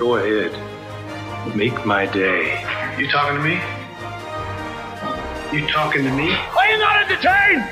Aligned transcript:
Go 0.00 0.16
ahead. 0.16 0.52
Make 1.54 1.84
my 1.84 2.06
day. 2.06 2.64
You 2.96 3.06
talking 3.10 3.36
to 3.36 3.42
me? 3.44 3.60
You 5.52 5.66
talking 5.68 6.04
to 6.04 6.10
me? 6.10 6.32
Are 6.32 6.68
you 6.72 6.78
not 6.78 7.02
entertained? 7.04 7.64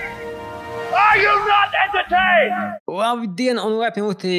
Are 0.92 1.16
you 1.16 1.32
not 1.48 1.70
entertained? 1.86 2.76
Labdien 2.84 3.56
un 3.56 3.78
laipni 3.80 4.04
lūgti 4.04 4.34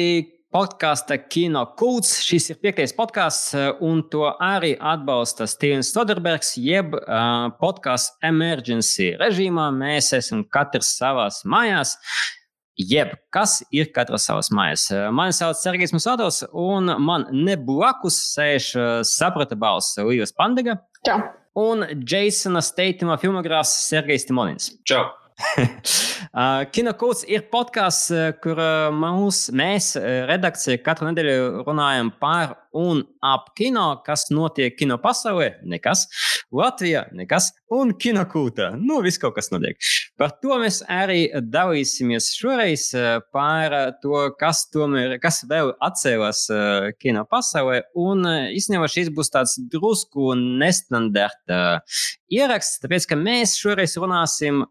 podkāsta 0.54 1.18
Kino 1.18 1.64
Kults. 1.74 2.20
Šis 2.22 2.52
ir 2.54 2.60
piektais 2.62 2.94
podkāsts, 2.94 3.58
un 3.82 4.04
to 4.06 4.22
arī 4.38 4.76
atbalsta 4.78 5.50
Stevens 5.50 5.90
Soderbergs, 5.90 6.54
jeb 6.62 6.94
uh, 6.94 7.50
podkāsts 7.58 8.14
Emergency 8.22 9.16
režīmā. 9.18 9.66
Mēs 9.74 10.14
esam 10.14 10.46
katrs 10.46 10.94
savās 11.02 11.42
mājās. 11.42 11.96
Jeb 12.80 13.12
kas 13.34 13.58
ir 13.74 13.90
katrs 13.94 14.24
savas 14.28 14.48
mājas. 14.54 14.86
Mani 15.12 15.34
sauc 15.36 15.58
Sergejs 15.58 15.92
Musādovs, 15.92 16.42
un 16.52 16.92
man 17.02 17.26
neblakus 17.34 18.16
sēž 18.32 18.72
saprata 19.08 19.58
balss 19.58 19.98
Līvas 20.00 20.32
Pandega. 20.36 20.78
Čau! 21.06 21.20
Un 21.60 21.82
Jasona 22.06 22.62
Steitima 22.62 23.18
filmogrāfs 23.20 23.72
Sergejs 23.88 24.28
Timonins. 24.28 24.70
Čau! 24.86 25.08
Kinokūts 26.74 27.24
ir 27.28 27.46
podkāsts, 27.52 28.10
kur 28.44 28.60
mūs, 28.96 29.46
mēs, 29.56 29.94
redakcija, 30.30 30.80
katru 30.84 31.08
nedēļu 31.10 31.64
runājam 31.66 32.12
par 32.20 32.56
un 32.76 33.02
ap 33.24 33.50
kino, 33.58 34.02
kas 34.06 34.28
notiek 34.30 34.76
kino 34.78 34.98
pasaulē. 35.02 35.60
Nekas. 35.68 36.06
Latvijā 36.54 37.06
nekas. 37.16 37.50
Un 37.70 37.92
kinokūta. 37.94 38.72
Nu, 38.78 38.98
viss 39.04 39.20
kaut 39.22 39.36
kas 39.36 39.52
notiek. 39.52 39.78
Par 40.18 40.32
to 40.42 40.56
mēs 40.58 40.80
arī 40.90 41.28
dalīsimies 41.30 42.32
šoreiz 42.34 42.88
par 43.34 43.76
to, 44.02 44.24
kas, 44.40 44.64
tomēr, 44.74 45.14
kas 45.22 45.44
vēl 45.50 45.72
atcēlās 45.78 46.44
kino 46.98 47.22
pasaulē. 47.30 47.84
Un 47.98 48.26
īstenībā 48.26 48.90
šis 48.90 49.12
būs 49.14 49.30
tāds 49.34 49.54
drusku 49.70 50.34
nestandarta 50.38 51.80
ieraksts, 52.30 52.80
tāpēc 52.82 53.06
ka 53.10 53.18
mēs 53.18 53.54
šoreiz 53.58 53.94
runāsim 54.00 54.64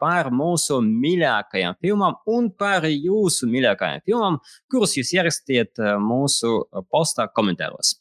par 0.00 0.30
mūsu 0.34 0.80
mīļākajām 0.84 1.78
filmām 1.82 2.18
un 2.30 2.50
par 2.54 2.86
jūsu 2.86 3.48
mīļākajām 3.50 4.06
filmām, 4.06 4.38
kurus 4.70 4.96
jūs 4.98 5.12
ierakstiet 5.16 5.82
mūsu 6.02 6.56
postā 6.90 7.26
komentāros. 7.44 7.94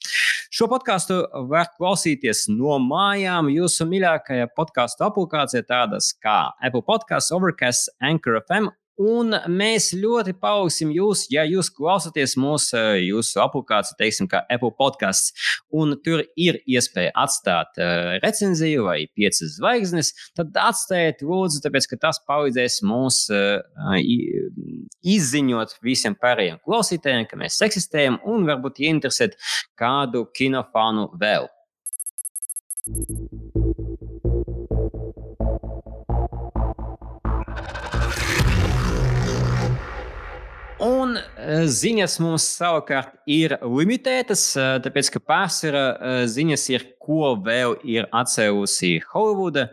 Šo 0.54 0.70
podkāstu 0.72 1.20
var 1.50 1.72
klausīties 1.78 2.48
no 2.54 2.80
mājām 2.82 3.52
jūsu 3.54 3.88
mīļākajā 3.90 4.50
podkāstu 4.58 5.08
aplikācijā, 5.08 5.66
tādas 5.68 6.14
kā 6.24 6.54
Apple 6.64 6.84
Podcasts, 6.88 7.34
Overcast, 7.36 7.92
Anchor 8.02 8.40
FM 8.44 8.72
Un 9.02 9.34
mēs 9.50 9.88
ļoti 9.98 10.36
paaugsim 10.38 10.92
jūs, 10.94 11.26
ja 11.34 11.42
jūs 11.50 11.72
klausāties 11.74 12.36
mūsu 12.38 12.78
jūsu 13.02 13.40
aplikācijā, 13.42 13.98
teiksim, 13.98 14.28
kā 14.30 14.44
Apple 14.54 14.70
podkāsts, 14.78 15.34
un 15.74 15.96
tur 16.06 16.22
ir 16.38 16.60
iespēja 16.70 17.10
atstāt 17.18 17.80
uh, 17.82 18.20
recenziju 18.22 18.86
vai 18.86 19.00
piecas 19.18 19.56
zvaigznes, 19.58 20.14
tad 20.38 20.54
atstājiet 20.62 21.26
lūdzu, 21.26 21.64
tāpēc 21.66 21.90
ka 21.90 22.00
tas 22.06 22.22
palīdzēs 22.30 22.84
mums 22.86 23.24
uh, 23.34 23.66
izziņot 25.02 25.80
visiem 25.82 26.14
pārējiem 26.14 26.62
klausītājiem, 26.62 27.26
ka 27.30 27.42
mēs 27.42 27.58
eksistējam 27.66 28.22
un 28.30 28.46
varbūt 28.46 28.84
ieinteresēt 28.86 29.40
kādu 29.80 30.28
kinofānu 30.38 31.10
vēl. 31.18 31.50
Un 40.84 41.16
ziņas 41.72 42.18
mums 42.20 42.46
savukārt 42.58 43.14
ir 43.30 43.56
limitētas, 43.64 44.42
tāpēc 44.84 45.12
ka 45.14 45.22
pārsvarā 45.24 45.84
ziņas 46.28 46.66
ir, 46.74 46.86
ko 47.00 47.36
vēl 47.40 47.78
ir 47.88 48.10
atcēlusi 48.12 48.98
Holivuda. 49.14 49.70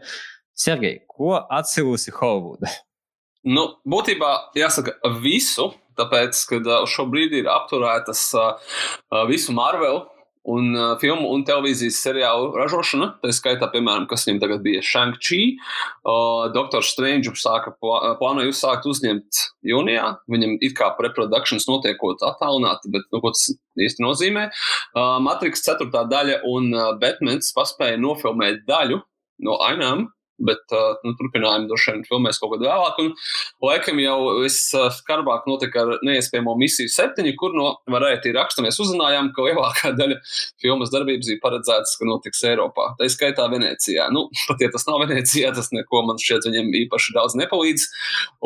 Sergei, 0.55 1.01
ko 1.11 1.35
atcēlusi 1.41 2.15
Holivuda? 2.15 2.71
Nu, 3.49 3.67
būtībā 3.89 4.31
jāsaka 4.59 4.99
visu, 5.25 5.71
tāpēc, 5.99 6.45
ka 6.53 6.81
šobrīd 6.95 7.41
ir 7.41 7.51
apturētas 7.51 8.29
visu 9.31 9.57
Marvelu 9.57 10.05
un 10.49 10.71
uh, 10.75 10.93
filmu 11.01 11.29
un 11.35 11.43
televīzijas 11.45 11.99
seriālu 12.05 12.51
ražošana. 12.57 13.11
Tā 13.23 13.33
skaitā, 13.35 13.69
piemēram, 13.73 14.07
kas 14.11 14.25
viņam 14.27 14.41
tagad 14.45 14.63
bija 14.65 14.83
Shang-Chi. 14.85 15.41
Uh, 16.01 16.49
Doktor 16.55 16.85
Strange 16.87 17.33
sāka 17.41 17.75
plānoja 17.81 18.53
uzsākt 18.53 18.89
uzņemt 18.91 19.43
jūnijā. 19.71 20.07
Viņam 20.33 20.57
it 20.65 20.77
kā 20.79 20.91
preprodukcijas 20.99 21.69
notiekot 21.69 22.25
attālināti, 22.27 22.93
bet 22.95 23.05
nu, 23.13 23.21
ko 23.21 23.35
tas 23.37 23.51
īsti 23.81 24.07
nozīmē. 24.07 24.49
Uh, 24.95 25.19
Matrix 25.25 25.65
4. 25.67 25.91
daļa 25.91 26.41
un 26.49 26.73
uh, 26.73 26.89
Batmans 27.01 27.53
paspēja 27.57 28.01
nofilmēt 28.01 28.65
daļu 28.69 29.03
no 29.45 29.61
ainām 29.67 30.09
bet 30.47 30.75
uh, 30.75 30.97
nu, 31.05 31.15
turpinājumu 31.19 31.69
droši 31.71 31.95
vien 31.95 32.05
filmēs 32.09 32.41
kaut 32.41 32.55
kad 32.55 32.65
vēlāk. 32.65 33.01
Un, 33.03 33.13
laikam 33.65 34.01
jau 34.03 34.17
viskarbāk 34.41 35.49
notika 35.51 35.85
ar 35.85 36.05
neiespējamo 36.07 36.55
misiju 36.61 36.93
septiņu, 36.93 37.35
kur 37.41 37.55
no 37.57 37.73
varēja 37.93 38.35
raksta 38.37 38.65
mēs 38.65 38.81
uzzinājām, 38.83 39.31
ka 39.37 39.47
lielākā 39.47 39.93
daļa 39.99 40.19
filmas 40.63 40.93
darbības 40.95 41.31
bija 41.33 41.43
paredzētas, 41.45 41.97
ka 41.99 42.09
notiks 42.09 42.45
Eiropā. 42.49 42.91
Tā 42.99 43.09
ir 43.09 43.15
skaitā 43.15 43.47
Venecijā. 43.53 44.09
Nu, 44.15 44.27
pat 44.49 44.63
ja 44.65 44.71
tas 44.73 44.87
nav 44.89 45.03
Venecijā, 45.05 45.53
tas 45.57 45.71
neko 45.75 46.05
man 46.09 46.21
šķiet 46.21 46.49
viņiem 46.49 46.73
īpaši 46.85 47.17
daudz 47.17 47.37
nepalīdz. 47.41 47.89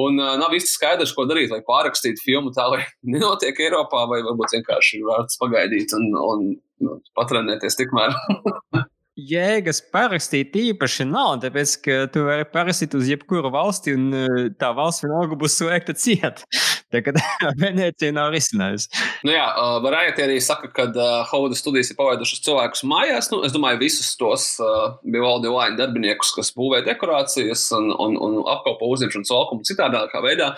Un 0.04 0.20
uh, 0.22 0.34
nav 0.40 0.54
īsti 0.56 0.74
skaidrs, 0.76 1.14
ko 1.16 1.28
darīt, 1.30 1.52
lai 1.54 1.62
pārrakstītu 1.66 2.24
filmu 2.24 2.54
tā, 2.56 2.68
lai 2.72 2.82
nenotiek 3.14 3.60
Eiropā, 3.66 4.06
vai 4.10 4.22
varbūt 4.26 4.58
vienkārši 4.58 5.04
vērts 5.06 5.40
pagaidīt 5.42 5.94
un, 5.98 6.10
un 6.24 6.48
nu, 6.84 6.98
patrenēties 7.18 7.80
tikmēr. 7.80 8.18
jēgas 9.14 9.80
parakstīt 9.94 10.56
īpaši 10.58 11.06
nav, 11.06 11.38
tāpēc, 11.44 11.74
ka 11.84 11.98
tu 12.12 12.24
vari 12.26 12.46
parakstīt 12.50 12.96
uz 12.98 13.10
jebkuru 13.10 13.52
valsti, 13.54 13.94
un 13.94 14.08
eh, 14.18 14.38
tā 14.58 14.72
valsts 14.76 15.04
vienalga 15.06 15.38
būs 15.38 15.58
slēgta 15.60 15.96
ciet. 15.98 16.44
Kā 17.04 17.14
Venecija 17.62 18.14
nav 18.14 18.30
risinājusi. 18.34 18.90
Nu 19.26 19.34
jā, 19.34 19.44
uh, 19.50 19.78
Varēja 19.84 20.14
arī 20.26 20.38
saka, 20.42 20.70
ka 20.74 20.86
uh, 20.92 21.14
Hauda 21.30 21.56
studijas 21.58 21.90
ir 21.92 21.98
pavaidušas 21.98 22.42
cilvēkus 22.44 22.84
mājās. 22.90 23.30
Nu, 23.32 23.40
es 23.46 23.54
domāju, 23.54 23.80
visus 23.82 24.12
tos 24.20 24.46
uh, 24.62 24.96
Bivaldi 25.02 25.50
Laina 25.52 25.78
darbiniekus, 25.80 26.32
kas 26.36 26.52
būvē 26.56 26.82
dekorācijas 26.86 27.66
un, 27.78 27.90
un, 27.92 28.18
un 28.20 28.38
apkalpo 28.52 28.90
uzņemšanas 28.94 29.32
laukumu 29.34 29.66
citādākā 29.66 30.22
veidā, 30.24 30.52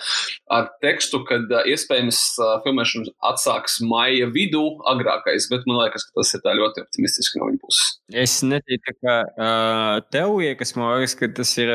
ar 0.53 0.69
tekstu, 0.83 1.23
ka 1.27 1.39
uh, 1.41 1.61
iespējams 1.71 2.21
uh, 2.41 2.57
filmēšanu 2.65 3.13
atsāks 3.31 3.79
maija 3.87 4.29
vidū 4.33 4.65
agrākais, 4.91 5.49
bet 5.51 5.65
man 5.69 5.81
liekas, 5.83 6.07
ka 6.07 6.21
tas 6.21 6.35
ir 6.37 6.43
tā 6.45 6.55
ļoti 6.57 6.83
optimistiski 6.85 7.41
no 7.41 7.49
viņa 7.51 7.63
puses. 7.63 7.93
Es 8.25 8.37
neticu, 8.45 8.95
ka 9.03 9.17
uh, 9.25 10.05
tev 10.13 10.37
liekas, 10.39 10.75
man 10.77 10.97
liekas, 10.97 11.17
ka 11.19 11.31
tas 11.39 11.53
ir 11.59 11.71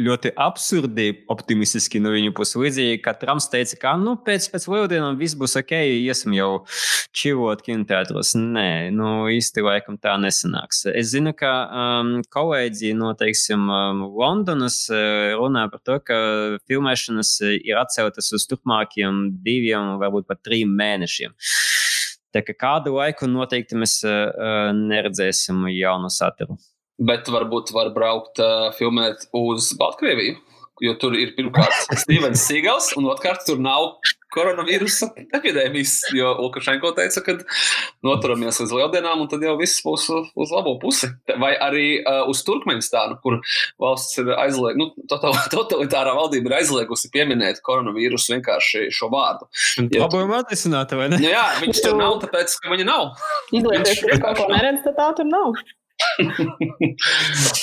ļoti 0.00 0.34
absurdi 0.40 1.10
optimistiski 1.32 2.00
no 2.02 2.12
viņa 2.14 2.34
puses. 2.36 2.58
Līdzīgi, 2.60 3.00
kā 3.04 3.14
Trumps 3.20 3.48
teica, 3.52 3.78
ka 3.80 3.94
nu, 4.02 4.16
pēc, 4.26 4.48
pēc 4.52 4.66
lieldienām 4.72 5.18
viss 5.20 5.36
būs 5.38 5.56
ok, 5.60 5.74
iesim 6.00 6.34
jau 6.36 6.50
čivot 7.16 7.62
kinoteātros. 7.66 8.32
Nē, 8.38 8.90
nu, 8.94 9.28
īsti 9.32 9.64
laikam 9.66 9.98
tā 10.00 10.16
nesanāks. 10.20 10.84
Es 10.90 11.12
zinu, 11.14 11.34
ka 11.36 11.52
um, 11.68 12.12
kolēģi 12.32 12.94
no, 12.98 13.12
teiksim, 13.18 13.68
um, 13.70 14.04
Londonas 14.16 14.82
runā 15.38 15.66
par 15.72 15.84
to, 15.86 16.00
ka 16.04 16.18
filmēšanas 16.70 17.36
ir 17.60 17.80
atceltas 17.80 18.32
uz 18.36 18.46
turpmākiem 18.50 19.26
diviem, 19.44 19.96
varbūt 20.02 20.28
pat 20.30 20.42
trim 20.46 20.74
mēnešiem. 20.78 21.36
Tā 22.30 22.44
kā 22.46 22.54
kādu 22.54 22.94
laiku 22.94 23.26
noteikti 23.26 23.78
mēs 23.78 24.00
uh, 24.06 24.70
neredzēsim 24.76 25.64
jaunu 25.74 26.10
saturu. 26.14 26.58
Bet 27.00 27.30
varbūt 27.32 27.72
var 27.74 27.90
braukt 27.94 28.38
uh, 28.44 28.68
filmēt 28.76 29.26
uz 29.34 29.72
Baltkrieviju. 29.80 30.36
Jo 30.80 30.96
tur 31.00 31.16
ir 31.18 31.34
pirmkārt 31.36 31.92
Stevens 32.02 32.46
Sīgals, 32.48 32.94
un 32.98 33.10
otrkārt 33.12 33.44
tur 33.48 33.60
nav 33.60 33.94
koronavīrusa 34.30 35.10
epidēmijas. 35.36 35.94
Jo 36.14 36.32
Lukašenko 36.38 36.92
teica, 36.96 37.22
ka 37.26 37.34
noturamies 38.06 38.60
līdz 38.62 38.74
lieldienām, 38.78 39.24
un 39.24 39.30
tad 39.30 39.42
jau 39.44 39.56
viss 39.58 39.82
būs 39.84 40.06
uz 40.10 40.54
labo 40.54 40.76
pusi. 40.82 41.10
Vai 41.42 41.52
arī 41.58 41.86
uh, 42.00 42.22
uz 42.30 42.42
Turkmenistānu, 42.46 43.18
kur 43.24 43.40
valsts 43.82 44.20
ir 44.22 44.30
aizliegusi, 44.36 44.80
nu, 44.80 44.90
totalitārā 45.56 46.14
valdība 46.16 46.52
ir 46.52 46.56
aizliegusi 46.60 47.10
pieminēt 47.14 47.62
koronavīrusu 47.66 48.36
vienkārši 48.36 48.86
šo 48.94 49.10
vārdu. 49.12 49.50
Ja 49.90 50.06
Labojuma 50.06 50.40
atrisināta, 50.44 50.98
vai 51.00 51.10
ne? 51.12 51.20
Nu, 51.20 51.32
jā, 51.34 51.44
viņš 51.64 51.84
tur 51.84 51.98
nav, 51.98 52.20
tāpēc, 52.24 52.56
ka 52.62 52.72
viņa 52.72 52.88
nav. 52.88 53.12
Izlieties, 53.56 54.06
ka 54.06 54.22
kaut 54.22 54.44
ko 54.44 54.48
neredz, 54.54 54.82
tad 54.86 54.98
tā 55.00 55.10
tur 55.18 55.30
nav. 55.30 55.60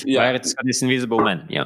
jā, 0.06 0.30
tas 0.38 0.54
ir 0.54 0.82
Invisible 0.86 1.24
Man. 1.26 1.46
Jā. 1.54 1.66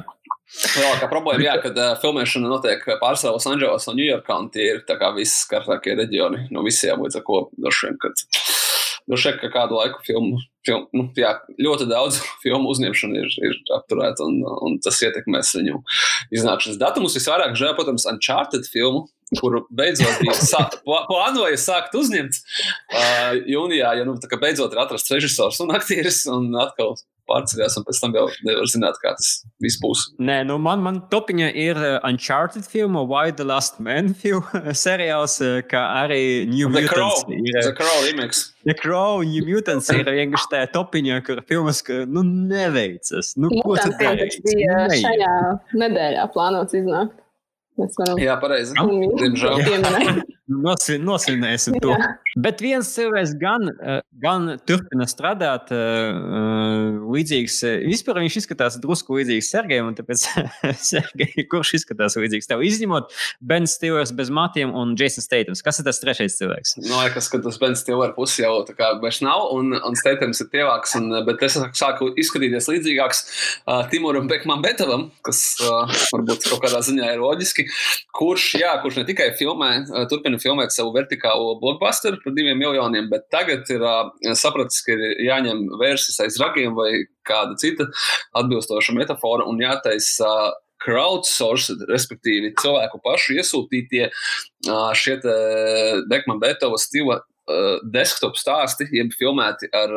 Lielākā 0.52 1.08
problēma, 1.08 1.44
jā, 1.46 1.54
kad 1.62 1.78
uh, 1.80 1.94
filmēšana 2.02 2.50
notiek 2.50 2.82
pārsvarā 3.00 3.38
Losandželosā 3.38 3.92
un 3.92 4.00
Ņujorkā, 4.02 4.36
un 4.36 4.50
tie 4.52 4.66
ir 4.74 4.82
visskartākie 5.16 5.96
reģioni 5.96 6.46
no 6.52 6.64
visiem, 6.66 7.00
līdz 7.00 7.20
ar 7.20 7.24
ko 7.26 7.38
droši 7.56 7.88
vien, 7.88 7.98
ka 9.40 9.50
kādu 9.54 9.78
laiku 9.80 10.02
filmu, 10.06 10.42
film, 10.66 10.84
nu, 10.94 11.08
jā, 11.18 11.32
ļoti 11.58 11.88
daudz 11.90 12.20
filmu 12.44 12.70
uzņemšana 12.74 13.24
ir, 13.24 13.32
ir 13.48 13.58
apturēta, 13.78 14.28
un, 14.28 14.42
un 14.68 14.78
tas 14.84 15.00
ietekmēs 15.02 15.56
viņu 15.58 15.80
iznākšanas 16.36 16.80
datumus. 16.80 17.16
Visvairāk 17.18 17.56
žēl, 17.58 17.74
protams, 17.78 18.06
Uncharted 18.12 18.68
filmu 18.70 19.06
kuru 19.40 19.64
beidzot 19.72 20.24
sā, 20.40 20.66
plānoja 20.84 21.58
sākt 21.60 21.96
uzņemt 21.98 22.38
uh, 22.38 23.38
jūnijā, 23.48 23.94
ja 24.00 24.08
nu, 24.08 24.18
beidzot 24.42 24.74
ir 24.74 24.84
atrasts 24.84 25.14
režisors 25.14 25.62
un 25.64 25.74
aktieris 25.76 26.24
un 26.30 26.50
atkal 26.60 26.96
pārceļās, 27.30 27.76
un 27.78 27.86
pēc 27.86 28.00
tam 28.02 28.16
jau 28.16 28.24
nevar 28.46 28.68
zināt, 28.70 28.98
kā 29.02 29.12
tas 29.16 29.30
viss 29.62 29.80
būs. 29.82 30.04
Nē, 30.22 30.40
nu 30.48 30.58
man, 30.62 30.82
man 30.84 31.00
topiņa 31.12 31.50
ir 31.64 31.80
Uncharted 32.08 32.66
filma, 32.68 33.04
Why 33.08 33.34
the 33.38 33.46
Last 33.48 33.80
Man 33.82 34.12
film 34.18 34.44
seriāls, 34.84 35.38
kā 35.70 35.84
arī 36.02 36.22
New 36.50 36.68
The 36.68 36.82
Mutants. 36.82 37.24
Crow, 37.24 37.38
Ir, 37.38 37.60
The 37.68 37.74
Crow 37.78 38.04
remix. 38.08 38.44
The 38.66 38.76
Crow, 38.78 39.22
New 39.26 39.46
Mutants 39.48 39.90
ir 39.94 40.06
vienkārši 40.06 40.52
tā 40.52 40.62
topiņa, 40.74 41.22
kur 41.26 41.42
filmas, 41.48 41.82
ka, 41.86 42.02
nu, 42.10 42.24
neveicas. 42.26 43.34
Nu, 43.38 43.50
ko 43.54 43.76
tu 43.76 43.92
Mutantiem 43.92 44.22
dari? 44.22 44.30
tas 44.30 44.46
bija 44.46 44.86
šajā 44.98 45.34
nedēļā 45.84 46.28
plānots 46.34 46.78
iznākt. 46.78 47.18
Mēs 47.80 47.96
varam 48.00 48.18
Jā, 48.20 48.34
pareizi. 48.42 48.74
Diemžēl. 48.76 49.62
nosvinēsim 51.00 51.78
to. 51.80 51.94
Jā. 51.94 52.10
Bet 52.36 52.62
viens 52.64 52.88
cilvēks 52.94 53.34
gan, 53.40 53.68
eh, 53.68 54.00
gan 54.22 54.54
turpina 54.64 55.04
strādāt 55.04 55.68
līdzīgs. 57.12 57.56
eh, 57.68 57.84
Vispār 57.90 58.20
viņš 58.22 58.36
izskatās 58.40 58.78
drusku 58.80 59.18
līdzīgs 59.18 59.50
Sergejam, 59.52 59.90
un 59.90 59.96
tāpēc 59.98 60.24
Sergej, 60.88 61.44
kurš 61.50 61.74
izskatās 61.80 62.16
līdzīgs 62.16 62.48
tev? 62.48 62.62
Izņemot 62.64 63.12
Ben 63.40 63.68
Stillers 63.68 64.14
bez 64.16 64.30
matiem 64.32 64.72
un 64.74 64.94
Jason 64.96 65.24
Statams. 65.24 65.62
Kas 65.64 65.80
ir 65.80 65.88
tas 65.88 66.00
trešais 66.00 66.38
cilvēks? 66.38 66.76
Man 66.88 67.04
liekas, 67.04 67.28
ka 67.32 67.40
tas 67.44 67.58
Bens 67.60 67.82
Stiller 67.84 68.14
puses 68.16 68.40
jau 68.40 68.54
tā 68.68 68.76
kā 68.78 68.92
vairs 69.02 69.20
nav, 69.24 69.50
un, 69.52 69.76
un 69.76 69.98
Steitams 69.98 70.40
ir 70.40 70.48
tievāks, 70.54 70.96
un, 70.96 71.10
bet 71.26 71.42
es 71.44 71.58
sāku 71.78 72.12
izskatīties 72.16 72.70
līdzīgāks 72.70 73.22
uh, 73.66 73.82
Timuram 73.92 74.30
Bekmam 74.30 74.64
Betavam, 74.64 75.10
kas 75.26 75.42
uh, 75.60 75.84
varbūt 76.14 76.48
kaut 76.48 76.64
kādā 76.64 76.80
ziņā 76.86 77.12
ir 77.12 77.22
loģiski, 77.22 77.66
kurš, 78.16 78.48
jā, 78.62 78.72
kurš 78.84 79.02
ne 79.02 79.06
tikai 79.08 79.32
filmē, 79.36 79.70
uh, 79.90 80.06
turpina 80.10 80.40
filmēt 80.42 80.74
savu 80.74 80.94
vertikālo 80.96 81.58
blockbusteru 81.60 82.21
par 82.24 82.34
diviem 82.36 82.58
miljoniem, 82.60 83.08
bet 83.12 83.28
tagad 83.32 83.68
ir 83.72 83.84
sapratis, 84.38 84.82
ka 84.84 84.94
ir 84.94 85.22
jāņem 85.28 85.64
vērsis 85.80 86.20
aiz 86.24 86.38
ragiem 86.42 86.76
vai 86.78 87.04
kāda 87.28 87.56
cita 87.60 87.88
atbilstoša 88.38 88.94
metafora 88.96 89.46
un 89.48 89.60
jātaisa 89.62 90.32
crowdsourced, 90.82 91.84
respektīvi 91.90 92.54
cilvēku 92.58 92.98
pašu 93.04 93.36
iesūtītie 93.38 94.08
šie 94.98 95.18
Dekmana 96.10 96.42
Betova 96.42 96.80
stila 96.80 97.20
desktop 97.92 98.36
stāsti, 98.38 98.86
jeb 98.94 99.10
filmēti 99.18 99.68
ar, 99.74 99.92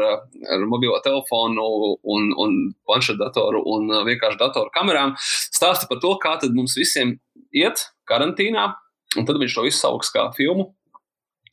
ar 0.49 0.65
mobilo 0.69 0.97
telefonu, 1.05 1.65
un, 2.01 2.31
un 2.41 2.55
planšetdatoru 2.87 3.61
un 3.75 3.91
vienkārši 4.07 4.41
datoru 4.41 4.73
kamerām. 4.75 5.13
Stāsti 5.19 5.89
par 5.89 6.01
to, 6.01 6.15
kā 6.21 6.37
mums 6.53 6.77
visiem 6.77 7.15
iet 7.55 7.85
karantīnā, 8.09 8.71
un 9.19 9.29
tad 9.29 9.37
viņš 9.41 9.57
to 9.57 9.67
visu 9.67 9.79
sauks 9.83 10.11
kā 10.13 10.27
filmu 10.37 10.71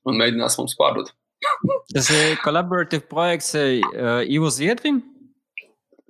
un 0.08 0.18
mēģinās 0.20 0.58
mums 0.60 0.76
pārdot. 0.78 1.12
Tas 1.94 2.08
ir 2.14 2.36
collaborative 2.44 3.02
projekts 3.10 3.54
uh, 3.58 4.22
Ivo 4.30 4.50
Zviedrim. 4.54 5.02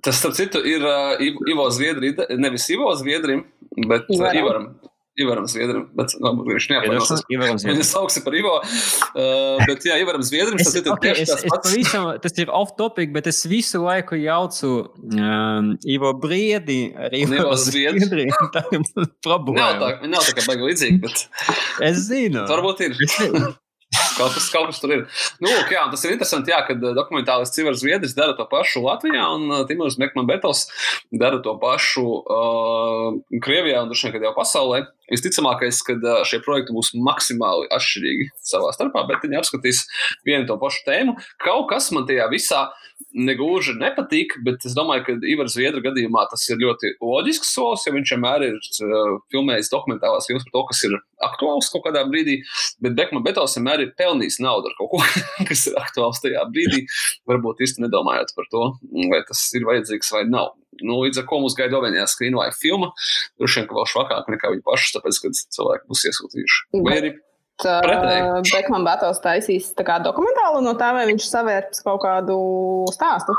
Tas, 0.03 0.17
starp 0.19 0.35
citu, 0.35 0.59
ir 0.67 0.83
uh, 0.83 1.15
Ivo- 1.23 1.69
Zviedri, 1.71 2.11
nevis 2.37 2.67
Ivo 2.75 2.89
Zviedrim, 2.99 3.45
bet 3.87 4.03
uh, 4.11 4.17
Ivaram. 4.17 4.41
Ivaram. 4.43 4.65
Ivaram 5.13 5.45
Zviedrim, 5.45 5.83
bet 5.93 6.09
labi, 6.25 6.41
viņš 6.49 6.65
Zviedrim. 7.21 7.57
Viņa 7.69 7.83
sauksi 7.85 8.23
par 8.25 8.33
Ivo, 8.35 8.55
uh, 8.57 9.61
bet 9.69 9.85
jā, 9.85 9.99
Ivaram 10.01 10.23
Zviedrim 10.25 10.57
tas 10.57 10.73
ir 10.73 10.87
okay, 10.89 11.13
tieši 11.13 11.27
tas 11.29 11.43
es 11.45 11.51
pats. 11.53 11.69
pavisam, 11.69 12.07
tas 12.23 12.37
ir 12.41 12.49
off 12.49 12.71
topic, 12.79 13.11
bet 13.13 13.29
es 13.29 13.43
visu 13.45 13.83
laiku 13.85 14.17
jaucu 14.17 14.71
um, 15.13 15.69
Ivo 15.85 16.15
Briedi 16.17 16.79
ar 16.97 17.13
Ivo 17.13 17.37
Ivo 17.43 17.53
Zviedri. 17.61 18.01
Zviedri. 18.09 18.25
Tā 18.57 18.65
ir 18.73 18.81
mana 18.81 19.05
Nav 19.05 19.07
tā, 19.07 19.13
problēma. 19.29 19.91
nav 20.17 20.25
tā 20.25 20.33
kā 20.39 20.47
baigi 20.49 20.69
līdzīgi, 20.71 21.01
bet 21.05 21.27
Es 21.93 22.07
zinu. 22.09 22.43
varbūt 22.49 22.81
ir. 22.89 22.97
Kaut 24.17 24.35
kas, 24.35 24.47
kaut 24.53 24.69
kas 24.69 24.81
tur 24.81 24.93
ir. 24.93 25.03
Nu, 25.41 25.49
lūk, 25.49 25.71
jā, 25.73 25.83
tas 25.91 26.03
ir 26.05 26.13
interesanti, 26.13 26.53
jā, 26.53 26.59
kad 26.67 26.83
uh, 26.83 26.93
dokumentālists 26.97 27.55
Civars 27.57 27.81
Zviedris 27.81 28.15
dara 28.17 28.35
to 28.37 28.45
pašu 28.49 28.83
Latvijā, 28.85 29.25
un 29.37 29.47
uh, 29.49 29.63
Timurs 29.69 29.97
Mekman 30.01 30.27
Betels 30.29 30.67
dara 31.11 31.41
to 31.43 31.55
pašu 31.61 32.05
uh, 32.21 33.09
Krievijā 33.43 33.81
un 33.83 33.91
droši 33.91 34.09
vien, 34.09 34.15
kad 34.17 34.27
jau 34.29 34.35
pasaulē. 34.37 34.83
Visticamākais, 35.11 35.81
ka 35.85 35.97
šie 36.25 36.39
projekti 36.45 36.73
būs 36.73 36.93
maksimāli 36.95 37.67
atšķirīgi 37.75 38.29
savā 38.53 38.71
starpā, 38.73 39.03
bet 39.09 39.25
viņi 39.25 39.41
apskatīs 39.41 39.83
vienu 40.25 40.47
to 40.49 40.57
pašu 40.61 40.85
tēmu. 40.87 41.17
Kaut 41.43 41.67
kas 41.73 41.91
man 41.93 42.07
tajā 42.09 42.29
visā 42.31 42.63
negluži 43.13 43.75
nepatīk, 43.77 44.37
bet 44.45 44.65
es 44.67 44.75
domāju, 44.77 45.05
ka 45.05 45.15
Ivar 45.29 45.49
Zviedra 45.51 45.81
gadījumā 45.83 46.25
tas 46.31 46.43
ir 46.49 46.59
ļoti 46.61 46.95
loģisks 47.01 47.53
solis, 47.53 47.85
jo 47.85 47.93
viņš 47.95 48.13
vienmēr 48.15 48.45
ir 48.47 48.57
uh, 48.57 49.17
filmējis 49.33 49.71
dokumentālās 49.73 50.29
filmas 50.29 50.47
par 50.47 50.55
to, 50.55 50.63
kas 50.71 50.83
ir 50.89 50.97
aktuāls 51.27 51.69
kaut 51.73 51.85
kādā 51.87 52.03
brīdī. 52.09 52.39
Bet 52.83 52.97
Bekman 52.97 53.25
Betels 53.25 53.57
vienmēr 53.59 53.85
ir 53.85 53.93
pelnījis 53.99 54.39
naudu 54.43 54.71
ar 54.71 54.77
kaut 54.79 54.93
ko, 54.95 55.03
kas 55.49 55.67
ir 55.69 55.77
aktuāls 55.81 56.23
tajā 56.23 56.45
brīdī. 56.53 56.83
Varbūt 57.29 57.63
īsti 57.65 57.85
nedomājot 57.85 58.33
par 58.37 58.49
to, 58.53 58.65
vai 59.13 59.21
tas 59.29 59.45
ir 59.57 59.67
vajadzīgs 59.69 60.13
vai 60.15 60.25
nav. 60.29 60.55
Nu, 60.81 60.97
līdz 61.03 61.21
ar 61.21 61.27
to 61.29 61.37
mums 61.43 61.53
gaida 61.57 61.77
Ovenijā 61.77 62.07
skrīnvai 62.09 62.49
filma. 62.57 62.89
Droši 63.37 63.61
vien, 63.61 63.69
ka 63.69 63.77
vēl 63.77 63.91
švakāk 63.91 64.31
nekā 64.33 64.55
viņi 64.55 64.65
paši, 64.65 64.95
tāpēc, 64.95 65.21
kad 65.21 65.43
cilvēki 65.57 65.89
būs 65.91 66.07
iesūtījuši. 66.09 66.63
Vai 66.81 66.97
arī 66.97 67.13
Pretēji. 67.61 68.43
Bekmans 68.49 68.87
Battles 68.87 69.21
taisīs 69.23 69.71
dokumentālu 69.77 70.63
no 70.65 70.73
tā, 70.79 70.91
vai 70.95 71.05
viņš 71.11 71.27
savērps 71.29 71.83
kaut 71.85 72.01
kādu 72.03 72.37
stāstu. 72.95 73.35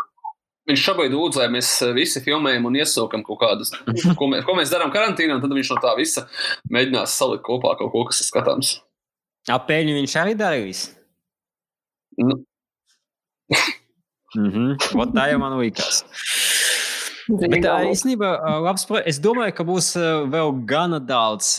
Viņš 0.71 0.81
šobrīd 0.81 1.13
lūdz, 1.13 1.37
lai 1.43 1.51
mēs 1.53 1.69
visi 1.93 2.23
filmējam 2.25 2.71
un 2.71 2.79
iesūkam 2.79 3.25
kaut 3.27 3.43
kādus, 3.43 3.75
ko 4.17 4.31
mēs, 4.31 4.47
ko 4.47 4.55
mēs 4.57 4.73
darām 4.73 4.95
karantīnā, 4.95 5.37
tad 5.43 5.53
viņš 5.53 5.75
no 5.75 5.81
tā 5.83 5.93
visa 5.99 6.25
mēģinās 6.73 7.19
salikt 7.19 7.45
kopā 7.45 7.75
kaut 7.77 7.93
ko, 7.93 8.07
kas 8.09 8.23
ir 8.23 8.31
skatāms. 8.31 8.79
Apēļņu 9.53 9.99
viņš 9.99 10.17
arī 10.23 10.39
darīs. 10.41 10.87
Nu, 12.17 12.39
Mhm. 14.35 14.75
Vot 14.99 15.13
tā 15.15 15.29
jau 15.31 15.39
man 15.39 15.55
likās. 15.61 16.03
Bet 17.29 17.63
tā 17.65 17.77
īstenībā, 17.89 18.31
labs 18.65 18.85
projekts. 18.89 19.15
Es 19.15 19.21
domāju, 19.23 19.55
ka 19.57 19.67
būs 19.69 19.93
vēl 20.33 20.53
gana 20.69 21.01
daudz 21.01 21.55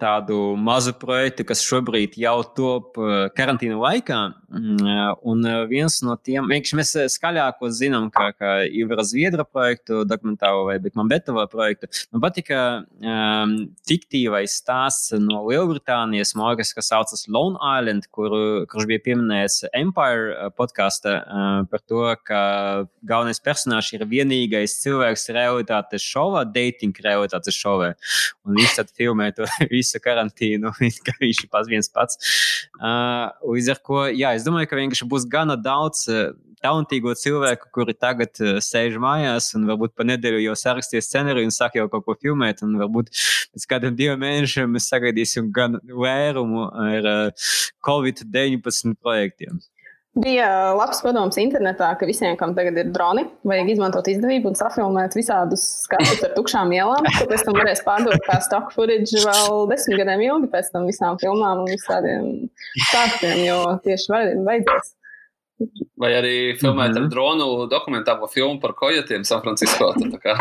tādu 0.00 0.40
mazu 0.60 0.92
projektu, 0.98 1.46
kas 1.48 1.64
šobrīd 1.64 2.18
jau 2.20 2.40
top 2.56 2.98
karantīna 3.38 3.78
laikā. 3.80 4.20
Mm, 4.48 5.16
Un 5.22 5.44
viens 5.68 5.98
no 6.04 6.14
tiem, 6.16 6.46
vienkārši 6.48 6.76
mēs 6.78 6.92
skaļāko 7.12 7.68
zinām, 7.74 8.08
kā, 8.14 8.30
kā 8.36 8.52
Ivara 8.64 9.04
Zviedra 9.06 9.44
projektu, 9.44 10.02
dokumentālo 10.08 10.64
vai 10.68 10.78
Bikman 10.82 11.10
Betava 11.10 11.46
projektu. 11.50 11.90
Man 12.12 12.22
patika 12.22 12.60
um, 12.80 13.54
fiktīvais 13.88 14.58
stāsts 14.62 15.12
no 15.20 15.42
Lielbritānijas, 15.48 16.34
man 16.38 16.52
liekas, 16.52 16.72
kas 16.76 16.90
saucas 16.92 17.26
Lone 17.28 17.58
Island, 17.60 18.08
kur, 18.14 18.32
kurš 18.70 18.88
bija 18.90 19.04
pieminējis 19.08 19.68
Empire 19.76 20.32
ā, 20.32 20.50
podkāstā 20.56 21.16
uh, 21.20 21.48
par 21.70 21.84
to, 21.84 22.04
ka 22.28 22.42
galvenais 23.08 23.42
personāžs 23.44 23.94
ir 23.96 24.06
vienīgais 24.08 24.78
cilvēks 24.82 24.97
realitātes 25.34 26.04
šovā, 26.04 26.44
dating 26.54 26.96
realitātes 27.04 27.56
šovā. 27.58 27.92
Un 28.46 28.58
viņš 28.58 28.76
tad 28.80 28.92
filmē 28.96 29.30
to 29.36 29.46
visu 29.74 30.00
karantīnu, 30.02 30.72
kā 31.06 31.16
viņš 31.20 31.46
pats 31.52 31.70
viens 31.70 31.92
pats. 31.92 32.20
Uh, 32.78 33.30
līdz 33.54 33.72
ar 33.74 33.80
to, 33.84 34.04
jā, 34.16 34.34
es 34.38 34.46
domāju, 34.46 34.70
ka 34.70 34.80
vienkārši 34.80 35.08
būs 35.10 35.28
gana 35.30 35.58
daudz 35.60 36.06
uh, 36.12 36.30
talantīgo 36.62 37.14
cilvēku, 37.18 37.70
kuri 37.74 37.94
tagad 37.94 38.40
uh, 38.42 38.58
sēž 38.64 38.98
mājās 39.02 39.52
un 39.58 39.68
varbūt 39.70 39.94
pa 39.98 40.06
nedēļu 40.08 40.42
jau 40.46 40.56
sarakstīja 40.58 41.04
scenāriju 41.06 41.48
un 41.48 41.54
sāk 41.54 41.78
jau 41.78 41.88
kaut 41.92 42.06
ko 42.06 42.16
filmēt. 42.18 42.64
Un 42.66 42.76
varbūt 42.80 43.12
pēc 43.54 43.68
kādiem 43.70 43.96
diviem 43.98 44.22
mēnešiem 44.24 44.74
mēs 44.74 44.90
sagaidīsim 44.92 45.52
gan 45.54 45.80
vērumu 45.86 46.68
ar 46.88 47.10
uh, 47.14 47.50
Covid-19 47.86 48.98
projektiem. 49.02 49.60
Bija 50.18 50.46
labs 50.74 50.98
padoms 51.04 51.36
internetā, 51.38 51.92
ka 52.00 52.06
visiem, 52.08 52.34
kam 52.40 52.50
tagad 52.56 52.74
ir 52.80 52.88
droni, 52.90 53.22
vajag 53.46 53.68
izmantot 53.70 54.08
izdevību 54.10 54.50
un 54.50 54.56
safilmēt 54.58 55.14
visādus 55.14 55.62
skatus 55.84 56.24
ar 56.26 56.32
tukšām 56.34 56.72
ielām. 56.74 57.06
Tad 57.06 57.28
pēc 57.30 57.44
tam 57.46 57.54
varēs 57.54 57.84
pārdot 57.86 58.18
kā 58.26 58.40
stock 58.42 58.72
footage 58.74 59.20
vēl 59.22 59.68
desmit 59.70 60.00
gadiem 60.02 60.24
ilgi 60.26 60.50
pēc 60.50 60.72
tam 60.74 60.88
visām 60.90 61.20
filmām 61.22 61.62
un 61.62 61.70
visādiem 61.70 62.24
stāstiem, 62.88 63.44
jo 63.46 63.58
tieši 63.86 64.14
vajadzēs. 64.14 64.94
vai 65.98 66.10
arī 66.14 66.34
filmēt 66.58 66.92
Mhm. 66.94 67.02
ar 67.04 67.08
dronu 67.10 67.46
dokumentālo 67.70 68.28
filmu 68.30 68.60
par 68.60 68.72
kojotiem 68.78 69.24
San 69.26 69.40
Francisco. 69.42 69.92
tad 69.92 70.12
tā 70.12 70.20
kā 70.22 70.34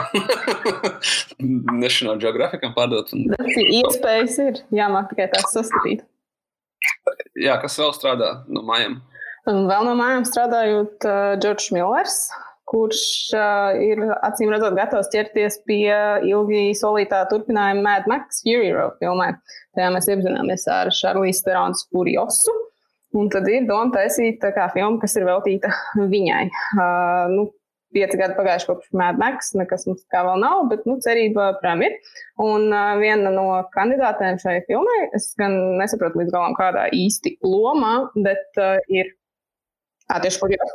National 1.86 2.18
Geographicam 2.22 2.74
pārdot. 2.76 3.14
Un, 3.14 3.26
Tas 3.36 3.58
ir 3.58 3.72
iespējas, 3.82 4.38
ir 4.48 4.60
jāmāk 4.78 5.10
tikai 5.10 5.30
tās 5.34 5.54
saskatīt. 5.54 6.02
jā, 7.38 7.60
kas 7.62 7.78
vēl 7.78 7.94
strādā 7.98 8.44
no 8.48 8.62
mājām? 8.62 9.00
Un 9.48 9.64
vēl 9.70 9.86
no 9.88 9.96
mājām 9.96 10.26
strādājot, 10.28 11.06
uh, 11.08 11.34
Džordžs 11.40 11.72
Millers, 11.72 12.18
kurš 12.68 13.02
uh, 13.38 13.78
ir 13.80 14.02
acīm 14.28 14.52
redzot 14.52 14.76
gatavs 14.76 15.08
ķerties 15.14 15.62
pie 15.68 15.88
ilgi 16.28 16.74
solītā 16.76 17.22
turpinājuma 17.32 17.86
Mad 17.86 18.10
Max 18.12 18.42
Fury 18.44 18.74
Road 18.76 18.98
filmai. 19.00 19.32
Tajā 19.78 19.92
mēs 19.94 20.10
iepazināmies 20.12 20.68
ar 20.74 20.92
Šarlīsu 20.92 21.46
Terānu 21.48 21.80
Furiosu. 21.88 22.56
Un 23.16 23.30
tad 23.32 23.48
ir 23.48 23.64
doma 23.70 23.88
taisīt 23.94 24.42
tā 24.42 24.52
kā 24.56 24.68
filmu, 24.74 25.00
kas 25.00 25.16
ir 25.16 25.24
veltīta 25.30 25.72
viņai. 26.12 26.44
Uh, 26.76 27.32
nu, 27.32 27.46
pieci 27.96 28.20
gadi 28.20 28.36
pagājuši 28.36 28.68
kopš 28.68 28.90
Mad 29.00 29.22
Max, 29.22 29.54
nekas 29.56 29.88
mums 29.88 30.04
kā 30.12 30.26
vēl 30.28 30.42
nav, 30.44 30.66
bet 30.72 30.84
nu, 30.90 30.98
cerība 31.04 31.54
prām 31.62 31.86
ir. 31.88 31.96
Un 32.44 32.68
uh, 32.68 32.98
viena 33.00 33.32
no 33.32 33.48
kandidātēm 33.74 34.42
šai 34.44 34.60
filmai, 34.68 34.98
es 35.16 35.32
gan 35.40 35.56
nesaprotu 35.80 36.20
līdz 36.20 36.36
galam, 36.36 36.58
kādā 36.60 36.90
īsti 36.92 37.38
lomā, 37.48 37.96
bet 38.28 38.60
uh, 38.60 38.76
ir 38.92 39.16
à, 40.08 40.20
tieši 40.24 40.42
kur 40.42 40.56
jau. 40.56 40.70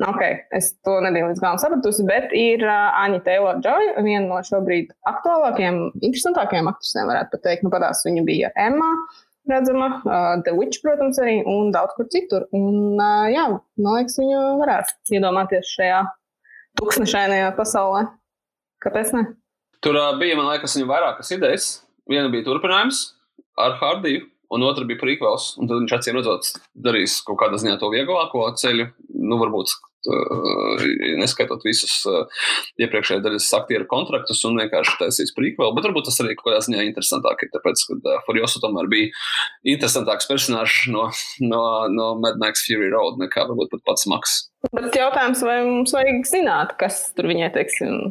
Ok, 0.00 0.22
es 0.56 0.70
to 0.80 0.94
nebiju 1.04 1.26
līdz 1.28 1.42
galam 1.42 1.58
sapratusi, 1.60 2.06
bet 2.08 2.30
ir 2.36 2.62
uh, 2.64 3.00
Aņa 3.02 3.18
Taylor 3.26 3.58
Joy, 3.60 3.90
viena 4.00 4.22
no 4.30 4.38
šobrīd 4.46 4.94
aktuālākajām, 5.10 5.80
interesantākajām 6.00 6.70
aktrisēm, 6.70 7.10
varētu 7.10 7.34
pat 7.34 7.42
teikt. 7.44 7.66
Nu, 7.66 7.72
padās 7.74 8.00
viņa 8.06 8.24
bija 8.24 8.48
Emma 8.56 8.88
redzama, 9.50 9.90
uh, 10.06 10.30
The 10.46 10.54
Witch, 10.56 10.80
protams, 10.84 11.20
arī 11.20 11.40
un 11.48 11.68
daudz 11.74 11.92
kur 11.98 12.08
citur. 12.12 12.46
Un, 12.56 12.96
uh, 12.96 13.28
jā, 13.28 13.44
man 13.80 13.98
liekas, 13.98 14.16
viņu 14.22 14.40
varētu 14.62 15.18
iedomāties 15.18 15.74
šajā 15.74 16.00
tūkstošainajā 16.80 17.52
pasaulē. 17.58 18.06
Kāpēc 18.80 19.12
ne? 19.18 19.26
Tur 19.84 20.00
uh, 20.00 20.14
bija, 20.20 20.38
man 20.38 20.48
liekas, 20.48 20.78
viņam 20.78 20.92
vairākas 20.94 21.36
idejas. 21.36 21.70
Viena 22.08 22.32
bija 22.32 22.48
turpinājums 22.48 23.04
ar 23.60 23.76
Hardiju, 23.82 24.24
un 24.54 24.66
otra 24.66 24.86
bija 24.88 25.00
prequels. 25.02 25.52
Tad 25.60 25.76
viņš 25.76 25.94
acīm 25.98 26.18
redzot, 26.18 26.50
darīs 26.74 27.20
kaut 27.26 27.40
kādā 27.42 27.60
ziņā 27.60 27.78
to 27.80 27.92
vieglāko 27.92 28.48
ceļu. 28.60 28.90
Nu, 29.20 29.38
varbūt 29.40 29.76
neskaitot 31.20 31.60
visus 31.64 32.00
iepriekšējā 32.80 33.20
daļas 33.24 33.48
aktieru 33.58 33.84
kontraktus 33.90 34.40
un 34.48 34.56
vienkārši 34.60 34.96
taisīs 35.00 35.34
prequel. 35.36 35.74
Bet 35.76 35.88
varbūt 35.88 36.08
tas 36.08 36.20
arī 36.24 36.36
kaut 36.36 36.48
kādā 36.48 36.62
ziņā 36.64 36.86
interesantāk 36.88 37.44
ir, 37.44 37.50
tāpēc, 37.52 37.84
ka 37.88 38.16
Furiosa 38.26 38.62
tomēr 38.62 38.88
bija 38.90 39.10
interesantāks 39.74 40.28
personāžs 40.30 40.86
no, 40.92 41.10
no, 41.44 41.62
no 41.92 42.14
Mad 42.22 42.40
Max 42.40 42.64
Fury 42.68 42.88
Road 42.94 43.20
nekā 43.20 43.44
varbūt 43.50 43.74
pat 43.74 43.84
pats 43.90 44.08
Maks. 44.10 44.38
Bet 44.72 44.96
jautājums, 44.96 45.44
vai 45.44 45.60
mums 45.68 45.92
vajag 45.96 46.24
zināt, 46.28 46.74
kas 46.80 47.10
tur 47.16 47.28
viņai, 47.30 47.52
teiksim, 47.54 48.10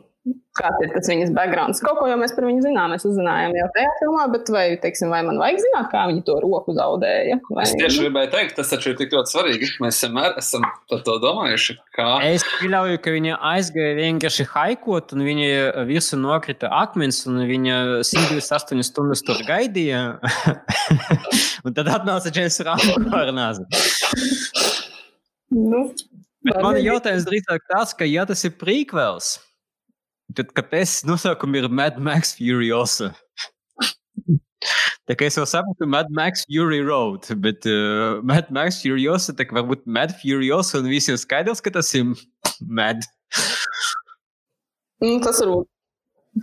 kāds 0.59 0.83
ir 0.83 0.91
tas 0.93 1.07
viņas 1.09 1.31
backgrounds. 1.35 1.81
Kaut 1.83 1.99
ko 1.99 2.07
jau 2.09 2.17
mēs 2.19 2.33
par 2.35 2.45
viņu 2.47 2.63
zinām, 2.65 2.93
mēs 2.93 3.05
uzzinājām 3.07 3.55
jau 3.57 3.67
tajā 3.75 3.93
filmā, 4.01 4.25
bet 4.33 4.51
vai, 4.53 4.63
teiksim, 4.83 5.11
vai 5.13 5.21
man 5.27 5.39
vajag 5.41 5.61
zināt, 5.63 5.87
kā 5.93 6.03
viņa 6.09 6.23
to 6.27 6.35
roku 6.43 6.75
zaudēja? 6.77 7.39
Vai... 7.49 7.65
Es 7.65 7.73
tieši 7.79 8.05
gribēju 8.05 8.31
teikt, 8.33 8.55
tas 8.59 8.73
taču 8.73 8.91
ir 8.91 8.99
tik 8.99 9.15
ļoti 9.15 9.33
svarīgi. 9.33 9.71
Mēs 9.83 10.01
vienmēr 10.05 10.37
esam 10.41 10.67
par 10.91 11.03
to 11.07 11.15
domājuši. 11.23 11.77
Kā... 11.95 12.09
Es 12.27 12.45
pieļauju, 12.57 13.01
ka 13.05 13.15
viņa 13.15 13.39
aizgāja 13.53 13.95
vienkārši 14.01 14.47
haikot, 14.53 15.15
un 15.15 15.25
viņa 15.27 15.85
visu 15.89 16.19
nokrita 16.19 16.71
akmens, 16.81 17.23
un 17.29 17.43
viņa 17.49 17.79
128 18.07 18.87
stundas 18.89 19.23
tur 19.27 19.41
gaidīja. 19.47 20.03
un 21.65 21.75
tad 21.77 21.91
atnāca 21.99 22.33
ar 22.35 23.35
nāzi. 23.35 23.67
Nu, 25.49 25.87
Bet 26.45 26.59
man 26.63 26.77
jautājums 26.79 27.25
drīzāk 27.27 27.65
tāds, 27.67 27.93
ka 27.99 28.07
ja 28.07 28.23
tas 28.27 28.45
ir 28.47 28.53
prequels, 28.59 29.33
Tad 30.37 30.51
kāpēc 30.57 30.99
nosaukumi 31.09 31.63
ir 31.63 31.69
Mad 31.73 31.97
Max 32.01 32.35
Furiosa? 32.37 33.13
Tā 35.09 35.15
kā 35.17 35.25
es 35.25 35.39
jau 35.39 35.45
saprotu, 35.49 35.87
Mad 35.89 36.11
Max 36.13 36.43
Fury 36.45 36.83
Road, 36.85 37.25
bet 37.41 37.65
uh, 37.65 38.19
Mad 38.21 38.51
Max 38.53 38.83
Furiosa, 38.83 39.33
tā 39.33 39.47
kā 39.49 39.57
varbūt 39.57 39.87
Mad 39.89 40.13
Furiosa 40.19 40.83
un 40.83 40.89
visiem 40.91 41.17
skaidrs, 41.17 41.63
ka 41.65 41.73
tas 41.73 41.89
ir 41.97 42.11
Mad. 42.61 43.01
Nu, 45.01 45.15
tas 45.23 45.41
varbūt 45.41 45.65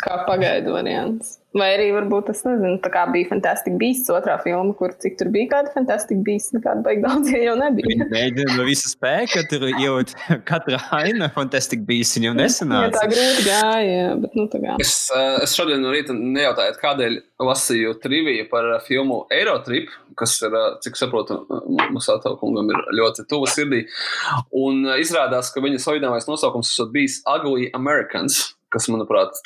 kā 0.02 0.18
pagaidu 0.26 0.74
variants. 0.74 1.36
Vai 1.56 1.70
arī 1.72 1.86
varbūt 1.94 2.26
tas 2.28 2.42
nezinu, 2.44 2.76
bija 3.14 3.28
Fantastic 3.30 3.76
Beasts 3.80 4.10
otrā 4.12 4.34
filma, 4.42 4.74
kur 4.76 4.92
cik 5.00 5.14
tur 5.16 5.30
bija 5.32 5.48
kāda 5.54 5.72
Fantastic 5.72 6.18
Beasts, 6.26 6.52
nekāda 6.52 6.82
baigi 6.84 7.04
daudz 7.04 7.30
jau 7.46 7.54
nebija. 7.56 7.88
Viņa 7.92 8.08
mēģina 8.10 8.56
no 8.58 8.66
visa 8.66 8.90
spēka, 8.90 9.44
tur 9.48 9.64
ielikt 9.70 10.12
katra 10.50 10.80
aina 10.98 11.30
Fantastic 11.32 11.86
Beasts, 11.88 12.18
viņam 12.18 12.36
nesanāca. 12.42 12.90
Jā, 12.90 12.98
tā 12.98 13.08
grūti 13.12 13.46
gāja, 13.46 14.10
bet 14.20 14.36
nu 14.36 14.44
tā 14.52 14.60
kā. 14.60 14.76
Es, 14.84 14.92
uh, 15.14 15.38
es 15.46 15.54
šodien 15.56 15.80
no 15.80 15.94
rīta 15.94 16.16
nejautāju, 16.16 16.74
kādēļ 16.82 17.16
lasīju 17.46 17.94
triviju 18.02 18.48
par 18.50 18.68
filmu 18.84 19.22
Eurotrip, 19.32 19.92
kas 20.16 20.36
ir, 20.44 20.56
cik 20.84 20.98
saprotu, 21.00 21.38
mūsu 21.92 22.12
attaukungam 22.16 22.68
ir 22.72 22.82
ļoti 23.00 23.24
tuva 23.30 23.48
sirdī. 23.52 23.84
Un 24.56 24.84
izrādās, 24.96 25.52
ka 25.54 25.64
viņas 25.64 25.88
oriģinālais 25.92 26.28
nosaukums 26.28 26.74
ir 26.84 26.92
bijis 26.92 27.22
Ugly 27.32 27.70
Americans, 27.76 28.42
kas, 28.72 28.90
manuprāt, 28.92 29.40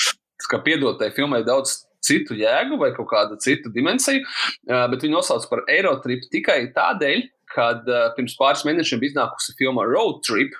kā 0.51 0.59
piedot 0.65 0.99
tai 0.99 1.13
filmai 1.15 1.43
daudz 1.47 1.81
citu 2.05 2.39
jēgu 2.39 2.79
vai 2.81 2.93
kaut 2.97 3.11
kādu 3.13 3.39
citu 3.43 3.73
dimensiju, 3.75 4.25
bet 4.67 5.05
viņi 5.05 5.17
nosauc 5.17 5.47
par 5.51 5.65
Eirotrip 5.71 6.27
tikai 6.33 6.63
tādēļ, 6.77 7.27
kad 7.51 7.89
pirms 8.17 8.37
pāris 8.39 8.63
mēnešiem 8.67 9.01
bija 9.03 9.15
iznākusi 9.15 9.57
filma 9.59 9.83
Road 9.89 10.23
Trip, 10.27 10.55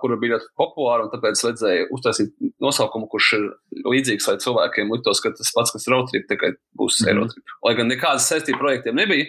kura 0.00 0.16
bija 0.20 0.36
ļoti 0.36 0.50
populāra, 0.58 1.06
un 1.06 1.12
tāpēc 1.12 1.40
vajadzēja 1.44 1.86
uztaisīt 1.94 2.34
nosaukumu, 2.62 3.08
kurš 3.12 3.30
ir 3.38 3.46
līdzīgs, 3.88 4.28
lai 4.30 4.36
cilvēkiem 4.42 4.92
liktos, 4.92 5.22
ka 5.24 5.32
tas 5.34 5.52
pats, 5.56 5.72
kas 5.74 5.86
ir 5.86 5.94
road 5.94 6.10
trip, 6.10 6.26
tikai 6.30 6.52
būs 6.78 7.00
mm 7.00 7.06
-hmm. 7.06 7.12
Eirotrip. 7.12 7.54
Lai 7.66 7.74
gan 7.78 7.90
nekādas 7.90 8.28
saistības 8.30 8.60
projektiem 8.60 9.00
nebija, 9.00 9.26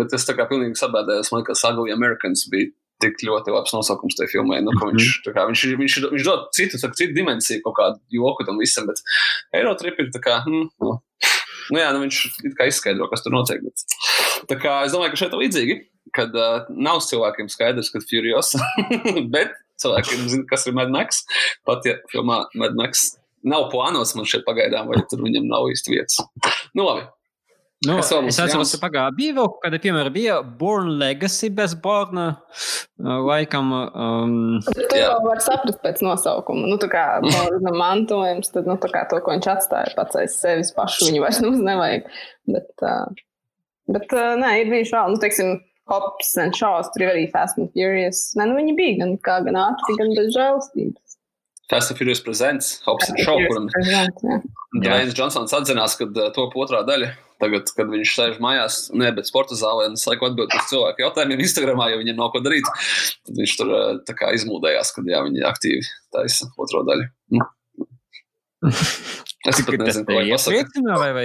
bet 0.00 0.14
es 0.14 0.26
tā 0.28 0.36
kā 0.38 0.48
pilnīgi 0.48 0.80
sabēdējos, 0.80 1.32
man 1.32 1.42
liekas, 1.42 1.64
Ugly 1.68 1.92
Americans 1.92 2.48
bija 2.50 2.70
tik 3.02 3.22
ļoti 3.26 3.54
labs 3.54 3.74
nosaukums 3.74 4.18
tajā 4.18 4.32
filmai. 4.32 4.60
Nu, 4.64 4.74
viņš, 4.78 5.08
mhm. 5.08 5.36
kā, 5.36 5.46
viņš, 5.50 5.64
viņš, 5.80 5.96
viņš 6.14 6.26
dod 6.28 6.44
citu, 6.56 6.80
saka, 6.80 6.98
citu 6.98 7.16
dimensiju, 7.18 7.62
kaut 7.66 7.78
kādu 7.78 8.02
joku 8.14 8.46
tam 8.48 8.60
visam, 8.62 8.88
bet 8.90 9.02
Eirotrip 9.58 10.00
ir 10.02 10.12
tā 10.14 10.22
kā. 10.24 10.40
Hmm, 10.46 10.68
nu. 10.82 10.98
Nu, 11.70 11.78
jā, 11.78 11.92
nu 11.94 12.02
viņš 12.02 12.18
izskaidro, 12.66 13.06
kas 13.10 13.22
tur 13.24 13.34
notiek. 13.34 13.62
Bet, 13.62 13.84
tā 14.50 14.58
kā 14.60 14.80
es 14.86 14.94
domāju, 14.94 15.14
ka 15.14 15.20
šeit 15.20 15.34
ir 15.34 15.42
līdzīgi, 15.44 15.76
kad 16.16 16.34
uh, 16.36 16.66
nav 16.74 17.00
cilvēkiem 17.06 17.48
skaidrs, 17.52 17.92
ka 17.94 18.02
Furious, 18.02 18.54
bet 19.34 19.54
cilvēkiem 19.82 20.28
zina, 20.32 20.46
kas 20.50 20.66
ir 20.66 20.76
Mad 20.76 20.92
Max. 20.92 21.22
Pat 21.68 21.86
ja 21.88 21.96
filmā 22.12 22.42
Mad 22.58 22.76
Max 22.78 23.12
nav 23.46 23.68
plānots 23.72 24.14
man 24.18 24.28
šeit 24.28 24.44
pagaidām, 24.46 24.90
vai 24.90 25.02
tur 25.10 25.22
viņam 25.24 25.48
nav 25.50 25.70
īsti 25.72 25.94
vietas. 25.94 26.20
Nu, 26.74 26.86
labi. 26.86 27.06
Nu, 27.82 27.96
es 27.98 28.38
atceros, 28.38 28.70
ka 28.76 28.78
pagājušajā 28.84 29.14
bija 29.16 29.34
vēl 29.40 29.48
kāda, 29.64 29.78
piemēram, 29.82 30.14
bija 30.14 30.36
Born 30.60 30.92
Legacy 31.00 31.48
bez 31.54 31.74
Borna. 31.82 32.26
Laikam. 33.02 33.72
Um, 33.74 34.36
tu 34.62 35.00
jau 35.00 35.16
vari 35.24 35.42
saprast 35.42 35.80
pēc 35.82 35.98
nosaukuma. 36.06 36.68
Nu, 36.70 36.78
tā 36.82 36.86
kā 36.92 37.04
Borna 37.26 37.74
mantojums, 37.74 38.52
tad 38.54 38.70
nu, 38.70 38.78
kā, 38.78 39.02
to, 39.10 39.18
ko 39.24 39.34
viņš 39.34 39.50
atstāja 39.56 39.96
pats 39.98 40.20
aiz 40.20 40.38
sevis 40.38 40.70
pašu, 40.76 41.08
viņu 41.08 41.24
vairs 41.24 41.42
mums 41.46 41.64
nevajag. 41.66 42.06
Bet, 42.54 42.70
uh, 42.86 43.22
bet 43.90 44.14
uh, 44.14 44.32
nē, 44.38 44.54
ir 44.62 44.70
bijuši 44.70 44.96
vēl, 44.98 45.16
nu, 45.16 45.22
teiksim, 45.22 45.56
Hops 45.90 46.36
and 46.38 46.54
Shaws, 46.54 46.86
tur 46.94 47.02
ir 47.02 47.10
arī 47.10 47.24
Fast 47.32 47.58
and 47.58 47.72
Furious. 47.74 48.28
Nē, 48.38 48.46
nu, 48.46 48.60
viņi 48.60 48.76
bija 48.78 49.00
gan 49.02 49.16
kā 49.26 49.40
gan 49.48 49.58
ātri, 49.58 49.98
gan 49.98 50.14
bez 50.14 50.30
žēlstības. 50.36 51.01
Fast 51.72 51.90
and 51.90 51.98
Furious 51.98 52.20
presents 52.20 52.78
Hops 52.84 53.08
and 53.08 53.18
Shaw, 53.24 53.40
kuram 53.48 53.68
Dvains 54.76 55.16
Džonsons 55.16 55.54
atzinās, 55.56 55.96
ka 55.96 56.08
uh, 56.10 56.28
top 56.36 56.56
otrā 56.60 56.82
daļa 56.84 57.14
Tagad, 57.42 57.72
kad 57.74 57.88
viņš 57.90 58.10
sēž 58.14 58.36
mājās, 58.42 58.76
ne, 58.94 59.08
bet 59.16 59.26
sporta 59.26 59.56
zālē, 59.58 59.88
un 59.90 59.96
es 59.98 60.04
laiku 60.06 60.28
atbildēju 60.28 60.62
uz 60.62 60.68
cilvēku 60.70 61.02
jautājumiem 61.02 61.42
Instagramā, 61.42 61.88
jo 61.90 61.98
viņam 61.98 62.20
nav 62.20 62.30
ko 62.34 62.42
darīt, 62.44 62.68
tad 63.26 63.40
viņš 63.40 63.54
tur 63.58 63.72
kā, 64.14 64.30
izmūdējās, 64.36 64.92
kad 64.94 65.10
jā, 65.10 65.24
viņi 65.26 65.42
aktīvi 65.48 65.82
taisa 66.14 66.46
otro 66.54 66.84
daļu. 66.86 67.08
Nu. 67.34 67.48
Es 68.62 69.58
pat 69.66 69.74
nezinu, 69.74 70.04
ko 70.06 70.20
pasakāt. 70.22 70.76
Vai, 70.86 71.08
vai 71.16 71.24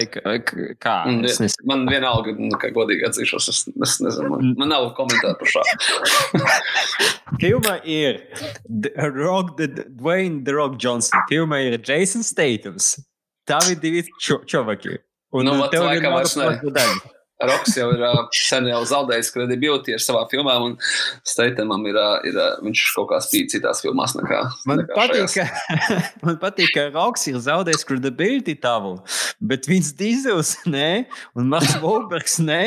kā? 0.81 0.93
Man, 1.05 1.49
man 1.69 1.83
vienalga, 1.85 2.33
nu, 2.33 2.49
kā 2.57 2.71
godīgi 2.73 3.05
atzīšos, 3.05 3.49
es, 3.51 3.59
es 3.69 3.97
nezinu, 4.01 4.31
man, 4.33 4.55
man 4.57 4.71
nav 4.73 4.87
komentāru 4.97 5.37
par 5.37 5.51
šādu. 5.53 6.41
Filmā 7.43 7.75
ir 7.85 8.23
The 8.65 9.11
Rock, 9.13 9.53
the 9.59 9.67
Dwayne 9.85 10.41
The 10.47 10.57
Rock 10.57 10.79
Johnson. 10.81 11.21
Filmā 11.29 11.61
ir 11.67 11.77
Jason 11.77 12.25
Statams. 12.25 12.95
Tā 13.47 13.61
ir 13.69 13.77
divi 13.83 14.01
čovaki. 14.17 14.97
Un 15.37 15.45
nu, 15.45 15.59
tev 15.69 15.85
laikam 15.85 16.17
vairs 16.17 16.33
ne. 16.39 16.49
Roks 17.37 17.75
jau 17.77 17.91
ir 17.93 18.01
uh, 18.01 18.23
sen 18.33 18.65
jau 18.65 18.79
zaudējis 18.89 19.29
kredibilitāti 19.35 19.93
ar 19.93 20.01
savām 20.01 20.25
filmām, 20.31 20.63
un 20.71 20.71
Steitamam 21.27 21.83
ir, 21.85 21.97
uh, 21.99 22.15
ir 22.25 22.33
uh, 22.33 22.55
viņš 22.65 22.81
kaut 22.95 23.11
kā 23.11 23.19
spīd 23.21 23.51
citās 23.53 23.83
filmās 23.83 24.15
nekā. 24.17 24.39
Man, 24.65 24.81
nekā 24.81 24.97
patīk, 24.97 25.35
ka, 25.35 25.45
man 26.25 26.39
patīk, 26.41 26.71
ka 26.73 26.87
Roks 26.95 27.27
ir 27.29 27.37
zaudējis 27.45 27.85
kredibilitāti 27.85 28.55
tavu, 28.63 28.95
bet 29.37 29.69
Vins 29.69 29.91
Dīzels 29.99 30.55
nē, 30.73 31.05
un 31.37 31.51
Marks 31.53 31.75
Volbergs 31.83 32.39
nē. 32.41 32.61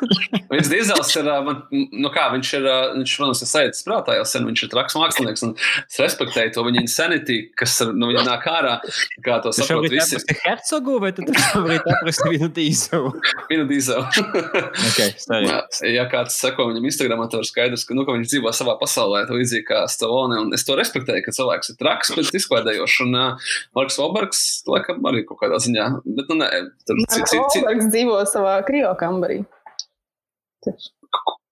Vins 0.52 0.70
Dīzels 0.70 1.10
ir, 1.18 1.32
man, 1.48 1.64
nu 1.74 2.14
kā, 2.14 2.28
viņš 2.36 2.54
ir, 2.60 2.70
viņš, 3.00 3.16
protams, 3.18 3.42
ir 3.42 3.50
sajūtas 3.50 3.82
prātā 3.88 4.18
jau 4.20 4.28
sen, 4.30 4.46
viņš 4.46 4.64
ir 4.68 4.72
traks 4.76 4.98
mākslinieks, 5.00 5.44
un 5.48 5.56
es 5.58 5.98
respektēju 6.04 6.54
to 6.54 6.66
viņa 6.68 6.86
insanity, 6.86 7.40
kas 7.58 7.80
nu, 7.90 8.12
viņam 8.12 8.30
nāk 8.30 8.46
ārā, 8.52 8.78
kā 9.26 9.42
to 9.42 9.50
saprot 9.58 9.90
visi. 9.90 10.22
Hercogu, 10.44 11.00
vai 11.02 11.10
tu 11.16 11.26
vari 11.26 11.82
atrast 11.82 12.22
Vinu 12.30 12.52
Dīzelu? 12.54 13.10
Vinu 13.50 13.66
Dīzelu 13.66 14.03
okay, 14.88 15.08
ja 15.96 16.04
kāds 16.10 16.36
seko 16.40 16.68
viņam 16.70 16.88
Instagram, 16.90 17.24
tad 17.30 17.42
ir 17.42 17.48
skaidrs, 17.48 17.86
ka, 17.88 17.96
nu, 17.96 18.04
ka 18.06 18.16
viņš 18.16 18.30
dzīvo 18.32 18.52
savā 18.56 18.76
pasaulē, 18.80 19.24
līdzīgi 19.30 19.66
kā 19.68 19.82
Stalone. 19.90 20.40
Es 20.56 20.66
to 20.68 20.76
respektēju, 20.78 21.24
ka 21.26 21.34
cilvēks 21.36 21.72
ir 21.72 21.78
traks, 21.80 22.12
bet 22.18 22.38
izklaidējošs. 22.40 23.00
Un 23.06 23.18
uh, 23.18 23.50
Marks 23.78 23.98
Valbergs, 24.00 24.44
laikam, 24.70 25.02
arī 25.10 25.24
kaut 25.28 25.42
kādā 25.42 25.60
ziņā. 25.64 25.88
Bet, 26.04 26.30
nu, 26.30 26.38
nē, 26.42 26.50
tur 26.88 27.02
cits 27.08 27.36
cilvēks 27.56 27.90
dzīvo 27.90 28.20
savā 28.30 28.56
kriokambarī. 28.68 29.42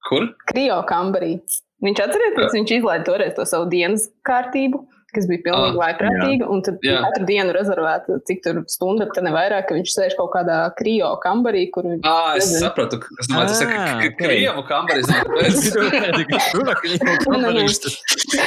Kur? 0.09 0.33
Kriokambarī. 0.53 1.37
Viņš 1.83 2.01
atcerieties, 2.05 2.55
viņš 2.55 2.77
izlaiž 2.79 3.07
toreiz 3.07 3.35
to 3.35 3.47
savu 3.49 3.67
dienas 3.71 4.07
kārtību 4.27 4.85
kas 5.15 5.27
bija 5.29 5.43
pilnīgi 5.47 5.77
Ah, 5.77 5.81
vaiprātīga. 5.83 6.49
Un 6.53 6.63
tad 6.67 6.79
Jā. 6.85 7.01
katru 7.07 7.27
dienu 7.29 7.53
rezervēta, 7.57 8.19
cik 8.29 8.43
tur 8.45 8.63
stunda, 8.73 9.07
tad 9.13 9.25
ne 9.27 9.33
vairāk, 9.35 9.67
ka 9.69 9.77
viņš 9.77 9.91
sēž 9.97 10.17
kaut 10.19 10.31
kādā 10.35 10.59
krijo 10.79 11.11
kambarī, 11.25 11.67
kur 11.75 11.85
viņš 11.91 12.07
Ah, 12.09 12.35
es 12.37 12.49
Nezinu. 12.49 12.63
sapratu, 12.67 13.01
kas 13.05 13.29
domāju, 13.29 13.49
tas 13.53 13.61
ir 13.63 13.69
Ah, 13.77 14.03
krievu 14.19 14.63
kambaris. 14.73 15.07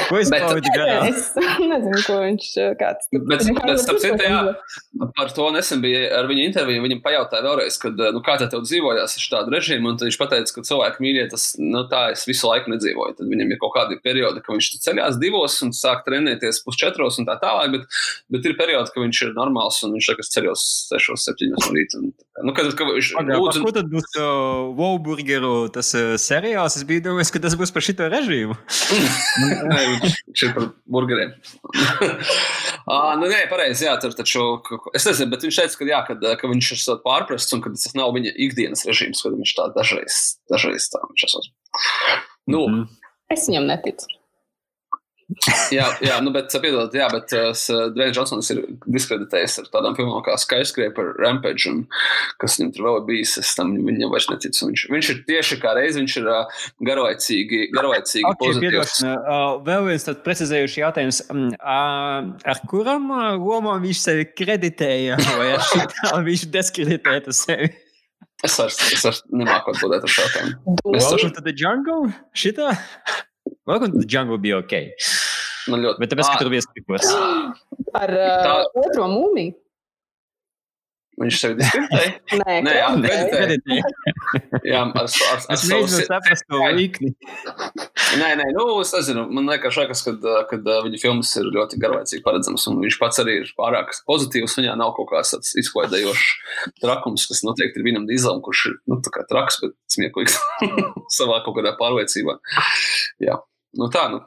Ko 0.09 0.17
es 0.19 0.29
nezinu, 1.71 1.99
ko 2.05 2.17
viņš 2.23 2.47
kāds 2.79 3.09
tur 3.11 3.23
Bet, 3.29 3.45
bet 3.45 3.79
starp 3.81 3.99
kāds 3.99 4.03
citu, 4.03 4.23
jā, 4.25 4.41
par 5.17 5.31
to 5.35 5.47
nesen 5.55 5.81
bija 5.83 6.07
ar 6.19 6.29
viņu 6.29 6.45
interviju. 6.49 6.83
Viņam 6.85 7.01
pajautāja 7.05 7.45
vēlreiz, 7.45 7.77
kad, 7.81 7.99
nu, 8.15 8.21
kā 8.25 8.37
tev 8.41 8.63
dzīvojās 8.65 9.15
ar 9.17 9.25
šādu 9.25 9.53
režīmu. 9.55 9.93
Un 9.93 9.99
viņš 10.01 10.19
teica, 10.21 10.53
ka 10.55 10.63
cilvēki 10.69 11.03
mīļie, 11.05 11.25
tas 11.31 11.47
nu, 11.61 11.85
tā 11.91 12.07
es 12.15 12.25
visu 12.29 12.49
laiku 12.49 12.73
nedzīvoju. 12.73 13.17
Tad 13.19 13.31
viņam 13.31 13.53
ir 13.55 13.61
kaut 13.61 13.73
kādi 13.77 13.99
periodi, 14.03 14.43
ka 14.45 14.55
viņš 14.55 14.71
ceļās 14.85 15.19
divos 15.21 15.57
un 15.65 15.73
sāk 15.75 16.03
trenēties 16.07 16.54
pusčetros 16.63 17.19
un 17.21 17.27
tā 17.27 17.35
tālāk. 17.41 17.73
Bet, 17.73 17.97
bet 18.31 18.47
ir 18.47 18.55
periodi, 18.59 18.91
ka 18.93 19.01
viņš 19.03 19.21
ir 19.25 19.33
normāls 19.37 19.79
un 19.85 19.95
viņš 19.95 20.09
tagad 20.11 20.29
ceļos 20.35 20.65
sešos, 20.91 21.25
septiņos 21.27 21.65
no 21.65 21.71
rīta. 21.75 22.01
Nu, 22.45 22.53
kad, 22.55 22.69
kad 22.77 22.91
viņš 22.91 23.11
Pagaid, 23.15 23.39
lūdzu, 23.41 23.63
Ko 23.65 23.73
tad 23.75 23.89
būs 23.91 24.17
uh, 24.19 24.73
Wowburgeru 24.77 25.53
tas 25.73 25.93
uh, 25.97 26.13
seriāls? 26.21 26.77
Es 26.77 26.85
biju 26.87 27.05
domājis, 27.07 27.31
ka 27.33 27.41
tas 27.43 27.57
būs 27.59 27.73
par 27.75 27.85
šito 27.85 28.09
režīmu. 28.11 28.57
Nē, 29.71 29.81
viņš 29.95 30.45
ir 30.47 30.53
par 30.57 30.69
burgeriem. 30.91 31.33
ah, 32.91 33.15
nu, 33.19 33.29
nē, 33.31 33.45
pareizi. 33.51 33.87
Jā, 33.87 33.95
tur 34.01 34.13
taču. 34.17 34.45
Es 34.95 35.07
nezinu, 35.09 35.31
bet 35.33 35.47
viņš 35.47 35.61
teica, 35.61 35.79
ka, 35.79 35.89
jā, 35.89 36.01
kad, 36.11 36.27
ka 36.41 36.51
viņš 36.51 36.73
ir 36.75 37.01
pārprasts 37.05 37.55
un 37.55 37.63
ka 37.65 37.73
tas 37.73 37.95
nav 37.97 38.13
viņa 38.15 38.35
ikdienas 38.47 38.85
režīms, 38.87 39.23
kad 39.25 39.35
viņš 39.37 39.55
tā 39.57 39.69
dažreiz, 39.77 40.21
dažreiz 40.51 40.91
tā 40.93 41.01
viņš 41.07 41.27
esot. 41.29 41.51
Nu, 42.51 42.65
Mhm. 42.75 42.85
Es 43.33 43.47
viņam 43.49 43.65
neticu. 43.69 44.09
Jā, 45.73 45.85
jā, 46.05 46.15
nu, 46.21 46.29
bet, 46.35 46.53
piedodiet, 46.61 46.93
jā, 46.99 47.07
bet 47.09 47.31
uh, 47.33 47.49
Dwayne 47.95 48.13
Johnsons 48.13 48.51
ir 48.53 48.59
diskreditējis 48.93 49.57
ar 49.63 49.69
tādām 49.73 49.95
filmām 49.97 50.21
kā 50.25 50.35
Skyscraper, 50.37 51.13
Rampage, 51.17 51.65
un 51.71 51.79
kas 52.41 52.59
viņam 52.59 52.73
tur 52.75 52.85
vēl 52.87 52.99
ir 52.99 53.07
bijis. 53.09 53.33
Es 53.41 53.55
tam 53.57 53.73
viņam 53.73 54.13
vairs 54.13 54.29
neticu. 54.29 54.67
Viņš, 54.69 54.85
viņš 54.93 55.09
ir 55.15 55.21
tieši 55.31 55.57
kā 55.63 55.73
reiz, 55.77 55.97
viņš 55.97 56.17
ir 56.21 56.29
uh, 56.29 56.61
garlaicīgi, 56.89 57.61
garlaicīgi 57.75 58.27
Okay, 58.29 58.41
pozitīvs. 58.43 58.97
uh, 59.09 59.55
vēl 59.65 59.89
viens 59.89 60.05
tāds 60.07 60.21
precizējuši 60.27 60.83
jautājums. 60.83 61.23
Um, 61.33 61.47
uh, 61.57 62.29
ar 62.53 62.61
kuram 62.69 63.09
lomām 63.41 63.81
viņš 63.85 64.03
sevi 64.05 64.29
kreditēja? 64.37 65.17
Vai 65.39 65.51
ar 65.57 65.65
šitā 65.71 66.13
viņš 66.29 66.47
diskreditēja 66.53 67.33
sevi? 67.35 67.71
Es 68.45 68.59
vairs, 68.59 68.77
es 68.93 69.01
vairs 69.07 69.21
nemāku 69.33 69.71
atbildēt 69.73 70.05
ar 70.05 70.11
šādām. 70.11 70.51
Es 70.93 71.07
Welcome 71.07 71.33
to 71.33 71.41
the 71.41 71.53
jungle? 71.55 72.11
Šitā? 72.37 72.75
Welcome 73.67 73.93
to 73.93 73.97
the 73.97 74.05
jungle 74.07 74.37
bija 74.37 74.59
ok. 74.61 74.73
Man 75.73 75.81
ļoti 75.81 75.97
Bet 75.97 76.11
tāpēc, 76.11 76.27
ka 76.29 76.35
Ā, 76.37 76.41
tur 76.43 76.51
bija 76.53 76.61
strikos. 76.61 77.05
Ar 78.01 78.11
uh, 78.13 78.33
Tā- 78.45 78.83
otro 78.83 79.07
mūmiju? 79.09 79.55
Viņš 81.15 81.37
sevi 81.39 81.55
diskreditēja. 81.57 82.11
Nē, 82.43 82.55
Nē. 82.67 83.13
Kreditēja. 83.31 83.89
Jā, 84.69 84.83
ar, 84.83 85.07
ar, 85.07 85.39
ar 85.39 85.55
Es 85.55 85.63
savu 85.65 85.87
saprast 85.89 86.45
to 86.51 86.59
līkni. 86.75 87.09
Nē, 88.19 88.29
nē, 88.37 88.45
nu, 88.53 88.67
es 88.83 88.91
nezinu. 88.93 89.23
Man 89.33 89.49
liekas, 89.49 89.79
liekas 89.81 90.05
kad, 90.05 90.27
kad 90.51 90.69
viņa 90.85 91.01
filmas 91.01 91.31
ir 91.39 91.49
ļoti 91.55 91.81
garlaicīgi 91.81 92.21
paredzamas, 92.27 92.67
un 92.69 92.83
viņš 92.83 92.99
pats 93.01 93.23
arī 93.23 93.39
ir 93.41 93.49
pārāk 93.57 93.95
pozitīvs. 94.05 94.59
Viņā 94.59 94.77
nav 94.77 94.93
kaut 94.99 95.09
kāds 95.15 95.33
tāds 95.33 95.55
izklaidējošs 95.63 96.77
trakums, 96.83 97.25
kas 97.31 97.41
noteikti 97.47 97.81
ir 97.81 97.89
vienam 97.89 98.05
dīzelam, 98.11 98.43
kurš 98.45 98.67
ir 98.73 98.77
nu, 98.91 99.01
tā 99.01 99.15
kā 99.15 99.25
traks, 99.31 99.57
bet 99.63 99.73
smieklīgs 99.95 100.37
savā 101.17 101.41
kaut 101.47 101.57
kādā 101.57 101.73
pārliecībā. 101.79 102.37
Jā, 103.23 103.39
nu 103.79 103.89
tā, 103.93 104.05
nu, 104.11 104.21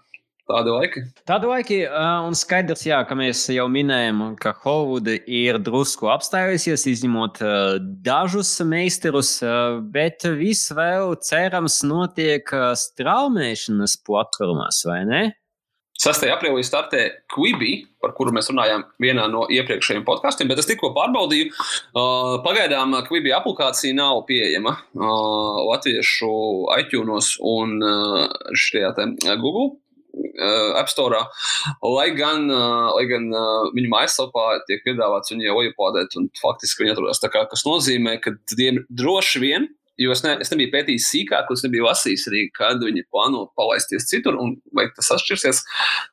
tādi 0.48 0.72
laiki. 0.72 1.02
Tādu 1.28 1.50
laiku, 1.52 1.80
uh, 1.86 2.26
un 2.28 2.36
skaidrs, 2.38 2.84
jā, 2.88 3.00
ka 3.08 3.16
mēs 3.18 3.44
jau 3.52 3.66
minējām, 3.72 4.22
ka 4.40 4.54
Holivuda 4.62 5.18
ir 5.24 5.60
drusku 5.64 6.10
apstājusies, 6.12 6.86
izņemot 6.92 7.42
uh, 7.44 7.74
dažus 8.04 8.54
meistarus, 8.66 9.36
uh, 9.44 9.80
bet 9.94 10.26
viss 10.38 10.72
vēl 10.76 11.16
cerams 11.24 11.82
notiek 11.86 12.54
straumēšanas 12.84 13.98
platformās, 14.08 14.84
vai 14.88 15.02
ne? 15.08 15.22
6. 15.98 16.28
aprīlī 16.30 16.62
startē 16.62 17.00
Quibi, 17.32 17.72
par 17.98 18.12
kuru 18.14 18.30
mēs 18.34 18.52
runājām 18.52 18.84
vienā 19.02 19.24
no 19.32 19.46
iepriekšējiem 19.50 20.04
podkāstiem, 20.06 20.46
bet 20.50 20.62
es 20.62 20.68
tikko 20.70 20.92
pārbaudīju. 20.94 21.50
Uh, 21.50 22.37
pagaidām 22.44 22.94
Quibi 23.08 23.34
aplikācija 23.34 23.96
nav 23.98 24.22
pieejama 24.28 24.76
uh, 24.78 25.58
latviešu 25.72 26.30
iTunes 26.78 27.34
un 27.42 27.76
uh, 27.82 28.24
šajā 28.54 28.94
Google. 29.42 29.74
App 30.78 30.88
Store, 30.90 31.18
lai 31.84 32.08
gan, 32.16 32.48
lai 32.50 33.04
gan 33.11 33.26
viņu 33.74 33.90
mājaslapā 33.92 34.46
tiek 34.66 34.80
piedāvāts 34.87 35.30
viņu 35.30 35.44
jau 35.44 35.58
iepādēt, 35.66 36.16
un 36.18 36.26
faktiski 36.40 36.82
viņi 36.82 36.94
atrodas 36.94 37.22
tā 37.22 37.30
kā, 37.30 37.44
kas 37.50 37.62
nozīmē, 37.66 38.16
ka 38.22 38.32
droši 38.88 39.42
vien 39.44 39.68
Jo 39.98 40.12
es, 40.14 40.22
ne, 40.22 40.37
es 40.38 40.52
nebiju 40.52 40.70
pētījis 40.70 41.08
sīkāk, 41.11 41.48
es 41.50 41.64
nebiju 41.64 41.88
lasījis 41.88 42.28
arī, 42.30 42.44
kad 42.54 42.78
viņi 42.84 43.02
plāno 43.11 43.48
palaisties 43.58 44.06
citur, 44.06 44.37
un 44.38 44.52
vai 44.76 44.87
tas 44.94 45.11
atšķirsies. 45.16 45.62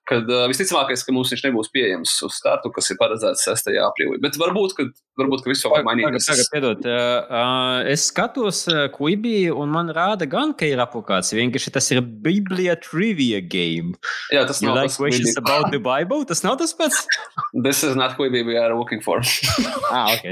Kad 0.10 0.30
uh, 0.32 0.48
visticamākais, 0.50 1.04
ka 1.06 1.14
mums 1.14 1.30
viņš 1.34 1.44
nebūs 1.46 1.70
pieejams 1.74 2.16
uz 2.26 2.40
startu, 2.40 2.72
kas 2.74 2.90
ir 2.90 2.98
paredzēts 3.02 3.46
6. 3.46 3.70
aprīlī. 3.86 4.18
Bet 4.24 4.40
varbūt, 4.42 4.74
ka, 4.78 4.88
varbūt, 5.22 5.44
ka 5.46 5.52
viss 5.52 5.66
jau 5.66 5.72
var 5.74 5.86
mainīties. 5.86 6.30
Tagad, 6.32 6.50
piedod, 6.56 6.88
uh, 6.90 7.86
es 7.92 8.08
skatos 8.10 8.64
uh, 8.74 8.88
Quibi, 8.94 9.52
un 9.54 9.70
man 9.74 9.94
rāda 9.94 10.26
gan, 10.30 10.56
ka 10.58 10.66
ir 10.70 10.82
aplikācija. 10.82 11.38
Vienkārši 11.44 11.76
tas 11.78 11.92
ir 11.94 12.02
Biblija 12.02 12.78
trivia 12.82 13.42
game. 13.42 13.94
Jā, 14.34 14.48
tas 14.50 14.64
You 14.64 14.72
nav 14.72 14.82
like 14.82 14.94
tas, 14.94 14.98
questions 14.98 15.36
Quibi. 15.36 15.46
about 15.46 15.70
the 15.72 15.80
Bible? 15.80 16.26
Tas 16.26 16.42
nav 16.46 16.58
tas 16.62 16.74
pats? 16.74 17.06
This 17.66 17.84
is 17.84 17.96
not 17.96 18.18
Quibi 18.18 18.42
we 18.46 18.58
are 18.58 18.74
looking 18.74 19.02
for. 19.02 19.22
ah, 19.92 20.10
ok. 20.14 20.26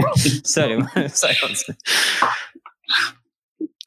Sorry, 0.44 0.82
silence. 1.14 1.70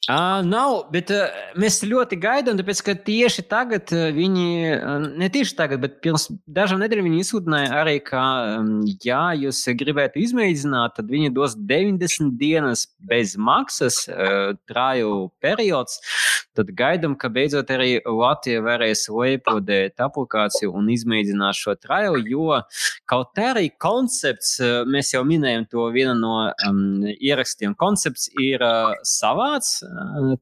Uh, 0.06 0.38
nav, 0.46 0.84
bet 0.94 1.10
uh, 1.10 1.32
mēs 1.58 1.80
ļoti 1.82 2.14
gaidām, 2.22 2.54
tāpēc 2.60 2.78
ka 2.86 2.92
tieši 3.08 3.42
tagad 3.50 3.90
uh, 3.90 4.04
viņi, 4.14 4.50
uh, 4.76 5.06
ne 5.18 5.26
tieši 5.34 5.56
tagad, 5.58 5.80
bet 5.82 5.96
pirms 6.04 6.28
dažām 6.46 6.78
nedēļām 6.78 7.08
viņi 7.08 7.24
izsludināja 7.24 7.72
arī, 7.80 7.96
ka, 8.06 8.20
um, 8.60 8.68
ja 9.02 9.32
jūs 9.34 9.64
gribētu 9.80 10.22
izmēģināt, 10.22 10.94
tad 11.00 11.10
viņi 11.10 11.32
dos 11.34 11.56
90 11.58 12.36
dienas 12.38 12.84
bez 13.02 13.34
maksas 13.34 14.04
uh, 14.06 14.54
trāju 14.70 15.32
periods. 15.42 15.98
Tad 16.54 16.70
gaidām, 16.78 17.18
ka 17.18 17.28
beidzot 17.28 17.74
arī 17.74 17.98
Latvija 18.06 18.62
varēs 18.64 19.08
leipodēt 19.10 19.98
aplikāciju 20.06 20.70
un 20.78 20.86
izmēģināt 20.94 21.58
šo 21.58 21.74
trāju, 21.82 22.22
jo 22.30 22.60
kaut 23.10 23.42
arī 23.42 23.72
koncepts, 23.74 24.54
uh, 24.62 24.86
mēs 24.86 25.10
jau 25.16 25.26
minējām 25.26 25.66
to 25.74 25.90
vienu 25.90 26.14
no 26.22 26.38
um, 26.46 27.02
ierakstiem, 27.10 27.74
koncepts 27.74 28.30
ir 28.38 28.62
uh, 28.62 28.94
savāds. 29.02 29.80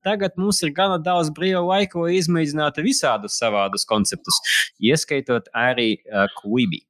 Tagad 0.06 0.38
mums 0.40 0.62
ir 0.64 0.72
gana 0.76 0.98
daudz 1.02 1.30
brīva 1.34 1.62
laika, 1.64 2.00
lai 2.02 2.18
izmēģinātu 2.20 2.84
visādus 2.86 3.38
savādus 3.40 3.86
konceptus, 3.88 4.40
ieskaitot 4.82 5.50
arī 5.54 5.94
uh, 6.04 6.26
Quibi. 6.40 6.84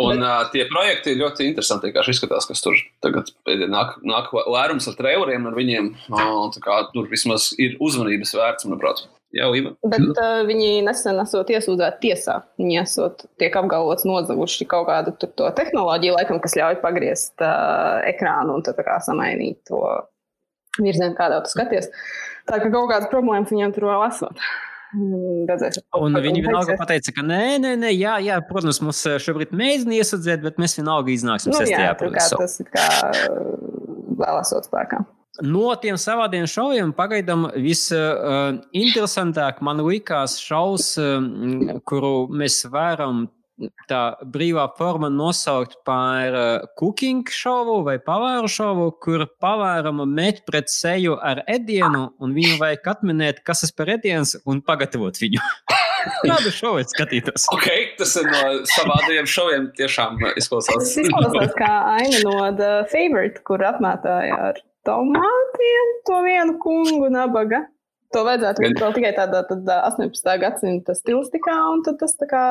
Un 0.00 0.22
uh, 0.24 0.46
tie 0.52 0.64
projekti 0.70 1.12
ir 1.12 1.20
ļoti 1.20 1.46
interesanti. 1.50 1.92
Kā 1.92 2.02
izskatās, 2.08 2.46
kas 2.48 2.62
tur 2.64 2.76
tagad 3.04 3.28
nāk, 3.68 3.98
nāk 4.06 4.30
lērums 4.32 4.88
ar 4.88 4.96
traileriem 4.96 5.48
ar 5.50 5.56
viņiem. 5.56 5.90
Uh, 6.08 6.46
tā 6.54 6.62
kā 6.64 6.82
tur 6.94 7.10
vismaz 7.10 7.50
ir 7.60 7.76
uzmanības 7.84 8.32
vērts, 8.38 8.68
manuprāt. 8.68 9.04
Jā, 9.36 9.46
Iva. 9.54 9.76
Bet 9.86 10.08
uh, 10.18 10.40
viņi 10.48 10.80
nesen 10.82 11.20
esot 11.22 11.52
iesūdzēti 11.54 12.00
tiesā. 12.02 12.40
Viņi 12.58 12.80
esot 12.80 13.28
tiek 13.38 13.54
apgalvots 13.60 14.06
nozaguši 14.08 14.66
kaut 14.70 14.88
kādu 14.88 15.14
tur 15.20 15.30
to 15.38 15.50
tehnoloģiju, 15.60 16.16
laikam, 16.16 16.40
kas 16.42 16.56
ļauj 16.58 16.80
pagriezt 16.82 17.36
uh, 17.44 18.00
ekrānu 18.10 18.56
un 18.56 18.66
tad 18.66 18.80
tā 18.80 18.86
kā 18.88 18.98
samainīt 19.04 19.60
to 19.70 19.84
virzienu, 20.84 21.14
kādā 21.18 21.36
tu 21.44 21.48
skaties. 21.52 21.86
Tā 22.48 22.54
kā 22.62 22.66
kaut 22.72 22.88
kādas 22.90 23.10
problēmas 23.12 23.50
viņiem 23.52 23.72
tur 23.76 23.84
vēl 23.90 24.02
esot. 24.08 24.36
Mm, 24.90 25.46
Redzēsim. 25.46 25.82
Un 26.02 26.10
viņi 26.18 26.40
vienalga 26.42 26.74
pateica, 26.80 27.10
ka 27.14 27.22
nē, 27.22 27.62
nē, 27.62 27.72
nē, 27.78 27.90
jā, 27.94 28.16
jā, 28.26 28.40
protams, 28.48 28.80
mums 28.82 28.98
eh, 29.06 29.20
šobrīd 29.22 29.52
mēģina 29.54 29.94
iesūdzēt, 30.00 30.40
bet 30.42 30.58
mēs 30.58 30.74
vienalga 30.80 31.08
iznāksim 31.14 31.54
Nu, 31.54 31.60
6. 31.62 31.70
jā, 31.70 31.76
tā 31.78 31.84
kā 31.84 31.94
aprīlī. 31.94 32.18
tas 32.42 32.54
ir 32.58 32.66
kā 32.74 32.86
uh, 33.06 33.14
vēl 34.18 34.36
esot 34.42 34.66
spēkā. 34.66 34.98
No 35.46 35.70
tiem 35.80 35.96
savādiem 36.00 36.42
šoviem 36.50 36.90
pagaidām 36.92 37.46
visinteresantāk 37.54 39.60
man 39.64 39.78
likās 39.86 40.40
šovs, 40.42 40.98
uh, 40.98 41.22
kuru 41.86 42.26
mēs 42.34 42.66
varam 42.72 43.28
tā 43.90 44.00
brīvā 44.32 44.66
forma 44.78 45.10
nosaukt 45.12 45.78
par 45.86 46.36
uh, 46.36 46.68
cooking 46.78 47.28
šovu 47.30 47.80
vai 47.86 47.98
pavāru 48.02 48.48
šovu, 48.50 48.90
kur 49.02 49.26
pavāram 49.42 50.02
met 50.08 50.42
pret 50.48 50.72
seju 50.72 51.18
ar 51.20 51.42
ēdienu, 51.50 52.06
un 52.20 52.34
viņu 52.36 52.58
vajag 52.60 52.90
atminēt, 52.94 53.42
kas 53.46 53.64
tas 53.64 53.74
par 53.76 53.92
ēdiens, 53.96 54.36
un 54.48 54.62
pagatavot 54.64 55.20
viņu. 55.20 55.42
Kādu 56.24 56.52
šovu 56.54 56.84
skatītos? 56.88 57.46
Ok, 57.52 57.68
tas 57.98 58.14
ir 58.16 58.28
no 58.30 58.42
savādiem 58.68 59.28
šoviem. 59.28 59.68
Tiešām 59.76 60.16
izklausās. 60.40 60.80
Tas 60.80 60.96
izklausās 61.02 61.52
kā 61.58 61.72
aina 61.98 62.22
no 62.24 62.38
The 62.56 62.72
Favorite, 62.92 63.44
kur 63.44 63.64
apmētāja 63.68 64.38
ar 64.50 64.62
tomātiem 64.88 65.92
to 66.08 66.22
vienu 66.24 66.56
kungu 66.62 67.10
nabaga. 67.12 67.66
To 68.10 68.24
vajadzētu 68.26 68.64
būt 68.64 68.80
vēl 68.82 68.94
tikai 68.96 69.10
tādā 69.14 69.44
tad, 69.46 69.68
18. 69.70 70.30
gadsimta 70.42 70.96
stilistikā, 70.98 71.56
un 71.70 71.84
tas 71.86 72.16
tā 72.18 72.26
kā. 72.30 72.44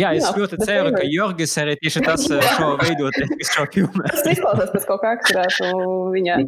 Jā, 0.00 0.14
es 0.16 0.28
ļoti 0.32 0.56
ceru, 0.62 0.94
ka 0.94 1.02
Jorgis 1.04 1.52
arī 1.60 1.74
tieši 1.82 2.00
tas 2.06 2.24
šo 2.24 2.70
veidot 2.80 3.18
šo 3.44 3.66
filmu. 3.74 4.06
Tas 4.06 4.24
izklausās 4.32 4.72
pēc 4.72 4.86
kaut 4.88 5.02
kā, 5.04 5.12
kas 5.20 5.36
varētu 5.36 5.90
viņa 6.14 6.38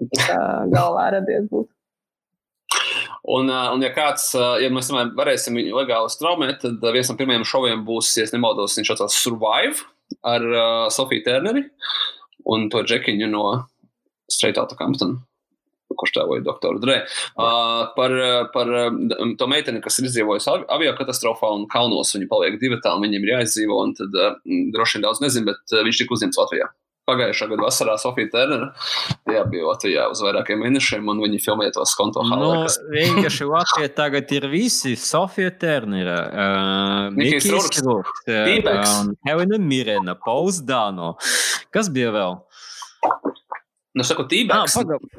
galvā 0.73 1.11
radies 1.19 1.45
būt. 1.53 1.69
Un, 3.29 3.51
un, 3.53 3.85
ja 3.85 3.93
kāds, 3.93 4.31
ja 4.33 4.73
mēs 4.73 4.89
varēsim 5.19 5.61
viņu 5.61 5.77
legāli 5.77 6.09
straumēt, 6.13 6.63
tad 6.65 6.85
viens 6.95 7.13
no 7.13 7.17
pirmajiem 7.19 7.45
šoviem 7.45 7.85
būs, 7.85 8.15
ja 8.17 8.25
nemaldos, 8.33 8.79
viņš 8.81 8.95
saucās 8.95 9.21
Survive 9.21 9.85
ar 10.25 10.45
uh, 10.49 10.87
Sofiju 10.93 11.27
Terneri 11.27 11.67
un 12.49 12.71
to 12.73 12.81
džekiņu 12.87 13.29
no 13.29 13.45
Straight 14.33 14.61
Outta 14.61 14.79
Compton. 14.79 15.19
Kurš 15.99 16.15
tēvoja 16.17 16.45
doktoru 16.47 16.83
Dre. 16.83 17.01
Uh, 17.35 17.89
par, 17.97 18.15
par 18.55 18.75
to 19.39 19.51
meiteni, 19.51 19.83
kas 19.85 19.99
ir 20.01 20.09
izdzīvojusi 20.11 20.69
avio 20.71 20.95
katastrofā 20.99 21.51
un 21.57 21.69
kalnos, 21.71 22.15
viņa 22.17 22.31
paliek 22.31 22.61
divi 22.63 22.81
tālu, 22.85 23.05
viņiem 23.07 23.25
ir 23.27 23.35
jāizdzīvo. 23.37 23.81
Tad 23.99 24.19
uh, 24.19 24.37
droši 24.75 24.99
vien 24.99 25.09
daudz 25.09 25.25
nezinu, 25.25 25.51
bet 25.53 25.81
viņš 25.89 26.05
tika 26.05 26.19
uzņemts 26.19 26.45
Latvijā 26.45 26.71
pagājušā 27.09 27.49
gada 27.53 27.67
vasarā 27.67 27.97
Sofija 28.01 28.31
Tērnera. 28.33 28.69
Jā, 29.33 29.45
bija 29.49 29.69
Latvijā 29.71 30.07
uz 30.13 30.23
vairākiem 30.25 30.61
mēnešiem, 30.65 31.09
un 31.09 31.23
viņi 31.25 31.41
filmēja 31.45 31.77
tos 31.79 31.95
konto 31.99 32.25
hālu. 32.27 32.41
No, 32.43 32.67
kas... 32.67 32.79
vienkārši 32.93 33.49
Latvijā 33.49 33.93
tagad 33.97 34.35
ir 34.37 34.49
visi 34.53 34.95
Sofija 35.01 35.53
Tērnera, 35.63 36.19
uh, 36.29 37.07
Mikls 37.17 37.49
Rūks, 37.85 38.27
Helena 39.29 39.63
Mirena, 39.63 40.19
Pauls 40.21 40.61
Dāno. 40.69 41.15
Kas 41.75 41.91
bija 41.93 42.13
vēl? 42.15 42.39
Nu, 43.97 44.05
saku, 44.05 44.27
tībēks. 44.29 44.75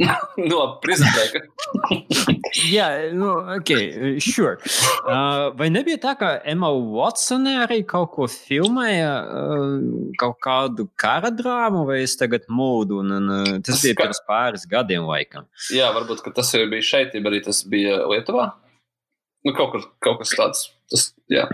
Ah, 0.06 0.20
no 0.52 0.60
prezentēka. 0.84 1.42
Jā, 2.76 2.86
nu, 3.18 3.32
ok, 3.58 3.72
sure. 4.22 4.60
Uh, 5.02 5.50
vai 5.58 5.72
nebija 5.74 5.98
tā, 6.04 6.14
ka 6.20 6.30
Emma 6.48 6.70
Watsone 6.70 7.56
arī 7.64 7.82
kaut 7.90 8.14
ko 8.14 8.28
filmēja, 8.30 9.12
uh, 9.26 10.14
kaut 10.22 10.38
kādu 10.46 10.86
kara 11.00 11.34
drāmu, 11.34 11.84
vai 11.90 12.04
es 12.06 12.14
tagad 12.20 12.46
mūdu, 12.46 13.02
un, 13.04 13.16
un 13.18 13.34
uh, 13.40 13.52
tas 13.66 13.82
bija 13.86 13.98
pirms 14.04 14.22
pāris 14.30 14.68
gadiem 14.70 15.10
laikam? 15.10 15.50
Jā, 15.74 15.90
varbūt, 15.96 16.22
ka 16.26 16.36
tas 16.38 16.54
bija 16.54 16.86
šeit, 16.94 17.18
ja 17.18 17.26
arī 17.34 17.42
tas 17.46 17.64
bija 17.70 18.04
Lietuvā. 18.06 18.52
Nu, 19.48 19.56
kaut, 19.56 19.74
kur, 19.74 19.90
kaut 20.04 20.22
kas 20.22 20.36
tāds. 20.38 20.64
Tas, 20.92 21.10
jā. 21.32 21.48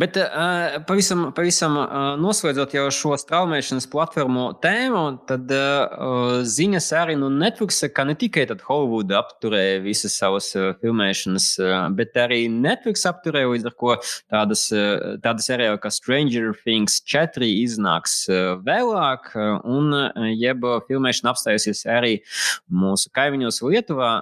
Bet 0.00 0.16
uh, 0.16 0.80
pavisam, 0.88 1.26
pavisam 1.36 1.76
uh, 1.78 1.88
noslēdzot 2.20 2.74
jau 2.74 2.84
šo 2.94 3.14
straumēšanas 3.20 3.86
platformu 3.92 4.46
tēmu, 4.62 5.02
tad 5.28 5.50
uh, 5.54 6.40
ziņas 6.48 6.88
arī 6.98 7.16
no 7.20 7.28
Netflix, 7.32 7.82
ka 7.94 8.06
ne 8.08 8.16
tikai 8.18 8.46
Holivuda 8.64 9.18
apturēja 9.20 9.82
visas 9.84 10.16
savas 10.18 10.50
filmēšanas, 10.80 11.46
bet 11.96 12.16
arī 12.20 12.44
Netflix 12.52 13.04
apturēja 13.08 13.50
līdz 13.50 13.68
ar 13.70 13.76
ko 13.80 13.94
tādas, 14.00 14.66
tādas 15.24 15.48
seriāli 15.48 15.80
kā 15.82 15.90
Stranger 15.92 16.52
Things 16.62 17.00
4 17.10 17.48
iznāks 17.48 18.16
vēlāk, 18.64 19.30
un 19.64 19.94
jeb 20.38 20.64
filmēšana 20.88 21.32
apstājusies 21.34 21.84
arī 21.90 22.14
mūsu 22.70 23.12
kaimiņos 23.16 23.62
Lietuvā 23.64 24.12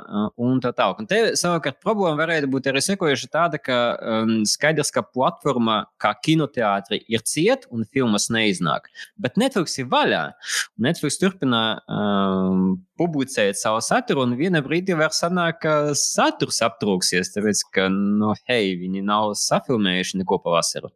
un 0.40 0.62
tā 0.64 0.72
tālāk. 0.76 1.02
Un 1.02 1.10
te 1.10 1.22
savukārt 1.38 1.80
problēma 1.82 2.20
varētu 2.22 2.50
būt 2.52 2.70
arī 2.72 2.82
sekojuša 2.84 3.30
tāda, 3.32 3.60
ka 3.62 3.78
um, 3.98 4.34
skaidrs, 4.48 4.92
ka 4.94 5.04
platforma 5.06 5.61
platforma, 5.62 5.86
kā 6.00 6.12
kinoteātri, 6.22 7.02
ir 7.08 7.22
cieta 7.24 7.68
un 7.70 7.84
filmas 7.84 8.28
neiznāk. 8.30 8.88
Bet 9.16 9.36
Netflix 9.36 9.78
ir 9.78 9.86
vaļā. 9.86 10.32
Netflix 10.78 11.18
turpina 11.18 11.80
um, 11.88 12.82
publicēt 12.98 13.56
savu 13.56 13.80
saturu, 13.80 14.22
un 14.24 14.36
vienā 14.36 14.62
brīdī 14.62 14.94
var 14.94 15.10
sanākt, 15.12 15.62
ka 15.62 15.94
saturs 15.94 16.62
aptrūksies, 16.62 17.32
tāpēc 17.34 17.64
ka, 17.72 17.88
nu, 17.88 18.34
hei, 18.48 18.76
viņi 18.80 19.02
nav 19.02 19.34
safilmējuši 19.36 20.22
neko 20.22 20.40
pavasaru. 20.42 20.92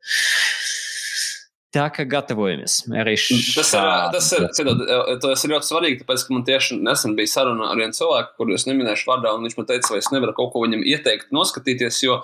Tā 1.75 1.87
kā 1.93 2.05
gatavojamies 2.09 2.77
arī 2.95 3.17
šim. 3.19 3.41
Tas, 3.57 3.73
ir, 3.75 3.87
tas, 4.15 4.29
ir, 4.37 4.45
ciedod, 4.57 4.83
tas 5.23 5.43
ir 5.45 5.53
ļoti 5.53 5.69
svarīgi, 5.69 5.99
tāpēc, 6.03 6.25
ka 6.27 6.35
man 6.37 6.45
tieši 6.47 6.79
nesen 6.79 7.17
bija 7.19 7.33
saruna 7.33 7.73
ar 7.73 7.81
vienu 7.81 7.97
cilvēku, 7.97 8.37
kurus 8.39 8.69
neminēšu 8.69 9.09
vārdā, 9.11 9.35
un 9.35 9.45
viņš 9.45 9.57
man 9.59 9.69
teica, 9.69 9.91
vai 9.93 9.99
es 10.01 10.13
nevaru 10.15 10.37
kaut 10.37 10.53
ko 10.55 10.63
viņam 10.63 10.87
ieteikt, 10.87 11.33
noskatīties, 11.37 11.99
jo 12.07 12.21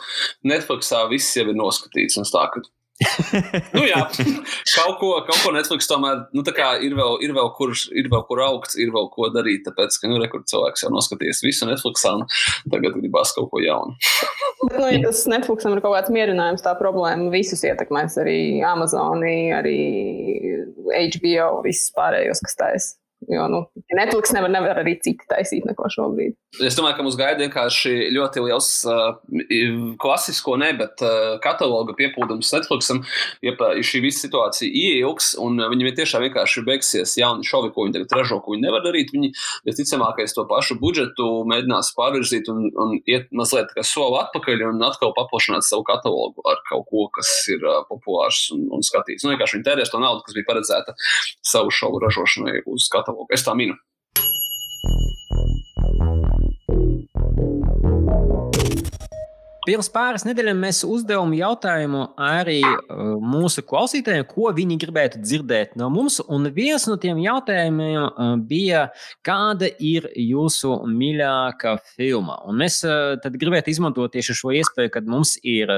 Netflixā 0.48 1.02
viss 1.10 1.34
jau 1.36 1.48
ir 1.50 1.58
noskatīts. 1.58 2.20
Un 2.22 2.30
tā, 2.30 2.46
ka 2.54 2.62
nu, 3.76 3.84
jā, 3.86 4.00
kaut 4.74 4.98
ko, 5.00 5.12
kaut 5.26 5.40
ko 5.42 5.52
Netflix 5.54 5.88
tomēr 5.90 6.24
nu, 6.36 6.44
ir, 6.44 6.96
vēl, 6.98 7.18
ir, 7.24 7.34
vēl 7.36 7.50
kur, 7.56 7.74
ir 7.98 8.08
vēl 8.12 8.24
kur 8.28 8.42
augt, 8.44 8.76
ir 8.80 8.92
vēl 8.94 9.08
ko 9.14 9.28
darīt. 9.34 9.64
Tāpēc, 9.66 9.98
ka 10.00 10.10
nu, 10.10 10.20
rekur, 10.22 10.44
cilvēks 10.48 10.86
jau 10.86 10.92
noskatījās 10.94 11.42
visu 11.46 11.68
Netflix, 11.68 12.06
un 12.08 12.24
tagad 12.72 12.96
gribās 12.98 13.34
kaut 13.36 13.50
ko 13.52 13.62
jaunu. 13.62 13.96
Bet, 14.62 14.78
nu, 14.78 14.88
ja 14.92 15.02
tas 15.06 15.24
Netflixam 15.30 15.76
ir 15.76 15.82
kaut 15.84 15.96
kāds 15.98 16.14
mierinājums, 16.14 16.64
tā 16.64 16.74
problēma 16.78 17.32
visus 17.34 17.64
ietekmēs 17.66 18.18
arī 18.22 18.38
Amazon, 18.66 19.24
arī 19.58 19.78
HBO, 20.86 21.62
visus 21.66 21.92
pārējos, 21.96 22.42
kas 22.46 22.60
taisa. 22.60 23.01
Jo 23.30 23.46
nu, 23.48 23.60
Netflix 23.94 24.32
nevar, 24.34 24.50
nevar 24.50 24.80
arī 24.82 24.96
citi 25.02 25.26
taisīt 25.30 25.66
neko 25.68 25.86
šobrīd. 25.92 26.34
Es 26.66 26.76
domāju, 26.76 26.96
ka 26.98 27.04
mums 27.06 27.16
gaida 27.16 27.40
vienkārši 27.44 28.10
ļoti 28.12 28.42
liels 28.44 28.68
uh, 28.88 29.14
klasisko, 30.02 30.56
ne, 30.60 30.72
bet 30.76 31.00
uh, 31.04 31.36
kataloga 31.44 31.94
piepildījums 31.98 32.50
Netflixam. 32.56 33.02
Ja 33.44 33.54
šī 33.56 34.02
visa 34.04 34.26
situācija 34.26 34.68
ieilgs 34.68 35.32
un 35.40 35.60
viņiem 35.60 35.94
tiešām 35.96 36.24
vienkārši 36.26 36.64
beigsies 36.66 37.14
jauni 37.20 37.46
šovi, 37.46 37.70
ko 37.72 37.86
viņi 37.86 37.96
tagad 37.98 38.16
ražo, 38.18 38.40
ko 38.42 38.56
viņi 38.56 38.66
nevar 38.66 38.84
darīt, 38.84 39.14
viņi 39.14 39.32
visticamākais 39.68 40.34
to 40.36 40.44
pašu 40.50 40.78
budžetu 40.82 41.28
mēģinās 41.50 41.92
pārvirzīt 41.98 42.50
un, 42.52 42.66
un 42.74 42.96
iet 43.00 43.30
mazliet 43.36 43.72
soli 43.86 44.18
atpakaļ 44.20 44.66
un 44.72 44.82
atkal 44.86 45.14
paplašināt 45.16 45.66
savu 45.68 45.86
katalogu 45.88 46.42
ar 46.48 46.60
kaut 46.68 46.88
ko, 46.90 47.06
kas 47.14 47.30
ir 47.54 47.62
uh, 47.64 47.80
populārs 47.88 48.48
un, 48.54 48.66
un 48.74 48.84
skatīts. 48.84 49.24
Nu, 49.24 49.32
vienkārši 49.32 49.58
viņi 49.58 49.68
tērēs 49.70 49.94
to 49.94 50.02
naudu, 50.02 50.24
kas 50.26 50.36
bija 50.36 50.50
paredzēta 50.50 50.96
savu 51.46 51.72
šovu 51.72 52.02
ražošanai 52.02 52.64
uz 52.68 52.90
katalogu 52.92 53.11
katalogu. 53.12 53.26
Es 53.30 53.44
tā 53.44 53.54
minu. 53.54 53.76
Pirms 59.62 59.86
pāris 59.94 60.24
nedēļām 60.26 60.58
mēs 60.58 60.80
uzdevām 60.82 61.30
jautājumu 61.38 62.00
arī 62.18 62.58
uh, 62.66 63.12
mūsu 63.22 63.62
klausītājiem, 63.62 64.24
ko 64.26 64.50
viņi 64.56 64.74
gribētu 64.82 65.20
dzirdēt 65.22 65.76
no 65.78 65.86
mums. 65.92 66.16
Un 66.26 66.48
viens 66.50 66.88
no 66.90 66.96
tiem 66.98 67.20
jautājumiem 67.22 68.00
uh, 68.08 68.32
bija, 68.42 68.88
kāda 69.22 69.68
ir 69.78 70.08
jūsu 70.18 70.80
mīļākā 70.90 71.76
filma? 71.92 72.40
Un 72.50 72.58
mēs 72.64 72.80
uh, 72.88 73.14
gribētu 73.22 73.70
izmantot 73.70 74.16
tieši 74.16 74.34
šo 74.40 74.50
iespēju, 74.58 74.90
kad 74.96 75.06
mums 75.06 75.36
ir 75.46 75.70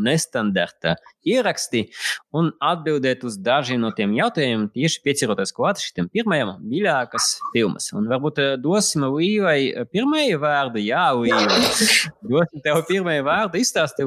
nestandarta 0.00 0.96
ieraksti 1.28 1.84
un 2.32 2.48
atbildēt 2.64 3.26
uz 3.28 3.36
dažiem 3.44 3.84
no 3.84 3.92
tiem 3.92 4.16
jautājumiem, 4.16 4.70
tieši 4.72 5.04
pieceroties 5.04 5.52
klāt 5.52 5.84
šim 5.84 6.08
pirmajam 6.08 6.54
mīļākās 6.64 7.28
filmas. 7.52 7.90
Un 7.92 8.08
varbūt 8.08 8.40
dosim 8.64 9.04
Līvai 9.18 9.84
pirmajai 9.92 10.40
vārdu, 10.40 10.80
jā, 10.80 11.04
Līva. 11.18 11.44
Dosim 12.28 12.62
tev 12.64 12.80
pirmajai 12.88 13.17
pirmajā 13.18 13.44
vārdā 13.48 13.62
izstāsti, 13.62 14.06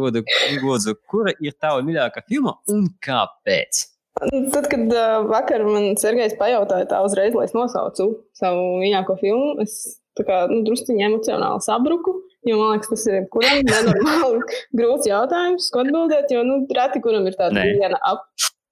Lūdzu, 0.61 0.95
kura 1.09 1.33
ir 1.39 1.55
tava 1.59 1.81
mīļākā 1.85 2.23
filma 2.27 2.57
un 2.71 2.87
kāpēc? 3.03 3.87
Tad, 4.21 4.67
kad 4.69 4.91
uh, 4.91 5.21
vakar 5.29 5.63
man 5.65 5.95
Sergejs 5.97 6.35
pajautāja 6.39 6.89
tā 6.89 6.99
uzreiz, 7.05 7.33
lai 7.33 7.47
es 7.47 7.55
nosaucu 7.55 8.09
savu 8.37 8.65
mīļāko 8.81 9.15
filmu, 9.21 9.55
es 9.63 10.01
kā 10.19 10.43
nu, 10.51 10.59
drusciņi 10.67 11.07
emocionāli 11.07 11.63
sabruku. 11.63 12.17
Jo 12.47 12.57
man 12.57 12.73
liekas, 12.73 12.89
tas 12.89 13.05
ir 13.07 13.27
kuram 13.33 13.61
nenormāli 13.67 14.41
grūts 14.79 15.07
jautājums, 15.09 15.69
ko 15.73 15.83
atbildēt. 15.85 16.33
Jo 16.33 16.43
nu, 16.45 16.63
reti 16.75 17.01
kuram 17.03 17.27
ir 17.29 17.37
tāda 17.39 17.65
viena 17.69 18.01
ap. 18.07 18.25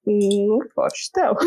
Nu, 0.09 0.57
forši 0.73 1.09
tev. 1.13 1.37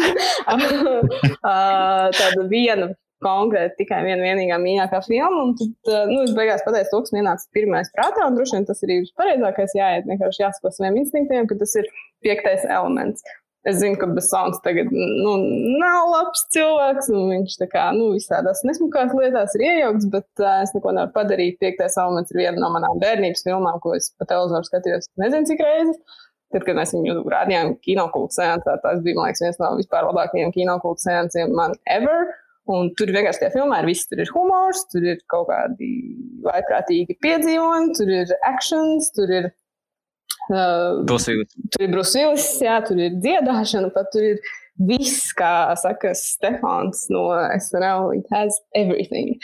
tāda 1.42 2.44
viena 2.46 2.92
konkrēti 3.24 3.78
tikai 3.82 4.00
viena 4.06 4.22
vienīgā 4.24 4.58
mīļākā 4.62 5.02
filma. 5.06 5.44
Un 5.46 5.54
tad, 5.58 5.74
eh, 5.88 6.08
nu, 6.10 6.22
es 6.26 6.34
beigās 6.36 6.64
pateicu, 6.66 6.90
to, 6.92 7.02
kas 7.04 7.14
man 7.14 7.22
ienāca 7.24 7.52
pirmais 7.56 7.92
prātā, 7.96 8.26
un 8.26 8.38
droši 8.38 8.58
vien 8.58 8.66
tas 8.68 8.82
ir 8.86 8.96
pareizākais. 9.20 9.76
Jāiet 9.78 10.08
vienkārši 10.10 10.44
jāsako 10.44 10.74
saviem 10.74 10.98
instinktiem, 11.02 11.48
ka 11.50 11.58
tas 11.62 11.76
ir 11.80 11.88
piektais 12.24 12.66
elements. 12.68 13.24
Es 13.62 13.76
zinu, 13.78 13.94
ka 13.94 14.08
Besons 14.10 14.58
tagad 14.64 14.88
nu, 14.90 15.32
nav 15.78 16.08
labs 16.10 16.40
cilvēks, 16.50 17.12
un 17.14 17.28
viņš 17.30 17.60
tā 17.60 17.68
kā 17.70 17.84
nu, 17.94 18.08
visādās 18.16 18.64
nesmukās 18.66 19.14
lietās 19.14 19.54
ir 19.54 19.62
iejaukts, 19.68 20.08
bet 20.10 20.42
uh, 20.42 20.64
es 20.64 20.72
neko 20.74 20.90
nevaru 20.96 21.14
padarīt. 21.14 21.60
Piektais 21.62 21.94
elements 22.02 22.34
ir 22.34 22.40
viena 22.40 22.58
no 22.58 22.72
manām 22.74 22.98
bērnības 23.02 23.46
filmām, 23.46 23.78
ko 23.84 23.94
es 23.94 24.10
pa 24.18 24.26
televizoru 24.26 24.66
skatījos 24.66 25.06
nezinu 25.22 25.46
cik 25.52 25.62
reizes. 25.62 26.18
Tad, 26.52 26.66
kad 26.66 26.76
mēs 26.76 26.90
viņu 26.92 27.22
rādījām 27.32 27.76
kinokultu 27.86 28.34
sēncē, 28.36 28.74
tas 28.82 28.98
bija, 29.04 29.16
man 29.16 29.30
liekas, 29.30 29.44
viens 29.46 29.60
no 29.62 29.70
vispār 29.78 30.10
labākajiem 30.10 30.50
kinokultu 30.52 31.06
sēnciem 31.06 31.54
man 31.56 31.78
ever. 31.86 32.32
Un 32.70 32.92
tur 32.94 33.10
vienkārši 33.10 33.42
tajā 33.42 33.54
filmā 33.56 33.80
ir 33.82 33.88
viss. 33.90 34.06
Tur 34.10 34.22
ir 34.22 34.30
humors, 34.36 34.84
tur 34.92 35.06
ir 35.06 35.18
kaut 35.30 35.48
kādi 35.50 35.90
vaiprātīgi 36.44 37.18
piedzīvojumi, 37.24 37.94
tur 37.98 38.14
ir 38.20 38.34
akcents, 38.46 39.10
tur 39.16 39.34
ir. 39.34 39.50
Uh, 40.50 41.02
Brusīlis. 41.08 41.50
Tur 41.74 41.86
ir 41.86 41.94
Brusīlis, 41.94 42.48
jā, 42.62 42.78
tur 42.86 43.00
ir 43.02 43.18
dziedāšana, 43.22 43.90
pat 43.94 44.10
tur 44.14 44.26
ir 44.32 44.42
viss, 44.88 45.30
kā 45.38 45.72
saka 45.78 46.14
Stefans 46.18 47.08
no 47.12 47.28
SNL. 47.58 48.12
It 48.18 48.30
has 48.34 48.58
everything. 48.78 49.38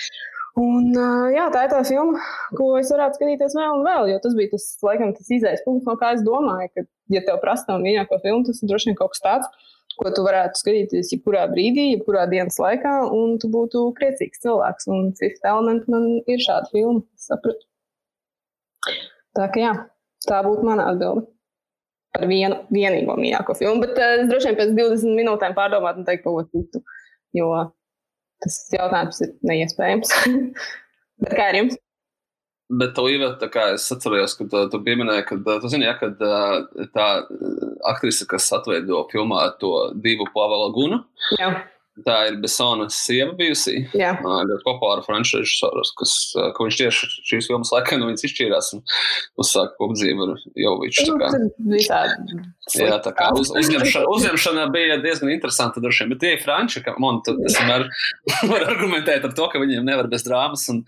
Un, 0.58 0.90
jā, 1.30 1.46
tā 1.54 1.66
ir 1.66 1.70
tā 1.70 1.80
filma, 1.86 2.18
ko 2.58 2.72
es 2.80 2.90
varētu 2.90 3.18
skatīties 3.18 3.54
vēl 3.54 3.76
un 3.76 3.84
vēl. 3.86 4.08
Jo 4.10 4.18
tas 4.22 4.34
bija 4.34 4.50
tas, 4.56 4.64
laikam, 4.82 5.12
tas 5.14 5.30
izējas 5.30 5.62
punkts, 5.66 5.86
no 5.86 5.94
kā 6.00 6.14
es 6.16 6.24
domāju, 6.26 6.70
ka, 6.74 6.86
ja 7.14 7.22
tev 7.26 7.38
prasa 7.44 7.68
tam 7.68 7.84
mīļāko 7.86 8.18
filmu, 8.24 8.46
tas 8.48 8.58
ir 8.62 8.70
droši 8.70 8.90
vien 8.90 8.98
kaut 8.98 9.14
kas 9.14 9.22
tāds, 9.22 9.68
ko 9.98 10.12
tu 10.14 10.24
varētu 10.26 10.60
skatīties 10.60 11.12
jebkurā 11.14 11.46
brīdī, 11.52 11.88
jebkurā 11.92 12.26
dienas 12.30 12.58
laikā, 12.62 12.94
un 13.14 13.36
tu 13.42 13.50
būtu 13.52 13.88
priecīgs 13.98 14.44
cilvēks. 14.44 14.88
Un 14.94 15.10
Fifth 15.18 15.46
Element 15.48 15.88
man 15.92 16.06
ir 16.30 16.42
šāda 16.44 16.70
filma, 16.72 17.02
sapratu. 17.18 17.66
Tā 19.38 19.48
kā 19.54 19.62
jā, 19.62 19.72
tā 20.26 20.42
būtu 20.46 20.66
mana 20.66 20.88
atbilde. 20.92 21.26
Par 22.16 22.24
vienu 22.30 22.62
vienīgo 22.72 23.18
mīļāko 23.20 23.54
filmu, 23.58 23.82
bet 23.84 23.98
uh, 24.00 24.14
es 24.22 24.30
droši 24.30 24.48
vien 24.48 24.56
pēc 24.58 24.70
20 24.78 25.18
minūtēm 25.18 25.56
pārdomātu 25.58 26.00
un 26.00 26.06
teiktu 26.08 26.24
kaut 26.30 26.38
ko 26.38 26.62
citu. 26.62 26.80
Jo 27.36 27.50
tas 28.42 28.56
jautājums 28.72 29.20
ir 29.26 29.34
neiespējams. 29.50 30.14
Bet 31.22 31.34
kā 31.34 31.48
ar 31.50 31.58
jums? 31.58 31.78
Bet, 32.68 32.98
Līva, 33.00 33.30
tā 33.40 33.48
kā 33.48 33.70
es 33.78 33.86
atceros, 33.94 34.34
ka 34.36 34.44
tu, 34.44 34.60
tu 34.68 34.82
pieminēji, 34.84 35.24
ka 35.30 35.38
tu 35.62 35.70
zini, 35.72 35.86
ja, 35.88 35.94
kad 35.96 36.20
tā 36.92 37.08
aktrise, 37.88 38.26
kas 38.28 38.50
atveido 38.52 39.06
filmā 39.12 39.46
to 39.62 39.72
divu 39.96 40.28
Pāvela 40.34 40.68
Gunu, 40.76 41.00
Jā. 41.40 41.52
Tā 42.06 42.16
ir 42.28 42.36
Besonas 42.42 42.94
sieva 43.06 43.32
bijusi. 43.38 43.80
Jā. 43.96 44.12
Ļoti 44.22 44.62
populāra 44.62 45.02
franču 45.02 45.40
režisors, 45.40 45.90
kas, 45.98 46.14
ka 46.36 46.66
viņš 46.66 46.78
tieši 46.78 47.08
šīs 47.26 47.48
filmas 47.50 47.72
laikā 47.74 47.98
no 47.98 48.10
viņas 48.10 48.26
izšķīrās 48.28 48.70
un 48.76 48.84
uzsāka 49.42 49.74
kopdzīvi 49.80 50.26
ar 50.26 50.34
Joviču. 50.62 51.08
Nu, 51.18 51.80
jā, 51.80 52.98
tā 53.02 53.14
kā 53.18 53.32
uz, 53.34 53.50
uzņemšana, 53.50 54.04
uzņemšana 54.14 54.66
bija 54.74 55.00
diezgan 55.02 55.32
interesanta 55.34 55.82
droši 55.82 56.04
vien, 56.04 56.14
bet 56.14 56.22
tie 56.22 56.34
ir 56.36 56.44
franči, 56.44 56.84
ka 56.86 56.94
man 57.02 57.22
tas 57.26 57.58
vienmēr 57.58 57.88
var 58.52 58.68
argumentēt 58.68 59.26
ar 59.26 59.34
to, 59.34 59.48
ka 59.50 59.62
viņiem 59.62 59.88
nevar 59.88 60.10
bez 60.12 60.26
drāmas 60.28 60.68
un 60.70 60.84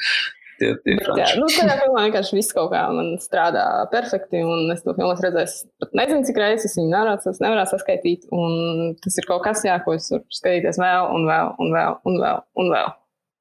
tie, 0.60 0.70
tie 0.84 0.96
Bet, 1.00 1.10
jā, 1.18 1.28
nu, 1.40 1.48
tajā 1.50 1.76
filmā 1.80 2.04
vienkārši 2.06 2.36
viss 2.38 2.54
kaut 2.56 2.70
kā 2.74 2.84
man 2.94 3.14
strādā 3.22 3.64
perfekti, 3.92 4.42
un 4.44 4.70
es 4.74 4.84
to 4.84 4.94
filmu 4.98 5.16
redzēju, 5.16 5.70
pat 5.82 5.98
nezinu, 6.02 6.26
cik 6.28 6.40
reizes 6.42 6.70
es 6.70 6.78
viņu 6.78 6.92
nevarētu, 6.92 7.34
nevarētu 7.42 7.74
saskaitīt, 7.74 8.28
un 8.36 8.94
tas 9.02 9.18
ir 9.20 9.28
kaut 9.30 9.44
kas, 9.46 9.64
jā, 9.66 9.76
ko 9.84 9.96
es 9.98 10.10
varu 10.12 10.38
skatīties 10.40 10.80
vēl 10.80 11.10
un 11.16 11.28
vēl 11.30 11.54
un 11.64 11.76
vēl 11.76 12.00
un 12.10 12.22
vēl 12.24 12.42
un 12.62 12.72
vēl. 12.76 12.96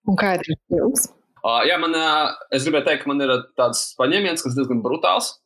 Un 0.10 0.20
kā 0.20 0.36
ir 0.40 0.48
filmas? 0.72 1.10
Uh, 1.40 1.62
jā, 1.68 1.78
man, 1.80 1.94
uh, 1.96 2.34
es 2.56 2.66
gribēju 2.68 2.88
teikt, 2.88 3.06
ka 3.06 3.12
man 3.12 3.24
ir 3.24 3.32
tāds 3.60 3.94
paņēmiens, 4.00 4.44
kas 4.44 4.58
diezgan 4.58 4.82
brutāls. 4.84 5.38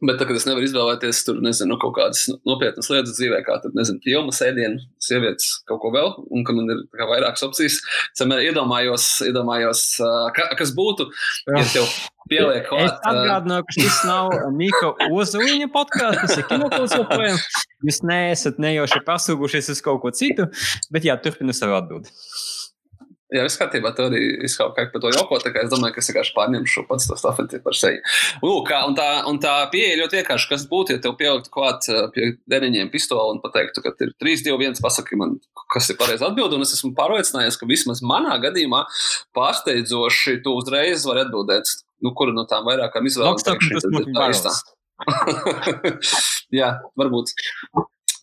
Bet 0.00 0.16
tagad 0.16 0.38
es 0.38 0.46
nevaru 0.48 0.64
izvēlēties 0.64 1.18
tur, 1.26 1.40
nezinu, 1.44 1.76
kaut 1.80 1.92
kādas 1.98 2.22
nopietnas 2.48 2.88
lietas 2.88 3.18
dzīvē, 3.18 3.42
kā 3.44 3.58
tur, 3.60 3.74
nezinu, 3.76 4.00
filmas, 4.04 4.38
ēdienu, 4.46 4.80
sievietes, 5.02 5.50
kaut 5.68 5.82
ko 5.82 5.90
vēl, 5.92 6.14
un 6.32 6.46
ka 6.48 6.54
man 6.56 6.72
ir 6.72 6.80
kā, 6.96 7.04
vairākas 7.10 7.44
opcijas. 7.44 7.76
Es 8.14 8.22
vienmēr 8.22 8.46
iedomājos, 8.46 9.10
iedomājos 9.28 9.82
ka, 10.36 10.46
kas 10.56 10.72
būtu, 10.76 11.10
ja 11.52 11.66
tev 11.74 11.84
pieliek 12.30 12.64
klāt. 12.70 12.86
Es 12.86 13.10
atgādināju, 13.10 13.66
ka 13.68 13.76
šis 13.76 13.98
nav 14.08 14.32
Mika 14.56 14.94
Ozoliņa 15.10 15.68
podkāsts, 15.74 16.22
tas 16.24 16.38
ir 16.38 16.48
kinokults 16.48 16.96
joprojām. 16.96 17.44
Jūs 17.84 18.00
neesat 18.08 18.60
nejauši 18.62 19.02
pasūgušies 19.04 19.72
uz 19.74 19.84
kaut 19.84 20.00
ko 20.04 20.14
citu, 20.16 20.48
bet 20.92 21.04
jā, 21.08 21.16
turpinu 21.20 21.52
savu 21.56 21.76
atbildi. 21.76 22.12
Jā, 23.30 23.44
viss 23.46 23.58
kārtībā. 23.60 23.92
Tur 23.94 24.08
arī 24.08 24.20
es 24.46 24.56
kaut 24.58 24.72
kā 24.74 24.88
par 24.90 25.02
to 25.04 25.10
jokot. 25.14 25.44
Es 25.46 25.70
domāju, 25.70 25.94
ka 25.94 26.02
es 26.02 26.08
vienkārši 26.10 26.32
pārņemšu 26.34 26.82
pats 26.88 27.06
to 27.06 27.18
stafeti 27.18 27.60
par 27.62 27.76
sevi. 27.78 28.00
Lūk, 28.42 28.72
un 28.88 28.96
tā, 28.98 29.06
un 29.30 29.38
tā 29.42 29.52
pieeja 29.70 30.00
ļoti 30.00 30.18
vienkārši. 30.18 30.48
Kas 30.50 30.64
būtu, 30.70 30.96
ja 30.96 31.02
tev 31.04 31.14
pieliktu 31.20 31.52
klāt 31.54 31.86
pie 32.16 32.32
deniņiem 32.50 32.90
pistoli 32.90 33.36
un 33.36 33.42
pateiktu, 33.44 33.84
ka 33.84 33.94
ir 34.02 34.10
3, 34.24 34.42
2, 34.48 34.56
1, 34.58 34.82
pasaki 34.82 35.18
man, 35.20 35.36
kas 35.70 35.92
ir 35.92 35.98
pareizi 36.00 36.26
atbild. 36.26 36.56
Un 36.56 36.66
es 36.66 36.74
esmu 36.74 36.90
pārliecinājies, 36.98 37.60
ka 37.60 37.70
vismaz 37.70 38.02
manā 38.02 38.34
gadījumā 38.42 38.82
pārsteidzoši 39.38 40.40
tu 40.42 40.56
uzreiz 40.58 41.06
vari 41.06 41.22
atbildēt, 41.28 41.70
nu, 42.02 42.14
kuru 42.18 42.34
no 42.34 42.48
tām 42.50 42.66
vairākām 42.66 43.06
izvēlēm. 43.06 43.38
Jā, 46.60 46.74
varbūt. 46.98 47.30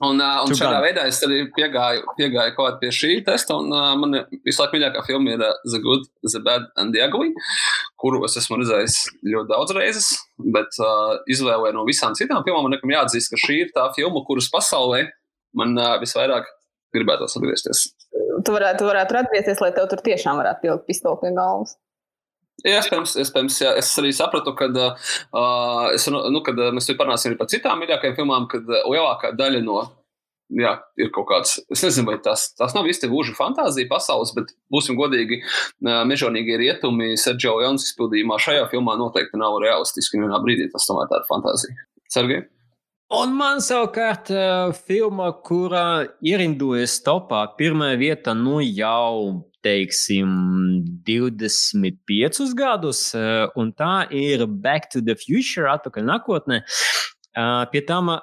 Un, 0.06 0.20
uh, 0.22 0.44
un 0.46 0.54
šādā 0.54 0.78
veidā 0.84 1.08
es 1.10 1.18
arī 1.26 1.40
piegāju, 1.56 2.04
piegāju 2.20 2.54
kaut 2.54 2.76
pie 2.82 2.92
šī 2.94 3.16
testa. 3.26 3.56
Un, 3.58 3.72
uh, 3.74 3.96
man 3.98 4.14
visu 4.46 4.62
laiku 4.62 4.78
mīļākā 4.78 5.02
filma 5.08 5.34
ir 5.34 5.42
uh, 5.42 5.56
The 5.66 5.80
Good, 5.82 6.06
The 6.28 6.42
Bad 6.46 6.68
and 6.78 6.94
The 6.94 7.02
Ugly, 7.08 7.32
kuru 7.98 8.22
es 8.28 8.38
esmu 8.38 8.60
redzējis 8.62 9.00
ļoti 9.26 9.50
daudz 9.50 9.74
reizes. 9.78 10.12
Bet 10.58 10.78
uh, 10.84 11.18
izvēlē 11.34 11.74
no 11.74 11.88
visām 11.88 12.14
citām 12.20 12.46
filmām 12.46 12.68
man 12.68 12.78
nekam 12.78 12.94
jāatzīst, 12.94 13.34
ka 13.34 13.42
šī 13.42 13.58
ir 13.64 13.74
tā 13.74 13.88
filma, 13.98 14.22
kuras 14.28 14.52
pasaulē 14.54 15.08
man 15.58 15.74
uh, 15.82 15.96
visvairāk 16.04 16.46
gribētos 16.94 17.34
atgriezties. 17.40 17.88
Tu 18.46 18.54
varētu, 18.54 18.84
tu 18.84 18.92
varētu 18.92 19.18
atgriezties, 19.24 19.66
lai 19.66 19.74
tev 19.74 19.90
tur 19.90 20.06
tiešām 20.06 20.38
varētu 20.38 20.62
pielikt 20.68 20.90
pistoli 20.92 21.24
pie 21.24 21.34
galvas. 21.34 21.74
Iespējams, 22.66 23.14
iespējams 23.22 23.60
jā. 23.62 23.76
es 23.78 23.92
arī 24.02 24.10
sapratu, 24.18 24.56
ka 24.58 24.66
uh, 24.74 25.92
es, 25.94 26.08
nu, 26.10 26.42
kad 26.46 26.58
mēs 26.74 26.90
parunāsim 26.98 27.38
par 27.38 27.52
citām 27.52 27.84
mīļākajām 27.84 28.18
filmām, 28.18 28.48
kad 28.50 28.66
lielākā 28.66 29.36
daļa 29.38 29.62
no 29.66 29.84
jā, 30.56 30.74
ir 31.00 31.12
kaut 31.16 31.28
kāds, 31.32 31.58
es 31.74 31.84
nezinu, 31.84 32.08
vai 32.12 32.18
tas, 32.24 32.50
tas 32.58 32.76
nav 32.76 32.88
īsti 32.88 33.10
gluži 33.12 33.36
fantāzija 33.38 33.90
pasaules, 33.92 34.34
bet 34.36 34.54
būsim 34.74 34.98
godīgi, 35.00 35.42
mežonīgie 35.84 36.60
rietumi 36.62 37.16
Sergio 37.20 37.58
Jons 37.64 37.90
izpildījumā 37.90 38.40
šajā 38.42 38.68
filmā 38.72 38.98
noteikti 39.00 39.40
nav 39.40 39.60
realistiski. 39.64 40.22
Vienā 40.22 40.40
brīdī 40.44 40.70
tas 40.72 40.88
tomēr 40.90 41.12
ir 41.20 41.28
fantāzija. 41.30 41.90
Sergei? 42.12 42.46
Un 43.18 43.36
man 43.40 43.62
savukārt 43.64 44.32
filma, 44.88 45.30
kurā 45.46 46.08
ierindojas 46.24 46.98
topā, 47.06 47.46
pirmā 47.60 47.94
vieta 48.00 48.34
nu 48.36 48.60
jau 48.64 49.47
teiksim, 49.66 50.30
25 51.08 52.54
gadus, 52.58 53.02
un 53.58 53.72
tā 53.74 54.08
ir 54.14 54.46
Back 54.48 54.90
to 54.94 55.02
the 55.02 55.16
Future, 55.18 55.68
atpakaļ 55.72 56.04
nākotnē. 56.08 56.62
Pie 57.72 57.82
tam 57.90 58.14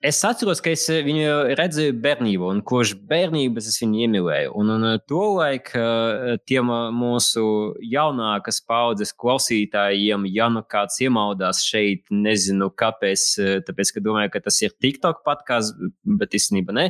Es 0.00 0.20
atceros, 0.22 0.60
ka 0.62 0.70
es 0.70 0.84
eh, 0.94 1.00
viņu 1.02 1.56
redzēju 1.58 1.96
bērnībā, 1.98 2.52
un 2.54 2.60
kopš 2.62 2.92
bērnības 3.10 3.66
es 3.66 3.80
viņu 3.82 4.04
iemīlēju. 4.04 4.52
Un, 4.54 4.68
un 4.76 4.86
eh, 4.92 5.00
tolaik 5.10 5.72
eh, 5.74 6.36
tiem 6.46 6.70
mūsu 6.94 7.42
jaunākās 7.82 8.62
paudzes 8.62 9.10
klausītājiem, 9.18 10.28
ja 10.30 10.46
nu 10.54 10.62
kāds 10.62 11.00
iemaudās 11.02 11.64
šeit, 11.66 12.04
nezinu 12.14 12.70
kāpēc, 12.78 13.24
tāpēc, 13.66 13.90
ka 13.96 14.02
domāju, 14.04 14.30
ka 14.36 14.44
tas 14.44 14.60
ir 14.62 14.76
TikTok 14.78 15.24
podkāsts, 15.26 15.74
bet 16.06 16.38
īstenībā 16.38 16.78
ne. 16.78 16.86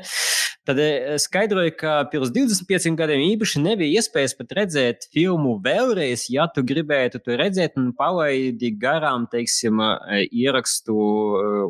Tad 0.69 0.77
skaidroju, 1.25 1.73
ka 1.81 1.95
pirms 2.13 2.29
25 2.35 2.93
gadiem 2.99 3.23
īpaši 3.25 3.63
nebija 3.65 4.03
iespējas 4.03 4.37
pat 4.37 4.53
redzēt 4.59 5.09
filmu 5.15 5.55
vēlreiz, 5.65 6.27
ja 6.29 6.45
tu 6.53 6.61
gribētu 6.69 7.23
to 7.25 7.41
redzēt 7.41 7.81
un 7.81 7.95
palaidi 7.97 8.75
garām, 8.77 9.25
teiksim, 9.33 9.81
ierakstu 10.29 10.99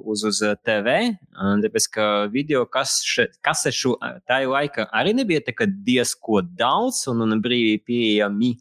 uz, 0.03 0.27
uz 0.27 0.43
TV 0.67 0.99
Tāpēc, 1.37 1.87
ka 1.95 2.05
video 2.33 2.65
kasešu 2.67 3.95
tajā 4.27 4.49
laikā 4.51 4.89
arī 4.91 5.15
nebija 5.21 5.43
diezko 5.87 6.43
daudz 6.43 7.05
un, 7.13 7.23
un 7.27 7.43
brīvi 7.43 7.77
pieejami. 7.87 8.57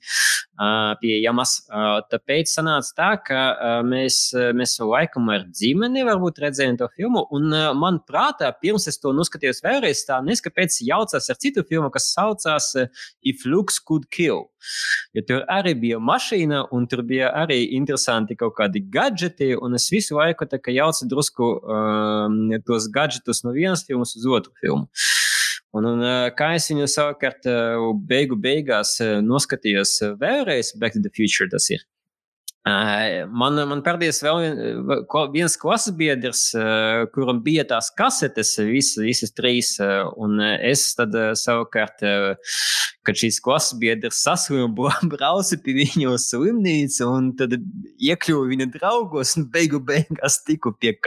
Pieejamas. 1.01 1.51
Tāpēc 2.11 2.49
sanāca 2.49 2.93
tā, 2.97 3.09
ka 3.27 3.41
mēs, 3.85 4.31
mēs 4.57 4.77
laikam 4.81 5.29
ar 5.33 5.45
ģimeni 5.53 6.05
varbūt 6.07 6.41
redzējām 6.41 6.79
to 6.79 6.87
filmu. 6.95 7.25
Un 7.35 7.53
man 7.77 7.99
prātā, 8.07 8.49
pirms 8.61 8.87
es 8.89 8.97
to 9.01 9.13
noskatījos 9.13 9.61
vēlreiz, 9.65 10.01
tā 10.07 10.17
neskapēc 10.25 10.79
jaucās 10.87 11.29
ar 11.29 11.37
citu 11.37 11.65
filmu, 11.67 11.91
kas 11.93 12.09
saucās 12.15 12.71
If 13.21 13.45
Looks 13.45 13.77
Could 13.85 14.09
Kill. 14.09 14.47
Jo 15.13 15.23
tur 15.27 15.45
arī 15.51 15.75
bija 15.77 16.01
mašīna, 16.01 16.63
un 16.73 16.87
tur 16.89 17.03
bija 17.07 17.29
arī 17.37 17.59
interesanti 17.77 18.37
kaut 18.39 18.55
kādi 18.57 18.81
gadgeti, 18.93 19.53
un 19.55 19.77
es 19.77 19.87
visu 19.93 20.17
laiku 20.17 20.47
jaucu 20.73 21.07
drusku 21.07 21.51
um, 21.61 22.41
tos 22.65 22.89
gadgetus 22.89 23.43
no 23.45 23.53
vienas 23.53 23.85
filmas 23.85 24.15
uz 24.17 24.25
otru 24.25 24.53
filmu. 24.61 24.89
Un, 25.75 25.85
un, 25.85 26.05
kā 26.37 26.53
es 26.55 26.69
viņu 26.71 26.87
savukārt 26.89 27.47
beigu 28.07 28.37
beigās 28.39 28.97
noskatījos 29.25 29.99
vēlreiz, 30.21 30.73
Back 30.79 30.95
to 30.95 31.03
the 31.03 31.11
Future 31.13 31.49
tas 31.51 31.67
ir. 31.73 31.83
Man, 32.67 33.55
man 33.69 33.81
pēdējais 33.85 34.19
vēl 34.25 34.39
viens 35.31 35.55
klases 35.59 35.93
biedrs, 35.95 36.41
kuram 37.13 37.39
bija 37.45 37.63
tās 37.69 37.87
kasetes, 37.95 38.57
visas, 38.59 38.99
visas 39.05 39.31
trīs, 39.37 39.75
un 40.19 40.41
es 40.41 40.89
tad 40.97 41.15
savukārt, 41.39 42.03
kad 43.07 43.21
šīs 43.21 43.39
klases 43.43 43.77
biedrs 43.79 44.19
saslimu, 44.25 44.89
braucu 45.13 45.61
pie 45.63 45.77
viņa 45.79 46.11
uz 46.11 46.27
slimnīcu, 46.33 47.07
un 47.07 47.31
tad 47.39 47.55
iekļuvu 47.55 48.49
viņa 48.51 48.69
draugos, 48.75 49.37
un 49.39 49.47
beigu 49.53 49.79
beigās 49.87 50.41
tiku 50.47 50.75
pie 50.75 50.97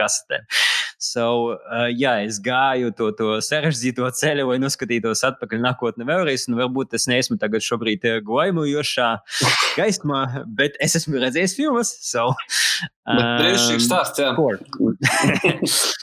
kasetēm. 1.01 1.11
So, 1.11 1.57
uh, 1.57 1.89
jā, 1.89 2.23
es 2.25 2.39
gāju 2.39 2.91
to, 2.95 3.11
to 3.11 3.39
sarežģīto 3.41 4.09
ceļu, 4.13 4.47
lai 4.51 4.59
noskatītos 4.61 5.23
atpakaļ 5.25 5.61
nākotnē 5.65 6.05
vēlreiz, 6.05 6.47
un 6.47 6.59
varbūt 6.59 6.93
es 6.93 7.07
neesmu 7.07 7.37
tagad 7.37 7.61
šobrīd 7.61 8.05
glaimojošā 8.23 9.09
gaismā, 9.79 10.45
bet 10.45 10.77
es 10.79 10.95
esmu 10.95 11.21
redzējis 11.21 11.57
filmas. 11.57 11.95
So, 12.01 12.29
um, 12.31 13.17
Brīnišķīgs 13.41 13.89
stāsts, 13.89 14.21
jā. 14.21 14.31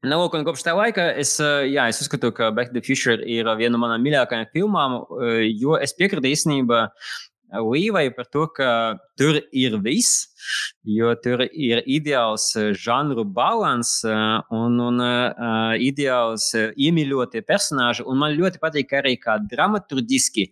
Nu, 0.00 0.16
lūk, 0.16 0.32
kopš 0.46 0.62
tā 0.64 0.72
laika 0.72 1.10
es, 1.20 1.34
jā, 1.68 1.82
es 1.92 1.98
uzskatu, 2.00 2.30
ka 2.32 2.48
Back 2.56 2.70
to 2.70 2.78
the 2.78 2.80
Future 2.80 3.20
ir 3.20 3.44
viena 3.58 3.74
no 3.74 3.82
manām 3.82 4.00
mīļākajām 4.00 4.46
filmām, 4.48 4.94
jo 5.60 5.74
es 5.76 5.92
piekrītu 5.92 6.30
īstenībā 6.30 6.86
Līvai 7.50 8.06
par 8.14 8.30
to, 8.32 8.46
ka 8.48 8.96
tur 9.20 9.42
ir 9.52 9.76
viss, 9.84 10.29
jo 10.84 11.12
tur 11.22 11.44
ir 11.46 11.82
ideāls 11.86 12.50
žanru 12.80 13.24
balans 13.24 13.92
un, 14.06 14.78
un 14.80 15.02
uh, 15.04 15.74
ideāls 15.80 16.50
iemīļotie 16.56 17.42
personāži. 17.46 18.04
Un 18.08 18.20
man 18.22 18.36
ļoti 18.36 18.60
patīk 18.62 18.94
arī, 19.00 19.16
kā 19.20 19.38
dramaturgiski 19.50 20.48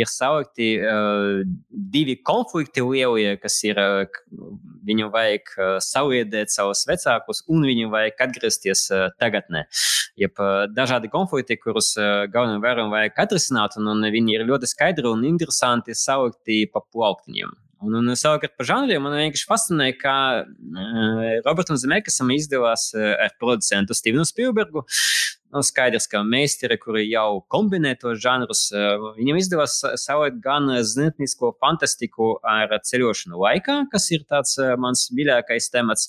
ir 0.00 0.10
salikti 0.10 0.74
uh, 0.80 1.42
divi 1.70 2.18
konflikti 2.22 2.84
lielie, 2.84 3.36
kas 3.42 3.58
ir, 3.68 3.80
uh, 3.80 4.52
viņu 4.86 5.10
vajag 5.14 5.54
uh, 5.56 5.76
saliedēt 5.82 6.52
savus 6.54 6.84
vecākus, 6.88 7.44
un 7.52 7.66
viņu 7.68 7.90
vajag 7.92 8.26
atgriezties 8.26 8.86
uh, 8.92 9.08
tagadnē. 9.22 9.66
Jeb 10.20 10.38
uh, 10.42 10.66
dažādi 10.72 11.10
konflikti, 11.12 11.58
kurus 11.60 11.94
uh, 11.98 12.24
galvenajam 12.32 12.64
vēram 12.66 12.94
vajag 12.94 13.22
atrisināt, 13.26 13.78
un, 13.80 13.90
un 13.94 14.10
viņi 14.12 14.38
ir 14.38 14.46
ļoti 14.48 14.70
skaidri 14.70 15.08
un 15.10 15.26
interesanti 15.28 15.96
salikti 15.96 16.64
pa 16.72 16.84
plauktiņiem. 16.92 17.61
Un, 17.82 17.96
un 17.98 18.14
savukārt 18.18 18.54
par 18.58 18.68
žanriem 18.68 19.02
man 19.02 19.16
vienkārši 19.18 19.48
fascinēja, 19.48 19.96
kā 19.98 20.16
uh, 20.42 21.22
Robertam 21.42 21.78
Zemekasam 21.80 22.30
izdevās 22.34 22.90
uh, 22.94 23.14
ar 23.24 23.34
producentu 23.42 23.96
Stevenu 23.98 24.26
Spielbergu 24.28 24.84
nu, 25.52 25.62
skaidrs, 25.64 26.06
ka 26.10 26.22
meistari, 26.26 26.78
kuri 26.80 27.04
jau 27.10 27.42
kombinē 27.52 27.94
tos 28.00 28.20
žanrus, 28.22 28.64
viņam 29.18 29.40
izdevās 29.40 29.78
savot 30.00 30.38
gan 30.42 30.70
zinātnisko 30.80 31.52
fantastiku 31.62 32.34
ar 32.48 32.72
ceļošanu 32.88 33.40
laikā, 33.42 33.76
kas 33.92 34.08
ir 34.14 34.24
tāds 34.30 34.56
mans 34.80 35.06
mīļākais 35.14 35.68
temats 35.74 36.08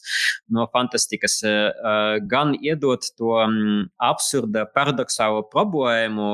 no 0.54 0.66
fantastikas, 0.74 1.40
gan 2.32 2.56
iedot 2.62 3.10
to 3.20 3.36
absurda, 4.04 4.66
paradoxālo 4.76 5.44
problēmu, 5.52 6.30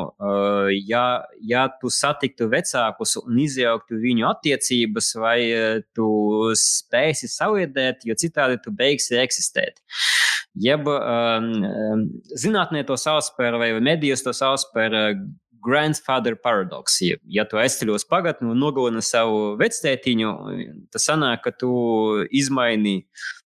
ja, 0.85 1.05
ja 1.41 1.65
tu 1.81 1.91
satiktu 1.93 2.49
vecākus 2.51 3.17
un 3.23 3.41
izjauktu 3.41 3.99
viņu 4.03 4.29
attiecības, 4.29 5.11
vai 5.19 5.39
tu 5.97 6.09
spēsi 6.59 7.31
saliedēt, 7.31 8.05
jo 8.05 8.17
citādi 8.19 8.61
tu 8.63 8.73
beigsi 8.75 9.17
eksistēt. 9.19 9.81
Jeb 10.57 10.87
um, 10.89 11.51
zinātnē 12.41 12.81
to 12.87 12.97
sauc 12.97 13.29
par, 13.37 13.59
vai 13.61 13.69
medijos 13.83 14.23
to 14.25 14.33
sauc 14.33 14.65
par 14.73 14.95
grandfather 15.61 16.35
paradox. 16.35 16.99
Ja, 17.03 17.17
ja 17.27 17.45
tu 17.47 17.59
aizceļ 17.59 17.93
uz 17.93 18.05
pagātni 18.07 18.49
un 18.49 18.59
nogalini 18.61 19.03
savu 19.05 19.55
vectētiņu, 19.59 20.31
tas 20.93 21.05
sanāk, 21.09 21.43
ka 21.45 21.53
tu 21.55 21.71
izmaini 22.31 23.01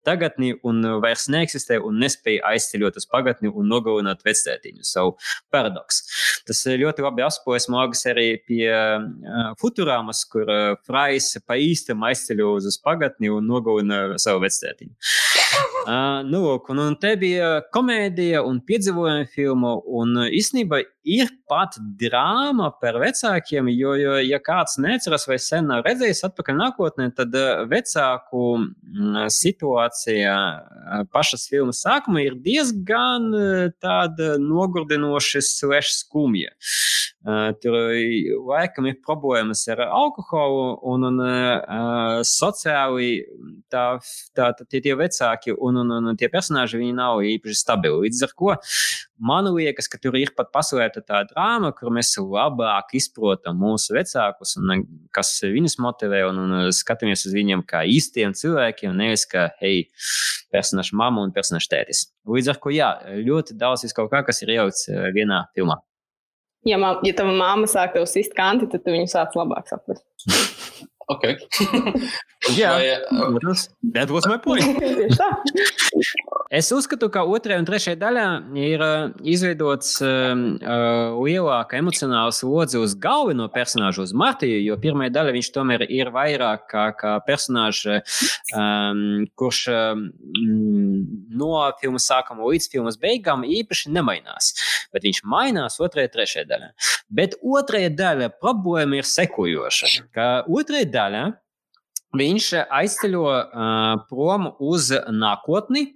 tagadni 0.06 0.54
un 0.68 0.84
vairs 1.04 1.30
neeksistē 1.32 1.80
un 1.84 2.02
nespēj 2.04 2.42
aizceļot 2.52 3.00
uz 3.00 3.10
pagātni 3.10 3.52
un 3.52 3.72
nogalināt 3.72 4.24
vectētiņu. 4.28 4.84
Savu 4.88 5.16
paradoks. 5.54 6.04
Tas 6.48 6.66
ļoti 6.68 7.06
labi 7.06 7.24
apspojas 7.26 7.70
mākslinieks 7.72 8.10
arī 8.12 8.28
pie 8.48 8.68
uh, 8.72 9.54
Futurāmas, 9.62 10.24
kur 10.30 10.50
uh, 10.50 10.78
Frais 10.88 11.34
pa 11.46 11.58
īstam 11.60 12.04
aizceļ 12.08 12.44
uz 12.48 12.80
pagātni 12.84 13.32
un 13.34 13.48
nogalina 13.50 14.20
savu 14.22 14.44
vectētiņu. 14.46 14.96
Uh, 15.84 16.22
nu, 16.24 16.40
lūk, 16.40 16.70
un, 16.72 16.80
un 16.80 16.94
te 16.96 17.10
bija 17.20 17.58
komēdija 17.76 18.40
un 18.48 18.62
piedzīvojuma 18.64 19.26
filma. 19.34 19.74
Un 20.00 20.16
īstenībā 20.32 20.80
ir 21.12 21.28
pat 21.52 21.76
drāma 22.00 22.70
par 22.80 22.96
vecākiem, 23.02 23.68
jo, 23.76 23.92
jo 24.00 24.14
ja 24.24 24.40
kāds 24.40 24.78
neatceras 24.80 25.28
vai 25.28 25.36
sen 25.44 25.68
nav 25.68 25.84
redzējis 25.84 26.24
atpakaļ 26.30 26.58
nākotnē, 26.62 27.10
tad 27.18 27.36
vecāku 27.68 28.46
situācija 29.36 29.93
pašas 31.14 31.48
filmas 31.52 31.84
sākumā 31.86 32.26
ir 32.26 32.38
diezgan 32.44 33.30
tāda 33.84 34.36
nogurdinoša, 34.42 35.44
sveša 35.46 35.96
skumja. 36.00 36.54
Tur 37.24 37.76
laikam 38.50 38.90
ir 38.90 38.98
problēmas 39.00 39.62
ar 39.72 39.86
alkoholu, 39.86 40.64
un, 40.92 41.06
un 41.08 41.22
uh, 41.24 42.18
sociāli 42.28 43.22
tā, 43.72 43.84
tā, 44.36 44.50
tā, 44.58 44.66
tie, 44.68 44.82
tie 44.84 44.98
vecāki 45.00 45.56
un, 45.56 45.80
un, 45.86 45.94
un 46.12 46.20
tie 46.20 46.28
personāļi 46.34 46.92
nav 46.98 47.22
īpaši 47.24 47.56
stabili. 47.56 48.10
Līdz 48.10 48.26
ar 48.28 48.34
to 48.36 48.58
man 49.24 49.48
liekas, 49.56 49.88
ka 49.88 50.02
tur 50.04 50.18
ir 50.20 50.34
pat 50.36 50.52
paslēpta 50.52 51.06
tā 51.06 51.22
drāma, 51.30 51.72
kur 51.78 51.94
mēs 51.96 52.12
labāk 52.20 52.92
izprotam 53.00 53.56
mūsu 53.62 53.96
vecākus 53.96 54.58
un 54.60 54.84
kas 55.16 55.32
viņus 55.48 55.80
motivē, 55.80 56.26
un, 56.28 56.44
un 56.44 56.68
skatāmies 56.76 57.24
uz 57.30 57.38
viņiem 57.38 57.64
kā 57.70 57.86
īstiem 57.88 58.36
cilvēkiem, 58.36 58.92
nevis 59.00 59.24
kā, 59.32 59.48
hei, 59.64 59.88
personāžu 60.52 61.00
mamma 61.00 61.24
un 61.24 61.32
personāžu 61.32 61.72
tētis. 61.72 62.10
Līdz 62.28 62.52
ar 62.52 62.60
to, 62.60 62.76
jā, 62.76 62.92
ļoti 63.24 63.56
daudz 63.64 63.88
kaut 63.96 64.12
kā, 64.12 64.26
kas 64.28 64.44
ir 64.44 64.56
ielikts 64.58 64.92
vienā 65.16 65.46
filmā. 65.56 65.80
Ja, 66.68 66.80
man, 66.80 67.02
ja 67.04 67.16
tava 67.18 67.34
māma 67.36 67.68
sāk 67.68 67.96
tev 67.96 68.06
sist 68.08 68.36
kanti, 68.38 68.70
tad 68.72 68.86
tu 68.86 68.94
viņu 68.94 69.10
sāc 69.12 69.36
labāk 69.36 69.68
saprast. 69.72 70.06
ok. 71.12 71.24
Jā, 72.60 72.74
tas 73.44 73.70
was 74.12 74.26
my 74.28 74.38
point. 74.38 74.64
es 76.52 76.70
uzskatu, 76.76 77.08
ka 77.14 77.24
otrajā 77.24 77.62
un 77.62 77.68
trešajā 77.68 77.98
daļā 78.02 78.26
ir 78.60 78.84
uh, 78.84 79.14
izveidots 79.24 79.96
uh, 80.04 80.34
lielāka 81.16 81.80
emocionāla 81.80 82.34
slodze 82.36 82.82
uz 82.84 82.98
galveno 83.00 83.48
personāžu, 83.54 84.04
uz 84.04 84.14
Martiju, 84.18 84.60
jo 84.66 84.78
pirmā 84.82 85.08
daļa 85.14 85.36
viņš 85.38 85.52
tomēr 85.56 85.86
ir 85.88 86.12
vairāk 86.14 86.68
kā, 86.72 86.86
kā 87.00 87.16
personāžs, 87.28 87.88
um, 88.52 89.24
kurš 89.40 89.64
um, 89.72 90.04
no 91.32 91.56
filmas 91.80 92.10
sākuma 92.12 92.52
līdz 92.52 92.70
filmas 92.76 93.00
beigām 93.00 93.48
īpaši 93.48 93.94
nemainās. 93.94 94.54
Bet 94.94 95.08
viņš 95.08 95.24
mainās 95.30 95.80
otrajā, 95.82 96.12
trešajā 96.14 96.46
daļā. 96.50 96.70
Bet 97.14 97.40
otrajā 97.40 97.92
daļā 97.96 98.30
problēma 98.42 99.00
ir 99.00 99.08
sekojoša. 99.08 99.94
Ka 100.14 100.28
otrajā 100.50 100.92
daļā 100.94 101.26
viņš 102.18 102.48
aizceļo 102.70 103.26
uh, 103.26 104.06
prom 104.10 104.50
uz 104.62 104.92
nākotni, 104.94 105.88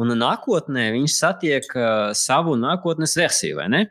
un 0.00 0.16
nākotnē 0.16 0.90
viņš 0.96 1.16
satiek 1.16 1.72
uh, 1.76 2.10
savu 2.16 2.56
nākotnes 2.60 3.16
versiju, 3.20 3.60
vai 3.60 3.70
ne? 3.72 3.86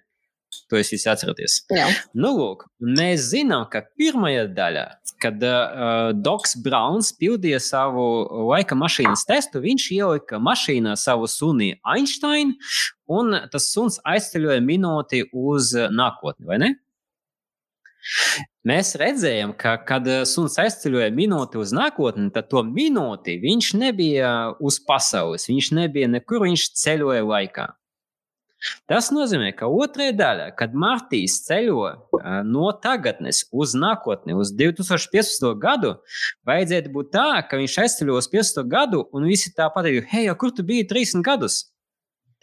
To 0.70 0.78
jūs 0.78 0.90
visi 0.94 1.10
atceraties. 1.10 1.60
Jā. 1.74 1.86
Nu, 2.18 2.32
lūk, 2.38 2.64
mēs 2.82 3.28
zinām, 3.32 3.68
ka 3.70 3.84
pirmajā 3.98 4.48
daļā, 4.58 4.86
kad 5.22 5.42
uh, 5.46 6.10
Doks 6.18 6.56
Browns 6.66 7.12
pildīja 7.18 7.60
savu 7.62 8.04
laika 8.50 8.78
mašīnas 8.78 9.28
testu, 9.30 9.62
viņš 9.62 9.88
ielika 9.98 10.42
mašīnā 10.42 10.96
savu 10.98 11.30
suni 11.30 11.76
Einsteinu, 11.86 12.58
un 13.10 13.38
tas 13.54 13.70
suns 13.74 14.02
aizceļoja 14.10 14.62
minūti 14.66 15.26
uz 15.34 15.76
nākotni, 15.94 16.50
vai 16.50 16.62
ne? 16.66 16.76
Mēs 18.70 18.92
redzējām, 19.00 19.54
ka, 19.58 19.78
kad 19.88 20.08
eh, 20.10 20.22
suns 20.28 20.60
aizceļoja 20.62 21.10
minūti 21.16 21.58
uz 21.62 21.72
nākotni, 21.74 22.28
tad 22.36 22.50
to 22.52 22.62
minūti 22.68 23.40
viņš 23.42 23.70
nebija 23.80 24.32
uz 24.60 24.78
pasaules, 24.86 25.48
viņš 25.50 25.72
nebija 25.78 26.10
nekur, 26.12 26.44
viņš 26.46 26.66
ceļoja 26.78 27.24
laikā. 27.26 27.70
Tas 28.92 29.08
nozīmē, 29.16 29.54
ka 29.56 29.70
otrajā 29.72 30.14
daļā, 30.20 30.50
kad 30.60 30.74
Martīs 30.76 31.38
ceļo 31.46 31.86
uh, 31.88 32.26
no 32.44 32.74
tagadnes 32.84 33.46
uz 33.56 33.72
nākotni, 33.80 34.36
uz 34.36 34.52
2015. 34.60 35.48
gadu, 35.62 35.94
vajadzētu 36.48 36.92
būt 36.92 37.14
tā, 37.16 37.30
ka 37.48 37.62
viņš 37.62 37.78
aizceļo 37.86 38.20
uz 38.20 38.28
15. 38.28 38.66
gadu, 38.68 39.06
un 39.16 39.30
visi 39.32 39.54
tā 39.56 39.70
pateiks, 39.72 40.12
hei, 40.12 40.28
kur 40.36 40.52
tu 40.52 40.68
biji 40.68 40.90
30 40.92 41.24
gadus? 41.24 41.62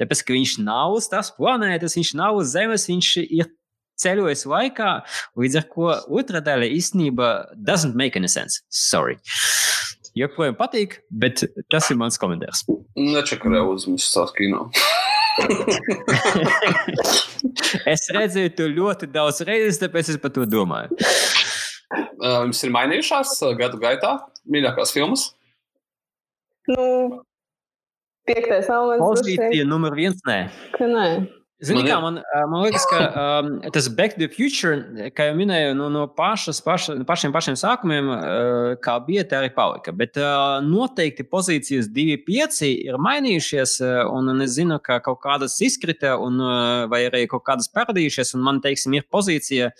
Tāpēc, 0.01 0.25
ka 0.25 0.37
viņš 0.37 0.57
nav 0.65 0.97
uz 0.97 1.11
tās 1.12 1.29
planētas, 1.37 2.01
viņš 2.01 2.17
nav 2.17 2.41
uz 2.41 2.57
Zemes, 2.57 2.89
viņš 2.89 3.12
ir 3.29 3.53
ceļojis 4.02 4.46
laikā, 4.50 4.90
līdz 5.40 5.59
ar 5.61 5.66
to 5.72 5.90
otrā 6.20 6.42
daļa 6.44 6.70
īstenībā 6.76 7.30
doesn't 7.56 7.96
make 7.98 8.18
any 8.18 8.30
sense. 8.30 8.62
Sorry. 8.68 9.18
Joprojām 10.16 10.56
patīk, 10.56 11.02
bet 11.12 11.42
tas 11.72 11.90
ir 11.92 11.98
mans 12.00 12.16
komentārs. 12.20 12.64
Nečakarē 12.96 13.61
uzmanības 13.68 14.06
savas 14.14 14.32
kino. 14.38 14.70
es 17.92 18.06
redzēju 18.16 18.54
to 18.56 18.68
ļoti 18.72 19.11
daudz 19.12 19.42
reizes, 19.44 19.80
tāpēc 19.82 20.14
es 20.14 20.20
par 20.22 20.32
to 20.32 20.46
domāju. 20.48 20.96
Jums 22.16 22.64
ir 22.64 22.72
mainījušās 22.74 23.37
gadu 23.61 23.78
gaitā 23.82 24.16
mīļākās 24.50 24.94
filmas? 24.96 25.28
Nu, 26.66 26.87
piektais 28.26 28.70
elements. 28.72 29.04
Pozīcija 29.04 29.66
numur 29.68 29.94
viens, 29.98 30.18
nē. 30.26 30.38
Ka 30.74 30.88
nē. 30.90 31.09
Zini, 31.64 31.81
man, 31.81 31.88
kā, 31.88 31.97
man, 32.05 32.19
man 32.53 32.62
liekas, 32.66 32.83
ka 32.90 32.99
um, 33.16 33.47
tas 33.73 33.87
Back 33.88 34.12
to 34.14 34.21
the 34.21 34.29
Future, 34.29 34.77
kā 35.16 35.31
jau 35.31 35.37
minēju, 35.38 35.71
no, 35.79 35.87
no 35.89 36.03
pašas, 36.12 36.59
paša, 36.61 36.99
pašiem, 37.09 37.33
pašiem 37.33 37.57
sākumiem, 37.57 38.11
uh, 38.12 38.72
kā 38.85 38.99
bija, 39.07 39.24
tā 39.24 39.39
arī 39.41 39.49
palika. 39.57 39.95
Bet 39.97 40.20
uh, 40.20 40.59
noteikti 40.61 41.24
pozīcijas 41.24 41.89
2,5 41.97 42.61
ir 42.68 43.01
mainījušies, 43.01 43.78
uh, 43.80 44.03
un 44.12 44.45
es 44.45 44.53
zinu, 44.59 44.76
ka 44.85 44.99
kaut 45.07 45.22
kādas 45.24 45.57
izkrita, 45.64 46.18
un, 46.20 46.37
uh, 46.45 46.85
vai 46.93 47.07
arī 47.09 47.24
kaut 47.30 47.47
kādas 47.49 47.72
parādījušies. 47.72 48.35
Man, 48.37 48.61
teiksim, 48.61 48.99
ir 49.01 49.09
pozīcija 49.09 49.72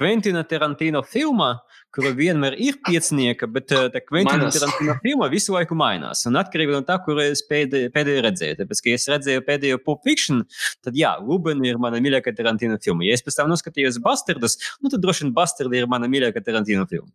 Quentina 0.00 0.46
Tarantino 0.48 1.04
filmā, 1.04 1.58
kura 1.92 2.12
vienmēr 2.16 2.56
ir 2.60 2.78
piecinieka, 2.86 3.48
bet 3.52 3.72
uh, 3.76 3.88
tā 3.92 4.00
Kventina 4.04 4.48
Tarantino 4.52 4.96
filma 5.04 5.28
visu 5.32 5.54
laiku 5.54 5.76
mainās. 5.78 6.24
Un 6.28 6.38
atkarībā 6.40 6.74
no 6.74 6.82
tā, 6.88 6.96
kur 7.04 7.20
es 7.24 7.44
pēdējo, 7.48 7.92
pēdējo 7.94 8.24
redzēju. 8.26 8.58
Tāpēc, 8.62 8.82
ka 8.84 8.94
es 8.96 9.08
redzēju 9.12 9.44
pēdējo 9.48 9.80
Pulp 9.84 10.02
Fiction, 10.08 10.44
tad 10.84 10.96
jā, 10.98 11.12
Lubena 11.20 11.68
ir 11.68 11.80
mana 11.82 12.00
mīļākā 12.02 12.34
Tarantino 12.38 12.80
filma. 12.82 13.04
Ja 13.08 13.18
es 13.18 13.24
pēc 13.24 13.38
tam 13.40 13.52
noskatījos 13.52 14.00
Bastardus, 14.04 14.58
nu 14.80 14.92
tad 14.92 15.04
droši 15.04 15.26
vien 15.26 15.34
Bastardi 15.36 15.82
ir 15.82 15.90
mana 15.90 16.08
mīļākā 16.12 16.44
Tarantino 16.44 16.88
filma. 16.90 17.12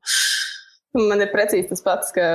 Man 0.98 1.22
ir 1.22 1.30
precīzi 1.30 1.68
tas 1.70 1.84
pats, 1.86 2.14
ka, 2.16 2.28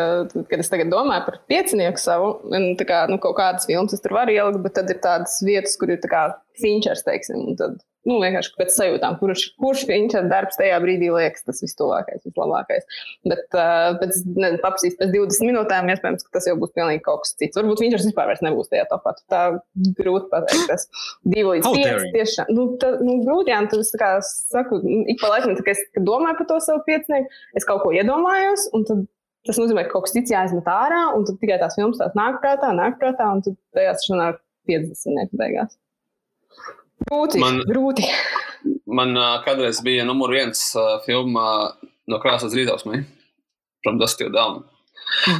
kad 0.51 0.61
es 0.61 0.68
tagad 0.70 0.90
domāju 0.93 1.24
par 1.26 1.38
piecinieku 1.51 1.99
savu, 1.99 2.34
un 2.53 2.74
kā, 2.78 3.05
nu, 3.11 3.16
kaut 3.22 3.34
kādas 3.38 3.66
filmas 3.66 3.95
es 3.97 4.03
tur 4.05 4.14
varu 4.14 4.34
ielikt, 4.34 4.61
bet 4.62 4.76
tad 4.76 4.90
ir 4.93 5.01
tādas 5.03 5.40
vietas, 5.43 5.74
kur 5.80 5.90
ir 5.90 6.03
tā 6.03 6.11
kā 6.12 6.26
finčers, 6.61 7.03
teiksim, 7.07 7.40
un 7.49 7.59
tad 7.59 7.80
nu, 8.09 8.18
vienkārši 8.22 8.53
pēc 8.59 8.72
sajūtām, 8.74 9.16
kurš, 9.20 9.44
kurš 9.61 9.84
viņš 9.88 10.16
ir 10.18 10.28
darbs 10.30 10.59
tajā 10.59 10.78
brīdī, 10.82 11.11
liekas 11.14 11.44
tas 11.46 11.62
vislabākais, 11.62 12.24
vislabākais. 12.26 12.86
Bet 13.28 13.57
uh, 13.57 13.94
pēc, 14.00 14.18
ne, 14.38 14.53
papsīs, 14.62 14.96
pēc 14.98 15.12
20 15.14 15.48
minūtēm, 15.50 15.90
iespējams, 15.94 16.26
ka 16.26 16.36
tas 16.38 16.48
jau 16.50 16.57
būs 16.61 16.74
pilnīgi 16.76 17.05
kaut 17.07 17.24
kas 17.24 17.36
cits. 17.38 17.59
Varbūt 17.59 17.84
viņš 17.84 18.07
vispār 18.09 18.34
nebūs 18.42 18.72
tajā 18.72 18.88
topā. 18.90 19.14
Tā 19.30 19.42
grūti 19.98 20.30
pateikt. 20.32 20.66
Tas 20.72 20.88
2 21.28 21.46
līdz 21.48 21.70
5 21.78 22.07
tiešām. 22.16 22.53
Nu, 22.55 22.68
tā, 22.82 22.94
nu, 23.03 23.18
grūti, 23.26 23.55
jā, 23.55 23.62
tad 23.70 23.84
es 23.84 23.92
kā 23.98 24.12
saku, 24.26 24.82
ik 25.12 25.22
pa 25.22 25.34
laikam, 25.36 25.57
kad 25.61 25.74
es 25.74 25.82
domāju 25.98 26.40
par 26.40 26.50
to 26.50 26.61
savu 26.64 26.82
piecinieku, 26.88 27.42
es 27.59 27.68
kaut 27.68 27.84
ko 27.84 27.92
iedomājos, 27.94 28.70
un 28.76 28.86
tad 28.88 29.05
tas 29.46 29.59
nozīmē, 29.59 29.86
ka 29.86 29.96
kaut 29.96 30.07
kas 30.07 30.14
cits 30.16 30.32
jāizmet 30.32 30.68
ārā, 30.70 31.05
un 31.16 31.26
tad 31.26 31.38
tikai 31.42 31.59
tās 31.62 31.74
filmas 31.78 31.98
tās 32.00 32.14
nāk 32.18 32.38
prātā, 32.42 32.70
nāk 32.78 32.98
prātā, 33.00 33.30
un 33.34 33.42
tad 33.46 33.59
tajās 33.74 34.07
sanāk 34.07 34.38
50 34.70 35.34
beigās. 35.38 35.74
Grūti. 37.09 37.40
Man, 37.42 37.62
grūti. 37.68 38.07
man 38.86 39.16
kādreiz 39.46 39.80
bija 39.84 40.07
numur 40.09 40.34
viens 40.34 40.61
filma 41.07 41.46
no 42.09 42.20
krāsas 42.22 42.55
rītausmē, 42.57 43.05
From 43.82 43.98
Dust 43.98 44.20
to 44.20 44.28
Down. 44.30 44.62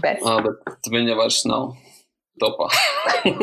Bet. 0.03 0.21
Bet 0.23 0.91
viņa 0.91 1.17
vairs 1.19 1.45
nav 1.47 1.73
topā. 2.43 2.69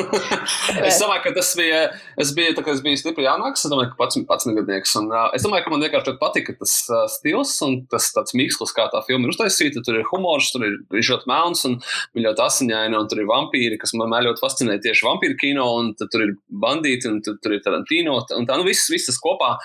es 0.88 1.00
domāju, 1.02 1.24
ka 1.26 1.34
tas 1.38 1.52
bija. 1.58 1.82
Es 2.20 2.34
biju, 2.36 2.54
tā, 2.58 2.64
es 2.74 2.82
biju 2.84 3.00
stipri 3.00 3.26
jaunāks, 3.26 3.64
es 3.64 3.72
domāju, 3.72 3.94
ka 3.94 4.00
pats, 4.02 4.20
pats 4.28 4.48
negadnieks. 4.50 4.96
Un, 5.00 5.10
uh, 5.14 5.30
es 5.36 5.46
domāju, 5.46 5.66
ka 5.66 5.74
man 5.74 5.86
vienkārši 5.86 6.16
patika 6.22 6.56
tas 6.60 6.76
uh, 6.92 7.06
stils 7.12 7.56
un 7.66 7.80
tas 7.92 8.10
tāds 8.16 8.36
mīkls, 8.38 8.74
kā 8.76 8.90
tā 8.94 9.02
filma 9.08 9.28
ir 9.28 9.34
uztaisīta. 9.34 9.84
Tur 9.86 10.00
ir 10.02 10.08
humors, 10.12 10.52
tur 10.54 10.66
ir 10.68 10.78
ļoti 10.94 11.30
melns 11.30 11.66
un 11.70 11.80
ļoti 12.20 12.46
asiņaini, 12.46 12.98
un 13.00 13.10
tur 13.10 13.24
ir 13.24 13.30
vampīri, 13.30 13.80
kas 13.82 13.96
man 13.98 14.14
ļoti 14.26 14.44
fascinē 14.44 14.80
tieši 14.84 15.08
vampīru 15.08 15.38
kino, 15.40 15.68
un 15.80 15.94
tur 16.00 16.26
ir 16.26 16.36
bandīti, 16.50 17.10
un 17.10 17.22
tur, 17.26 17.40
tur 17.44 17.56
ir 17.56 17.64
Tarantino. 17.66 18.20
Un 18.38 18.48
tā, 18.50 18.60
nu, 18.60 18.68
viss, 18.68 18.90
viss 18.92 19.10
tas 19.10 19.20
kopā 19.24 19.56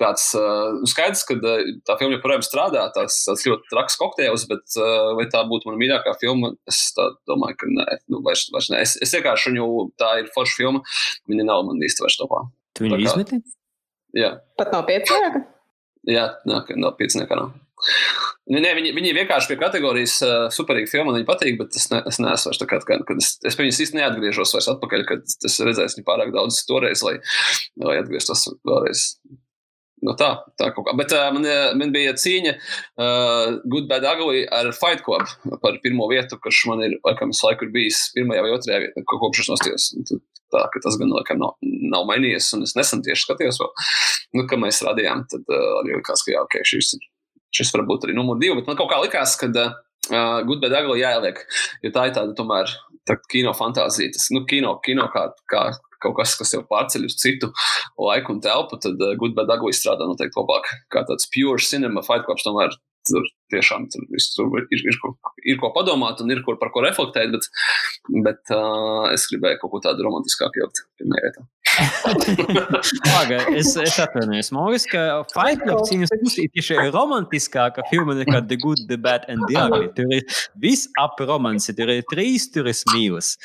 tāds 0.00 0.30
uh, 0.38 0.78
skaidrs, 0.88 1.24
ka 1.28 1.38
uh, 1.38 1.66
tā 1.88 1.98
filma 2.00 2.16
joprojām 2.16 2.44
strādā, 2.46 2.86
tās, 2.94 3.20
tās 3.26 3.44
ļoti 3.48 3.70
traks 3.72 3.98
kokteils, 4.00 4.46
bet 4.50 4.78
uh, 4.78 5.14
vai 5.18 5.26
tā 5.32 5.42
būtu 5.48 5.70
mana 5.70 5.80
mīļākā 5.80 6.14
filma, 6.20 6.52
es 6.70 6.82
domāju, 7.28 7.58
ka 7.60 7.70
nē, 7.72 7.86
nu, 8.12 8.22
vairs, 8.26 8.46
vairs 8.54 8.67
nē. 8.72 8.82
Es, 8.86 8.96
es 9.04 9.14
vienkārši 9.16 9.52
viņu, 9.52 9.68
tā 10.00 10.14
ir 10.22 10.32
forša 10.34 10.58
filma, 10.60 10.82
viņa 11.30 11.46
nav 11.48 11.64
man 11.68 11.84
īsti 11.84 12.04
vairs 12.04 12.18
topā. 12.20 12.42
Tu 12.76 12.86
viņu 12.86 13.00
izmeti? 13.04 13.40
Jā. 14.16 14.34
Pat 14.58 14.74
nav 14.74 14.86
piecinieka? 14.88 15.44
Jā, 16.08 16.28
nā, 16.48 16.62
nav 16.80 16.94
piecinieka. 17.00 17.36
Nav. 17.36 17.56
Nu, 18.48 18.60
nē, 18.64 18.70
viņi, 18.78 18.94
viņi 18.96 19.10
vienkārši 19.18 19.50
pie 19.50 19.58
kategorijas 19.60 20.14
uh, 20.24 20.36
superīga 20.54 20.88
filma, 20.90 21.10
man 21.10 21.18
viņa 21.18 21.28
patīk, 21.28 21.58
bet 21.60 21.76
es, 21.76 21.90
ne, 21.92 22.00
es 22.08 22.16
neesmu 22.22 22.48
vairs 22.48 22.60
tā 22.62 22.68
kā, 22.70 22.78
kad 22.88 23.20
es, 23.20 23.34
es 23.44 23.58
pie 23.58 23.66
viņas 23.66 23.82
īsti 23.84 23.98
neatgriežos 23.98 24.54
vairs 24.56 24.70
atpakaļ, 24.72 25.04
kad 25.10 25.36
es 25.50 25.58
redzēju 25.68 25.98
viņu 25.98 26.06
pārāk 26.06 26.32
daudz 26.34 26.62
toreiz, 26.68 27.04
lai, 27.04 27.18
lai 27.84 27.98
atgrieztos 28.00 28.46
vēlreiz. 28.66 29.04
No 30.06 30.14
tā, 30.18 30.28
tā 30.60 30.70
kaut 30.74 30.86
kā. 30.86 30.94
Bet 30.98 31.12
uh, 31.16 31.28
man, 31.34 31.46
man 31.80 31.92
bija 31.94 32.14
cīņa 32.18 32.54
uh, 32.54 33.58
Good 33.66 33.88
Bad 33.90 34.06
Ugly 34.06 34.44
ar 34.54 34.70
Fight 34.76 35.02
Club 35.06 35.26
par 35.62 35.78
pirmo 35.82 36.06
vietu, 36.10 36.38
kurš 36.42 36.64
man 36.70 36.84
ir, 36.86 36.96
laikam, 37.06 37.32
visu 37.34 37.48
laiku 37.48 37.66
ir 37.66 37.72
bijis 37.74 38.04
pirmajā 38.14 38.44
vai 38.44 38.54
otrajā 38.54 38.82
vietā, 38.84 39.04
kopš 39.10 39.42
es 39.44 39.50
nostājos. 39.52 39.88
Tā, 40.54 40.62
ka 40.72 40.80
tas 40.84 40.96
gan, 41.00 41.10
laikam, 41.12 41.42
nav, 41.42 41.58
nav 41.92 42.06
mainījies, 42.08 42.52
un 42.56 42.64
es 42.64 42.72
nesen 42.78 43.02
tieši 43.04 43.26
skatījos 43.26 43.58
vēl, 43.60 43.72
nu, 44.38 44.46
kad 44.48 44.62
mēs 44.62 44.80
radījām, 44.86 45.26
tad 45.28 45.50
uh, 45.52 45.66
arī 45.82 45.98
likās, 45.98 46.22
ka 46.24 46.32
jā, 46.32 46.44
ok, 46.46 46.60
šis, 46.68 46.94
šis 47.58 47.74
var 47.74 47.84
būt 47.90 48.06
arī 48.06 48.16
numur 48.16 48.40
divi, 48.40 48.56
bet 48.60 48.70
man 48.70 48.78
kaut 48.78 48.88
kā 48.92 49.02
likās, 49.02 49.34
ka 49.40 49.50
uh, 49.50 50.40
Good 50.48 50.62
Bad 50.62 50.78
Ugly 50.78 51.02
jāieliek, 51.02 51.42
jo 51.84 51.92
tā 51.92 52.06
ir 52.08 52.16
tāda 52.16 52.32
tomēr 52.38 52.72
tā 53.08 53.18
kino 53.32 53.54
fantāzija, 53.56 54.12
tas, 54.14 54.28
nu, 54.34 54.44
kino, 54.48 54.74
kino 54.84 55.08
kā, 55.14 55.28
kā, 55.50 55.64
kaut 56.02 56.18
kas, 56.18 56.36
kas 56.38 56.54
jau 56.54 56.62
pārceļ 56.68 57.08
uz 57.08 57.16
citu 57.20 57.50
laiku 57.98 58.36
un 58.36 58.42
telpu, 58.44 58.78
tad 58.82 59.00
uh, 59.02 59.16
Goodbad 59.20 59.50
Ugly 59.56 59.74
strādā 59.76 60.06
noteikti 60.08 60.38
labāk. 60.38 60.70
Kā 60.94 61.04
tāds 61.08 61.30
pure 61.32 61.62
cinema 61.62 62.04
fight 62.06 62.26
clubs 62.28 62.46
tomēr 62.46 62.76
tur 63.08 63.24
tiešām 63.52 63.86
tur, 63.92 64.04
tur 64.34 64.58
ir, 64.60 64.66
ir, 64.74 64.82
ir, 64.92 64.98
ko, 65.00 65.12
ir 65.48 65.60
ko 65.60 65.70
padomāt 65.76 66.20
un 66.22 66.32
ir 66.34 66.42
ko 66.44 66.54
par 66.60 66.72
ko 66.74 66.82
reflektēt, 66.84 67.32
bet, 67.32 67.48
bet 68.26 68.54
uh, 68.54 69.08
es 69.14 69.24
gribēju 69.30 69.62
kaut 69.62 69.74
ko 69.74 69.82
tādu 69.88 70.04
romantiskāku 70.06 70.62
ielikt 70.62 70.84
pirmajā 71.00 71.24
vietā. 71.28 71.46
Laga, 73.12 73.40
es, 73.54 73.74
es 73.80 73.98
atvainojos, 74.02 74.50
Moris, 74.54 74.86
ka 74.90 75.22
Fight 75.32 75.62
Club 75.62 75.84
cīņas 75.88 76.14
ir 76.14 76.50
tieši 76.56 76.78
romantiskāka 76.94 77.84
filma 77.90 78.16
nekā 78.18 78.42
The 78.48 78.58
Good, 78.60 78.86
The 78.90 78.98
Bad 79.00 79.28
and 79.30 79.46
The 79.48 79.60
Ugly. 79.64 79.92
Tur 79.98 80.16
ir 80.18 80.40
viss 80.62 80.90
ap 81.00 81.20
romanci, 81.22 81.74
tur 81.78 81.92
ir 81.94 82.04
trīs, 82.10 82.48
tur 82.54 82.70
ir 82.70 82.82
mīlas. 82.94 83.36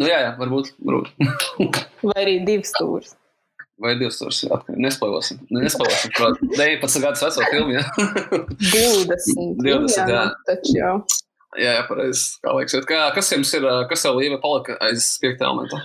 Nu, 0.00 0.08
jā, 0.08 0.20
jā, 0.26 0.30
varbūt. 0.38 0.72
varbūt. 0.82 1.82
Vai 2.10 2.16
arī 2.24 2.38
divas 2.46 2.72
stūres. 2.74 3.14
Vai 3.82 3.94
divas 3.98 4.18
stūres. 4.18 4.44
Nespēlēsim. 4.70 5.42
Nespēlēsim. 5.54 6.14
19 6.54 7.04
gadus 7.04 7.26
veco 7.26 7.50
filmu. 7.50 7.76
Jā. 7.76 7.84
20. 8.74 9.60
20 9.62 10.00
jā. 10.00 10.08
jā. 10.10 10.24
Taču 10.50 10.78
jau. 10.78 10.96
Jā, 11.54 11.76
jā, 11.76 11.82
pareizi. 11.86 12.24
Kā 12.42 12.56
liekas, 12.56 12.86
kā, 12.88 13.00
kas 13.14 13.30
jums 13.30 13.52
ir, 13.54 13.66
kas 13.90 14.02
jau 14.02 14.16
līva 14.16 14.40
palika 14.42 14.74
aiz 14.82 15.12
piektā 15.22 15.46
elementā? 15.46 15.78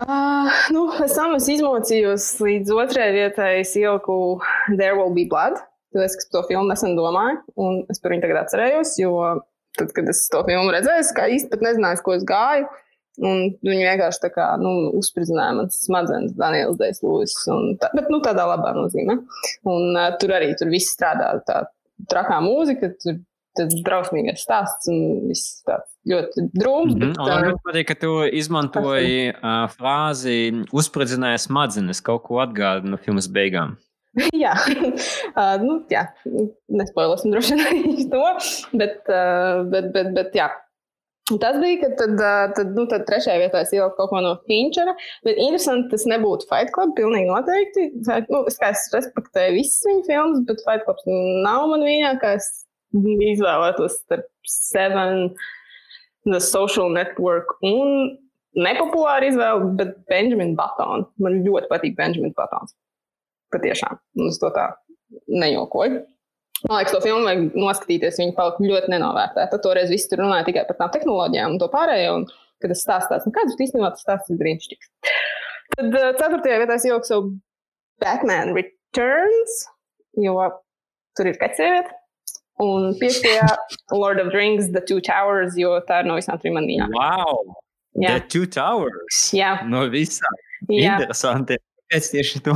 Uh, 0.00 0.48
nu, 0.72 0.86
es 1.04 1.12
tam 1.18 1.34
esmu 1.36 1.56
izmocījus 1.58 2.26
līdz 2.40 2.72
otrajai 2.72 3.12
vietai. 3.16 3.50
Es 3.60 3.74
ieliku 3.76 4.16
There 4.70 4.96
Will 4.96 5.12
Be 5.16 5.26
Blood. 5.28 5.60
Es 6.00 6.16
to 6.32 6.40
filmu 6.48 6.70
nesen 6.70 6.96
domāju, 6.96 7.42
un 7.60 7.82
es 7.92 8.00
par 8.00 8.14
viņu 8.14 8.24
tagad 8.24 8.38
atcerējos, 8.46 8.94
jo 9.02 9.10
tad, 9.76 9.90
kad 9.92 10.06
es 10.08 10.22
to 10.32 10.40
filmu 10.46 10.72
redzēju, 10.72 11.02
es 11.04 11.10
īsti 11.12 11.50
pat 11.52 11.64
nezināju, 11.66 12.00
ko 12.06 12.14
es 12.16 12.24
gāju. 12.28 12.70
Un 13.20 13.42
viņi 13.60 13.84
vienkārši 13.84 14.22
tā 14.22 14.30
kā 14.32 14.46
nu, 14.56 14.70
uzspridzināja 14.96 15.58
manas 15.58 15.82
smadzenes, 15.84 16.32
Daniels 16.38 16.78
Dēls 16.80 17.02
Lūsis. 17.04 17.42
Tā, 17.82 17.90
bet 17.92 18.08
nu, 18.08 18.22
tādā 18.24 18.46
labā 18.48 18.72
nozīmē. 18.78 19.18
Un 19.68 19.90
uh, 19.92 20.08
tur 20.16 20.32
arī 20.38 20.54
tur 20.56 20.72
viss 20.72 20.94
strādā. 20.96 21.34
Tā 21.44 21.66
trakā 22.08 22.40
mūzika, 22.40 22.88
tur 23.04 23.20
tas 23.58 23.74
drausmīgais 23.86 24.42
stāsts 24.44 24.90
un 24.92 25.28
viss 25.28 25.60
tāds 25.66 25.90
ļoti 26.08 26.46
drūms. 26.56 26.94
Mm 26.94 27.02
-hmm. 27.02 27.12
bet, 27.12 27.20
man 27.20 27.46
ļoti 27.48 27.64
patīk, 27.68 27.88
ka 27.90 27.96
tu 28.00 28.12
izmantoji 28.42 29.30
uh, 29.32 29.64
frāzi 29.76 30.64
uzspridzināja 30.72 31.40
smadzenes, 31.46 32.00
kaut 32.00 32.24
ko 32.28 32.42
atgādina 32.44 32.96
no 32.96 33.00
filmas 33.00 33.28
beigām. 33.28 33.76
jā, 34.44 34.52
uh, 35.36 35.56
nu, 35.62 35.78
jā, 35.88 36.06
nespoilosim 36.68 37.32
droši 37.32 37.56
vien 37.56 38.10
to, 38.12 38.26
bet, 38.76 39.00
uh, 39.08 39.64
bet, 39.72 39.92
bet, 39.94 40.12
bet 40.16 40.36
jā, 40.36 40.50
Tas 41.40 41.56
bija, 41.62 41.78
ka 41.80 41.88
tad, 42.00 42.16
tad, 42.56 42.72
nu, 42.76 42.84
tad 42.90 43.04
trešajā 43.06 43.38
vietā 43.44 43.60
es 43.62 43.70
ieliku 43.72 43.94
kaut 44.00 44.10
ko 44.10 44.20
no 44.24 44.32
Finčera. 44.48 44.94
Bet 45.26 45.38
interesanti, 45.38 45.92
tas 45.92 46.04
nebūtu 46.10 46.48
Fight 46.50 46.72
Club. 46.74 46.96
Pilnīgi 46.98 47.30
noteikti. 47.30 47.86
Nu, 48.26 48.42
es, 48.50 48.58
es 48.66 48.88
respektēju 48.94 49.54
visas 49.60 49.86
viņa 49.86 50.02
filmas, 50.08 50.42
bet 50.48 50.64
Fight 50.66 50.84
Club 50.88 50.98
nav 51.46 51.68
man 51.70 51.86
mīļākais. 51.86 52.50
Izvēlētos 52.92 54.00
starp 54.02 54.28
Seven, 54.48 55.32
The 56.28 56.40
Social 56.44 56.92
Network 56.92 57.56
un 57.66 58.18
nepopulāru 58.58 59.30
izvēli, 59.32 59.72
bet 59.80 59.96
Benjamin 60.10 60.54
Buttons. 60.58 61.08
Man 61.22 61.40
ļoti 61.46 61.70
patīk 61.70 61.96
Benjamin 61.98 62.34
Buttons. 62.36 62.74
Patiešām. 63.52 64.00
Un 64.20 64.30
es 64.32 64.40
to 64.40 64.52
tā 64.54 64.70
nejokoju. 65.28 66.02
Man 66.68 66.78
liekas, 66.78 66.94
to 66.94 67.00
filmu 67.02 67.26
vajag 67.26 67.56
noskatīties. 67.58 68.20
Viņa 68.20 68.36
palika 68.36 68.66
ļoti 68.68 68.92
nenovērtēta. 68.92 69.60
Toreiz 69.64 69.90
viss 69.90 70.10
tur 70.10 70.22
runāja 70.22 70.46
tikai 70.46 70.66
par 70.68 70.78
tām 70.78 70.92
tehnoloģijām 70.94 71.56
un 71.56 71.62
to 71.62 71.68
pārējo. 71.72 72.18
Un, 72.20 72.28
kad 72.62 72.70
tas 72.70 72.84
stāstās, 72.84 73.24
nu, 73.26 73.34
kāds 73.34 73.56
īstenībā 73.58 73.90
tas 73.94 74.04
stāsts 74.04 74.30
ir 74.30 74.38
brīnišķīgs. 74.38 74.92
Tad 75.72 75.88
uh, 75.88 76.12
ceturtajā 76.20 76.60
vietā 76.62 76.76
es 76.78 76.86
ieliku 76.86 77.08
savu 77.08 77.32
Batman 78.02 78.52
Returns, 78.54 79.64
jo 80.22 80.36
tur 81.18 81.32
ir 81.32 81.40
pēc 81.40 81.58
sieviete. 81.58 81.96
Un 82.60 82.92
piektajā 83.00 83.48
Lord 83.96 84.20
of 84.20 84.30
the 84.30 84.36
Rings, 84.36 84.68
The 84.74 84.82
Two 84.84 85.00
Towers, 85.00 85.56
jo 85.58 85.78
tā 85.88 86.02
ir 86.02 86.10
no 86.10 86.18
visām 86.18 86.40
trim 86.42 86.58
man 86.58 86.68
mīļākajām. 86.68 86.98
Wow! 86.98 87.56
Jā. 88.02 88.16
The 88.18 88.26
Two 88.32 88.48
Towers! 88.50 89.22
Jā. 89.36 89.54
No 89.68 89.86
visām. 89.92 90.42
Interesanti. 90.68 91.58
Kāpēc 91.92 92.10
tieši 92.12 92.42
to? 92.46 92.54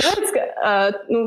Tāpēc, 0.00 0.28
ka, 0.36 0.44
uh, 0.64 1.00
nu, 1.12 1.24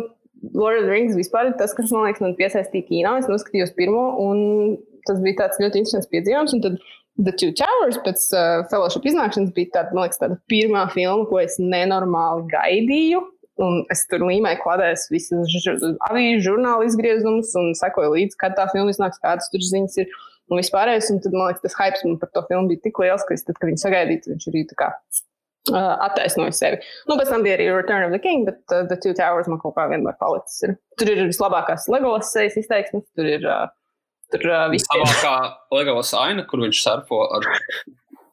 Lord 0.54 0.80
of 0.80 0.86
the 0.86 0.94
Rings 0.94 1.18
vispār 1.18 1.52
ir 1.52 1.58
tas, 1.60 1.74
kas 1.78 1.92
man 1.94 2.08
liekas, 2.08 2.24
man 2.24 2.38
piesaistīja 2.38 2.88
kino. 2.88 3.16
Es 3.20 3.30
noskatījos 3.30 3.74
pirmo, 3.78 4.06
un 4.24 4.78
tas 5.10 5.20
bija 5.24 5.44
tāds 5.44 5.62
ļoti 5.62 5.84
interesants 5.84 6.10
piedzīvojums. 6.14 6.56
Un 6.58 6.64
tad 6.66 6.80
The 7.18 7.34
Two 7.34 7.54
Towers 7.58 7.98
pēc 8.06 8.24
uh, 8.38 8.66
fellowship 8.72 9.08
iznākšanas 9.10 9.54
bija 9.56 9.74
tāda, 9.80 9.96
man 9.98 10.06
liekas, 10.06 10.22
tāda 10.22 10.38
pirmā 10.52 10.86
filma, 10.94 11.26
ko 11.30 11.42
es 11.42 11.58
nenormāli 11.62 12.46
gaidīju. 12.54 13.24
Un 13.64 13.80
es 13.94 14.04
tur 14.10 14.22
līmēju 14.22 14.62
kladēs 14.62 15.08
visas 15.10 15.54
avīžu 16.10 16.44
žurnāla 16.46 16.86
izgriezumus 16.86 17.56
un 17.58 17.72
sekoju 17.78 18.14
līdzi, 18.14 18.38
kad 18.42 18.54
tā 18.58 18.68
filma 18.74 18.94
iznāks, 18.94 19.22
kādas 19.24 19.50
tur 19.54 19.64
ziņas 19.66 19.98
ir 20.04 20.12
un 20.52 20.62
vispārējais. 20.62 21.10
Un 21.14 21.24
tad, 21.24 21.34
man 21.34 21.50
liekas, 21.50 21.64
tas 21.66 21.78
hype 21.80 22.04
man 22.06 22.20
par 22.22 22.32
to 22.36 22.44
filmu 22.52 22.72
bija 22.74 22.84
tik 22.86 23.02
liels, 23.02 23.26
ka 23.26 23.34
es 23.34 23.48
tad, 23.48 23.58
kad 23.58 23.72
viņi 23.72 23.82
sagaidīja, 23.82 24.36
viņš 24.36 24.48
arī 24.52 24.64
tā 24.70 24.78
kā 24.78 24.92
uh, 25.74 25.96
attaisnoja 26.08 26.54
sevi. 26.60 26.82
Nu, 27.10 27.18
pēc 27.20 27.34
tam 27.34 27.46
bija 27.48 27.58
arī 27.58 27.70
Return 27.74 28.08
of 28.08 28.14
the 28.14 28.22
King, 28.22 28.46
bet 28.48 28.62
uh, 28.70 28.86
The 28.90 29.00
Two 29.02 29.18
Towers 29.18 29.50
man 29.52 29.62
kaut 29.64 29.78
kā 29.80 29.88
vienmēr 29.92 30.18
palicis. 30.22 30.62
Ir. 30.68 30.78
Tur 31.02 31.14
ir 31.16 31.26
vislabākās 31.26 31.90
Legolas 31.92 32.32
sejas 32.36 32.60
izteiksmes, 32.62 33.08
tur 33.18 33.30
ir. 33.38 33.46
Uh, 33.46 33.68
Tur 34.28 34.44
uh, 34.52 34.66
viss 34.68 34.84
ir. 34.92 35.06
Tā 35.08 35.20
kā 35.24 35.36
Legolas 35.72 36.10
aina, 36.20 36.44
kur 36.50 36.60
viņš 36.60 36.82
surfo 36.84 37.22
ar 37.38 37.46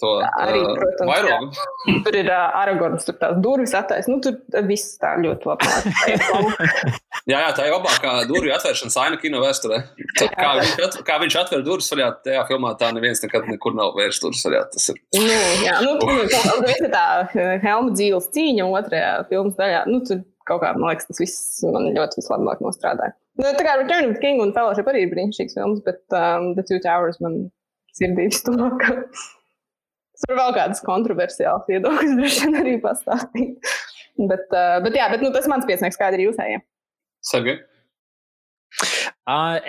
to 0.04 0.12
arī, 0.42 0.60
protams, 0.78 1.08
vairogu. 1.10 1.48
Jā. 1.88 1.96
Tur 2.06 2.18
ir 2.20 2.28
uh, 2.30 2.58
Aragorns, 2.60 3.06
tur 3.08 3.16
tās 3.20 3.38
durvis 3.44 3.74
attaisnotas. 3.76 4.10
Nu, 4.12 4.20
tur 4.24 4.68
viss 4.68 4.98
tā 5.00 5.14
ļoti 5.22 5.48
labi. 5.50 5.70
jā, 7.32 7.38
jā, 7.38 7.48
tā 7.56 7.68
ir 7.68 7.74
labākā 7.74 8.12
durvju 8.28 8.54
atvēršanas 8.58 8.98
aina 9.04 9.20
kino 9.22 9.40
vēsturē. 9.44 9.80
Kā 10.20 10.52
viņš, 10.60 10.76
at, 10.88 11.00
kā 11.08 11.18
viņš 11.24 11.38
atver 11.40 11.64
durvis 11.66 11.90
vaļā, 11.94 12.10
tajā 12.26 12.44
filmā 12.50 12.74
tā 12.80 12.92
neviens 12.96 13.24
nekad 13.24 13.48
nekur 13.50 13.76
nav 13.78 13.96
vērs 13.98 14.20
durvis 14.22 14.44
vaļā. 14.48 14.62
Tas 14.74 14.92
ir. 14.92 15.00
Nu, 15.16 15.40
jā, 15.64 15.80
nu, 15.86 15.96
tur 16.02 16.70
ir 16.70 16.92
tā 16.92 17.08
Helma 17.34 17.96
dzīves 17.96 18.30
cīņa 18.36 18.70
otrajā 18.70 19.10
filmas 19.32 19.58
daļā. 19.58 19.84
Nu, 19.90 20.04
tur 20.06 20.22
kaut 20.48 20.62
kā, 20.62 20.72
man 20.76 20.90
liekas, 20.92 21.08
tas 21.08 21.20
viss 21.22 21.62
man 21.72 21.90
ļoti 21.96 22.20
vislabāk 22.20 22.62
nostrādāja. 22.64 23.16
Nu, 23.40 23.48
tā 23.56 23.64
kā 23.66 23.78
Return 23.80 24.10
of 24.10 24.16
the 24.16 24.22
King 24.22 24.42
un 24.44 24.52
Fellowship 24.54 24.88
arī 24.90 25.06
ir 25.06 25.12
brīnišķīgs 25.14 25.56
filmas, 25.58 25.80
bet 25.86 26.02
um, 26.14 26.52
The 26.58 26.64
Two 26.68 26.78
Towers 26.84 27.18
man 27.24 27.48
sirdī 27.96 28.28
stūmāk. 28.34 28.84
Tur 30.24 30.38
vēl 30.38 30.56
kādas 30.56 30.80
kontroversiālas 30.84 31.68
viedokļas 31.68 32.16
droši 32.20 32.46
vien 32.46 32.58
arī 32.62 32.78
pastāstīt. 32.82 33.74
bet, 34.30 34.48
uh, 34.50 34.80
bet, 34.84 34.98
jā, 34.98 35.10
bet 35.12 35.24
nu, 35.24 35.32
tas 35.34 35.48
mans 35.50 35.68
piesniegts, 35.68 36.00
kāda 36.00 36.20
ir 36.20 36.28
jūsējie. 36.28 36.64
Sagi. 37.24 37.58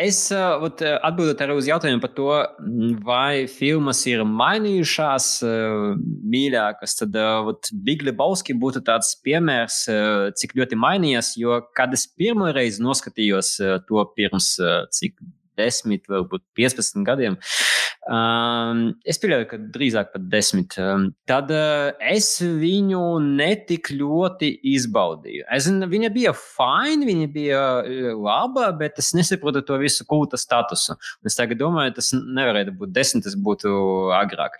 Es 0.01 0.18
atbildot 0.34 1.39
arī 1.45 1.53
uz 1.56 1.68
jautājumu 1.70 2.01
par 2.03 2.12
to, 2.18 2.32
vai 3.06 3.45
filmas 3.47 4.01
ir 4.10 4.24
mainījušās, 4.28 5.28
mīļākas, 6.34 6.97
tad 6.99 7.16
vat, 7.47 7.70
Big 7.86 8.03
Lebowski 8.03 8.58
būtu 8.60 8.82
tāds 8.88 9.14
piemērs, 9.24 9.78
cik 10.41 10.58
ļoti 10.60 10.80
mainījies. 10.82 11.36
Jo, 11.39 11.62
kad 11.78 11.93
es 11.95 12.08
pirmo 12.10 12.49
reizi 12.56 12.84
noskatījos 12.84 13.56
to 13.88 14.08
pirms 14.18 14.56
cik 14.97 15.16
10, 15.56 16.03
varbūt 16.12 16.43
15 16.60 17.06
gadiem, 17.08 17.39
Um, 18.06 18.91
es 19.01 19.18
pieļauju, 19.18 19.45
ka 19.49 19.58
drīzāk 19.74 20.12
pat 20.14 20.26
desmit. 20.30 20.76
Um, 20.78 21.08
tad 21.26 21.49
uh, 21.49 21.95
es 22.06 22.28
viņu 22.38 23.01
netik 23.24 23.89
ļoti 23.97 24.51
izbaudīju. 24.76 25.47
Es 25.49 25.66
zinu, 25.66 25.88
viņa 25.89 26.12
bija 26.14 26.34
fine, 26.38 27.08
viņa 27.08 27.30
bija 27.34 27.64
laba, 28.14 28.68
bet 28.78 29.01
es 29.01 29.10
nesaprotu 29.18 29.64
to 29.66 29.80
visu 29.82 30.06
kulta 30.06 30.38
statusu. 30.38 30.93
Es 31.26 31.38
tagad 31.39 31.58
domāju, 31.64 31.95
tas 31.97 32.12
nevarētu 32.14 32.76
būt 32.78 32.93
desmit, 32.93 33.26
tas 33.26 33.34
būtu 33.34 33.74
agrāk. 34.14 34.60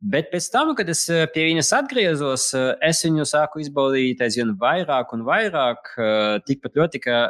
Bet 0.00 0.32
pēc 0.32 0.48
tam, 0.54 0.72
kad 0.78 0.88
es 0.88 1.04
pie 1.34 1.46
viņas 1.50 1.74
atgriezos, 1.76 2.48
es 2.84 3.04
viņu 3.04 3.28
sāku 3.28 3.60
izbaudīt 3.60 4.24
aizvien 4.24 4.54
vairāk 4.56 5.12
un 5.12 5.26
vairāk. 5.28 5.92
Tikpat 6.48 6.80
ļoti, 6.80 7.04
ka 7.04 7.20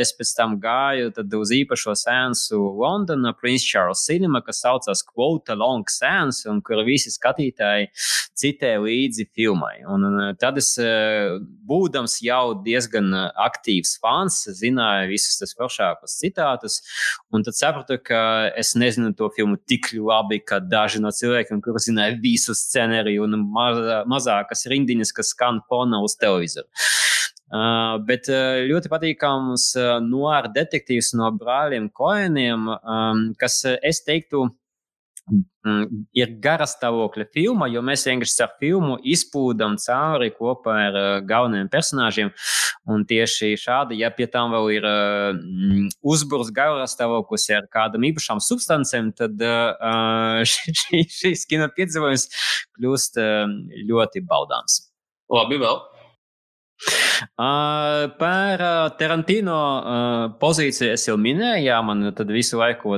es 0.00 0.16
pēc 0.16 0.32
tam 0.40 0.56
gāju 0.62 1.12
uz 1.42 1.52
īpašo 1.52 1.98
sēnsu 2.00 2.64
Londonā, 2.80 3.36
Prince 3.36 3.68
Charles 3.68 4.04
Cinema, 4.08 4.40
kas 4.44 4.64
saucās 4.64 5.01
tas 5.02 5.14
quote 5.14 5.54
long 5.54 5.84
sense, 5.88 6.48
un 6.48 6.60
kur 6.62 6.82
visi 6.84 7.10
skatītāji 7.10 7.90
citē 8.38 8.78
līdzi 8.82 9.28
filmai. 9.34 9.82
Un, 9.86 10.04
un 10.04 10.36
tad 10.38 10.58
es, 10.58 10.76
eh, 10.78 11.38
būdams 11.68 12.20
jau 12.22 12.54
diezgan 12.64 13.12
eh, 13.14 13.30
aktīvs 13.46 13.98
fans, 14.00 14.48
zināju 14.58 15.10
visus 15.10 15.38
tos 15.40 15.54
foršākos 15.58 16.18
citātus, 16.22 16.80
un 17.32 17.42
tad 17.42 17.54
sapratu, 17.58 17.98
ka 18.02 18.52
es 18.56 18.74
nezinu 18.74 19.14
to 19.16 19.30
filmu 19.36 19.58
tik 19.66 19.92
labi, 19.94 20.40
kā 20.40 20.60
daži 20.60 21.02
no 21.02 21.10
cilvēkiem, 21.10 21.62
kuriem 21.62 21.82
zināja 21.82 22.18
visu 22.22 22.56
scenāriju 22.56 23.26
un 23.26 23.42
maz, 23.52 23.82
mazākas 24.10 24.66
rindiņas, 24.70 25.14
kas 25.16 25.34
skan 25.34 25.62
fonā 25.68 26.02
uz 26.02 26.16
televizoru. 26.20 26.68
Uh, 27.52 27.98
bet 28.08 28.30
uh, 28.32 28.62
ļoti 28.64 28.88
patīkams 28.88 29.66
uh, 29.76 29.98
noir 30.00 30.46
detektīvs 30.54 31.10
no 31.20 31.26
brāļiem 31.36 31.90
Koeniem, 31.92 32.64
um, 32.64 33.20
kas, 33.36 33.58
es 33.84 34.00
teiktu, 34.06 34.46
ir 36.18 36.32
gara 36.42 36.66
stāvokļa 36.66 37.28
filma, 37.34 37.68
jo 37.70 37.82
mēs 37.84 38.04
vienkārši 38.08 38.42
ar 38.44 38.54
filmu 38.60 38.96
izpūdam 39.06 39.76
cauri 39.80 40.32
kopā 40.34 40.74
ar 40.88 40.98
uh, 40.98 41.10
galvenajiem 41.26 41.70
personāžiem. 41.72 42.32
Un 42.90 43.04
tieši 43.06 43.52
šādi, 43.62 44.00
ja 44.02 44.10
pie 44.10 44.26
tam 44.30 44.50
vēl 44.54 44.72
ir 44.74 44.88
uh, 44.88 45.38
uzbūrs 46.02 46.50
gara 46.54 46.88
stāvoklis 46.90 47.46
ar 47.54 47.68
kādam 47.70 48.08
īpašām 48.10 48.42
substancēm, 48.42 49.12
tad 49.18 49.38
uh, 49.46 50.42
šīs 50.42 51.46
kino 51.50 51.70
piedzīvojums 51.76 52.28
kļūst 52.78 53.22
uh, 53.22 53.46
ļoti 53.88 54.26
baudāms. 54.26 54.82
Labi, 55.32 55.62
vēl. 55.62 55.78
Par 57.38 58.62
Tarantino 58.98 59.58
pozīciju 60.42 60.92
es 60.96 61.06
jau 61.06 61.16
minēju, 61.20 61.64
jā, 61.66 61.78
man 61.86 62.08
tad 62.16 62.30
visu 62.34 62.58
laiku 62.60 62.96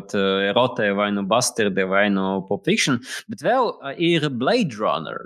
rotē 0.57 0.91
vai 0.97 1.11
nu 1.15 1.25
Bastardi 1.29 1.85
vai 1.89 2.07
nu 2.13 2.45
Pop 2.49 2.65
Fiction, 2.67 3.01
bet 3.31 3.45
vēl 3.45 3.71
ir 4.01 4.29
Blade 4.33 4.79
Runner. 4.81 5.21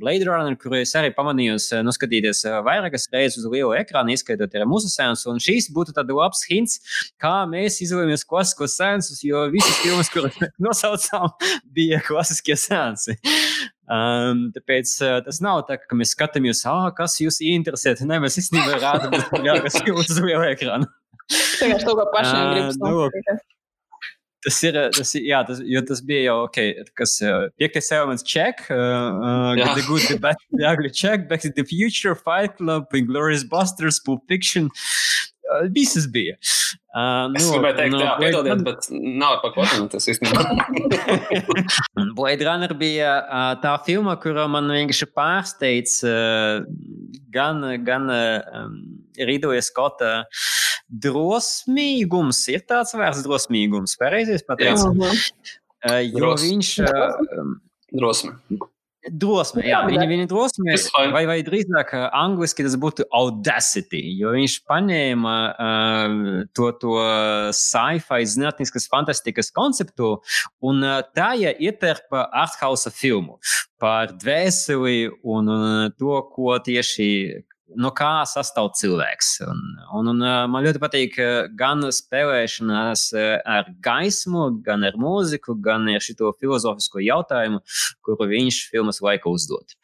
Blade 0.00 0.28
Runner, 0.28 0.56
kuru 0.60 0.80
es 0.82 0.94
arī 0.98 1.10
pamanīju, 1.16 1.58
noskatīties 1.86 2.44
vairākas 2.66 3.08
reizes 3.14 3.42
uz 3.42 3.50
lielu 3.52 3.74
ekrānu, 3.80 4.14
ieskaitot 4.14 4.54
arī 4.54 4.68
mūsu 4.70 4.90
sēnes, 4.92 5.26
un 5.30 5.42
šīs 5.42 5.70
būtu 5.74 5.96
tāds 5.96 6.14
labs 6.14 6.44
hints, 6.48 6.78
kā 7.20 7.42
mēs 7.50 7.80
izvēlamies 7.84 8.26
klasiskos 8.28 8.76
sēnesus, 8.78 9.24
jo 9.26 9.46
visas 9.52 9.82
filmas, 9.82 10.12
kuras 10.12 10.38
nosaucām, 10.64 11.32
bija 11.74 12.02
klasiskie 12.08 12.56
sēnesi. 12.58 13.18
Um, 13.88 14.48
tāpēc 14.52 14.90
uh, 15.00 15.18
tas 15.24 15.40
nav 15.44 15.62
tā, 15.68 15.78
ka 15.80 15.96
mēs 15.96 16.12
skatāmies, 16.12 16.60
ah, 16.68 16.90
kas 16.96 17.16
jūs 17.22 17.40
interesē. 17.44 17.94
Nē, 18.04 18.20
mēs 18.24 18.36
īstenībā 18.42 18.80
rādām, 18.82 19.14
kas 19.64 19.78
jums 19.86 20.10
uz 20.12 20.20
liela 20.20 20.50
ekrāna. 20.52 20.90
Vienkārši 21.28 21.86
to, 21.88 21.94
ko 21.96 22.08
pašiem 22.12 22.42
uh, 22.42 22.50
gribas. 22.52 22.78
Nu, 22.82 23.38
tas 24.44 24.60
ir, 24.68 24.78
tas, 24.96 25.14
jā, 25.16 25.40
tas, 25.48 25.62
jo 25.64 25.82
tas 25.88 26.04
bija 26.04 26.28
jau, 26.28 26.36
okay, 26.50 26.76
kas 27.00 27.16
piektais 27.60 27.90
elements 27.96 28.24
check, 28.24 28.66
uh, 28.70 28.76
uh, 28.76 29.52
yeah. 29.56 29.72
the 29.74 29.84
good, 29.88 30.04
the 30.08 30.20
bad, 30.20 30.36
the 30.52 30.68
ugly 30.68 30.90
check, 30.90 31.28
back 31.28 31.40
to 31.40 31.50
the 31.50 31.64
future, 31.64 32.14
Fight 32.14 32.56
Club, 32.56 32.92
Inglourious 32.92 33.48
Busters, 33.48 34.00
Pulp 34.00 34.28
Fiction. 34.28 34.68
Uh, 34.68 35.07
visas 35.74 36.08
bija. 36.12 36.36
Uh, 36.88 37.28
es 37.36 37.44
nu, 37.44 37.52
gribēju 37.52 37.76
teikt, 37.76 37.92
no, 37.94 38.00
jā, 38.02 38.14
piedodiet, 38.18 38.62
bet 38.66 38.86
nav 38.90 39.36
par 39.42 39.52
ko 39.54 39.66
tas 39.92 40.08
īstenībā. 40.10 40.42
Blade 42.18 42.46
Runner 42.48 42.72
bija 42.78 43.12
uh, 43.20 43.50
tā 43.62 43.74
filma, 43.86 44.16
kura 44.20 44.48
man 44.50 44.70
vienkārši 44.72 45.10
pārsteidz 45.14 45.98
uh, 46.08 46.64
gan, 47.34 47.62
gan 47.86 48.08
uh, 48.10 48.72
Ridoja 49.28 49.62
Skota 49.66 50.12
drosmīgums. 50.88 52.40
Ir 52.54 52.64
tāds 52.68 52.96
vērts 52.96 53.22
drosmīgums, 53.26 53.98
pareizais 54.00 54.46
pateicis. 54.48 54.88
Uh, 54.88 56.00
jo 56.08 56.24
Dros. 56.24 56.48
viņš. 56.48 56.74
Uh, 56.88 57.54
Drosme. 57.94 58.36
Drosme, 59.10 59.62
jā, 59.66 59.80
viņa, 59.88 60.06
viņa 60.10 60.26
drosme, 60.30 60.76
vai, 61.14 61.22
vai 61.28 61.36
drīzāk 61.46 61.94
angliski 62.08 62.64
tas 62.66 62.76
būtu 62.80 63.06
audacity, 63.14 64.00
jo 64.20 64.32
viņš 64.34 64.56
paņēma 64.68 65.34
uh, 65.50 66.16
to, 66.56 66.70
to 66.82 66.96
sci-fi 67.56 68.28
zinātniskas 68.28 68.88
fantastikas 68.90 69.52
konceptu 69.54 70.16
un 70.64 70.82
uh, 70.84 71.00
tā 71.16 71.32
ja 71.40 71.54
ieterpa 71.54 72.26
arthausa 72.44 72.92
filmu 72.94 73.38
par 73.80 74.12
dvēseli 74.18 75.08
un, 75.22 75.48
un 75.48 75.94
to, 75.98 76.20
ko 76.34 76.58
tieši 76.64 77.08
no 77.76 77.90
kā 77.96 78.22
sastāv 78.28 78.70
cilvēks. 78.78 79.32
Un, 79.44 79.62
un, 79.98 80.12
un 80.14 80.24
man 80.52 80.64
ļoti 80.64 80.82
patīk 80.82 81.18
gan 81.58 81.84
spēlēšanās 81.92 83.08
ar 83.44 83.68
gaismu, 83.84 84.48
gan 84.64 84.86
ar 84.88 84.96
mūziku, 85.00 85.58
gan 85.62 85.88
ar 85.92 86.04
šo 86.04 86.32
filozofisko 86.38 87.02
jautājumu, 87.04 87.60
kuru 88.06 88.30
viņš 88.32 88.62
filmas 88.72 89.02
laikā 89.04 89.30
uzdod. 89.30 89.76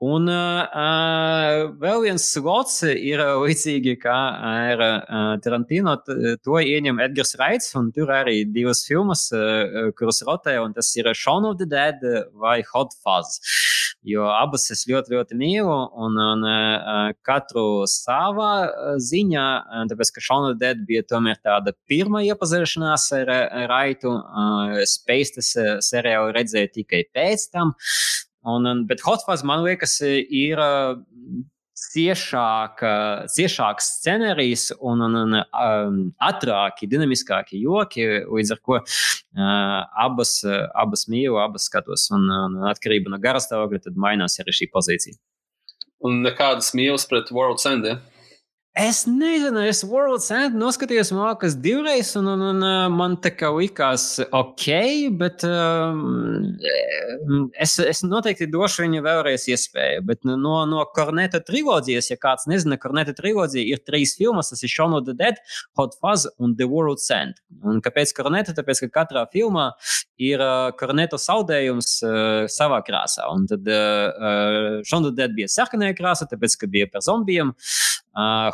Un 0.00 0.28
uh, 0.32 1.66
vēl 1.80 2.06
viens 2.06 2.24
slots 2.32 2.78
ir 2.88 3.20
līdzīgi 3.20 3.98
kā 4.00 4.16
ar 4.50 4.84
uh, 4.86 5.34
Tarantino. 5.44 5.98
To 6.44 6.60
ieņem 6.60 7.02
Edgars 7.04 7.36
Raits, 7.40 7.74
un 7.76 7.90
tur 7.92 8.12
arī 8.14 8.42
divas 8.48 8.82
filmas, 8.88 9.26
uh, 9.36 9.90
kuras 9.98 10.22
rotē, 10.26 10.56
un 10.64 10.72
tas 10.76 10.88
ir 10.96 11.10
Shaun 11.12 11.48
of 11.50 11.58
the 11.60 11.68
Dead 11.68 12.00
vai 12.40 12.60
Hot 12.72 12.96
Fuzz. 13.04 13.40
Jo 14.08 14.24
abas 14.32 14.62
es 14.72 14.86
ļoti, 14.88 15.12
ļoti 15.12 15.36
mīlu, 15.36 15.74
un, 16.00 16.14
un 16.16 16.44
uh, 16.48 17.10
katru 17.26 17.84
savā 17.90 18.96
ziņā, 18.96 19.46
tāpēc 19.90 20.12
ka 20.16 20.22
the 20.46 20.54
Dead 20.56 20.86
bija 20.88 21.02
tomēr 21.04 21.36
tāda 21.44 21.74
pirmā 21.86 22.22
iepazīšanās 22.24 23.10
ar, 23.18 23.28
ar 23.28 23.68
Raitu. 23.68 24.14
Space 24.88 25.36
tas 25.36 25.52
seriālu 25.84 26.32
redzēju 26.32 26.72
tikai 26.80 27.04
pēc 27.12 27.50
tam. 27.52 27.74
Un, 28.48 28.64
un, 28.64 28.86
bet 28.88 29.04
Hotfuzz 29.04 29.44
man 29.44 29.66
liekas, 29.66 30.00
ir 30.00 30.56
ciešāk, 31.90 32.82
ciešāks 33.32 33.88
scenārijs 33.98 34.68
un, 34.76 35.02
un, 35.06 35.16
un 35.22 35.38
um, 35.40 35.98
ātrāki, 36.22 36.88
dinamiskāki 36.90 37.62
joki. 37.62 38.06
Līdz 38.28 38.54
ar 38.56 38.60
to 38.60 38.78
uh, 38.80 38.84
abas, 40.04 40.36
abas 40.74 41.06
mīlu, 41.10 41.40
abas 41.42 41.70
skatos. 41.70 42.08
Un, 42.14 42.28
un 42.28 42.70
atkarībā 42.70 43.12
no 43.12 43.20
garastāvokļa, 43.22 43.84
tad 43.88 44.00
mainās 44.00 44.38
arī 44.42 44.56
šī 44.60 44.70
pozīcija. 44.74 45.18
Un 46.06 46.22
nekādas 46.24 46.72
mīlestības 46.76 47.10
pret 47.10 47.34
World 47.36 47.64
End. 47.68 47.88
Ja? 47.88 47.98
Es 48.78 49.02
nezinu, 49.02 49.64
es 49.66 49.80
World's 49.82 50.28
End 50.30 50.54
noskatījos 50.54 51.08
mākslas 51.10 51.56
divreiz, 51.58 52.12
un, 52.14 52.28
un, 52.30 52.44
un 52.62 52.92
man 52.94 53.16
tā 53.18 53.32
kā 53.34 53.48
likās 53.50 54.04
ok, 54.22 54.68
bet 55.18 55.42
um, 55.42 56.52
es, 57.58 57.74
es 57.82 58.04
noteikti 58.06 58.46
došu 58.46 58.84
viņu 58.84 59.02
vēlreiz 59.02 59.48
iespēju. 59.50 60.04
Bet 60.06 60.22
no, 60.22 60.60
no 60.70 60.84
Korneta 60.94 61.40
trilogijas, 61.42 62.12
ja 62.12 62.18
kāds 62.22 62.46
nezina, 62.46 62.78
Korneta 62.78 63.10
trilogija 63.18 63.66
ir 63.74 63.82
trīs 63.82 64.14
filmas, 64.20 64.52
tas 64.54 64.62
ir 64.62 64.70
Shaun 64.70 64.94
of 65.00 65.08
the 65.08 65.16
Dead, 65.18 65.42
Hot 65.74 65.98
Fuzz 65.98 66.30
un 66.38 66.54
The 66.54 66.70
World's 66.70 67.10
End. 67.10 67.42
Un 67.66 67.82
kāpēc 67.82 68.14
Korneta? 68.14 68.54
Tāpēc, 68.54 68.84
ka 68.86 69.02
katrā 69.02 69.26
filmā 69.34 69.72
ir 70.22 70.38
uh, 70.46 70.70
Korneta 70.78 71.18
saudējums 71.18 71.96
uh, 72.06 72.46
savā 72.46 72.84
krāsā. 72.86 73.26
Un 73.34 73.50
tad 73.50 73.66
uh, 73.66 74.78
Shaun 74.86 75.10
of 75.10 75.10
the 75.10 75.24
Dead 75.24 75.34
bija 75.34 75.50
sarkanā 75.50 75.90
krāsa, 75.98 76.30
tāpēc, 76.30 76.60
ka 76.62 76.70
bija 76.70 76.86
par 76.94 77.02
zombijiem. 77.02 77.50
Uh, 77.50 77.89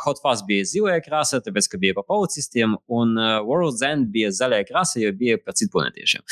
Hot 0.03 0.21
Fuzz 0.21 0.43
bija 0.47 0.67
zilā 0.69 0.99
krāsa, 1.05 1.41
tāpēc, 1.43 1.69
ka 1.71 1.79
bija 1.81 1.95
par 1.97 2.05
policistiem, 2.09 2.75
un 2.93 3.17
World's 3.17 3.81
End 3.85 4.11
bija 4.13 4.29
zaļā 4.35 4.61
krāsa, 4.69 4.99
jo 5.01 5.13
bija 5.17 5.39
par 5.41 5.57
citplanētiešiem. 5.57 6.25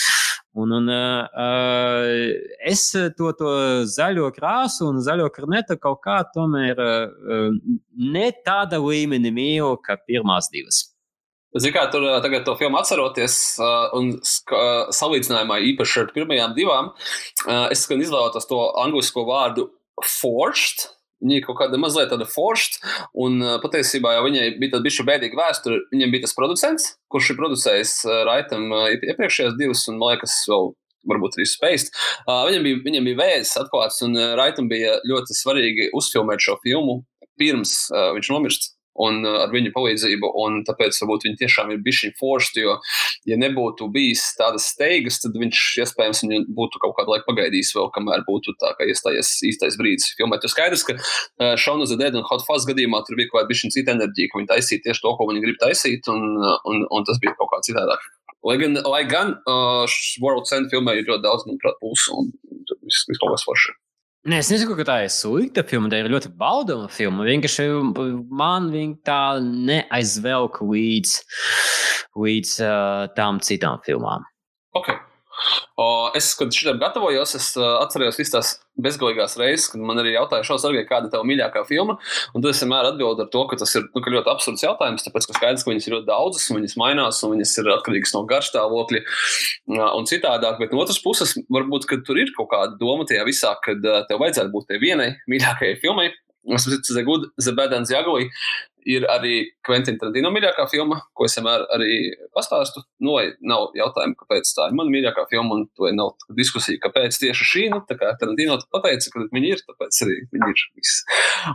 Un, 0.56 0.72
un 0.72 0.88
uh, 0.88 1.28
es 2.64 2.86
to, 3.18 3.32
to 3.36 3.52
zaļo 3.92 4.30
krāsu 4.38 4.88
un 4.88 5.02
zaļo 5.04 5.28
karnetu 5.36 5.76
kaut 5.84 6.00
kā 6.06 6.22
tomēr 6.32 6.80
uh, 6.80 7.50
ne 8.16 8.30
tāda 8.46 8.80
līmenī 8.80 9.34
mīlu, 9.36 9.76
kā 9.84 9.98
pirmās 10.08 10.48
divas. 10.54 10.86
Ziniet, 11.56 11.76
kā 11.76 11.86
tur 11.92 12.08
tagad 12.24 12.44
to 12.48 12.56
filmu 12.60 12.80
atceroties, 12.80 13.36
uh, 13.60 13.92
un 14.00 14.14
uh, 14.16 14.88
salīdzinājumā 14.96 15.60
īpaši 15.74 16.02
ar 16.06 16.16
pirmajām 16.16 16.56
divām, 16.56 16.90
uh, 16.96 17.68
es 17.72 17.84
izvēlētos 17.88 18.48
to 18.48 18.62
angļu 18.80 19.28
vārdu 19.28 19.70
forced, 20.04 20.90
Viņa 21.24 21.38
ir 21.39 21.45
kaut 21.45 21.59
kāda 21.61 21.80
mazliet 21.80 22.09
tāda 22.11 22.28
forša, 22.28 22.80
un 23.24 23.39
patiesībā 23.63 24.18
jau 24.18 24.26
viņai 24.28 24.47
bija 24.59 24.76
tāda 24.76 24.86
bijusi 24.86 25.05
bēdīga 25.07 25.39
vēsture. 25.39 25.82
Viņam 25.93 26.11
bija 26.13 26.26
tas 26.26 26.36
producents, 26.38 26.89
kurš 27.13 27.32
ir 27.32 27.39
producējis 27.39 27.93
Raitam 28.28 28.68
iepriekšējās 28.97 29.55
divas, 29.59 29.86
un 29.89 30.01
man 30.01 30.16
liekas, 30.16 30.41
vēl 30.51 30.74
varbūt 31.09 31.38
arī 31.38 31.47
spēst. 31.49 31.91
Uh, 32.26 32.43
viņam 32.49 32.63
bija, 32.66 32.82
viņam 32.88 33.09
bija 33.09 33.22
vēzis 33.22 33.57
atklāts, 33.61 34.01
un 34.05 34.18
Raitam 34.39 34.70
bija 34.72 34.97
ļoti 35.07 35.38
svarīgi 35.38 35.91
uzfilmēt 35.97 36.41
šo 36.41 36.57
filmu 36.63 37.03
pirms 37.39 37.76
uh, 37.91 38.13
viņš 38.16 38.32
nomirst 38.32 38.75
un 39.02 39.22
uh, 39.26 39.41
ar 39.43 39.54
viņu 39.54 39.74
palīdzību. 39.76 40.32
Tāpēc 40.68 41.00
varbūt 41.04 41.28
viņi 41.28 41.39
tiešām 41.43 41.74
ir 41.74 41.82
bijuši 41.86 42.12
forši. 42.20 42.64
Jo, 42.66 42.78
ja 43.30 43.38
nebūtu 43.41 43.88
bijis 43.93 44.24
tādas 44.39 44.70
steigas, 44.72 45.20
tad 45.24 45.36
viņš 45.39 45.62
iespējams 45.84 46.24
būtu 46.56 46.82
kaut 46.84 46.96
kādu 47.00 47.16
laiku 47.16 47.30
pagaidījis, 47.32 47.74
vēl 47.78 47.91
kamēr 47.96 48.26
būtu 48.28 48.56
tā, 48.62 48.74
ka 48.78 48.88
iestājies 48.88 49.34
īstais 49.52 49.78
brīdis 49.80 50.14
filmēt. 50.20 50.46
Jo 50.46 50.54
skaidrs, 50.54 50.86
ka 50.88 50.98
Šauna 51.60 51.88
Zedēda 51.89 52.22
un 52.22 52.28
Hot 52.30 52.46
Fuzz 52.48 52.68
gadījumā 52.70 53.04
tur 53.06 53.20
bija 53.20 53.32
kaut 53.32 53.46
kāda 53.46 53.74
cita 53.76 53.96
enerģija, 53.96 54.32
ka 54.32 54.39
viņi 54.39 54.52
taisīja 54.54 54.86
tieši 54.88 55.04
to, 55.04 55.16
ko 55.18 55.28
viņi 55.32 55.43
grib 55.43 55.58
taisīt, 55.62 56.12
un, 56.12 56.38
un, 56.39 56.86
un 56.89 57.08
tas 57.08 57.20
bija 57.22 57.36
kaut 57.39 57.52
kā 57.54 57.62
citādāk. 57.68 58.04
Lai 58.46 58.60
gan, 58.62 58.78
lai 58.86 59.02
gan 59.10 59.34
uh, 59.50 59.96
World 60.22 60.46
Center 60.50 60.70
filmē 60.76 61.00
ir 61.00 61.10
ļoti 61.10 61.26
daudz, 61.26 61.48
manuprāt, 61.50 61.80
pulsu 61.82 62.14
un 62.20 62.30
viss 62.86 63.08
kaut 63.18 63.34
kas 63.34 63.46
foršs. 63.48 63.74
Nē, 64.26 64.40
es 64.42 64.48
nesaku, 64.50 64.74
ka 64.80 64.86
tā 64.88 64.94
ir 65.06 65.12
slikta 65.14 65.62
filma. 65.70 65.90
Tā 65.92 66.00
ir 66.02 66.08
ļoti 66.10 66.32
baudāma 66.34 66.88
filma. 66.90 67.28
Vienkārši 67.28 67.68
man 68.34 68.72
viņa 68.74 68.96
tā 69.06 69.20
neaizvelk 69.46 70.64
līdz, 70.66 71.12
līdz 72.18 72.56
uh, 72.66 73.04
tām 73.14 73.38
citām 73.46 73.84
filmām. 73.86 74.26
Okay. 74.74 74.98
O, 75.76 75.88
es, 76.16 76.30
kad 76.40 76.54
šim 76.56 76.80
gatavojos, 76.80 77.36
es 77.38 77.50
uh, 77.60 77.78
atceros 77.82 78.20
visas 78.20 78.34
tās 78.34 78.52
bezgalīgās 78.80 79.38
reizes, 79.40 79.68
kad 79.72 79.84
man 79.84 80.00
arī 80.02 80.14
jautāja, 80.16 80.46
šo 80.48 80.58
sargai, 80.60 80.84
kāda 80.88 81.10
ir 81.10 81.14
tava 81.14 81.28
mīļākā 81.28 81.64
filma. 81.68 81.98
Un 82.34 82.44
tad 82.44 82.52
es 82.52 82.62
vienmēr 82.64 82.90
atbildēju 82.92 83.26
ar 83.26 83.32
to, 83.34 83.44
ka 83.52 83.60
tas 83.60 83.76
ir 83.76 83.86
nu, 83.88 84.04
ka 84.04 84.14
ļoti 84.14 84.32
absurds 84.32 84.66
jautājums, 84.66 85.06
tāpēc, 85.08 85.28
ka 85.30 85.38
skaidrs, 85.38 85.66
ka 85.66 85.72
viņas 85.72 85.88
ir 85.88 85.96
ļoti 85.98 86.10
daudzas, 86.10 86.48
un 86.50 86.60
viņas 86.60 86.78
mainās, 86.82 87.22
un 87.24 87.36
viņas 87.36 87.56
ir 87.62 87.72
atkarīgas 87.76 88.16
no 88.16 88.24
garstāvokļa 88.32 89.04
uh, 89.06 89.88
un 89.96 90.10
citādāk. 90.12 90.60
Bet 90.62 90.76
no 90.76 90.84
otras 90.84 91.00
puses, 91.04 91.36
varbūt 91.52 91.88
tur 92.08 92.20
ir 92.20 92.32
kaut 92.36 92.52
kāda 92.56 92.80
doma 92.80 93.08
tajā 93.08 93.28
visā, 93.28 93.56
ka 93.64 93.76
uh, 93.76 94.04
tev 94.10 94.24
vajadzētu 94.24 94.56
būt 94.56 94.72
tai 94.72 94.82
vienai 94.84 95.14
mīļākajai 95.32 95.80
filmai. 95.84 96.12
The 96.46 97.04
Good, 97.04 97.30
The 97.41 97.54
Bad 97.54 97.74
and 97.74 97.86
the 97.86 97.98
Ugly 98.00 98.30
ir 98.86 99.06
arī 99.10 99.34
Quentin 99.66 99.98
Tarantino 99.98 100.30
mīļākā 100.34 100.68
filma, 100.70 101.00
ko 101.18 101.26
es 101.26 101.36
vienmēr 101.38 101.64
arī 101.74 101.96
pastāstu. 102.36 102.84
Nu, 103.02 103.16
nav 103.50 103.72
jautājumu, 103.78 104.18
kāpēc 104.20 104.52
tā 104.58 104.68
ir 104.70 104.76
mana 104.78 104.93
mīļākā 104.93 105.26
filma, 105.32 105.58
un 105.58 105.66
to 105.78 105.89
nav 105.98 106.14
diskusija, 106.38 106.82
kāpēc 106.84 107.18
tieši 107.24 107.50
šī. 107.52 107.64
Nu, 107.74 107.82
tā 107.89 107.98
kā 108.00 108.14
Tarantino 108.22 108.60
pateica, 108.74 109.10
ka 109.14 109.26
viņi 109.34 109.52
ir, 109.56 109.64
tāpēc 109.66 110.02
arī 110.06 110.20
viņi 110.36 110.52
ir. 110.54 110.64
Viss. 110.78 111.02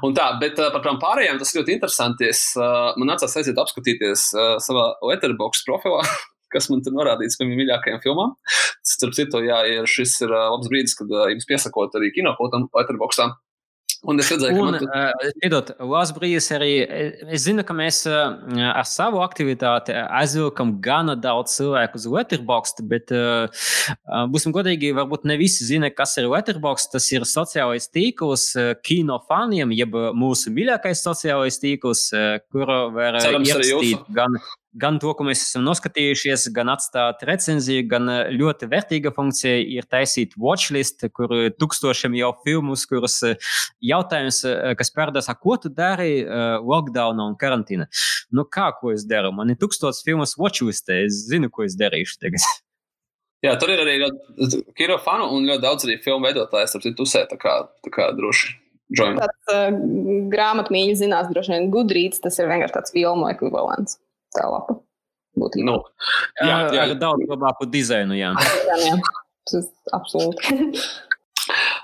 Un 0.07 0.17
tā, 0.17 0.27
bet 0.43 0.59
par 0.59 0.83
tām 0.85 0.99
pārējām 1.03 1.39
tas 1.41 1.55
ļoti 1.55 1.77
interesanti. 1.77 2.31
Es, 2.31 2.43
man 2.59 3.13
nācās 3.13 3.39
aiziet 3.39 3.59
apskatīties 3.63 4.27
savā 4.67 4.91
Letterboxd 5.07 5.71
profilā. 5.71 6.03
kas 6.51 6.67
man 6.67 6.81
tur 6.83 6.97
norādīts 6.97 7.39
par 7.39 7.47
viņu 7.47 7.61
mīļākajām 7.61 8.01
filmām. 8.03 8.33
Starp 8.87 9.15
citu, 9.15 9.39
jā, 9.47 9.61
ja 9.71 9.85
šis 9.87 10.17
ir 10.25 10.35
labs 10.35 10.67
brīdis, 10.73 10.97
kad 10.99 11.13
jums 11.31 11.47
piesakot 11.47 11.95
arī 11.95 12.11
kinopotam, 12.17 12.67
Letterboxdā. 12.75 13.29
Un 14.09 14.21
es 14.23 14.31
redzēju, 14.33 14.57
ka. 14.57 14.65
Un, 14.65 14.77
tu... 14.81 14.87
uh, 14.89 15.33
piedod, 15.43 15.73
Lās 15.93 16.13
brīdis 16.17 16.47
arī. 16.57 16.71
Es 17.29 17.45
zinu, 17.45 17.65
ka 17.67 17.75
mēs 17.77 17.99
uh, 18.09 18.39
ar 18.71 18.87
savu 18.89 19.21
aktivitāti 19.21 19.93
aizvilkam 19.93 20.73
gana 20.85 21.17
daudz 21.21 21.59
cilvēku 21.59 22.01
uz 22.01 22.07
Letterboxd, 22.09 22.81
bet, 22.89 23.13
būsim 24.33 24.55
godīgi, 24.57 24.95
varbūt 24.97 25.27
ne 25.29 25.37
visi 25.41 25.69
zina, 25.69 25.93
kas 25.93 26.17
ir 26.21 26.31
Letterboxd. 26.33 26.95
Tas 26.95 27.11
ir 27.13 27.29
sociālais 27.29 27.91
tīkls 27.93 28.49
kino 28.87 29.21
faniem, 29.29 29.75
jeb 29.77 29.95
mūsu 30.17 30.55
mīļākais 30.57 31.05
sociālais 31.05 31.61
tīkls, 31.61 32.09
kuru 32.49 32.81
var 32.97 33.21
ierakstīt 33.21 34.09
gan 34.17 34.41
gan 34.79 34.99
to, 35.03 35.13
ko 35.17 35.25
mēs 35.27 35.43
esam 35.43 35.65
noskatījušies, 35.67 36.47
gan 36.55 36.71
atstāt 36.73 37.25
recenziju, 37.27 37.87
gan 37.91 38.11
eh, 38.13 38.31
ļoti 38.37 38.69
vērtīga 38.71 39.13
funkcija 39.17 39.59
ir 39.77 39.89
taisīt 39.91 40.37
watchlist, 40.41 41.05
kur 41.17 41.33
ir 41.37 41.55
tūkstošiem 41.59 42.15
jau 42.19 42.31
filmus, 42.45 42.87
kurus 42.91 43.19
eh, 43.27 43.51
jautājums, 43.91 44.43
eh, 44.47 44.73
kas 44.79 44.93
pērdās, 44.95 45.31
ko 45.41 45.57
tu 45.61 45.73
dari 45.75 46.23
lockdown 46.23 47.21
un 47.23 47.37
karantīna. 47.41 47.87
Nu, 48.35 48.45
kā, 48.47 48.71
ko 48.79 48.93
es 48.95 49.07
daru? 49.09 49.33
Man 49.35 49.53
ir 49.53 49.59
tūkstots 49.61 50.05
filmas 50.07 50.37
watchlistē, 50.39 51.05
es 51.07 51.25
zinu, 51.31 51.51
ko 51.53 51.67
es 51.67 51.77
darīšu 51.79 52.21
tagad. 52.23 52.45
Jā, 53.45 53.55
tur 53.57 53.73
ir 53.73 53.81
arī 53.81 53.95
kino 54.77 54.99
fanu 55.01 55.31
un 55.33 55.47
ļoti 55.49 55.65
daudz 55.65 55.87
arī 55.87 55.97
filmu 56.05 56.29
veidotājs, 56.29 56.75
ap 56.77 56.85
citu 56.85 57.01
pusē, 57.01 57.25
tā 57.31 57.39
kā, 57.41 57.55
tā 57.81 57.93
kā 57.95 58.11
droši. 58.13 58.53
Join. 58.99 59.17
Tāds 59.17 59.53
uh, 59.55 59.71
grāmatmīļš 60.33 61.01
zinās, 61.05 61.31
droši 61.31 61.55
vien 61.55 61.69
gudrīts, 61.73 62.21
tas 62.21 62.37
ir 62.43 62.51
vienkārši 62.51 62.75
tāds 62.75 62.93
filmu 62.93 63.31
ekvivalents 63.31 63.97
tā 64.37 64.47
lapa. 64.51 64.79
Būtībā. 65.41 65.67
Nu, 65.67 65.77
jā, 66.43 66.57
jā, 66.75 66.87
ar 66.89 66.97
daudz 66.99 67.29
labāku 67.31 67.69
dizainu. 67.71 68.17
Jā, 68.19 68.33
jā, 68.71 68.81
jā. 68.89 68.97
tas 69.51 69.71
ir 69.71 69.95
absolūti. 69.97 70.75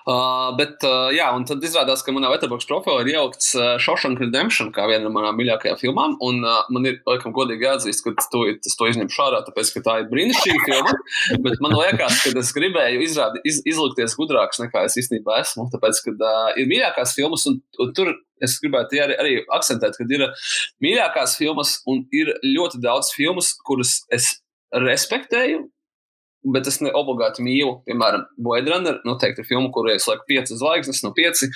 Uh, 0.07 0.52
bet, 0.54 0.84
uh, 0.86 1.09
jā, 1.11 1.24
un 1.34 1.42
tad 1.48 1.64
izrādās, 1.66 2.04
ka 2.07 2.12
manā 2.14 2.28
Letterboxd 2.30 2.68
profilā 2.70 3.00
ir 3.02 3.09
ielikts 3.11 3.48
uh, 3.59 3.72
Shawshank 3.82 4.20
Redemption 4.22 4.68
kā 4.70 4.84
viena 4.86 5.09
no 5.09 5.11
manām 5.11 5.34
mīļākajām 5.40 5.80
filmām. 5.80 6.14
Un 6.22 6.46
uh, 6.46 6.61
man 6.70 6.86
ir, 6.86 7.00
laikam, 7.11 7.34
godīgi 7.34 7.66
jāatzīst, 7.66 8.04
ka 8.04 8.28
to, 8.30 8.44
es 8.54 8.78
to 8.78 8.86
izņemšu 8.86 9.24
ārā, 9.24 9.42
tāpēc, 9.48 9.72
ka 9.74 9.82
tā 9.88 9.96
ir 10.04 10.07
brīnišķīga 10.12 10.62
filma. 10.62 10.94
Bet 11.48 11.59
man 11.64 11.74
liekas, 11.74 12.20
ka 12.22 12.30
es 12.38 12.54
gribēju 12.54 13.02
izrādi, 13.02 13.42
iz, 13.50 13.59
izlikties 13.66 14.14
gudrāks 14.20 14.62
nekā 14.62 14.86
es 14.86 14.94
īstenībā 15.02 15.40
esmu. 15.42 15.66
Tāpēc, 15.74 16.04
ka 16.07 16.14
uh, 16.14 16.54
ir 16.54 16.70
mīļākās 16.70 17.18
filmas, 17.18 17.50
un, 17.50 17.59
un 17.82 17.94
tur 17.98 18.14
es 18.46 18.59
gribētu 18.62 19.02
arī, 19.02 19.18
arī 19.18 19.36
akcentēt, 19.59 19.98
ka 19.98 20.07
ir 20.07 20.28
mīļākās 20.86 21.34
filmas 21.40 21.80
un 21.90 22.07
ir 22.14 22.30
ļoti 22.46 22.78
daudz 22.84 23.11
filmas, 23.16 23.57
kuras 23.66 24.04
es 24.14 24.36
respektēju, 24.70 25.66
bet 26.55 26.68
es 26.70 26.78
ne 26.84 26.92
obligāti 26.97 27.44
mīlu. 27.44 27.80
Piemēram, 27.88 28.26
Runner 28.66 29.01
noteikti 29.07 29.42
ir 29.42 29.49
filma, 29.49 29.70
kurai 29.74 29.97
es 29.97 30.07
lieku 30.09 30.26
5 30.30 30.55
zvaigznes 30.61 31.03
no 31.05 31.12
5, 31.16 31.47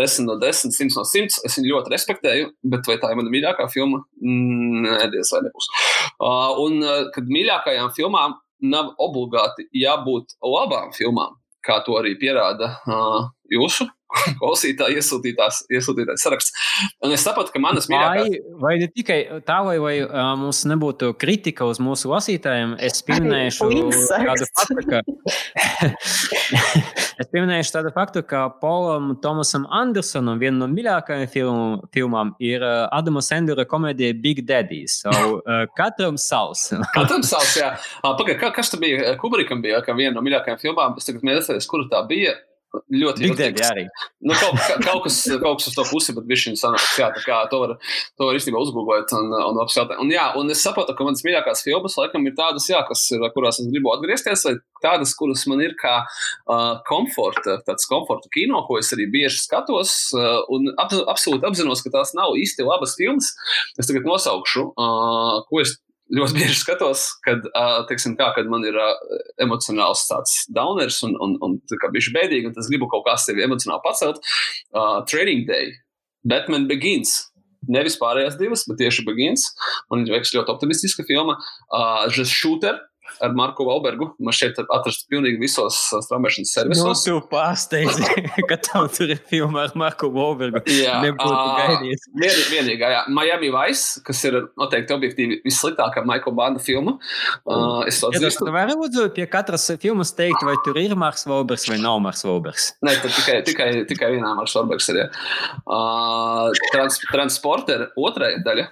10 0.00 0.28
no 0.28 0.38
10, 0.42 0.74
100 0.74 0.98
no 0.98 1.04
100. 1.08 1.40
Es 1.46 1.58
viņu 1.58 1.72
ļoti 1.72 1.94
respektēju, 1.94 2.50
bet 2.74 2.90
vai 2.90 2.98
tā 3.02 3.12
ir 3.12 3.20
mana 3.20 3.32
mīļākā 3.34 3.68
filma? 3.72 4.02
Nē, 4.24 5.08
diez 5.14 5.32
vai 5.34 5.44
nebūs. 5.46 5.70
Uh, 6.18 6.60
un, 6.64 6.80
kad 7.14 7.30
mīļākajām 7.30 7.94
filmām 7.96 8.38
nav 8.64 8.94
obligāti 9.02 9.68
jābūt 9.76 10.38
labām 10.44 10.92
filmām, 10.96 11.36
kā 11.64 11.80
to 11.86 11.98
arī 12.00 12.14
pierāda 12.20 12.76
uh, 12.88 13.28
jūsu 13.52 13.88
klausītāja 14.40 15.00
iesūtītās, 15.00 15.54
iesūtītais 15.72 16.24
saraksts. 16.26 16.52
Un 17.04 17.08
es 17.14 17.24
saprotu, 17.26 17.52
ka 17.54 17.58
manas 17.62 17.88
mīļākās. 17.90 18.28
Vai, 18.28 18.58
vai 18.64 18.74
ne 18.82 18.88
tikai 18.92 19.18
tā, 19.46 19.58
lai, 19.66 19.76
vai 19.82 19.94
uh, 20.04 20.10
mums 20.40 20.60
nebūtu 20.70 21.06
kritika 21.20 21.62
uz 21.68 21.78
mūsu 21.82 22.04
lasītājiem, 22.12 22.70
es 22.84 23.02
pieminēšu 23.06 23.70
kādu 24.10 24.44
faktu, 24.52 24.82
ka, 24.90 24.98
Es 27.14 27.28
pieminēšu 27.30 27.76
tādu 27.76 27.90
faktu, 27.94 28.24
ka 28.26 28.48
Polam 28.58 29.12
Tomasam 29.22 29.68
Andersonam 29.74 30.40
viena 30.42 30.64
no 30.64 30.68
mīļākajām 30.72 31.28
film, 31.30 31.60
filmām 31.94 32.32
ir 32.42 32.64
uh, 32.64 32.88
Adama 32.94 33.22
Sandera 33.22 33.66
komēdija 33.70 34.16
Big 34.22 34.42
Daddy. 34.48 34.82
So, 34.90 35.12
uh, 35.12 35.62
katram 35.78 36.18
savs. 36.20 36.66
katram 36.96 37.22
savs, 37.26 37.54
jā. 37.60 37.70
Pagaid, 38.02 38.40
kā, 38.42 38.50
kas 38.56 38.72
tur 38.72 38.82
bija? 38.82 39.14
Kubrikam 39.20 39.62
bija, 39.62 39.82
viena 39.94 40.16
no 40.16 40.24
mīļākajām 40.26 40.58
filmām, 40.62 40.98
es 40.98 41.06
tagad 41.06 41.26
mēģināju, 41.26 41.62
kur 41.70 41.86
tā 41.92 42.02
bija. 42.10 42.34
Ļoti 42.94 43.28
ļoti 43.30 43.64
arī. 43.64 43.84
Nu, 44.24 44.34
kaut, 44.38 44.58
kaut, 44.82 45.04
kas, 45.06 45.18
kaut 45.42 45.60
kas 45.60 45.68
uz 45.70 45.76
to 45.76 45.84
pusi, 45.88 46.14
bet 46.16 46.26
viņš 46.30 46.46
sanāks, 46.58 46.94
jā, 46.98 47.08
tā 47.14 47.22
kā 47.24 47.38
to 47.50 47.60
var, 47.62 47.74
to 48.18 48.28
var 48.28 48.38
īstenībā 48.38 48.60
uzgooglēt 48.64 49.14
un, 49.18 49.30
un 49.34 49.60
apskatīt. 49.62 50.00
Un, 50.02 50.10
jā, 50.12 50.26
un 50.40 50.50
es 50.52 50.62
saprotu, 50.64 50.94
ka 50.96 51.06
manas 51.06 51.24
mīļākās 51.26 51.64
filmas, 51.66 51.96
laikam, 52.00 52.26
ir 52.26 52.36
tādas, 52.38 52.66
jā, 52.70 52.80
kas 52.88 53.04
ir, 53.14 53.24
kurās 53.36 53.60
es 53.62 53.70
gribu 53.70 53.92
atgriezties, 53.94 54.44
vai 54.48 54.54
tādas, 54.84 55.14
kuras 55.18 55.44
man 55.50 55.62
ir 55.64 55.76
kā 55.80 55.94
uh, 56.02 56.82
komforta, 56.88 57.60
tāds 57.68 57.88
komforta 57.90 58.30
kino, 58.34 58.64
ko 58.68 58.80
es 58.80 58.90
arī 58.96 59.08
bieži 59.12 59.44
skatos, 59.44 59.94
uh, 60.18 60.42
un 60.54 60.72
ap, 60.74 60.94
absolūti 61.14 61.48
apzinos, 61.48 61.84
ka 61.84 61.94
tās 61.94 62.14
nav 62.18 62.34
īsti 62.40 62.66
labas 62.66 62.98
filmas. 62.98 63.32
Es 63.78 63.90
tagad 63.90 64.08
nosaukšu, 64.08 64.68
uh, 64.74 65.42
ko 65.48 65.62
es 65.62 65.78
ļoti 66.14 66.36
bieži 66.38 66.56
skatos, 66.60 67.06
kad, 67.26 67.46
teiksim, 67.90 68.16
kā, 68.18 68.30
kad 68.36 68.48
man 68.50 68.64
ir 68.66 68.78
emocionāls 69.42 70.06
tāds 70.08 70.44
downers 70.54 71.00
un, 71.06 71.16
un, 71.22 71.36
un 71.44 71.58
bijuši 71.66 72.14
bēdīgi, 72.14 72.50
un 72.50 72.58
es 72.60 72.70
gribu 72.70 72.88
kaut 72.92 73.06
kā 73.08 73.16
sevi 73.20 73.44
emocionāli 73.46 73.84
pacelt. 73.84 74.20
Uh, 74.74 75.00
Trading 75.10 75.46
Day, 75.50 75.72
Batman 76.26 76.68
Begins. 76.70 77.16
Nevis 77.64 77.96
pārējās 77.96 78.34
divas, 78.36 78.66
bet 78.68 78.82
tieši 78.82 79.06
Begins. 79.06 79.46
Man 79.92 80.04
liekas, 80.08 80.34
ļoti 80.36 80.52
optimistiska 80.52 81.06
filma. 81.08 81.38
Uh, 81.72 82.04
Just 82.12 82.34
Shooter, 82.36 82.76
ar 83.22 83.34
Marku 83.36 83.66
Valbergu. 83.68 84.10
Man 84.22 84.34
šeit 84.36 84.58
atrast 84.62 85.06
pilnīgi 85.12 85.40
visos 85.42 85.78
straumēšanas 86.06 86.52
servisos. 86.56 87.04
Nu, 87.06 87.20
tu 87.20 87.28
pārsteidzi, 87.30 88.24
ka 88.50 88.58
tev 88.66 88.88
tur 88.94 89.12
ir 89.14 89.20
filma 89.30 89.64
ar 89.66 89.74
Marku 89.78 90.10
Valbergu. 90.14 90.62
Jā, 90.70 90.98
nebūtu 91.04 91.38
gaidījis. 91.60 92.06
Vien, 92.20 92.42
vienīgā, 92.52 92.92
jā. 92.96 93.02
Miami 93.14 93.50
Vice, 93.54 94.02
kas 94.06 94.22
ir 94.28 94.40
noteikti 94.60 94.96
objektīvi 94.96 95.40
vissliktākā 95.46 96.04
Maikla 96.08 96.34
Banda 96.36 96.62
filma. 96.62 96.96
Uh, 97.44 97.82
es 97.88 98.00
to 98.02 98.10
atzīstu. 98.10 98.48
Ja 98.48 98.56
vari 98.58 98.76
lūdzu 98.78 99.08
pie 99.16 99.26
katras 99.30 99.66
filmas 99.82 100.14
teikt, 100.16 100.44
vai 100.46 100.56
tur 100.66 100.78
ir 100.80 100.96
Marks 100.98 101.26
Valbergs 101.28 101.68
vai 101.70 101.80
nav 101.82 102.00
Marks 102.04 102.24
Valbergs? 102.26 102.70
Nē, 102.84 102.96
tikai, 103.04 103.40
tikai, 103.46 103.68
tikai 103.90 104.14
vienā 104.16 104.34
Marks 104.38 104.56
Valbergs 104.58 104.90
ir. 104.92 105.04
Jā. 105.04 105.10
Uh, 105.64 106.64
trans, 106.72 107.00
transporter 107.10 107.88
otrā 108.00 108.34
daļa. 108.44 108.70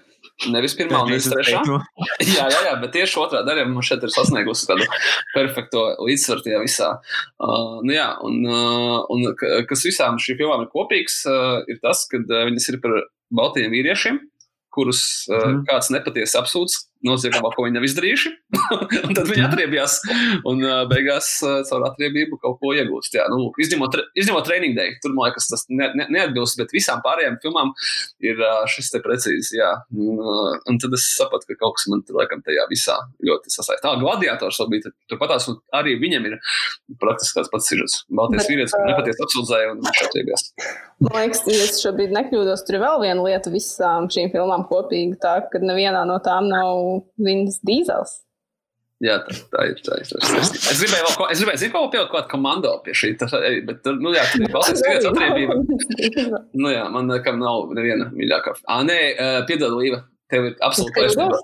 Nevis 0.53 0.74
pirmā, 0.74 1.05
nevis 1.07 1.28
trešā. 1.30 1.61
jā, 2.35 2.47
jā, 2.51 2.61
jā, 2.66 2.72
bet 2.83 2.95
tieši 2.97 3.18
otrā 3.22 3.43
daļa 3.47 3.66
man 3.70 3.87
šeit 3.87 4.03
ir 4.03 4.12
sasniegusi 4.14 4.66
tādu 4.70 4.87
perfekto 5.35 5.85
līdzsvaru 6.03 6.45
tajā 6.47 6.62
visā. 6.64 6.91
Uh, 7.39 7.78
nu 7.87 7.95
jā, 7.95 8.09
un, 8.26 8.41
uh, 8.49 8.99
un 9.12 9.28
kas 9.68 9.87
visām 9.87 10.18
šīm 10.22 10.41
filmām 10.41 10.64
ir 10.64 10.72
kopīgs, 10.72 11.22
uh, 11.30 11.61
ir 11.70 11.78
tas, 11.85 12.07
ka 12.11 12.22
uh, 12.22 12.47
viņas 12.49 12.70
ir 12.72 12.80
par 12.83 12.97
baltajiem 13.33 13.76
vīriešiem, 13.76 14.18
kurus 14.74 15.05
uh, 15.30 15.39
mm. 15.39 15.62
kāds 15.70 15.93
nepatiesi 15.95 16.41
apsūdz 16.41 16.80
noziegumā, 17.07 17.51
ko 17.55 17.67
viņi 17.67 17.77
nav 17.77 17.87
izdarījuši. 17.87 18.33
un 19.07 19.15
tad 19.17 19.29
viņi 19.31 19.45
atriebjās 19.47 19.99
un 20.49 20.63
uh, 20.65 20.83
beigās 20.91 21.29
uh, 21.45 21.61
caur 21.69 21.87
atriebību 21.89 22.39
kaut 22.43 22.59
ko 22.63 22.73
iegūst. 22.77 23.17
Jā, 23.19 23.27
nu, 23.33 23.51
izņemot, 23.63 23.99
izņemot 24.19 24.47
training 24.49 24.77
day, 24.79 24.97
tur 25.03 25.15
man 25.17 25.29
liekas, 25.29 25.49
tas 25.51 25.65
ne, 25.71 25.91
ne, 25.99 26.07
neatbilst, 26.13 26.59
bet 26.61 26.75
visām 26.75 27.03
pārējām 27.05 27.39
filmām 27.43 27.73
ir 28.25 28.41
uh, 28.43 28.63
šis 28.71 28.93
te 28.95 29.03
precīzi. 29.05 29.59
Jā. 29.59 29.73
Un, 29.97 30.21
uh, 30.21 30.61
un 30.71 30.81
tad 30.83 30.95
es 30.97 31.09
sapratu, 31.17 31.51
ka 31.51 31.59
kaut 31.65 31.79
kas 31.79 31.89
man 31.93 32.05
tur 32.07 32.21
laikam 32.21 32.45
tajā 32.47 32.67
visā 32.71 32.99
ļoti 33.25 33.53
sasaistās. 33.53 33.83
Tā 33.83 33.97
gladiators 34.01 34.61
vēl 34.63 34.73
bija 34.77 34.93
turpatās, 35.11 35.49
un 35.51 35.59
arī 35.77 35.97
viņam 36.01 36.29
ir 36.31 36.39
praktiski 37.03 37.41
tāds 37.41 37.53
pats 37.53 37.71
sižets. 37.71 38.03
Baltais 38.13 38.49
vīrietis, 38.51 38.75
kas 38.77 38.89
nepatiesi 38.89 39.25
apsūdzēja 39.27 39.73
un 39.75 39.83
viņš 39.83 40.03
atriebjās. 40.07 40.49
Man 41.03 41.17
liekas, 41.19 41.43
ja 41.51 41.65
es 41.67 41.81
šobrīd 41.83 42.13
nekļūdos, 42.15 42.63
tur 42.67 42.79
ir 42.79 42.85
vēl 42.85 43.01
viena 43.03 43.25
lieta 43.27 43.51
visām 43.51 44.07
šīm 44.13 44.31
filmām 44.35 44.67
kopīga, 44.69 45.19
tā, 45.23 45.33
ka 45.51 45.61
nevienā 45.63 46.05
no 46.07 46.19
tām 46.23 46.47
nav 46.51 46.91
Vins 47.22 47.59
Dīzels. 47.66 48.20
Jā, 49.03 49.16
tā, 49.26 49.34
tā 49.51 49.64
ir. 49.66 49.80
Tā 49.82 49.97
ir 49.99 50.05
es, 50.07 50.51
es 50.70 50.78
gribēju 50.78 51.14
ko, 51.18 51.26
es 51.32 51.40
gribēju 51.43 51.59
zināt, 51.64 51.74
ko 51.74 51.88
pielikt 51.90 52.12
kaut 52.12 52.20
kādu 52.20 52.30
komando 52.36 52.74
pie 52.84 52.95
šī. 52.95 53.09
Tā, 53.18 53.26
bet, 53.66 53.88
nu, 53.99 54.12
jā, 54.14 54.22
tur 54.30 54.45
ir 54.47 54.53
balsīs 54.55 54.84
viens 54.86 55.09
atriebība. 55.11 55.57
Nu, 56.55 56.70
jā, 56.70 56.84
man 56.95 57.11
kam 57.24 57.40
nav 57.43 57.72
neviena 57.74 58.07
mīļākā. 58.14 58.55
Ā, 58.70 58.78
nē, 58.86 58.99
piedod, 59.49 59.74
Līva, 59.80 60.05
tev 60.30 60.53
ir 60.53 60.55
absolūti 60.62 61.01
taisnība. 61.01 61.40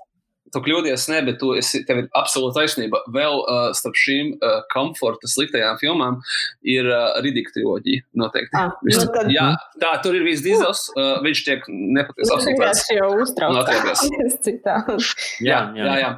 Tu 0.53 0.61
kļūdies, 0.65 1.05
ne, 1.11 1.19
bet 1.27 1.37
tu 1.41 1.51
esi, 1.57 1.83
tev 1.85 2.01
ir 2.01 2.07
absolūta 2.17 2.61
taisnība. 2.61 3.01
Vēl 3.13 3.41
uh, 3.41 3.69
starp 3.77 3.97
šīm 3.99 4.31
uh, 4.37 4.59
komforta 4.73 5.29
sliktajām 5.29 5.77
filmām 5.81 6.19
ir 6.65 6.89
uh, 6.89 7.19
Ridika 7.23 7.53
triloģija. 7.55 8.05
Noteikti. 8.19 8.53
Ah, 8.57 8.73
Visu, 8.85 9.05
nu 9.05 9.13
tad... 9.13 9.29
Jā, 9.33 9.47
tā 9.81 9.93
tur 10.03 10.17
ir 10.17 10.25
viss 10.25 10.45
dīzels. 10.45 10.87
Uh, 10.95 11.19
viņš 11.25 11.43
tiek 11.45 11.69
nepatiesi 11.69 12.33
apsūdzēts. 12.35 12.65
Tas 12.65 12.93
jau 12.95 13.09
uztrauc. 13.21 13.59
jā, 15.49 15.61
jā, 15.77 15.97
jā. 16.01 16.13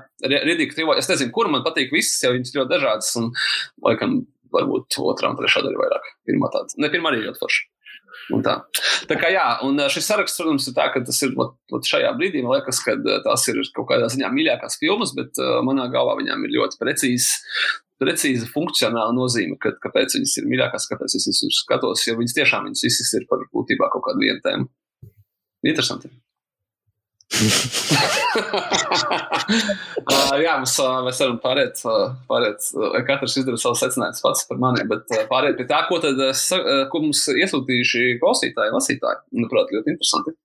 Ridika 0.47 0.79
triloģija. 0.79 1.03
Es 1.03 1.11
nezinu, 1.11 1.35
kur 1.35 1.51
man 1.51 1.65
patīk 1.67 1.91
visas, 1.91 2.21
jo 2.23 2.31
viņas 2.37 2.55
ļoti 2.55 2.75
dažādas. 2.77 3.11
Un, 3.19 3.31
laikam, 3.83 4.21
varbūt 4.55 4.99
otrā 5.03 5.31
un 5.31 5.37
trešā 5.39 5.63
daļa 5.65 5.79
vairāk. 5.79 6.09
Pirmā 6.27 6.51
tāda. 6.53 6.75
Ne, 6.81 6.91
pirmā 6.93 7.11
arī 7.11 7.25
ļoti 7.27 7.43
forša. 7.43 7.67
Un 8.31 8.43
tā. 8.45 8.57
tā 9.09 9.17
kā 9.19 9.31
jā, 9.33 9.45
un 9.67 9.79
šis 9.91 10.07
saraksts, 10.11 10.39
protams, 10.39 10.67
ir 10.69 10.75
tā, 10.77 10.87
ka 10.93 11.01
tas 11.05 11.19
ir 11.25 11.33
ot, 11.41 11.55
ot 11.73 11.87
šajā 11.87 12.13
brīdī, 12.19 12.43
man 12.45 12.55
liekas, 12.57 12.81
ka 12.85 12.95
tās 13.25 13.45
ir 13.51 13.61
kaut 13.75 13.89
kādā 13.91 14.09
ziņā 14.13 14.31
mīļākās 14.31 14.77
filmas, 14.81 15.15
bet 15.17 15.41
uh, 15.41 15.59
manā 15.67 15.89
galvā 15.93 16.17
viņām 16.21 16.47
ir 16.47 16.55
ļoti 16.59 16.81
precīzi. 16.81 17.41
Precīza 18.01 18.47
funkcionāla 18.49 19.13
nozīme, 19.13 19.59
kad, 19.61 19.75
kāpēc 19.83 20.15
viņas 20.17 20.39
ir 20.41 20.49
mīļākās, 20.49 20.87
kāpēc 20.89 21.19
es 21.19 21.27
viņas 21.29 21.61
skatos, 21.65 22.07
jo 22.07 22.17
viņas 22.17 22.37
tiešām 22.39 22.65
viņas 22.69 22.87
visas 22.87 23.13
ir 23.19 23.29
par 23.29 23.45
būtībā 23.53 23.91
kaut 23.93 24.07
kādu 24.07 24.25
vienu 24.25 24.41
tēmu. 24.41 24.69
Interesanti 25.69 26.09
uh, 30.11 30.35
jā, 30.41 30.53
mēs, 30.59 30.73
uh, 30.83 30.99
mēs 31.05 31.21
varam 31.23 31.37
pāriet, 31.41 31.79
uh, 31.87 32.11
pāriet 32.29 32.59
uh, 32.75 32.97
katrs 33.07 33.37
izdara 33.39 33.57
savu 33.61 33.77
secinājumu 33.79 34.23
pats 34.25 34.47
par 34.49 34.57
mani, 34.61 34.83
bet 34.89 35.03
uh, 35.15 35.23
pāriet 35.31 35.55
pie 35.59 35.65
tā, 35.69 35.79
ko, 35.87 35.95
tad, 36.03 36.19
uh, 36.19 36.35
ko 36.91 36.97
mums 37.05 37.21
iesūtījuši 37.31 37.99
klausītāji, 38.21 38.75
lasītāji. 38.75 39.17
Manuprāt, 39.37 39.67
ļoti 39.77 39.87
interesanti. 39.95 40.35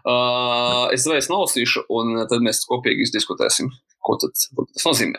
Uh, 0.00 0.86
es 0.94 1.04
vēlreiz 1.08 1.28
nolasīšu, 1.32 1.80
un 1.92 2.04
tad 2.30 2.40
mēs 2.44 2.62
kopīgi 2.70 3.04
izdiskutēsim, 3.08 3.66
ko, 4.06 4.12
tad, 4.22 4.32
ko 4.56 4.60
tas 4.70 4.86
nozīmē. 4.88 5.18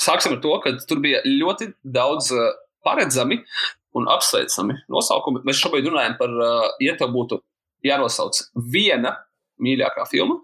Sāksim 0.00 0.36
ar 0.36 0.40
to, 0.42 0.52
ka 0.64 0.74
tur 0.90 0.98
bija 1.04 1.22
ļoti 1.26 1.64
daudz 1.86 2.24
uh, 2.34 2.50
paredzami 2.86 3.36
un 3.96 4.02
apsveicami 4.10 4.74
nosaukumi. 4.92 5.44
Mēs 5.46 5.62
šobrīd 5.62 5.86
runājam 5.88 6.14
par, 6.20 6.30
uh, 6.34 6.68
ja 6.82 6.98
tev 6.98 7.14
būtu 7.14 7.40
jānosauc 7.86 8.34
viena 8.74 9.16
mīļākā 9.62 10.06
filma. 10.10 10.40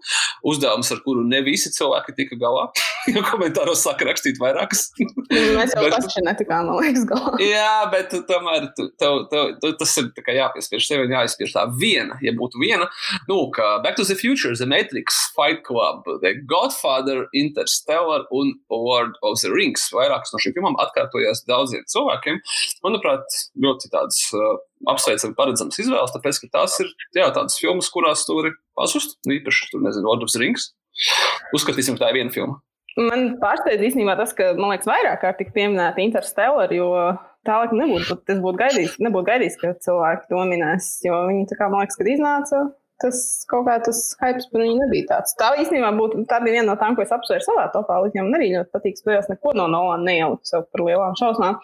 Uzdevums, 0.47 0.91
ar 0.93 1.01
kuru 1.05 1.25
ne 1.27 1.41
visi 1.45 1.73
cilvēki 1.73 2.15
tika 2.17 2.39
galā. 2.41 2.67
jo 3.15 3.23
komentāros 3.27 3.81
saka 3.85 4.07
rakstīt 4.07 4.39
vairākas. 4.41 4.87
Mēs 5.31 5.73
jau 5.75 5.85
paši 5.93 6.23
netikām, 6.25 6.69
man 6.69 6.81
liekas, 6.81 7.05
galā. 7.09 7.33
jā, 7.43 7.87
bet 7.93 8.13
tomēr 8.29 8.69
tu, 8.77 8.89
tev, 8.99 9.23
tev, 9.31 9.53
tev, 9.61 9.75
tas 9.79 9.95
ir 10.01 10.11
jāpiespiež 10.37 10.87
sev 10.87 11.05
un 11.05 11.15
jāizspiež 11.15 11.55
tā 11.55 11.65
viena. 11.79 12.17
Ja 12.25 12.33
būtu 12.37 12.61
viena, 12.61 12.89
nu, 13.29 13.39
kā 13.55 13.77
Back 13.83 13.99
to 13.99 14.07
the 14.07 14.17
Future, 14.19 14.55
The 14.57 14.67
Matrix, 14.69 15.19
Fight 15.35 15.63
Club, 15.67 16.07
The 16.23 16.35
Godfather, 16.49 17.27
Interstellar 17.37 18.27
un 18.31 18.55
Lord 18.73 19.17
of 19.21 19.39
the 19.41 19.51
Rings. 19.53 19.89
Vairākas 19.95 20.33
no 20.33 20.41
šīm 20.43 20.57
filmām 20.57 20.79
atkārtojās 20.83 21.45
daudziem 21.47 21.85
cilvēkiem. 21.91 22.41
Manuprāt, 22.85 23.41
ļoti 23.63 23.91
tādas 23.93 24.21
uh, 24.35 24.57
apsveicami 24.91 25.37
paredzams 25.37 25.79
izvēles, 25.81 26.13
tāpēc, 26.15 26.43
ka 26.43 26.53
tās 26.59 26.79
ir 26.83 26.91
jā, 27.15 27.29
tādas 27.31 27.57
filmas, 27.59 27.89
kurās 27.93 28.25
tu 28.27 28.37
vari 28.37 28.53
pazust. 28.77 29.17
Nu, 29.27 29.35
īpaši, 29.37 29.71
tur 29.73 29.83
nezinu, 29.85 30.07
Lord 30.07 30.25
of 30.25 30.31
the 30.33 30.41
Rings. 30.41 30.71
Uzskatīsim, 31.57 31.97
ka 31.97 32.05
tā 32.05 32.13
ir 32.13 32.21
viena 32.21 32.33
filma. 32.33 32.59
Man 32.97 33.35
pārsteidz 33.41 33.83
īstenībā 33.91 34.15
tas, 34.17 34.31
ka, 34.33 34.55
man 34.57 34.73
liekas, 34.73 34.89
vairāk 34.89 35.21
kārt 35.21 35.37
tika 35.41 35.53
pieminēta 35.53 36.01
Interstellar, 36.01 36.71
jo 36.73 36.89
tā 37.45 37.59
laikam 37.61 37.77
nebūtu, 37.83 38.17
tas 38.25 38.41
būtu 38.41 38.61
gaidījis, 38.63 38.97
nebūtu 39.05 39.29
gaidījis, 39.29 39.57
ka 39.61 39.75
cilvēki 39.85 40.31
to 40.31 40.43
minēs, 40.49 40.89
jo 41.05 41.19
viņi 41.29 41.45
tā 41.51 41.59
kā, 41.59 41.69
man 41.69 41.83
liekas, 41.83 41.99
kad 41.99 42.09
iznāca, 42.09 42.63
tas 43.03 43.19
kaut 43.51 43.67
kā 43.67 43.77
tas 43.85 44.01
hypes 44.23 44.49
par 44.49 44.63
viņu 44.65 44.79
nebija 44.81 45.11
tāds. 45.11 45.35
Tā 45.37 45.51
īstenībā 45.61 45.91
būtu, 45.99 46.23
tā 46.29 46.41
bija 46.41 46.57
viena 46.57 46.71
no 46.71 46.77
tām, 46.81 46.97
ko 46.97 47.05
es 47.05 47.13
apsvēru 47.13 47.45
savā 47.45 47.67
topā, 47.75 47.99
man 48.17 48.39
arī 48.39 48.49
ļoti 48.55 48.73
patīk 48.73 48.97
spēlēs, 48.97 49.29
neko 49.29 49.53
no 49.59 49.69
Nolana 49.69 50.09
neieliku 50.09 50.49
sev 50.49 50.65
par 50.71 50.85
lielām 50.87 51.17
šausmām. 51.19 51.61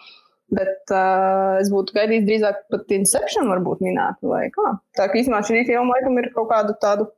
Bet 0.54 0.92
uh, 0.92 1.58
es 1.62 1.70
būtu 1.72 1.94
gaidījis 1.96 2.26
drīzāk 2.28 2.64
pat 2.70 2.92
Inception, 2.94 3.48
varbūt 3.50 3.80
minētu, 3.84 4.28
vai 4.30 4.46
kā. 4.54 4.74
Tā 4.98 5.08
kā 5.08 5.20
īstenībā 5.20 5.40
šī 5.46 5.64
filma 5.68 5.96
laikam 5.96 6.18
ir 6.20 6.28
kaut 6.36 6.50
kādu 6.52 6.76
tādu 6.82 7.08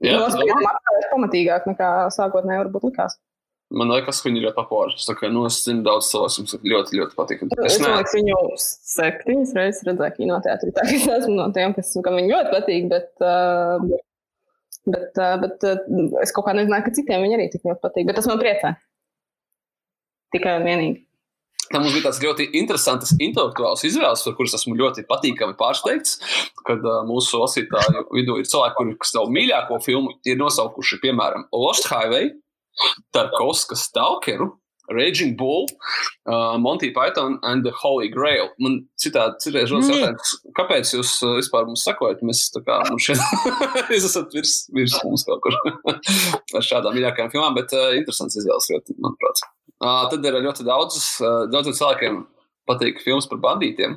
nospiedumu 0.00 0.70
pamatīgāk 1.10 1.66
nekā 1.68 1.90
sākotnēji 2.14 2.62
varbūt 2.64 2.86
likās. 2.90 3.18
Man 3.70 3.92
liekas, 3.92 4.18
ka 4.18 4.26
viņi 4.26 4.40
ir 4.40 4.44
ļoti 4.48 4.56
populāri. 4.56 4.96
Es, 4.98 5.06
kā, 5.14 5.28
nu, 5.30 5.44
es 5.46 5.60
zinu, 5.62 5.84
daudz 5.86 6.08
cilvēku, 6.10 6.42
kas 6.42 6.70
ļoti, 6.72 6.96
ļoti 6.98 7.16
patīk. 7.18 7.44
Es, 7.46 7.60
es 7.68 7.76
domāju, 7.78 8.06
ka 8.08 8.14
viņu 8.16 8.38
septiņas 8.64 9.52
reizes 9.54 9.84
redzēju 9.86 10.16
kinoteātrī. 10.16 10.72
Tā 10.76 10.86
kā 10.88 10.96
es 10.96 11.06
esmu 11.18 11.36
no 11.36 11.46
tiem, 11.54 11.74
kas 11.76 11.92
man 12.02 12.26
ļoti 12.32 12.50
patīk, 12.56 12.88
bet, 12.90 13.12
uh, 13.22 13.84
bet, 14.90 15.12
uh, 15.22 15.36
bet 15.44 15.68
uh, 15.70 16.08
es 16.24 16.34
kaut 16.34 16.48
kā 16.48 16.56
nezināju, 16.58 16.88
ka 16.88 16.94
citiem 16.98 17.22
viņi 17.26 17.38
arī 17.38 17.46
tik 17.52 17.68
ļoti 17.68 17.82
patīk. 17.84 18.08
Bet 18.10 18.18
tas 18.18 18.26
man 18.30 18.42
priecē. 18.42 18.74
Tikai 20.34 20.58
un 20.58 20.66
vienīgi. 20.66 20.98
Tam 21.70 21.84
mums 21.84 21.94
bija 21.94 22.08
tāds 22.08 22.18
ļoti 22.22 22.48
interesants 22.58 23.12
intelektuāls 23.22 23.84
izvēles, 23.86 24.24
par 24.26 24.34
kuras 24.38 24.56
esmu 24.58 24.74
ļoti 24.78 25.04
patīkami 25.10 25.54
pārsteigts. 25.58 26.16
Kad 26.66 26.82
uh, 26.82 27.02
mūsu 27.06 27.38
lasītāju 27.38 28.08
vidū 28.16 28.40
ir 28.40 28.48
cilvēki, 28.50 28.76
kuri 28.78 28.96
savu 29.06 29.30
mīļāko 29.36 29.78
filmu 29.84 30.16
ir 30.26 30.40
nosaukuši, 30.40 30.98
piemēram, 31.04 31.46
Lost 31.54 31.86
Highway, 31.92 32.32
Tarkovska 33.14 33.78
Stalkeru, 33.78 34.50
Raging 34.90 35.36
Bull, 35.36 35.68
uh, 36.26 36.58
Monty 36.58 36.90
Python 36.90 37.38
and 37.42 37.64
the 37.64 37.70
Holy 37.70 38.08
Grail. 38.10 38.50
Man 38.58 38.80
citādi, 38.98 39.38
citreiz 39.44 39.70
rodas 39.70 39.92
jautājums, 39.92 40.34
kāpēc 40.58 40.94
jūs 40.96 41.14
uh, 41.22 41.36
vispār 41.38 41.68
mums 41.68 41.86
sakojat? 41.86 42.24
Mēs 42.26 42.48
tā 42.54 42.64
kā, 42.66 42.80
nu 42.90 42.98
šeit, 42.98 43.22
jūs 43.94 44.10
esat 44.10 44.34
virs, 44.34 44.56
virs 44.74 44.98
mums 45.06 45.26
kaut 45.28 45.46
kur 45.46 45.54
ar 46.58 46.66
šādām 46.66 46.98
mīļākajām 46.98 47.30
filmām, 47.30 47.54
bet 47.62 47.78
uh, 47.78 47.92
interesants 47.94 48.42
izvēles 48.42 48.70
ļoti, 48.74 48.98
manuprāt. 48.98 49.46
Tad 49.80 50.26
ir 50.28 50.36
ļoti 50.44 50.66
daudz, 50.66 51.00
daudziem 51.48 51.76
cilvēkiem 51.76 52.18
patīk 52.68 53.00
filmas 53.00 53.28
par 53.30 53.40
bandītiem. 53.40 53.96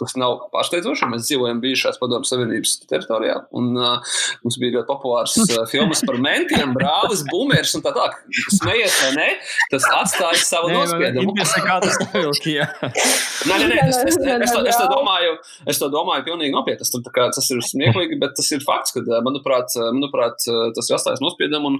Tas 0.00 0.16
nav 0.18 0.48
pārsteidzoši. 0.54 1.06
Mēs 1.10 1.26
dzīvojam 1.28 1.60
bijušās 1.62 1.98
padomju 2.00 2.26
savienības 2.26 2.72
teritorijā. 2.90 3.36
Un, 3.56 3.70
uh, 3.78 4.16
mums 4.42 4.58
bija 4.62 4.78
ļoti 4.78 4.88
populārs 4.88 5.36
uh, 5.42 5.62
filmas 5.72 6.02
par 6.06 6.18
mentiem, 6.22 6.74
brālis, 6.76 7.22
bumerus 7.30 7.76
un 7.78 7.84
tā 7.84 7.92
tālāk. 7.94 8.16
Smējies 8.56 8.96
vai 9.04 9.10
nē, 9.16 9.28
tas 9.72 9.86
atstāja 10.00 10.40
savu 10.42 10.72
nospiedumu. 10.74 11.36
Kā 11.66 11.78
tas 11.82 11.98
novilkīja? 12.02 12.66
nē, 12.82 13.60
nē, 13.62 13.68
nē, 13.70 13.78
es, 13.86 14.00
es, 14.02 14.18
es, 14.18 14.54
to, 14.54 14.64
es, 14.66 14.80
to 14.80 14.88
domāju, 14.96 15.36
es 15.70 15.80
to 15.82 15.90
domāju 15.92 16.26
pilnīgi 16.28 16.54
nopietni. 16.54 16.82
Tas, 16.82 16.92
tā 17.06 17.14
kā, 17.14 17.28
tas 17.34 17.50
ir 17.54 17.62
smieklīgi, 17.64 18.18
bet 18.22 18.36
tas 18.38 18.50
ir 18.54 18.64
fakts, 18.66 18.94
ka, 18.96 19.04
manuprāt, 19.26 19.74
manuprāt 19.94 20.42
tas 20.76 20.90
ir 20.90 20.98
atstājis 20.98 21.22
nospiedumu. 21.24 21.76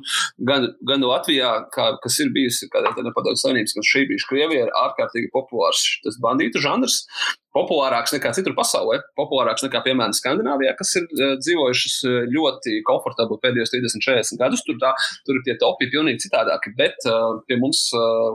Gan, 0.47 0.71
gan 0.87 1.05
Latvijā, 1.07 1.53
kā, 1.75 1.91
kas 2.03 2.21
ir 2.23 2.31
bijusi 2.35 2.71
kādā 2.73 2.95
nepadomju 2.97 3.43
savienības, 3.43 3.77
gan 3.77 3.91
šī 3.91 4.07
bijuši 4.13 4.31
Krievija, 4.31 4.67
ir 4.67 4.79
ārkārtīgi 4.85 5.33
populārs 5.35 5.85
tas 6.05 6.19
bandītu 6.23 6.63
žanrs 6.63 7.03
populārāks 7.57 8.15
nekā 8.17 8.33
citur 8.37 8.55
pasaulē, 8.57 9.01
populārāks 9.19 9.65
nekā, 9.67 9.83
piemēram, 9.87 10.15
Skandināvijā, 10.17 10.75
kas 10.79 10.93
ir 11.01 11.07
uh, 11.09 11.35
dzīvojušas 11.41 11.97
uh, 12.07 12.19
ļoti 12.33 12.81
komfortabli 12.87 13.41
pēdējos 13.43 13.75
30, 13.75 14.05
40 14.05 14.41
gadus. 14.43 14.65
Tur, 14.67 14.79
tā, 14.83 14.93
tur 15.29 15.41
tie 15.47 15.57
topi 15.61 15.87
ir 15.87 15.93
pilnīgi 15.95 16.27
citādāki. 16.27 16.75
Bet 16.79 17.07
uh, 17.09 17.41
pie 17.49 17.59
mums 17.61 17.87
uh, 17.97 18.35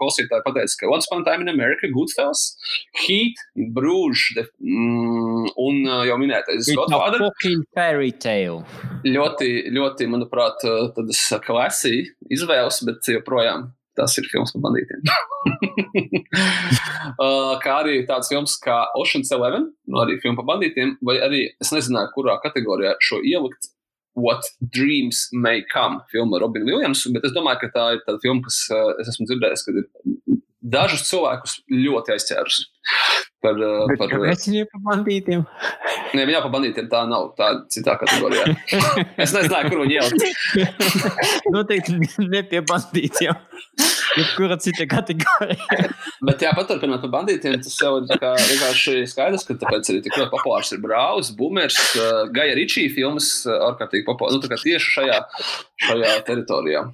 klausītāji 0.00 0.46
pateica, 0.46 0.78
ka 0.80 0.90
Once 0.92 1.10
Upon 1.10 1.24
a 1.24 1.28
Time 1.28 1.46
in 1.46 1.52
America, 1.52 1.90
Goodfellas, 1.94 2.54
Heat, 3.04 3.40
Bruges 3.76 4.24
mm, 4.60 5.54
un 5.60 5.80
uh, 5.88 6.02
jau 6.08 6.18
minētais 6.20 6.72
Godfather. 6.76 7.28
Fairy 7.74 8.12
tale. 8.20 8.62
Ļoti, 9.04 9.50
ļoti, 9.74 10.10
manuprāt, 10.10 10.62
tādas 10.96 11.22
klasī 11.44 12.04
izvēles, 12.32 12.82
bet 12.86 13.14
joprojām 13.14 13.68
tas 13.98 14.16
ir 14.20 14.26
filmas 14.30 14.52
par 14.54 14.64
bandītiem. 14.66 15.04
uh, 17.24 17.54
kā 17.62 17.76
arī 17.82 18.00
tāds 18.08 18.30
filmas 18.32 18.56
kā 18.62 18.80
Ocean's 19.00 19.32
Eleven, 19.34 19.70
nu 19.90 20.02
arī 20.02 20.18
filma 20.22 20.40
par 20.40 20.54
bandītiem, 20.54 20.96
vai 21.06 21.18
arī 21.24 21.44
es 21.62 21.72
nezināju, 21.74 22.12
kurā 22.16 22.38
kategorijā 22.44 22.96
šo 23.04 23.22
ielikt. 23.22 23.70
What 24.14 24.46
Dreams 24.62 25.24
May 25.34 25.64
Come, 25.72 26.04
filma 26.12 26.36
ar 26.38 26.44
Robinu 26.44 26.68
Williamsu, 26.68 27.10
bet 27.16 27.24
es 27.26 27.32
domāju, 27.34 27.64
ka 27.64 27.70
tā 27.74 27.86
ir 27.96 28.04
tāda 28.06 28.20
filma, 28.22 28.44
kas 28.46 28.60
uh, 28.70 28.92
es 29.02 29.10
esmu 29.10 29.26
dzirdējis, 29.26 29.64
ka 29.66 29.74
ir 29.74 29.88
dažus 30.74 31.08
cilvēkus 31.08 31.58
ļoti 31.70 32.14
aizķērusi. 32.14 32.68
Par, 33.44 33.58
uh, 33.60 33.84
Bet 33.90 34.00
par, 34.00 34.08
kāpēc 34.08 34.46
viņi 34.48 34.62
ir 34.62 34.68
par 34.72 34.80
bandītiem? 34.86 35.42
Nē, 36.16 36.22
viņa 36.30 36.40
par 36.46 36.52
bandītiem 36.54 36.86
tā 36.88 37.02
nav. 37.10 37.26
Tā 37.36 37.50
ir 37.52 37.58
citā 37.74 37.98
kategorijā. 38.00 38.54
es 39.20 39.34
nezināju, 39.36 39.72
kur 39.72 39.82
viņi 39.82 39.98
ielikt. 39.98 40.94
Noteikti 41.54 41.98
ne 42.30 42.40
pie 42.48 42.62
bandītiem. 42.64 43.36
Jebkura 44.14 44.56
cita 44.62 44.86
kategorija. 44.88 45.90
Bet, 46.24 46.40
jā, 46.46 46.54
paturpinot 46.56 47.02
par 47.04 47.12
bandītiem, 47.18 47.58
tas 47.60 47.76
jau 47.82 47.96
ir 47.98 48.08
vienkārši 48.08 48.96
skaidrs, 49.10 49.44
ka 49.44 49.58
tāpēc 49.60 49.90
arī 49.92 50.02
tik 50.06 50.16
ļoti 50.20 50.32
populārs 50.32 50.72
ir 50.72 50.82
Brālis, 50.84 51.34
Bumers, 51.36 51.80
uh, 51.98 52.24
Gaja 52.32 52.56
Ričī 52.56 52.86
filmas, 52.94 53.32
uh, 53.48 53.58
ārkārtīgi 53.72 54.06
populārs. 54.08 54.38
Nu, 54.38 54.60
tieši 54.64 54.98
šajā, 54.98 55.22
šajā 55.88 56.18
teritorijā. 56.30 56.86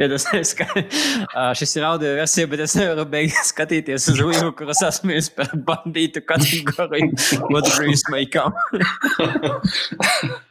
Piedos, 0.00 0.24
ka, 0.56 0.64
uh, 0.72 1.50
šis 1.52 1.74
ir 1.76 1.84
audio 1.84 2.14
versija, 2.16 2.48
bet 2.48 2.62
es 2.64 2.72
nevaru 2.78 3.04
beigt 3.12 3.36
skatīties 3.50 4.06
uz 4.14 4.22
Uju, 4.24 4.54
kuras 4.56 4.80
esmu 4.86 5.18
par 5.36 5.52
bandītu 5.66 6.22
kategoriju. 6.24 7.12
What 7.52 7.68
dreams 7.68 8.06
may 8.08 8.24
come? 8.24 8.56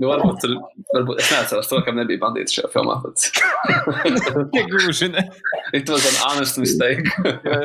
nu, 0.00 0.08
varbūt, 0.10 0.40
tur, 0.42 0.54
varbūt 0.94 1.20
es 1.22 1.30
neatceros 1.32 1.68
to, 1.70 1.80
kam 1.86 1.98
nebija 2.00 2.20
bandīts 2.22 2.56
šajā 2.56 2.70
filmā. 2.72 2.96
Negluži 4.54 5.08
ne. 5.14 5.26
It 5.74 5.88
was 5.90 6.06
an 6.08 6.16
honest 6.22 6.58
mistake. 6.58 7.02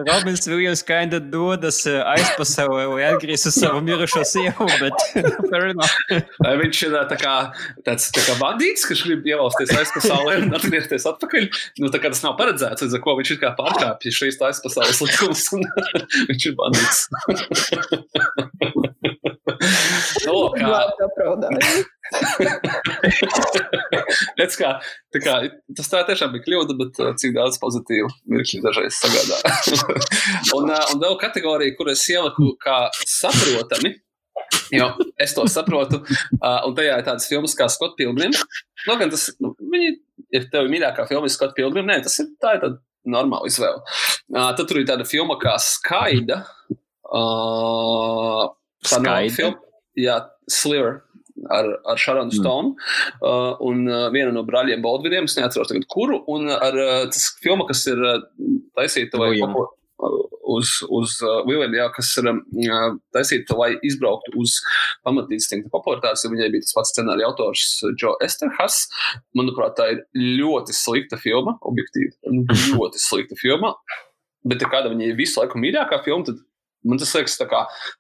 Robins 0.08 0.48
Williams 0.48 0.84
kinda 0.86 1.20
dodas 1.20 1.82
aizpasaulē, 1.88 2.86
lai 2.94 3.08
atgrieztu 3.10 3.52
savu 3.54 3.82
mirušo 3.86 4.24
sievu, 4.28 4.70
bet 4.82 4.98
fair 5.52 5.70
enough. 5.72 5.96
Viņš 6.64 6.84
ir 6.88 6.98
tā 7.12 7.18
kā, 7.20 7.36
tāds 7.88 8.10
tā 8.16 8.26
kā 8.26 8.38
bandīts, 8.42 8.86
kas 8.90 9.04
grib 9.06 9.28
ievalsties 9.30 9.74
aizpasaulē 9.78 10.40
un 10.44 10.58
atgriezties 10.58 11.08
atpakaļ. 11.10 11.50
Nu, 11.82 11.92
tā 11.94 12.02
kā 12.02 12.14
tas 12.14 12.24
nav 12.26 12.38
paredzēts, 12.40 12.86
līdz 12.86 13.00
ar 13.00 13.04
ko 13.06 13.18
viņš 13.20 13.34
ir 13.36 13.42
kā 13.44 13.54
pārkāpjis 13.60 14.22
šīs 14.22 14.42
aizpasaules 14.50 15.04
likumus 15.06 15.48
un 15.58 15.66
viņš 16.30 16.50
ir 16.52 16.58
bandīts. 16.60 16.98
No, 20.26 20.36
kā... 20.56 20.80
Redz, 24.40 24.56
kā, 24.58 24.70
tā 25.14 25.20
kā, 25.22 25.34
tas 25.78 25.92
tā 25.92 26.00
tiešām 26.08 26.32
bija 26.34 26.46
kļūda, 26.48 26.74
bet 26.80 26.92
cik 27.22 27.36
daudz 27.38 27.56
pozitīvu 27.62 28.10
mirkļu 28.34 28.64
dažreiz 28.66 28.98
sagādā. 28.98 29.38
un, 30.58 30.64
un 30.74 30.98
vēl 31.04 31.16
kategorija, 31.22 31.76
kur 31.78 31.88
es 31.94 32.02
ieliku 32.10 32.46
kā 32.64 32.78
saprotami, 33.06 33.92
jo 34.74 34.88
es 35.22 35.36
to 35.38 35.46
saprotu, 35.52 36.02
un 36.42 36.76
tajā 36.78 37.00
ir 37.00 37.08
tādas 37.08 37.30
filmas 37.30 37.56
kā 37.58 37.66
Scott 37.72 37.98
Pilgrim. 38.00 38.34
Nu, 38.88 38.98
tas, 39.06 39.30
nu, 39.44 39.54
viņi 39.60 39.90
ir 40.36 40.48
tev 40.54 40.70
mīļākā 40.72 41.08
filma, 41.10 41.30
Scott 41.32 41.56
Pilgrim. 41.58 41.88
Nē, 41.90 42.02
tas 42.06 42.18
ir 42.22 42.32
tā 42.42 42.58
ir 42.58 42.64
tāda 42.66 42.78
normāla 43.10 43.50
izvēle. 43.50 43.82
Tad 44.34 44.66
tur 44.66 44.82
ir 44.82 44.90
tāda 44.90 45.08
filma 45.08 45.38
kā 45.42 45.56
Skaida. 45.64 46.44
Uh, 47.10 48.50
tā 48.88 49.02
nav 49.04 49.28
filma. 49.36 49.60
Jā, 50.00 50.22
Sliver 50.50 51.02
ar, 51.48 51.70
ar 51.86 51.98
Šaronu 52.00 52.32
Stonu 52.36 52.74
mm. 52.74 52.78
uh, 53.22 53.58
un 53.66 53.88
uh, 53.88 54.08
vienu 54.14 54.34
no 54.36 54.44
brāļiem 54.48 54.84
Baldviniem, 54.84 55.28
es 55.30 55.38
neatceros 55.40 55.72
tagad 55.72 55.88
kuru, 55.92 56.22
un 56.32 56.50
ar 56.52 56.76
uh, 56.76 57.04
tas 57.12 57.30
filma, 57.44 57.68
kas 57.70 57.86
ir 57.92 58.02
uh, 58.04 58.24
taisīta 58.78 59.20
vai 59.22 59.32
William. 59.34 59.56
uz, 60.56 60.74
uz 60.96 61.16
uh, 61.26 61.40
William, 61.48 61.76
jā, 61.76 61.88
kas 61.96 62.12
ir 62.22 62.30
um, 62.32 62.42
taisīta, 63.16 63.58
lai 63.60 63.72
izbrauktu 63.86 64.36
uz 64.42 64.60
pamatīstinga 65.08 65.72
popularitātes, 65.74 66.26
jo 66.26 66.34
viņai 66.34 66.52
bija 66.56 66.68
tas 66.68 66.76
pats 66.78 66.94
scenārija 66.96 67.32
autors 67.32 67.70
Joe 67.94 68.18
Esterhas. 68.26 68.84
Manuprāt, 69.38 69.78
tā 69.80 69.90
ir 69.96 70.04
ļoti 70.42 70.76
slikta 70.76 71.20
filma, 71.22 71.58
objektīvi, 71.72 72.14
ļoti 72.76 73.04
slikta 73.04 73.40
filma. 73.40 73.76
Bet, 74.48 74.64
kāda 74.72 74.88
viņai 74.94 75.18
visu 75.18 75.42
laiku 75.42 75.60
mīļākā 75.60 75.98
filma, 76.06 76.24
tad 76.30 76.40
Man 76.88 77.00
tas 77.02 77.12
liekas 77.16 77.36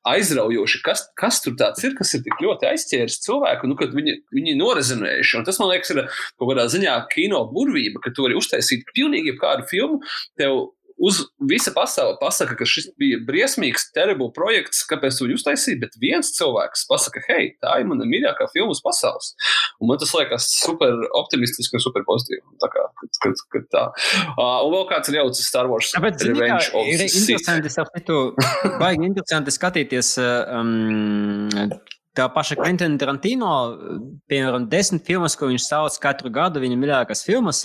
aizraujoši, 0.07 0.79
kas, 0.85 1.03
kas 1.19 1.41
tur 1.43 1.57
tāds 1.59 1.83
ir, 1.83 1.95
kas 1.97 2.13
ir 2.15 2.23
tik 2.23 2.39
ļoti 2.43 2.69
aizķēris 2.69 3.19
cilvēku, 3.25 3.67
nu, 3.67 3.75
kad 3.79 3.91
viņi, 3.95 4.15
viņi 4.35 4.55
norezinējuši. 4.59 5.37
Un 5.39 5.47
tas 5.47 5.59
man 5.59 5.73
liekas, 5.73 5.91
ir 5.91 6.05
kaut 6.07 6.47
kādā 6.47 6.67
ziņā 6.71 6.95
kino 7.11 7.43
burvība, 7.51 7.99
ka 8.05 8.13
tu 8.15 8.23
vari 8.27 8.39
uztaisīt 8.39 8.87
pilnīgi 8.95 9.35
kādu 9.41 9.67
filmu. 9.67 9.99
Tev 10.39 10.69
uz 10.99 11.21
visa 11.49 11.71
pasaule 11.75 12.17
pasaka, 12.21 12.57
ka 12.59 12.67
šis 12.67 12.89
bija 12.99 13.19
briesmīgs, 13.27 13.89
terrible 13.95 14.29
projekts, 14.35 14.81
kāpēc 14.89 15.19
to 15.19 15.29
uztaisīja, 15.33 15.79
bet 15.83 15.97
viens 16.01 16.31
cilvēks 16.35 16.85
pasaka, 16.89 17.23
hei, 17.29 17.53
tā 17.63 17.79
ir 17.81 17.89
mana 17.89 18.07
mīļākā 18.09 18.49
filma 18.53 18.75
uz 18.75 18.83
pasaules. 18.85 19.33
Un 19.79 19.91
man 19.91 20.01
tas 20.01 20.13
liekas 20.17 20.49
super 20.59 20.95
optimistiski 21.19 21.79
un 21.79 21.83
super 21.83 22.05
pozitīvi. 22.07 22.43
Tā 22.61 22.71
kā, 22.73 22.87
kad, 23.23 23.43
kad, 23.55 23.69
tā. 23.73 23.85
Uh, 24.35 24.59
un 24.67 24.73
vēl 24.75 24.89
kāds 24.91 25.11
ir 25.11 25.21
jaucis 25.21 25.47
Star 25.49 25.69
Wars. 25.71 25.93
Tāpēc, 25.95 26.25
Revenge 26.29 26.67
kā, 26.67 26.73
of 26.81 26.89
the 26.89 27.07
Sith. 27.07 27.29
Interesanti, 27.37 27.71
es 27.71 27.79
apmetu, 27.81 28.19
baigi 28.81 29.07
interesanti 29.07 29.55
skatīties. 29.55 30.17
Um, 30.19 31.47
Tā 32.19 32.25
paša 32.35 32.57
Quentin 32.59 32.97
Tarantino, 32.99 33.49
piemēram, 34.27 34.65
desmit 34.67 35.05
filmas, 35.07 35.37
ko 35.39 35.47
viņš 35.47 35.63
sauc 35.69 35.95
katru 36.03 36.27
gadu, 36.35 36.59
viņa 36.59 36.75
mīļākās 36.75 37.21
filmas. 37.23 37.61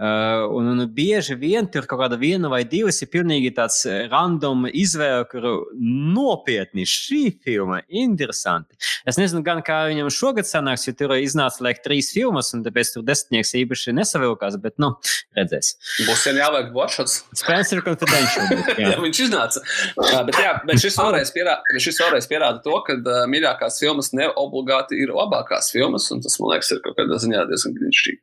Uh, 0.00 0.46
un, 0.56 0.70
un 0.72 0.86
bieži 0.96 1.36
vien 1.36 1.68
tur 1.68 1.84
kaut 1.90 2.00
kāda 2.00 2.16
viena 2.16 2.48
vai 2.48 2.62
divas 2.64 3.02
ir 3.04 3.10
pilnīgi 3.12 3.50
tāds 3.52 3.82
random 4.08 4.64
izvēle, 4.70 5.26
kuru 5.28 5.52
nopietni 5.76 6.86
šī 6.88 7.34
filma 7.44 7.82
ir 7.82 8.06
interesanti. 8.06 8.78
Es 9.04 9.20
nezinu, 9.20 9.42
gan 9.44 9.60
kā 9.66 9.82
viņam 9.90 10.08
šogad 10.14 10.48
sanāks, 10.48 10.86
jo 10.88 10.96
tur 10.96 11.12
iznāca 11.18 11.66
laik 11.68 11.84
trīs 11.84 12.08
filmas, 12.16 12.54
un 12.56 12.64
tāpēc 12.64 12.94
tur 12.94 13.04
desmitnieks 13.04 13.52
īpaši 13.60 13.92
nesavilkās, 13.98 14.56
bet, 14.62 14.78
nu, 14.80 14.94
redzēs. 15.36 15.74
Būs 16.08 16.24
jau 16.30 16.34
jāliek 16.38 16.72
watchots. 16.72 17.20
Spencer 17.42 17.84
Confidential. 17.84 18.48
Bet, 18.52 18.72
jā. 18.78 18.88
jā, 18.94 18.96
viņš 19.04 19.22
iznāca. 19.26 19.60
Uh, 19.98 20.18
bet, 20.28 20.36
jā, 20.40 20.52
bet 20.68 20.80
šis 20.80 20.96
vēlreiz 20.96 21.32
pierāda, 21.34 22.20
pierāda 22.30 22.60
to, 22.64 22.74
ka 22.86 22.96
uh, 22.96 23.22
mīļākās 23.30 23.81
filmas 23.82 24.12
ne 24.16 24.28
obligāti 24.40 24.98
ir 25.02 25.12
labākās 25.14 25.72
filmas, 25.74 26.08
un 26.14 26.22
tas, 26.24 26.38
man 26.40 26.54
liekas, 26.54 26.72
ir 26.74 26.82
kaut 26.84 26.96
kādā 26.98 27.18
ziņā 27.22 27.44
diezgan 27.50 27.76
brīnišķīgi. 27.78 28.22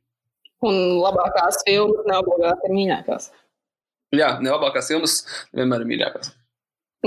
Un 0.70 0.80
labākās 0.99 1.62
filmas 1.68 2.07
ne 2.10 2.18
obligāti 2.20 2.74
mīļākās. 2.74 3.30
Jā, 4.16 4.34
ne 4.41 4.51
labākās 4.51 4.89
filmas 4.91 5.22
vienmēr 5.55 5.86
ir 5.86 5.91
mīļākās. 5.93 6.34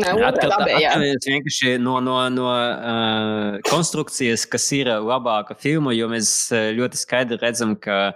Atkarīgs 0.00 1.26
vienkārši 1.28 1.74
no, 1.76 1.98
no, 2.00 2.14
no 2.32 2.46
uh, 2.48 3.58
konstrukcijas, 3.68 4.46
kas 4.48 4.64
ir 4.72 4.88
labāka 5.04 5.52
filma, 5.60 5.92
jo 5.92 6.06
mēs 6.08 6.30
ļoti 6.78 6.96
skaidri 6.96 7.36
redzam, 7.36 7.74
ka 7.76 8.14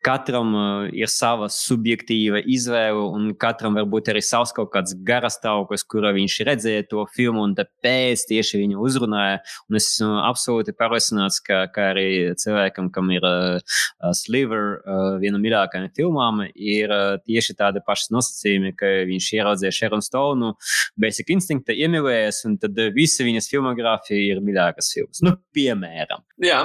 katram 0.00 0.54
ir 0.96 1.10
sava 1.12 1.50
subjektīva 1.52 2.40
izvēle, 2.48 3.02
un 3.04 3.34
katram 3.36 3.76
varbūt 3.76 4.08
arī 4.14 4.22
savs 4.24 4.54
kaut 4.56 4.70
kāds 4.72 4.96
garastāvoklis, 4.96 5.84
kurā 5.84 6.14
viņš 6.16 6.38
redzēja 6.48 6.86
to 6.88 7.04
filmu, 7.12 7.44
un 7.44 7.52
tāpēc 7.58 8.24
tieši 8.30 8.62
viņu 8.62 8.80
uzrunāja. 8.80 9.42
Un 9.68 9.76
es 9.76 9.90
esmu 9.90 10.22
absolūti 10.24 10.72
pārliecināts, 10.72 11.42
ka, 11.44 11.66
ka 11.74 11.90
arī 11.92 12.08
cilvēkam, 12.40 12.88
kam 12.96 13.12
ir 13.12 13.28
uh, 13.28 13.76
Sliver, 14.16 14.80
uh, 14.80 15.20
viena 15.20 15.36
no 15.36 15.44
mīļākajām 15.44 15.92
filmām, 16.00 16.46
ir 16.56 16.96
uh, 16.96 17.20
tieši 17.28 17.58
tādi 17.60 17.84
paši 17.84 18.14
nosacījumi, 18.16 18.72
ka 18.80 18.96
viņš 19.12 19.30
ieraudzīja 19.36 19.76
Sharon 19.82 20.08
Stone. 20.08 20.54
Bet 20.96 21.09
Basic 21.10 21.30
Instinct 21.34 21.70
iemīlējies, 21.74 22.44
un 22.46 22.56
tad 22.62 22.76
eh, 22.78 22.90
visa 22.94 23.24
viņas 23.26 23.48
filmogrāfija 23.50 24.34
ir 24.36 24.40
mīļākās 24.44 24.90
filmas. 24.94 25.22
Nu, 25.26 25.34
piemēram. 25.56 26.22
Jā, 26.40 26.60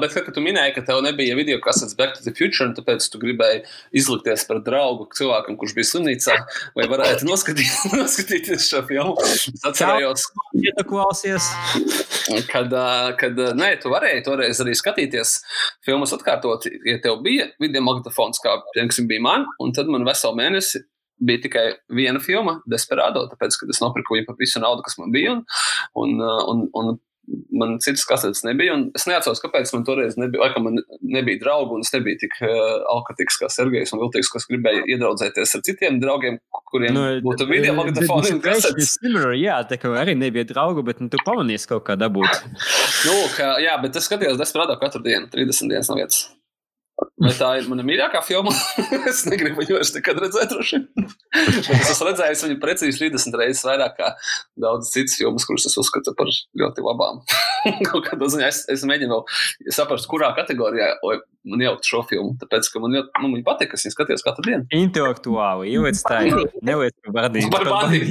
bet 0.00 0.14
kad 0.14 0.30
tu 0.36 0.42
minēji, 0.44 0.76
ka 0.76 0.84
tev 0.86 1.02
nebija 1.04 1.34
video 1.36 1.58
kasets 1.64 1.96
Back 1.98 2.14
to 2.16 2.22
the 2.22 2.32
Future, 2.36 2.68
un 2.68 2.76
tāpēc 2.76 3.08
tu 3.10 3.20
gribēji 3.20 3.64
izlikties 4.00 4.46
par 4.48 4.62
draugu 4.64 5.08
cilvēkam, 5.16 5.58
kurš 5.60 5.74
bija 5.76 5.88
slimnīcā, 5.90 6.36
vai 6.78 6.86
varētu 6.92 7.26
noskatīt, 7.28 7.72
noskatīties 8.00 8.70
šo 8.70 8.84
filmu. 8.88 9.16
Es 9.26 9.66
atcerējos, 9.66 10.28
ja 10.62 10.86
klausies. 10.86 11.50
Kad, 12.46 12.72
kad 13.18 13.42
nē, 13.58 13.72
tu 13.82 13.90
varēji 13.90 14.22
toreiz 14.28 14.62
arī 14.62 14.76
skatīties 14.78 15.40
filmas 15.86 16.14
atkārtot, 16.14 16.68
ja 16.86 17.00
tev 17.02 17.18
bija 17.26 17.50
video 17.60 17.82
magnetofons, 17.84 18.38
kā 18.44 18.60
piemēram 18.76 19.10
bija 19.10 19.26
man, 19.26 19.50
un 19.60 19.74
tad 19.74 19.90
man 19.90 20.06
veselu 20.06 20.38
mēnesi 20.38 20.84
bija 21.20 21.44
tikai 21.46 21.66
viena 21.92 22.22
filma, 22.22 22.58
Desperado, 22.70 23.26
tāpēc, 23.30 23.60
ka 23.60 23.68
es 23.70 23.82
nopirku 23.82 24.16
viņu 24.16 24.28
par 24.30 24.40
visu 24.40 24.62
naudu, 24.62 24.84
kas 24.86 24.98
man 25.00 25.12
bija. 25.14 25.36
Un, 25.36 26.18
un, 26.20 26.20
un, 26.48 26.66
un 26.80 26.98
man 27.52 27.76
citas 27.78 28.04
kasetes 28.08 28.42
nebija. 28.46 28.74
Es 28.96 29.06
neatceros, 29.08 29.40
kāpēc 29.42 29.70
man 29.74 29.84
toreiz 29.86 30.16
nebija. 30.20 30.42
Laikam, 30.44 30.66
man 30.66 30.80
nebija 31.04 31.40
draugu, 31.42 31.76
un 31.76 31.84
es 31.84 31.92
nebiju 31.94 32.20
tik 32.22 32.34
uh, 32.42 32.80
alkatīgs 32.94 33.38
kā 33.40 33.50
Sergejs 33.52 33.94
un 33.94 34.02
Viltīgs, 34.02 34.32
kas 34.32 34.48
gribēja 34.50 34.82
iedraudzēties 34.94 35.54
ar 35.58 35.64
citiem 35.66 36.00
draugiem, 36.02 36.40
kuriem 36.72 36.96
nu, 36.96 37.06
būtu 37.26 37.46
video 37.50 37.76
magnetofoni 37.78 38.34
un 38.36 38.42
kasetes. 38.44 38.96
Similar, 38.98 39.36
jā, 39.38 39.60
tā 39.70 39.78
kā 39.80 39.92
arī 40.00 40.16
nebija 40.18 40.48
draugu, 40.50 40.84
bet 40.86 41.02
nu, 41.02 41.10
tu 41.12 41.20
pamanīsi 41.26 41.70
kaut 41.70 41.86
kā 41.88 41.98
dabūt. 42.00 42.42
nu, 43.06 43.16
ka, 43.36 43.54
jā, 43.62 43.78
bet 43.84 44.00
es 44.00 44.10
skatījos 44.10 44.40
Desperado 44.40 44.78
katru 44.80 45.04
dienu, 45.06 45.30
30 45.32 45.74
dienas 45.74 45.92
no 45.92 46.00
vietas. 46.00 46.28
Vai 47.20 47.32
tā 47.36 47.50
ir 47.60 47.66
mana 47.68 47.84
mīļākā 47.84 48.22
filma? 48.24 48.52
es 49.10 49.26
negribu 49.28 49.60
viņu 49.60 49.76
vairs 49.76 49.92
nekad 49.92 50.20
redzēt. 50.24 50.54
es 51.76 51.90
esmu 51.92 52.08
redzējis 52.08 52.44
viņu 52.46 52.60
precīzi 52.62 53.02
30 53.02 53.36
reizes 53.42 53.66
vairāk 53.68 53.98
kā 53.98 54.12
daudz 54.60 54.92
citas 54.94 55.18
filmas, 55.20 55.44
kuras 55.48 55.68
es 55.68 55.76
uzskatu 55.80 56.14
par 56.16 56.30
ļoti 56.30 56.86
labām. 56.86 57.20
ziņā, 58.32 58.48
es, 58.48 58.62
es 58.72 58.86
mēģinu 58.88 59.20
saprast, 59.68 60.08
kurā 60.08 60.32
kategorijā 60.38 60.94
man 61.44 61.62
ielikt 61.64 61.88
šo 61.88 62.00
filmu. 62.08 62.34
Tāpēc, 62.40 62.68
ka 62.72 62.80
man 62.82 62.96
ļoti 62.96 63.24
nu, 63.24 63.42
patīk, 63.44 63.72
ka 63.72 63.76
es 63.80 63.84
skatos 63.94 64.24
katru 64.24 64.46
dienu. 64.46 64.64
Intelektuāli, 64.76 65.74
ieliec 65.74 66.00
tā, 66.04 66.22
neliec 66.64 66.96
par 67.04 67.16
bardību. 67.16 67.52
Par 67.52 67.64
bardību. 67.68 68.08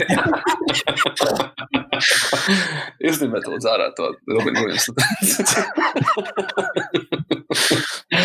Īstenībā, 3.09 3.41
lūdzu, 3.45 3.69
ārā 3.69 3.89
to 3.97 4.13
Robinu 4.29 4.63
Williamsu. 4.63 4.91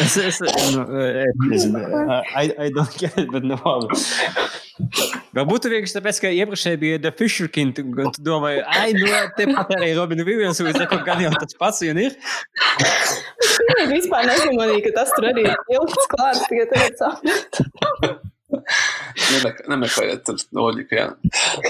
es, 0.05 0.17
es, 0.29 0.39
nu, 0.75 0.85
es 1.23 1.41
nezinu, 1.49 1.81
I, 2.35 2.51
I 2.67 2.71
don't 2.75 2.99
get 3.01 3.17
it, 3.21 3.31
bet 3.33 3.47
nu 3.47 3.57
labi. 3.61 4.01
Varbūt 5.35 5.69
vienkārši 5.71 5.97
tāpēc, 5.97 6.19
ka 6.23 6.31
iepriekšēji 6.35 6.81
bija 6.83 7.01
The 7.03 7.13
Fisher 7.15 7.49
King, 7.51 7.79
un 7.79 8.11
tu 8.15 8.23
domāji, 8.27 8.63
ai, 8.75 8.91
nu, 8.97 9.09
tepat 9.39 9.73
arī 9.77 9.93
Robina 9.99 10.27
Williams, 10.27 10.61
un 10.63 10.71
es 10.71 10.79
saku, 10.79 10.99
gan 11.07 11.23
jau 11.23 11.33
tas 11.37 11.59
pats 11.59 11.83
vien 11.85 12.01
ir. 12.03 12.17
Es 12.83 13.91
vispār 13.91 14.27
nesamanīju, 14.31 14.85
ka 14.89 14.95
tas 15.01 15.15
tur 15.15 15.31
arī 15.31 15.47
ir 15.47 15.75
ilgs 15.79 16.09
klāts, 16.13 16.47
tikai 16.51 16.69
tagad 16.75 17.03
sapratu. 17.03 18.15
Nemeklējiet 19.71 20.25
tur 20.27 20.43
loģiku, 20.59 20.99
jā. 20.99 21.07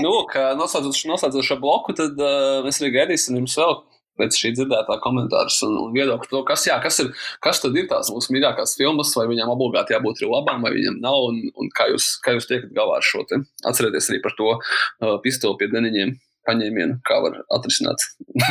Nu, 0.05 0.15
kā 0.31 0.53
noslēdzot 0.59 1.45
šo 1.45 1.59
bloku, 1.61 1.97
tad 1.97 2.21
uh, 2.21 2.61
mēs 2.67 2.81
arī 2.83 2.93
gaidīsim 2.99 3.41
jums 3.41 3.57
vēl 3.61 3.79
pēc 4.21 4.39
šī 4.41 4.53
dzirdētā 4.57 4.99
komentārus 5.05 5.61
un, 5.67 5.77
un 5.83 5.95
viedokļu 5.97 6.31
to, 6.31 6.43
kas, 6.49 6.67
jā, 6.69 6.77
kas, 6.83 7.01
ir, 7.03 7.11
kas 7.45 7.63
tad 7.63 7.77
ir 7.79 7.89
tās 7.91 8.13
mūsu 8.15 8.35
mīļākās 8.35 8.77
filmas, 8.79 9.15
vai 9.19 9.27
viņām 9.31 9.55
obligāti 9.55 9.97
jābūt 9.97 10.23
arī 10.23 10.31
labām, 10.31 10.67
vai 10.67 10.75
viņām 10.77 11.01
nav, 11.05 11.19
un, 11.31 11.41
un 11.61 11.73
kā, 11.77 11.89
jūs, 11.93 12.15
kā 12.25 12.37
jūs 12.37 12.51
tiekat 12.51 12.75
galā 12.77 13.01
ar 13.01 13.07
šo 13.07 13.25
te. 13.31 13.41
Atcerieties 13.67 14.11
arī 14.13 14.23
par 14.25 14.37
to 14.39 14.55
uh, 14.55 15.17
pistoli 15.25 15.61
pie 15.63 15.71
deniņiem 15.75 16.17
paņēmienu, 16.45 16.99
kā 17.09 17.21
var 17.25 17.41
atrisināt 17.57 18.05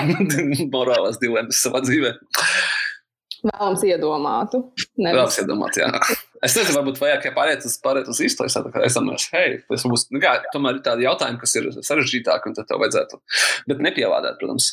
morālās 0.73 1.19
dilemmas 1.21 1.61
savā 1.61 1.83
dzīvē. 1.85 2.15
Vēlams 3.43 3.81
iedomātu. 3.83 4.61
Nevis. 4.95 5.17
Vēlams 5.17 5.39
iedomāt, 5.41 5.79
jā. 5.81 5.89
Es 6.43 6.55
nezinu, 6.55 6.77
varbūt 6.77 7.01
vajag 7.01 7.25
pāriet 7.35 7.65
uz, 7.67 7.75
pāriet 7.83 8.07
uz 8.11 8.21
īsto. 8.23 8.47
Es 8.47 8.95
domāju, 8.95 9.19
hei, 9.35 9.57
tas 9.67 9.83
būs, 9.87 10.07
nu, 10.15 10.21
kā, 10.23 10.37
tomēr 10.55 10.79
ir 10.79 10.85
tādi 10.85 11.07
jautājumi, 11.07 11.41
kas 11.41 11.55
ir 11.59 11.67
sarežģītāki, 11.75 12.49
un 12.49 12.57
tad 12.57 12.69
tev 12.71 12.79
vajadzētu, 12.83 13.19
bet 13.67 13.83
nepievādāt, 13.83 14.39
protams. 14.39 14.69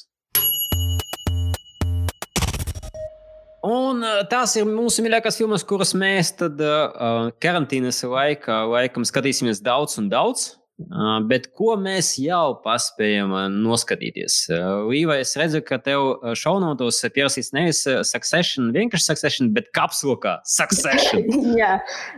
Un 3.67 4.01
tās 4.31 4.55
ir 4.57 4.65
mūsu 4.69 5.05
mīļākās 5.05 5.37
filmas, 5.37 5.65
kuras 5.69 5.93
mēs 5.99 6.33
tad 6.39 6.61
uh, 6.65 7.29
karantīnas 7.45 8.01
laikā 8.09 8.63
laikam 8.71 9.05
skatīsimies 9.05 9.61
daudz 9.65 9.99
un 10.01 10.09
daudz. 10.13 10.55
Uh, 10.81 11.19
bet 11.29 11.51
ko 11.53 11.75
mēs 11.77 12.15
jau 12.17 12.55
paspējam 12.65 13.35
uh, 13.35 13.43
noskatīties? 13.53 14.37
Uh, 14.49 14.87
Līva, 14.89 15.19
es 15.21 15.35
redzu, 15.37 15.61
ka 15.67 15.77
tev 15.85 16.23
šaunotos 16.41 17.03
pierasīs 17.13 17.53
nevis 17.53 17.83
Succession, 18.09 18.71
vienkārši 18.73 19.11
Succession, 19.11 19.51
bet 19.57 19.69
kapsulā 19.77 20.39
Succession. 20.49 21.27
Jā, 21.61 21.75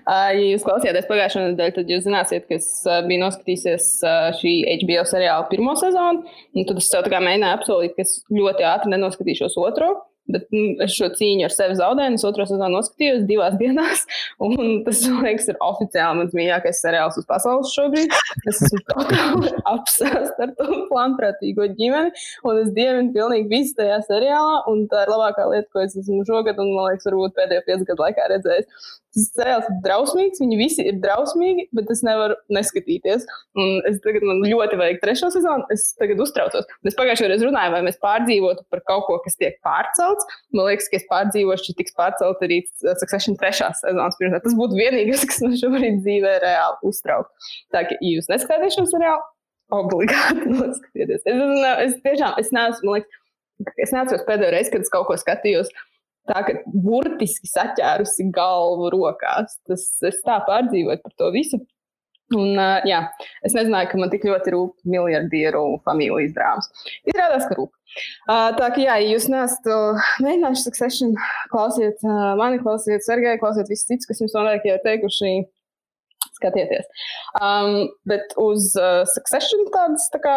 ja 0.07 0.31
jūs 0.39 0.63
klausījāties 0.69 1.11
pagājušajā 1.11 1.49
nedēļā, 1.49 1.75
tad 1.81 1.91
jūs 1.91 2.07
zināsiet, 2.07 2.47
ka 2.47 2.61
es 2.61 2.71
biju 3.09 3.25
noskatījies 3.25 3.91
šī 4.39 4.55
HBO 4.85 5.09
seriāla 5.11 5.51
pirmo 5.51 5.75
sezonu. 5.81 6.23
Tad 6.55 6.79
es 6.79 6.93
sev 6.93 7.11
mēģināju 7.11 7.59
apsolīt, 7.59 7.99
ka 7.99 8.07
es 8.07 8.21
ļoti 8.31 8.71
ātri 8.77 8.95
nenoskatīšos 8.95 9.59
otru. 9.59 9.91
Bet 10.31 10.47
nu, 10.55 10.77
es 10.85 10.95
šo 10.95 11.09
cīņu 11.19 11.47
ar 11.49 11.53
sevi 11.53 11.75
zaudēju. 11.79 12.15
Es 12.17 12.25
otru 12.29 12.47
sezonu 12.47 12.77
noskatījos 12.77 13.25
divās 13.27 13.57
dienās. 13.63 14.05
Tas, 14.39 15.03
man 15.11 15.27
liekas, 15.27 15.49
ir 15.51 15.59
oficiāli 15.67 16.21
mans 16.21 16.37
mīļākais 16.39 16.83
seriāls 16.85 17.19
uz 17.19 17.27
pasaules 17.29 17.75
šobrīd. 17.75 18.15
Es 18.47 18.63
esmu 18.69 18.83
totāli 18.93 19.53
apsēsts 19.73 20.47
ar 20.47 20.55
to 20.59 20.81
plānprātīgo 20.93 21.67
ģimeni. 21.79 22.15
Un 22.47 22.63
es 22.63 22.73
dievinu 22.77 23.11
pilnīgi 23.17 23.51
visu 23.51 23.77
tajā 23.81 23.99
seriālā. 24.07 24.63
Un 24.71 24.87
tā 24.93 25.05
ir 25.07 25.15
labākā 25.15 25.49
lieta, 25.51 25.69
ko 25.75 25.85
es 25.85 25.99
esmu 25.99 26.23
šogad 26.29 26.61
un, 26.63 26.75
man 26.77 26.93
liekas, 26.93 27.11
varbūt 27.11 27.39
pēdējo 27.41 27.67
piecu 27.67 27.89
gadu 27.91 28.07
laikā 28.07 28.31
redzējis. 28.37 28.91
Tas 29.13 29.27
seriāls 29.37 29.67
ir 29.69 29.75
drausmīgs, 29.85 30.41
viņi 30.41 30.57
visi 30.57 30.85
ir 30.89 30.97
drausmīgi, 31.03 31.67
bet 31.77 31.91
es 31.93 32.01
nevaru 32.07 32.37
neskatīties. 32.57 33.27
Un 33.61 33.83
es 33.89 33.99
tagad 34.05 34.25
man 34.25 34.41
ļoti 34.47 34.79
vajag 34.81 35.03
trešo 35.03 35.29
sezonu, 35.35 35.67
es 35.75 35.91
tagad 36.01 36.23
uztraucos. 36.25 36.71
Es 36.89 36.97
pagājušajā 36.97 37.29
reizē 37.29 37.49
runāju, 37.49 37.75
vai 37.75 37.83
mēs 37.85 38.01
pārdzīvotu 38.01 38.65
par 38.73 38.81
kaut 38.89 39.05
ko, 39.11 39.19
kas 39.27 39.37
tiek 39.37 39.59
pārcelts. 39.67 40.25
Man 40.57 40.71
liekas, 40.71 40.89
ka 40.89 40.97
es 41.01 41.05
pārdzīvošu, 41.13 41.69
ja 41.75 41.81
tiks 41.83 41.97
pārcelt 41.99 42.47
arī 42.49 42.63
Succession 42.73 43.37
trešās 43.41 43.85
sezonas 43.85 44.17
pirms. 44.21 44.41
Tas 44.47 44.57
būtu 44.57 44.81
vienīgais, 44.81 45.27
kas 45.29 45.45
man 45.45 45.61
šobrīd 45.61 46.01
dzīvē 46.01 46.39
reāli 46.47 46.93
uztrauc. 46.93 47.29
Tā 47.77 47.85
kā 47.91 48.01
jūs 48.01 48.33
neskatāties 48.33 48.81
šo 48.81 48.89
seriālu, 48.95 49.29
obligāti 49.77 50.49
noskatieties. 50.57 51.21
Es, 51.21 51.37
es, 51.37 51.73
es 51.87 52.01
tiešām, 52.05 52.41
es 52.41 52.53
neesmu, 52.55 52.89
man 52.89 53.03
liekas, 53.03 53.21
es 53.77 53.93
neatceros 53.95 54.25
pēdējo 54.29 54.53
reizi, 54.57 54.73
kad 54.73 54.85
es 54.85 54.93
kaut 54.93 55.09
ko 55.09 55.21
skatījos 55.21 55.69
tā 56.31 56.43
kā 56.47 56.57
burtiski 56.71 57.51
saķērusi 57.51 58.31
galvu 58.35 58.91
rokās. 58.95 59.59
Tas 59.69 59.87
es 60.09 60.21
tā 60.27 60.41
pārdzīvoju 60.49 61.03
par 61.03 61.15
to 61.19 61.31
visu. 61.35 61.63
Un, 62.33 62.57
uh, 62.57 62.81
jā, 62.89 63.03
es 63.45 63.53
nezināju, 63.53 63.91
ka 63.91 63.99
man 64.01 64.13
tik 64.13 64.23
ļoti 64.25 64.55
rūp 64.55 64.87
miljardieru 64.89 65.65
familijas 65.85 66.33
drāmas. 66.37 66.71
Izrādās, 67.05 67.45
ka 67.49 67.59
rūp. 67.59 67.73
Uh, 68.25 68.55
tā 68.57 68.71
kā, 68.73 68.81
jā, 68.87 68.95
ja 69.03 69.11
jūs 69.11 69.27
neesat 69.29 69.69
uh, 69.69 70.13
mēģinājuši 70.25 70.65
succession, 70.65 71.13
klausiet 71.53 72.01
uh, 72.07 72.33
mani, 72.41 72.63
klausiet 72.63 73.05
Sergeju, 73.05 73.41
klausiet 73.43 73.69
visus 73.69 73.85
citus, 73.91 74.09
kas 74.09 74.23
jums 74.25 74.37
noteikti 74.39 74.73
ir 74.73 74.81
teikuši 74.87 75.35
skatieties. 76.43 77.09
Um, 77.39 77.89
bet 78.09 78.35
uz 78.41 78.73
uh, 78.77 79.03
Succession 79.09 79.65
tādas 79.73 80.09
tā 80.13 80.21
kā 80.23 80.37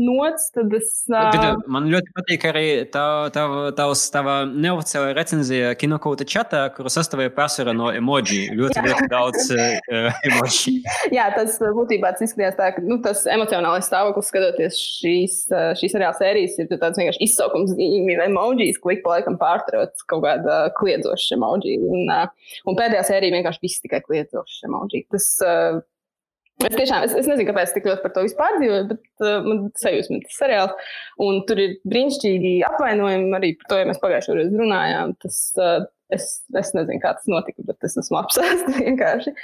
nots, 0.00 0.48
tad 0.54 0.72
es. 0.74 1.04
Uh... 1.10 1.30
Bet, 1.34 1.68
man 1.70 1.88
ļoti 1.92 2.14
patīk 2.16 2.46
arī 2.50 2.66
tā, 2.92 3.04
tā, 3.34 3.44
tavs, 3.78 4.06
tava 4.14 4.40
neoficiālā 4.48 5.12
recenzija 5.16 5.74
kinokauta 5.78 6.26
čatā, 6.28 6.64
kuru 6.74 6.92
sastāvēja 6.92 7.34
pārsvarā 7.36 7.74
no 7.76 7.90
emoji. 7.94 8.48
Ļoti, 8.56 8.84
ļoti 8.88 9.08
daudz 9.12 9.50
uh, 9.54 10.08
emoji. 10.28 10.78
Jā, 11.14 11.28
tas 11.36 11.58
uh, 11.62 11.70
būtībā 11.76 12.14
tas 12.14 12.26
izskatījās 12.26 12.58
tā, 12.58 12.70
ka 12.76 12.84
nu, 12.84 12.98
tas 13.04 13.24
emocionālais 13.30 13.88
stāvoklis 13.88 14.30
skatoties 14.32 14.80
šīs, 14.98 15.38
uh, 15.52 15.70
šīs 15.78 15.94
seriāla 15.94 16.16
sērijas 16.18 16.58
ir 16.60 16.70
tāds 16.72 17.00
vienkārši 17.00 17.24
izsaukums 17.28 17.74
emojis, 18.24 18.78
ko 18.82 18.94
ik 18.94 19.02
pa 19.04 19.18
laikam 19.18 19.38
pārtrauc 19.40 20.04
kaut 20.10 20.24
kāda 20.24 20.58
kliedzoša 20.78 21.36
emoji. 21.38 21.76
Un, 21.84 22.08
uh, 22.08 22.54
un 22.68 22.78
pēdējā 22.78 23.04
sērija 23.10 23.36
vienkārši 23.38 23.64
viss 23.64 23.84
tikai 23.84 24.02
kliedzoša 24.04 24.68
emoji. 24.68 25.04
Tas 25.12 25.28
uh, 25.42 25.82
Es 26.62 26.76
tiešām 26.78 27.02
es, 27.02 27.12
es 27.18 27.26
nezinu, 27.26 27.48
kāpēc 27.48 27.72
tik 27.74 27.86
ļoti 27.88 28.02
par 28.04 28.12
to 28.14 28.22
vispār 28.24 28.56
dzīvoju, 28.60 28.84
bet 28.92 29.24
uh, 29.24 29.42
man 29.42 29.64
sajūsma 29.80 30.20
tas 30.22 30.36
seriāls. 30.38 30.90
Un 31.24 31.40
tur 31.48 31.58
ir 31.60 31.76
brīnišķīgi 31.90 32.52
apvainojumi 32.68 33.34
arī 33.40 33.50
par 33.58 33.72
to, 33.72 33.78
ja 33.80 33.88
mēs 33.88 34.00
pagājušajā 34.02 34.36
reizē 34.38 34.60
runājām. 34.60 35.14
Tas, 35.24 35.40
uh, 35.58 35.86
es, 36.14 36.28
es 36.54 36.70
nezinu, 36.76 37.00
kā 37.02 37.16
tas 37.18 37.26
notika, 37.30 37.64
bet 37.66 37.88
es 37.88 37.98
esmu 38.04 38.20
apsēsts 38.22 38.78
vienkārši. 38.78 39.34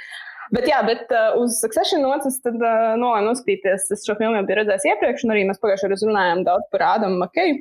Bet, 0.55 0.67
jā, 0.67 0.79
bet 0.87 1.11
uh, 1.15 1.35
uz 1.39 1.59
Succession 1.59 2.03
nocis 2.03 2.39
tad 2.43 2.57
uh, 2.59 2.93
nolēmu 2.99 3.29
noskatīties. 3.29 3.91
Es 3.95 4.07
šo 4.07 4.15
filmu 4.19 4.39
jau 4.39 4.47
biju 4.47 4.61
redzējis 4.61 4.87
iepriekš, 4.93 5.27
un 5.27 5.35
arī 5.35 5.43
mēs 5.51 5.59
pagājušajā 5.63 5.91
reizē 5.91 6.09
runājām 6.09 6.45
daudz 6.47 6.71
par 6.71 6.87
Ādamu 6.93 7.19
Makeju. 7.25 7.59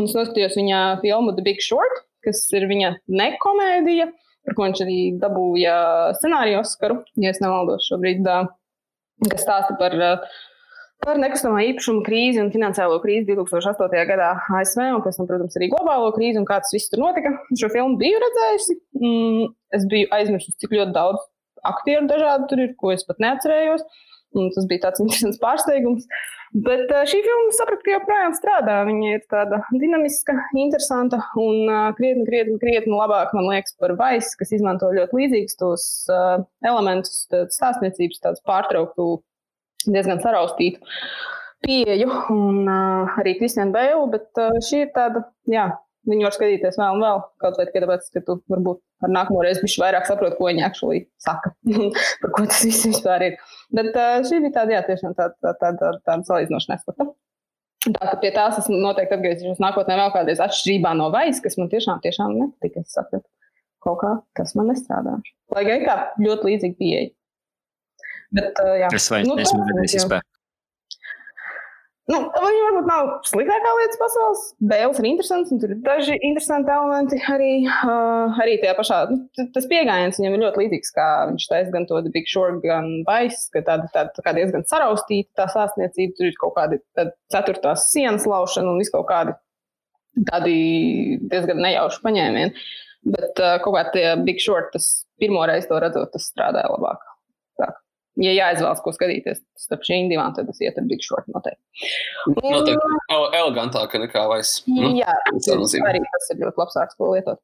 Un 0.00 0.08
es 0.08 0.16
noskatījos 0.16 0.56
viņa 0.56 0.82
filmu 1.04 1.36
The 1.36 1.44
Big 1.44 1.60
Short, 1.64 2.04
kas 2.24 2.40
ir 2.56 2.64
viņa 2.70 2.94
nekomēdija, 3.12 4.08
par 4.46 4.56
ko 4.58 4.66
viņš 4.66 4.82
arī 4.84 4.98
dabūja 5.22 5.76
scenāriju 6.18 6.62
Oskaru, 6.62 6.98
ja 7.22 7.30
es 7.34 7.40
nemaldos 7.42 7.86
šobrīd. 7.90 8.26
Uh, 8.26 8.50
kas 9.30 9.44
stāsta 9.44 9.76
par, 9.78 9.94
par 11.04 11.20
nekustamā 11.20 11.62
īpašuma 11.70 12.04
krīzi 12.06 12.42
un 12.42 12.50
finansiālo 12.54 12.98
krīzi 13.02 13.28
2008. 13.30 13.98
gadā 14.08 14.30
ASV, 14.60 14.84
un 14.96 15.02
pēc 15.04 15.18
tam, 15.18 15.28
protams, 15.30 15.58
arī 15.58 15.70
globālo 15.72 16.12
krīzi 16.16 16.40
un 16.40 16.48
kā 16.48 16.60
tas 16.62 16.74
viss 16.74 16.90
tur 16.92 17.04
notika. 17.04 17.34
Šo 17.58 17.70
filmu 17.72 17.98
biju 18.00 18.22
redzējusi. 18.22 18.78
Mm, 19.00 19.52
es 19.78 19.86
biju 19.90 20.10
aizmirsusi, 20.18 20.58
cik 20.62 20.74
ļoti 20.78 20.96
daudz 20.96 21.28
aktieru 21.68 22.08
dažādu 22.10 22.48
tur 22.50 22.64
ir, 22.64 22.72
ko 22.78 22.94
es 22.94 23.06
pat 23.06 23.22
neatcerējos. 23.22 23.84
Un 23.84 24.11
tas 24.32 24.68
bija 24.70 24.86
tāds 24.86 25.02
interesants 25.04 25.40
pārsteigums. 25.42 26.06
Bet 26.52 26.90
uh, 26.92 27.02
šī 27.08 27.22
filma, 27.24 27.52
sapratu, 27.56 27.92
joprojām 27.94 28.34
strādā. 28.36 28.76
Viņa 28.88 29.12
ir 29.16 29.22
tāda 29.32 29.62
dinamiska, 29.72 30.34
interesanta 30.60 31.22
un 31.40 31.62
uh, 31.64 31.90
krietni, 31.96 32.26
krietni, 32.28 32.58
krietni 32.60 32.92
labāka, 32.92 33.36
man 33.38 33.48
liekas, 33.48 33.76
par 33.80 33.94
Vice, 34.00 34.34
kas 34.40 34.52
izmanto 34.52 34.90
ļoti 34.92 35.20
līdzīgus 35.20 35.60
tos 35.60 35.86
uh, 36.12 36.42
elementus, 36.68 37.24
stāstniecības, 37.56 38.20
tādu 38.26 38.44
pārtrauktu, 38.48 39.06
diezgan 39.86 40.20
saraustītu 40.24 40.84
pieeju. 41.64 42.10
Un 42.34 42.68
arī 42.68 43.38
Kristiāna 43.38 43.72
Bēlu, 43.72 44.10
bet 44.12 44.44
šī 44.66 44.84
ir 44.84 44.92
tāda, 44.96 45.24
jā, 45.48 45.70
Viņu 46.10 46.26
var 46.26 46.34
skatīties 46.34 46.78
vēl 46.80 46.96
un 46.96 47.04
vēl. 47.04 47.20
Kaut 47.42 47.58
vai 47.58 47.66
tikai 47.68 47.82
tāpēc, 47.84 48.06
ka 48.10 48.22
tu 48.26 48.34
varbūt 48.50 48.80
ar 49.06 49.12
nākamo 49.14 49.42
reizi 49.44 49.62
viņš 49.62 49.76
vairāk 49.78 50.08
saproti, 50.08 50.34
ko 50.38 50.48
viņi 50.48 50.64
actually 50.66 51.04
saka, 51.22 51.52
par 52.22 52.32
ko 52.34 52.46
tas 52.48 52.64
viss 52.66 52.88
vispār 52.88 53.28
ir. 53.28 53.36
Bet 53.72 53.96
šī 54.28 54.42
bija 54.44 54.56
tāda, 54.58 54.76
jā, 54.76 54.80
tiešām 54.86 55.14
tāda, 55.16 55.36
tāda, 55.40 55.72
tāda, 55.80 55.92
tāda 56.04 56.28
salīdzinoša 56.28 56.74
neskata. 56.74 57.06
Tā 57.82 58.10
ka 58.12 58.18
pie 58.22 58.30
tās 58.34 58.58
es 58.60 58.68
noteikti 58.70 59.16
atgriezīšos 59.16 59.62
nākotnē 59.62 59.96
vēl 59.98 60.12
kādreiz 60.14 60.42
atšķirībā 60.44 60.92
no 60.98 61.08
vaigas, 61.14 61.40
kas 61.42 61.56
man 61.58 61.70
tiešām, 61.72 62.02
tiešām 62.04 62.36
nepatika. 62.36 62.84
Es 62.84 62.94
sapratu, 62.94 63.26
kaut 63.82 63.98
kā 64.02 64.12
tas 64.38 64.54
man 64.58 64.70
nestrādā. 64.70 65.16
Lai 65.54 65.64
gan 65.66 65.82
kā 65.88 65.96
ļoti 66.22 66.50
līdzīga 66.50 66.78
pieeja. 66.78 67.08
Bet, 68.32 68.60
uh, 68.62 68.76
jā. 68.80 68.92
Es 68.94 69.08
vairs 69.12 69.26
nu, 69.28 69.36
nesmu 69.40 69.64
redzējis 69.66 69.96
vispār. 69.98 70.22
Nu, 72.10 72.18
viņi 72.34 72.62
varbūt 72.64 72.88
nav 72.88 73.08
sliktākā 73.28 73.72
lietas 73.78 73.98
pasaules. 74.00 74.40
Bēlis 74.72 74.98
ir 74.98 75.06
interesants, 75.06 75.52
un 75.54 75.60
tur 75.62 75.70
ir 75.70 75.82
daži 75.84 76.16
interesanti 76.18 76.72
elementi 76.74 77.20
arī, 77.30 77.50
uh, 77.70 78.40
arī 78.42 78.56
tajā 78.58 78.72
pašā. 78.78 78.98
Nu, 79.12 79.46
tas 79.54 79.68
pieejams 79.70 80.18
viņam 80.18 80.34
ir 80.34 80.42
ļoti 80.42 80.62
līdzīgs, 80.64 80.90
kā 80.96 81.06
viņš 81.30 81.46
taisa 81.52 81.74
gan 81.74 81.86
to 81.86 82.00
Big 82.08 82.26
Short, 82.32 82.58
gan 82.64 82.90
Vice, 83.06 83.46
ka 83.54 83.62
tāda, 83.68 84.08
tā 84.16 84.24
kā 84.26 84.34
diezgan 84.34 84.66
saraustīta 84.66 85.44
tā 85.44 85.46
sāsniecība, 85.54 86.16
tur 86.18 86.32
ir 86.32 86.40
kaut 86.42 86.56
kādi 86.58 86.80
ceturtās 87.30 87.86
sienas 87.92 88.26
laušana 88.26 88.74
un 88.74 88.82
kaut 88.96 89.06
kādi 89.12 89.36
tādi 90.26 90.56
diezgan 91.22 91.62
nejauši 91.62 92.02
paņēmieni. 92.02 92.66
Bet 93.14 93.38
uh, 93.38 93.60
kaut 93.62 93.78
kā 93.78 93.86
tie 93.94 94.04
Big 94.26 94.42
Short, 94.42 94.74
tas 94.74 94.90
pirmo 95.22 95.46
reizi 95.46 95.70
to 95.70 95.78
redzot, 95.78 96.10
tas 96.10 96.26
strādāja 96.34 96.74
labāk 96.74 97.12
ja 98.20 98.32
jāizvēlas, 98.34 98.82
ko 98.84 98.92
skatīties 98.94 99.40
starp 99.60 99.86
šīm 99.86 100.10
divām, 100.12 100.34
tad 100.36 100.50
es 100.52 100.60
ietu 100.60 100.82
ar 100.82 100.88
Big 100.90 101.04
Short 101.04 101.28
noteikti. 101.32 101.88
Noteikti 102.36 103.00
el 103.14 103.26
elegantāk 103.40 103.96
nekā 104.02 104.26
vairs. 104.32 104.58
Nu, 104.68 104.92
jā, 104.98 105.14
tas 105.30 105.76
arī 105.80 106.02
tas 106.04 106.30
ir 106.34 106.42
ļoti 106.42 106.62
labs 106.62 106.78
vārds, 106.78 106.98
ko 106.98 107.12
lietot. 107.14 107.40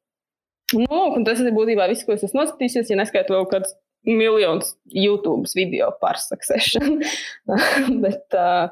Nu, 0.77 1.03
un 1.17 1.25
tas 1.25 1.41
ir 1.41 1.53
būtībā 1.55 1.89
viss, 1.89 2.05
ko 2.05 2.13
es 2.13 2.25
esmu 2.27 2.43
noskatījusies, 2.43 2.91
ja 2.91 2.99
neskaitu 2.99 3.33
vēl 3.33 3.47
kāds 3.49 3.73
miljonus 4.05 4.75
YouTube 4.93 5.49
video 5.57 5.89
par 6.01 6.19
succession. 6.21 7.01
bet, 8.05 8.37
uh, 8.37 8.69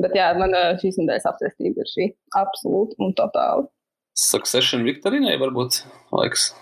bet 0.00 0.16
jā, 0.16 0.30
man 0.40 0.56
šīs 0.80 1.00
nedēļas 1.02 1.28
apsēstība 1.28 1.84
ir 1.84 1.92
šī 1.92 2.10
absolūti 2.40 2.96
un 3.04 3.12
totāli. 3.18 3.68
Succession 4.16 4.86
Viktorinai 4.86 5.36
varbūt 5.42 5.82
laiks. 6.16 6.54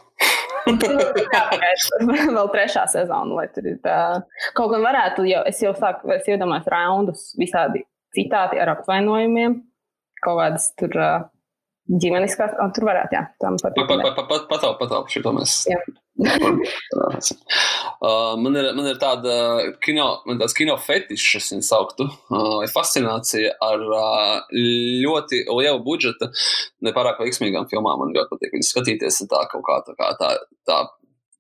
vēl 2.37 2.49
trešā 2.55 2.87
sezona, 2.93 3.37
lai 3.37 3.47
tur 3.55 3.69
ir 3.69 3.79
tā. 3.85 3.99
Kaut 4.57 4.73
gan 4.73 4.85
varētu, 4.85 5.27
jo 5.29 5.43
es 5.49 5.61
jau 5.63 5.75
sāku, 5.77 6.13
es 6.17 6.29
iedomājos 6.31 6.71
raundus 6.73 7.27
visādi 7.41 7.85
citāti 8.17 8.61
ar 8.63 8.75
apvainojumiem, 8.77 9.59
kaut 10.25 10.41
kādas 10.41 10.71
tur 10.81 10.95
ģimeniskās, 11.91 12.57
un 12.63 12.73
tur 12.77 12.89
varētu, 12.89 13.19
jā, 13.19 13.27
tam 13.43 13.59
pat. 13.61 13.77
Patāp, 13.77 14.79
patāp, 14.81 15.13
šito 15.13 15.35
mēs. 15.37 15.65
Jā. 15.69 15.81
uh, 18.07 18.37
man, 18.39 18.55
ir, 18.55 18.69
man 18.79 18.87
ir 18.87 18.99
tāda 19.03 19.33
kino, 19.83 20.07
man 20.29 20.39
tāds 20.39 20.55
kino 20.55 20.77
fetišs, 20.79 21.31
es 21.41 21.49
viņu 21.51 21.67
sauktu, 21.67 22.07
uh, 22.31 22.63
fascinācija 22.71 23.51
ar 23.65 23.83
uh, 23.83 24.37
ļoti 24.55 25.43
lielu 25.51 25.81
budžeta, 25.87 26.31
nepārāk 26.87 27.19
veiksmīgām 27.25 27.67
filmām. 27.71 27.99
Man 28.05 28.15
ļoti 28.15 28.31
patīk 28.31 28.55
viņas 28.55 28.71
skatīties, 28.77 29.23
tā 29.31 29.41
kaut 29.51 29.65
kā 29.67 29.81
tā, 29.89 29.93
kā 29.99 30.09
tā, 30.21 30.31
tā 30.69 30.79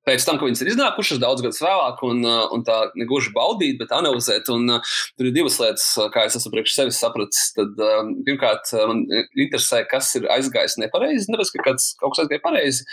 pēc 0.09 0.25
tam, 0.27 0.39
kad 0.39 0.49
viņas 0.49 0.63
ir 0.65 0.71
iznākušas 0.75 1.21
daudz 1.23 1.43
gadus 1.45 1.61
vēlāk, 1.65 2.03
un, 2.07 2.21
uh, 2.27 2.45
un 2.55 2.65
tā 2.67 2.77
negluži 2.99 3.33
baudīt, 3.35 3.79
bet 3.81 3.95
analizēt. 3.97 4.51
Un, 4.53 4.69
uh, 4.77 4.95
tur 5.19 5.29
ir 5.29 5.35
divas 5.37 5.57
lietas, 5.63 5.87
uh, 5.99 6.11
kā 6.13 6.27
es 6.29 6.37
esmu 6.39 6.53
priekš 6.55 6.77
sevis 6.77 7.01
sapratis. 7.01 7.47
Tad, 7.57 7.73
um, 7.81 8.13
pirmkārt, 8.27 8.73
man 8.91 9.05
interesē, 9.09 9.83
kas 9.89 10.11
ir 10.19 10.29
aizgājis 10.33 10.77
nepareizi. 10.83 11.31
Nevis, 11.33 11.53
ka 11.55 11.65
kāds 11.65 11.93
kaut 12.01 12.15
kas 12.15 12.25
aizgāja 12.25 12.45
pareizi, 12.45 12.85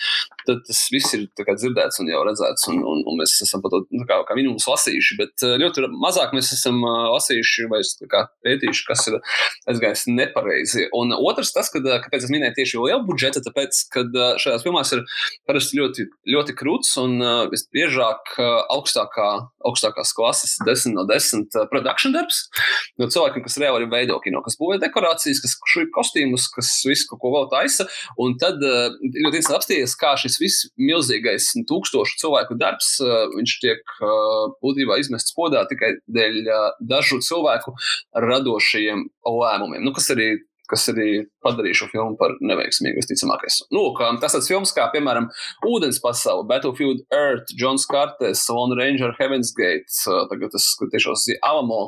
tad 0.48 0.64
tas 0.68 0.84
viss 0.94 1.16
ir 1.18 1.28
dzirdēts 1.52 2.00
un 2.02 2.12
jau 2.12 2.24
redzēts, 2.28 2.68
un, 2.72 2.80
un, 2.88 3.04
un 3.08 3.20
mēs 3.20 3.36
esam 3.44 3.64
par 3.64 3.74
to 3.74 3.84
nu, 3.90 4.06
kā, 4.10 4.22
kā 4.28 4.38
minimums 4.38 4.68
lasījuši. 4.70 5.20
Bet 5.20 5.46
ļoti 5.62 5.88
mazāk 6.02 6.36
mēs 6.38 6.54
esam 6.56 6.80
lasījuši 6.86 7.68
vai 7.72 7.82
pētījuši, 8.46 8.86
kas 8.88 9.06
ir 9.12 9.20
aizgājis 9.72 10.08
nepareizi. 10.12 10.88
Un 10.98 11.14
otrs, 11.18 11.52
tas, 11.56 11.70
kad, 11.74 11.86
kāpēc 12.06 12.28
es 12.28 12.34
minēju 12.34 12.58
tieši 12.58 12.82
lielu 12.82 13.04
budžetu, 13.08 13.44
tāpēc, 13.46 13.84
ka 13.94 14.06
šajās 14.42 14.66
filmās 14.66 14.94
ir 14.96 15.04
parasti 15.50 15.80
ļoti, 15.80 16.08
ļoti 16.36 16.56
krūts 16.58 16.96
un 17.02 17.18
uh, 17.22 17.46
visbiežāk 17.52 18.36
uh, 18.38 18.62
augstākā, 18.74 19.28
augstākās 19.68 20.14
klases, 20.18 20.56
10 20.68 20.96
no 20.98 21.06
10 21.10 21.48
uh, 21.58 21.66
produkcijas 21.72 22.16
darbs. 22.16 22.42
No 23.02 23.10
cilvēkiem, 23.12 23.44
kas 23.46 23.58
reāli 23.62 23.90
veido 23.92 24.20
kino, 24.24 24.44
kas 24.46 24.58
būvē 24.60 24.80
dekorācijas, 24.84 25.42
kas 25.44 25.58
šūj 25.74 25.90
kostīmus, 25.96 26.48
kas 26.56 26.70
visu 26.88 27.10
kaut 27.12 27.22
ko 27.24 27.34
vēl 27.36 27.50
taisa. 27.54 27.88
Un 28.22 28.38
tad 28.42 28.62
uh, 28.66 28.94
ļoti 29.00 29.42
interesanti 29.42 29.58
apstīties, 29.60 29.98
kā 30.00 30.14
šis 30.22 30.38
viss 30.42 30.70
milzīgais 30.80 31.52
tūkstošu 31.70 32.22
cilvēku 32.22 32.60
darbs, 32.62 32.94
uh, 33.06 33.28
tiek 33.62 33.82
uh, 34.02 34.54
būtībā 34.64 34.98
izmests 35.02 35.36
podā 35.38 35.66
tikai 35.70 35.96
dēļ 36.12 36.40
uh, 36.46 36.70
dažu 36.94 37.20
cilvēku 37.26 37.76
radošajiem 38.28 39.06
lēmumiem. 39.28 39.84
Nu, 39.86 39.94
kas 39.96 40.10
arī 40.16 40.34
kas 40.72 40.88
arī 40.92 41.26
padarīja 41.46 41.82
šo 41.82 41.90
filmu 41.92 42.18
par 42.20 42.36
neveiksmīgu, 42.42 43.02
visticamākais. 43.02 43.62
Nu, 43.74 43.86
tas 44.22 44.38
ir 44.38 44.46
filmas 44.48 44.74
kā, 44.76 44.88
piemēram, 44.94 45.30
Ūdens 45.68 46.02
pasaule, 46.04 46.46
Battlefield 46.50 47.04
Earth, 47.16 47.54
Johns 47.58 47.88
Cartes, 47.90 48.44
Lone 48.50 48.78
Ranger, 48.80 49.16
Heaven's 49.20 49.54
Gate, 49.58 49.90
tagad 50.32 50.54
tas 50.56 50.74
tiešos 50.82 51.28
Alamo 51.46 51.88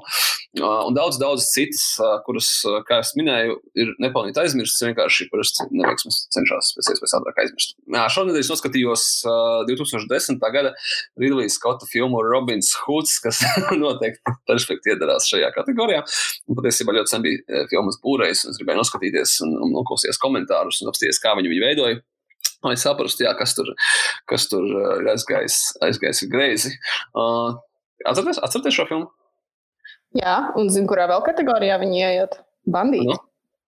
un 0.61 0.93
daudz, 0.93 1.17
daudz 1.21 1.47
citas, 1.49 1.81
kuras, 2.27 2.49
kā 2.87 2.99
es 3.01 3.13
minēju, 3.17 3.57
ir 3.79 3.93
nepelnīti 4.03 4.41
aizmirstas, 4.43 4.83
vienkārši 4.85 5.27
parasti 5.31 5.65
neveiksmes 5.73 6.19
cenšas 6.33 6.73
pēc 6.77 6.91
iespējas 6.93 7.15
ātrāk 7.17 7.41
aizmirst. 7.43 7.75
Jā, 7.95 8.03
šonadēļ 8.13 8.43
es 8.43 8.51
noskatījos 8.53 9.05
2010. 9.69 10.37
gada 10.53 10.73
Ridley 11.19 11.49
Scotta 11.49 11.89
filmu 11.89 12.21
Robins 12.25 12.73
Hoods, 12.83 13.15
kas 13.23 13.41
noteikti 13.83 14.35
perfekti 14.49 14.93
iedarās 14.93 15.29
šajā 15.31 15.49
kategorijā. 15.57 16.03
Un 16.49 16.59
patiesībā 16.59 16.95
ļoti 16.99 17.15
sen 17.15 17.25
bija 17.25 17.65
filmas 17.71 17.97
būrējs, 18.03 18.45
un 18.45 18.53
es 18.53 18.61
gribēju 18.61 18.83
noskatīties 18.83 19.39
un, 19.45 19.55
un 19.65 19.73
noklausīties 19.75 20.21
komentārus 20.21 20.81
un 20.83 20.91
apstīties, 20.91 21.21
kā 21.23 21.35
viņi 21.39 21.51
viņu 21.51 21.65
veidoja. 21.65 22.01
Lai 22.63 22.77
saprastu, 22.79 23.25
jā, 23.25 23.33
kas 23.35 23.55
tur, 23.57 23.73
kas 24.31 24.47
tur 24.51 24.63
ir 24.63 25.09
aizgājis, 25.11 25.57
aizgājis 25.83 26.23
greizi. 26.31 26.71
Uh, 27.11 27.59
atcerieties, 28.07 28.39
atcerieties 28.39 28.77
šo 28.77 28.87
filmu? 28.87 29.09
Jā, 30.15 30.37
un 30.59 30.69
zinu, 30.71 30.87
kurā 30.91 31.09
vēl 31.11 31.23
kategorijā 31.25 31.79
viņi 31.81 32.03
ieiet. 32.03 32.39
Bandīti. 32.69 33.09
Nu? 33.09 33.19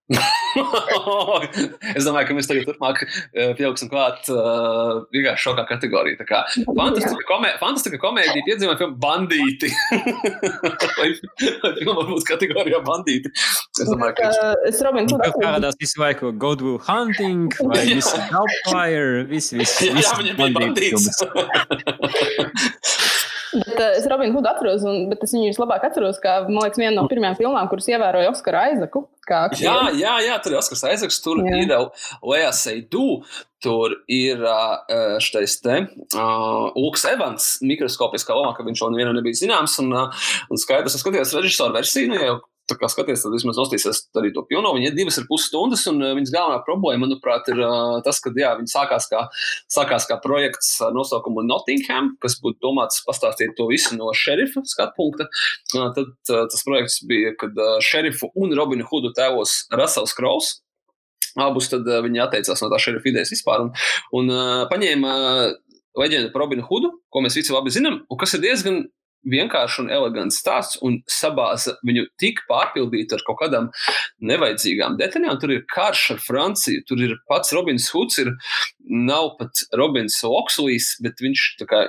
es 1.97 2.05
domāju, 2.05 2.27
ka 2.29 2.35
mēs 2.37 2.45
tagad 2.45 2.67
turpmāk 2.67 2.99
eh, 3.01 3.53
pieaugsim 3.57 3.89
klāt 3.89 4.27
uh, 4.29 5.01
vienkārši 5.15 5.47
šokā 5.47 5.63
kategorijā. 5.71 6.19
Tā 6.19 6.27
kā 6.29 6.41
fantastika, 6.67 7.23
komē, 7.25 7.55
fantastika 7.61 7.97
komēdija 8.03 8.45
piedzīvoja 8.45 8.77
filmu 8.83 8.99
bandīti. 9.01 9.71
vai, 10.99 11.09
filma 11.79 11.97
varbūt 12.03 12.29
kategorijā 12.29 12.83
bandīti? 12.85 13.33
Es 13.81 13.89
domāju, 13.89 14.13
ka 14.19 14.29
es 14.69 14.83
Robin, 14.85 15.09
tu 15.09 15.17
kādās 15.41 15.81
visu 15.81 16.03
laiku 16.03 16.29
Gold 16.37 16.61
Will 16.65 16.77
Hunting 16.85 17.49
vai 17.65 17.83
visi 17.89 18.21
Hellfire, 18.29 19.25
visi, 19.31 19.57
visi, 19.63 19.89
jā, 19.89 20.13
viņiem 20.21 20.37
bija 20.43 20.53
bandīts. 20.59 21.05
Bet 23.53 23.77
uh, 23.77 23.91
es 23.99 24.07
Robinu 24.09 24.35
Hudu 24.35 24.49
atceros, 24.49 24.85
un, 24.87 25.05
bet 25.11 25.23
es 25.25 25.33
viņu 25.35 25.51
vislabāk 25.51 25.85
atceros, 25.87 26.17
kā, 26.23 26.37
liekas, 26.49 26.79
viena 26.81 26.95
no 26.97 27.05
pirmajām 27.11 27.37
filmām, 27.39 27.69
kuras 27.71 27.89
ievēroja 27.91 28.31
Oskaru 28.31 28.61
Aizaku. 28.61 29.05
Jā, 29.57 29.77
jā, 29.97 30.15
jā, 30.21 30.39
tur 30.43 30.53
ir 30.53 30.59
Oskars 30.59 30.85
Aizaks, 30.89 31.21
tur 31.25 31.41
jā. 31.45 31.61
ir 31.63 31.73
Lea 32.25 32.51
Seidu, 32.53 33.21
tur 33.65 33.95
ir 34.11 34.43
uh, 34.45 35.17
šis 35.23 35.59
te 35.65 35.79
uh, 35.81 36.75
Ulks 36.77 37.07
Evans, 37.09 37.55
mikroskopiskā 37.65 38.37
lomā, 38.37 38.53
ka 38.57 38.65
viņš 38.67 38.83
vēl 38.85 38.93
nevienam 38.93 39.17
nebija 39.17 39.41
zināms, 39.41 39.79
un, 39.81 39.93
uh, 39.97 40.27
un 40.49 40.61
skaidrs, 40.61 40.97
es 40.97 41.05
skatījos 41.05 41.33
režisoru 41.37 41.77
versiju, 41.79 42.11
nu, 42.13 42.21
jau 42.21 42.37
tā 42.69 42.77
kā 42.79 42.89
skaties, 42.89 43.23
tad 43.23 43.33
vismaz 43.35 43.59
nostīsies 43.59 44.01
arī 44.17 44.31
to 44.33 44.43
pilno. 44.49 44.71
Viņa 44.75 44.89
ir 44.89 44.97
divas 44.97 45.19
ar 45.21 45.27
pus 45.29 45.45
stundas, 45.49 45.85
un 45.91 46.01
uh, 46.01 46.13
viņas 46.17 46.33
galvenā 46.33 46.59
problēma, 46.65 47.05
manuprāt, 47.05 47.49
ir 47.53 47.61
uh, 47.61 47.99
tas, 48.05 48.19
ka 48.23 48.33
jā, 48.35 48.51
viņa 48.59 48.71
sākās 48.71 49.07
kā, 49.11 49.21
sākās 49.71 50.07
kā 50.09 50.17
projekts 50.23 50.73
ar 50.85 50.95
nosaukumu 50.95 51.45
Nottingham, 51.45 52.13
kas 52.23 52.37
būtu 52.41 52.61
domāts 52.65 53.03
pastāstīt 53.07 53.55
to 53.57 53.69
visu 53.71 53.97
no 53.99 54.11
šerifa 54.17 54.65
skatu 54.65 54.97
punkta. 54.97 55.29
Uh, 55.75 55.91
tad 55.95 56.09
uh, 56.09 56.45
tas 56.51 56.65
projekts 56.65 57.01
bija, 57.07 57.35
kad 57.39 57.53
uh, 57.57 57.77
šerifu 57.85 58.31
un 58.33 58.55
Robinu 58.57 58.87
Hudu 58.89 59.13
tēvos 59.15 59.63
Rasels 59.73 60.15
Kraus. 60.17 60.55
Abus 61.35 61.69
tad 61.71 61.87
uh, 61.89 62.01
viņi 62.05 62.23
atteicās 62.23 62.61
no 62.63 62.71
tā 62.71 62.81
šerifa 62.81 63.11
idejas 63.11 63.33
vispār 63.33 63.65
un, 63.67 63.73
un 64.15 64.31
uh, 64.31 64.65
paņēma 64.71 65.15
uh, 65.15 65.55
leģendu 65.99 66.31
par 66.33 66.45
Robinu 66.45 66.65
Hudu, 66.67 66.95
ko 67.11 67.23
mēs 67.23 67.37
visi 67.37 67.53
labi 67.55 67.73
zinām, 67.73 68.01
un 68.09 68.19
kas 68.19 68.35
ir 68.37 68.43
diezgan 68.43 68.85
vienkāršs 69.29 69.81
un 69.83 69.91
elegants 69.93 70.39
stāsts, 70.41 70.79
un 70.85 70.99
sabāza 71.11 71.75
viņu 71.87 72.05
tik 72.21 72.43
pārpildītu 72.49 73.17
ar 73.17 73.25
kaut 73.27 73.41
kādām 73.43 73.69
nevajadzīgām 74.31 74.97
detaļām. 75.01 75.39
Tur 75.41 75.55
ir 75.57 75.65
karš 75.71 76.05
ar 76.15 76.23
Franciju, 76.23 76.85
tur 76.89 77.03
ir 77.03 77.17
pats 77.31 77.53
Robins 77.55 77.89
Huds, 77.93 78.19
ir, 78.23 78.33
nav 78.85 79.35
pat 79.39 79.65
Robins 79.77 80.21
Okslijs, 80.25 80.95
bet 81.03 81.23
viņš 81.23 81.47
kā 81.69 81.85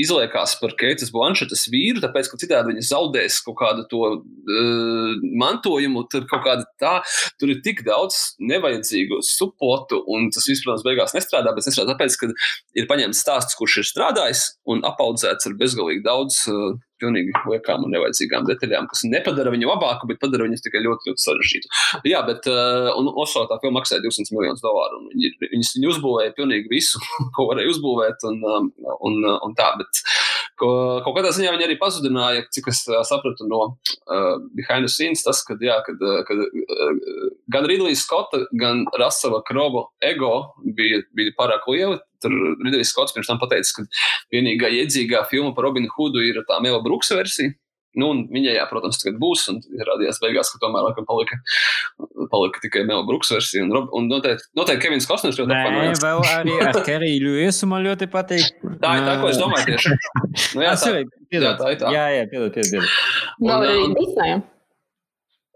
izliekās 0.00 0.54
par 0.60 0.74
Keitas 0.78 1.12
Blanšetas 1.14 1.66
vīru, 1.72 2.02
tāpēc, 2.02 2.30
ka 2.30 2.40
citādi 2.40 2.72
viņa 2.72 2.86
zaudēs 2.88 3.40
kaut 3.46 3.58
kādu 3.60 3.84
to 3.90 4.02
uh, 4.14 5.12
mantojumu, 5.42 6.04
tur 6.12 6.26
kaut 6.30 6.44
kāda 6.46 6.66
tā, 6.80 6.94
tur 7.40 7.52
ir 7.54 7.62
tik 7.64 7.82
daudz 7.86 8.38
nevajadzīgu 8.38 9.20
supotu, 9.26 10.00
un 10.14 10.30
tas 10.34 10.46
viss, 10.48 10.64
protams, 10.64 10.86
beigās 10.86 11.16
nestrādā, 11.16 11.54
bet 11.56 11.68
nestrādā 11.68 11.94
tāpēc, 11.94 12.18
ka 12.20 12.30
ir 12.78 12.90
paņemts 12.90 13.24
stāsts, 13.24 13.58
kurš 13.58 13.80
ir 13.82 13.90
strādājis 13.90 14.44
un 14.70 14.84
apaudzēts 14.86 15.50
ar 15.50 15.58
bezgalīgi 15.58 16.06
daudz 16.06 16.44
uh, 16.52 16.76
pilnīgi 17.00 17.34
liekām 17.48 17.84
un 17.86 17.94
nevajadzīgām 17.94 18.46
detaļām, 18.48 18.88
kas 18.90 19.04
nepadara 19.08 19.52
viņu 19.54 19.70
labāku, 19.70 20.08
bet 20.10 20.20
padara 20.22 20.46
viņu 20.46 20.60
tikai 20.64 20.82
ļoti, 20.84 21.10
ļoti 21.10 21.24
sarežģītu. 21.24 21.72
Jā, 22.10 22.22
bet 22.26 22.48
uh, 22.50 22.90
Oso 23.18 23.44
tā 23.50 23.58
filma 23.62 23.80
maksāja 23.80 24.02
200 24.04 24.34
miljonus 24.36 24.62
dolāru. 24.64 25.00
Viņi, 25.12 25.32
viņas, 25.54 25.72
viņi 25.78 25.90
uzbūvēja 25.92 26.34
pilnīgi 26.36 26.72
visu, 26.72 27.02
ko 27.36 27.48
varēja 27.50 27.72
uzbūvēt, 27.74 28.26
un, 28.30 28.40
um, 28.54 28.70
un, 29.08 29.18
un 29.48 29.56
tā. 29.58 29.70
Bet 29.80 30.02
ko, 30.60 30.70
kaut 31.06 31.16
kādā 31.18 31.32
ziņā 31.34 31.54
viņi 31.54 31.68
arī 31.68 31.78
pazudināja, 31.80 32.46
cik 32.54 32.70
es 32.72 32.82
uh, 32.90 33.00
sapratu 33.08 33.48
no 33.50 33.62
uh, 33.68 34.34
behind 34.58 34.86
the 34.86 34.92
scenes, 34.92 35.24
tas, 35.26 35.42
kad, 35.46 35.62
jā, 35.64 35.78
kad, 35.86 36.02
kad 36.28 36.44
uh, 36.44 37.30
gan 37.52 37.68
Ridlīs 37.68 38.04
Skotta, 38.06 38.44
gan 38.58 38.84
Rasela 38.98 39.42
Kroba 39.46 39.88
ego 40.04 40.34
bija, 40.76 41.02
bija 41.16 41.34
pārāk 41.38 41.66
lieli 41.70 41.98
Tur 42.24 42.34
Ridlijs 42.64 42.92
Skots 42.92 43.14
pirms 43.14 43.30
tam 43.30 43.40
pateica, 43.42 43.78
ka 43.78 43.86
vienīgā 44.34 44.70
iedzīgā 44.80 45.24
filma 45.30 45.54
par 45.56 45.68
Robinu 45.68 45.90
Hudu 45.94 46.22
ir 46.24 46.42
tā 46.48 46.60
Mela 46.64 46.82
Bruksa 46.84 47.18
versija. 47.18 47.54
Nu, 47.98 48.10
viņai, 48.30 48.52
jā, 48.54 48.64
protams, 48.68 48.98
tagad 49.00 49.16
būs, 49.18 49.46
un 49.50 49.58
rādījās 49.88 50.20
beigās, 50.22 50.50
ka 50.52 50.60
tomēr 50.62 50.84
laikam 50.86 51.06
palika, 51.08 51.38
palika 52.30 52.60
tikai 52.62 52.84
Mela 52.86 53.02
Brooks 53.08 53.32
versija. 53.32 53.64
Un, 53.64 53.88
un 53.96 54.10
noteikti, 54.10 54.44
noteikti 54.58 54.84
Kevins 54.84 55.08
Kostners 55.08 55.40
ļoti 55.40 55.56
pamanīja. 55.56 55.96
Vēl 56.04 56.22
arī 56.28 56.58
ar 56.68 56.78
Keriju 56.86 57.24
Ljuisu 57.24 57.70
man 57.70 57.82
ļoti 57.88 58.10
patīk. 58.12 58.60
Tā 58.84 58.92
ir 59.00 59.08
tā, 59.08 59.16
ko 59.22 59.32
es 59.32 59.40
domāju 59.40 59.72
tieši. 59.72 59.96
Nu, 60.54 60.62
jā, 60.66 60.76
tā, 60.78 60.94
jā, 61.32 61.54
tā 61.58 61.72
ir 61.74 61.80
tā. 61.80 61.94
Jā, 61.96 62.06
jā, 62.14 62.28
piedod, 62.30 62.54
piedod. 62.54 62.98
Nav 63.48 63.66
arī 63.66 63.88
Disneja. 63.96 64.42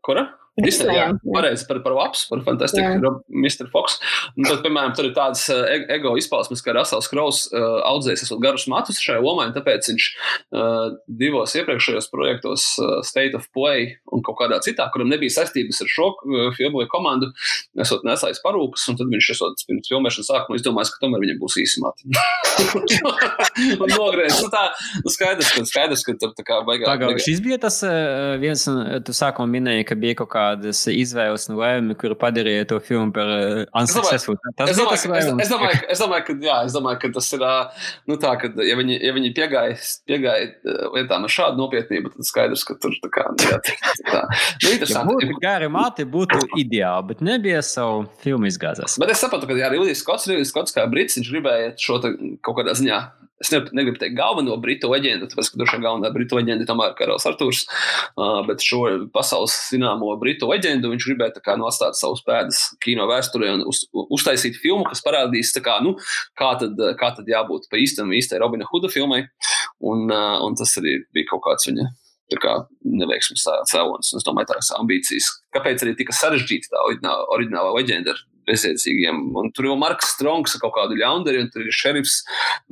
Kura? 0.02 0.26
Disney, 0.60 0.92
jā, 0.92 1.06
pareizi 1.24 1.64
par, 1.64 1.78
par 1.80 1.94
Lapas, 1.96 2.26
par 2.28 2.42
fantastiku, 2.44 3.14
Mr. 3.32 3.70
Fox. 3.72 3.94
Un 4.36 4.44
tad, 4.44 4.58
piemēram, 4.60 4.92
tur 4.92 5.06
ir 5.08 5.14
tādas 5.16 5.46
uh, 5.48 5.62
ego 5.88 6.12
izpausmes, 6.20 6.60
ka 6.60 6.74
Rasels 6.76 7.08
Kraus 7.08 7.46
uh, 7.48 7.78
audzējis 7.88 8.26
esot 8.26 8.42
garus 8.42 8.66
matus 8.68 9.00
šai 9.00 9.16
lomai, 9.24 9.46
un 9.48 9.54
tāpēc 9.56 9.88
viņš 9.88 10.08
uh, 10.12 10.98
divos 11.08 11.56
iepriekšējos 11.56 12.10
projektos, 12.12 12.66
uh, 12.82 12.98
State 13.06 13.38
of 13.38 13.46
Play 13.56 13.94
un 14.12 14.20
kaut 14.26 14.42
kādā 14.42 14.58
citā, 14.64 14.90
kuram 14.92 15.08
nebija 15.08 15.32
saistības 15.38 15.80
ar 15.86 15.92
šo 15.94 16.10
uh, 16.18 16.50
filmu 16.58 16.84
komandu, 16.92 17.30
esot 17.80 18.04
nesājis 18.04 18.42
parūkas, 18.44 18.84
un 18.92 19.00
tad 19.00 19.08
viņš 19.08 19.30
esot 19.32 19.64
pirms 19.70 19.88
filmēšanas 19.88 20.30
sākuma 20.34 20.60
izdomājis, 20.60 20.92
ka 20.92 21.00
tomēr 21.06 21.24
viņam 21.24 21.40
būs 21.40 21.58
īsi 21.64 21.80
mati. 21.80 22.12
un 23.80 23.88
nogrēs. 23.88 24.36
Nu, 24.36 24.52
tā, 24.52 24.66
nu, 25.00 25.16
skaidrs, 25.16 25.54
ka, 25.56 25.64
skaidrs, 25.72 26.04
ka 26.04 26.18
tur 26.20 26.36
tā 26.36 26.44
kā 26.44 26.60
baigā. 26.68 26.90
Pagaid, 26.92 27.24
šis 27.24 27.40
bija 27.40 27.56
tas 27.64 27.80
uh, 27.88 28.36
viens, 28.42 28.68
tu 29.06 29.16
sākumā 29.16 29.48
minēji, 29.56 29.88
ka 29.88 29.96
bija 29.96 30.20
kaut 30.20 30.32
kā 30.36 30.41
kādas 30.42 30.82
izvēles 30.90 31.46
un 31.50 31.58
lēmumi, 31.60 31.96
kuri 31.98 32.16
padarīja 32.18 32.66
to 32.72 32.78
filmu 32.84 33.12
par 33.14 33.30
unsuccessful. 33.78 34.38
Tas 34.58 34.72
es 34.72 34.80
domāju, 34.80 35.10
tas 35.12 35.24
es, 35.24 35.30
es, 35.46 35.52
domāju, 35.52 35.80
es, 35.94 36.02
domāju, 36.02 36.26
ka, 36.28 36.36
jā, 36.46 36.58
es 36.68 36.76
domāju, 36.76 37.00
ka 37.02 37.12
tas 37.16 37.30
ir, 37.36 37.44
nu 38.10 38.18
tā, 38.22 38.34
ka 38.40 38.50
ja 38.66 38.76
viņi, 38.78 38.98
ja 39.02 39.14
viņi 39.16 39.32
piegāja, 39.36 39.78
piegāja 40.08 40.76
lietām 40.96 41.26
ar 41.28 41.34
šādu 41.36 41.60
nopietnību, 41.62 42.12
tad 42.16 42.28
skaidrs, 42.28 42.66
ka 42.68 42.76
tur 42.82 42.96
tā 43.04 43.12
kā, 43.14 43.26
nu, 43.32 43.48
jā, 43.48 43.60
tā, 44.10 44.22
nu, 44.26 44.74
interesanti. 44.74 44.98
Ja 44.98 45.06
būtu 45.08 45.40
gari 45.42 45.72
māti, 45.72 46.08
būtu 46.18 46.42
ideāli, 46.60 47.08
bet 47.12 47.24
nebija 47.24 47.62
savu 47.66 48.06
filmu 48.24 48.50
izgāzās. 48.50 48.98
Bet 49.02 49.14
es 49.14 49.22
sapratu, 49.22 49.48
ka, 49.50 49.58
jā, 49.58 49.70
Rilijas 49.72 50.04
Skots, 50.04 50.28
Rilijas 50.30 50.52
Skots 50.54 50.76
kā 50.76 50.86
brits, 50.90 51.18
viņš 51.20 51.34
gribēja 51.34 51.74
šo 51.80 52.00
kaut 52.02 52.56
kādā 52.58 52.76
ziņā 52.78 53.02
es 53.42 53.50
ne, 53.52 53.60
negribu 53.76 54.00
teikt 54.00 54.16
galveno 54.18 54.56
britu 54.62 54.90
leģendu, 54.92 55.28
tāpēc, 55.30 55.52
ka 55.52 55.60
droši 55.60 55.76
vien 55.76 55.86
galvenā 55.86 56.10
britu 56.14 56.38
leģenda 56.38 56.64
ir 56.64 56.70
tomēr 56.70 56.94
Karls 56.98 57.26
Arthurs, 57.28 57.64
bet 58.48 58.64
šo 58.64 58.82
pasaules 59.14 59.56
zināmo 59.70 60.12
britu 60.20 60.50
leģendu 60.50 60.92
viņš 60.92 61.08
gribēja 61.10 61.42
kā, 61.44 61.56
nostāt 61.60 61.98
savus 61.98 62.24
pēdas 62.26 62.64
kino 62.84 63.08
vēsturē 63.10 63.52
un 63.56 63.66
uz, 63.68 63.84
uztaisīt 63.92 64.60
filmu, 64.62 64.86
kas 64.88 65.04
parādīs, 65.04 65.52
kā, 65.64 65.78
nu, 65.84 65.96
kā, 66.38 66.54
tad, 66.62 66.78
kā 67.00 67.12
tad 67.18 67.28
jābūt 67.28 67.68
pa 67.70 67.80
īstam 67.82 68.14
īstai 68.14 68.40
Robina 68.42 68.68
Huda 68.70 68.90
filmai, 68.92 69.24
un, 69.82 70.08
un 70.12 70.58
tas 70.58 70.78
arī 70.80 71.00
bija 71.14 71.32
kaut 71.34 71.44
kāds 71.48 71.68
viņa 71.70 71.90
kā, 72.40 72.54
neveiksmes 72.88 73.44
cēlonis. 73.68 74.12
Es 74.16 74.26
domāju, 74.26 74.52
tās 74.52 74.70
ambīcijas. 74.78 75.28
Kāpēc 75.52 75.84
arī 75.84 75.96
tika 75.98 76.14
sarežģīta 76.16 76.72
tā 76.72 76.84
oriģinālā 77.34 77.74
leģenda 77.76 78.14
ar 78.14 78.22
bezjēdzīgiem. 78.48 79.22
Un 79.38 79.50
tur 79.56 79.68
jau 79.70 79.78
Marks 79.78 80.12
Strongs 80.16 80.56
ar 80.56 80.62
kaut 80.64 80.74
kādu 80.76 80.98
ļaundari, 81.00 81.42
un 81.44 81.50
tur 81.52 81.64
ir 81.66 81.76
šerifs 81.76 82.20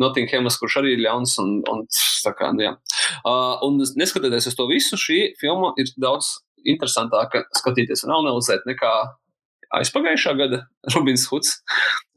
Nottinghamas, 0.00 0.58
kurš 0.60 0.80
arī 0.82 0.96
ir 0.96 1.04
ļauns. 1.06 1.36
Un, 1.42 1.58
un, 1.70 1.86
kā, 2.38 2.52
nu, 2.56 2.66
jā. 2.66 2.76
uh, 3.24 3.56
un 3.66 3.80
neskatoties 3.80 4.50
uz 4.50 4.58
to 4.58 4.68
visu, 4.70 4.98
šī 5.00 5.20
filma 5.40 5.74
ir 5.80 5.92
daudz 6.00 6.38
interesantāka 6.68 7.46
skatīties 7.56 8.04
un 8.04 8.14
analizēt 8.18 8.66
nekā 8.68 8.92
aizpagājušā 9.78 10.34
gada 10.38 10.62
Robins 10.94 11.26
Huds 11.30 11.58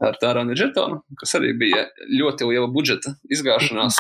ar 0.04 0.18
Tārānu 0.20 0.56
Džetonu, 0.58 1.00
kas 1.20 1.36
arī 1.38 1.54
bija 1.60 1.86
ļoti 2.12 2.48
liela 2.50 2.68
budžeta 2.72 3.14
izgāšanās. 3.32 4.00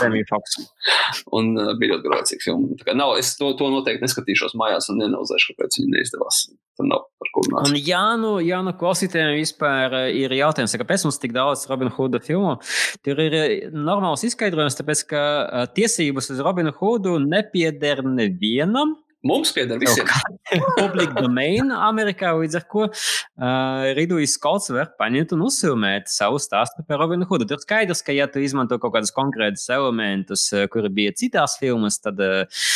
Un 1.35 1.53
uh, 1.59 1.71
bija 1.80 1.95
ļoti 1.95 2.09
grācīga 2.09 2.45
filma. 2.47 2.95
Nav, 2.97 3.15
es 3.21 3.34
to, 3.39 3.53
to 3.59 3.69
noteikti 3.71 4.03
neskatīšos 4.03 4.57
mājās 4.59 4.89
un 4.91 4.99
neanalizēšu, 5.03 5.53
kāpēc 5.53 5.80
viņa 5.80 5.93
neizdevās. 5.93 6.41
Tur 6.73 6.89
nav 6.89 7.05
par 7.21 7.31
ko 7.35 7.45
runāt. 7.45 7.69
Un 7.69 7.77
jā, 7.77 8.03
nu, 8.19 8.34
jā, 8.43 8.59
nu 8.65 8.73
klausītājiem 8.80 9.38
vispār 9.38 9.97
uh, 10.01 10.09
ir 10.09 10.34
jautājums, 10.39 10.75
kāpēc 10.81 11.07
mums 11.07 11.21
tik 11.21 11.35
daudz 11.35 11.67
Robina 11.71 11.93
Huda 11.93 12.19
filmu? 12.23 12.57
Tur 13.05 13.23
ir 13.23 13.38
uh, 13.39 13.55
normāls 13.71 14.25
izskaidrojums, 14.27 14.80
tāpēc, 14.81 15.05
ka 15.13 15.23
uh, 15.23 15.65
tiesības 15.77 16.34
uz 16.34 16.43
Robinu 16.43 16.73
Hudu 16.81 17.19
nepieder 17.23 18.03
nevienam. 18.07 18.97
Mums 19.23 19.53
pieder 19.55 19.79
visiem. 19.79 20.07
Public 20.81 21.13
domain 21.15 21.69
Amerikā, 21.71 22.33
līdz 22.35 22.57
ar 22.59 22.63
ko 22.67 22.81
uh, 22.89 23.85
Ridlīs 23.95 24.33
Skots 24.35 24.67
var 24.75 24.89
paņemt 24.99 25.31
un 25.37 25.45
uzfilmēt 25.47 26.09
savu 26.11 26.41
stāstu 26.43 26.83
par 26.87 26.99
Robinu 26.99 27.23
Hudu. 27.29 27.47
Tur 27.47 27.61
skaidrs, 27.63 28.01
ka, 28.03 28.11
ja 28.11 28.27
tu 28.27 28.41
izmanto 28.43 28.75
kaut 28.83 28.91
kādus 28.97 29.13
konkrētus 29.15 29.63
elementus, 29.71 30.43
kuri 30.73 30.91
bija 30.91 31.13
citās 31.15 31.55
filmās, 31.61 32.01
tad 32.03 32.19
uh, 32.19 32.67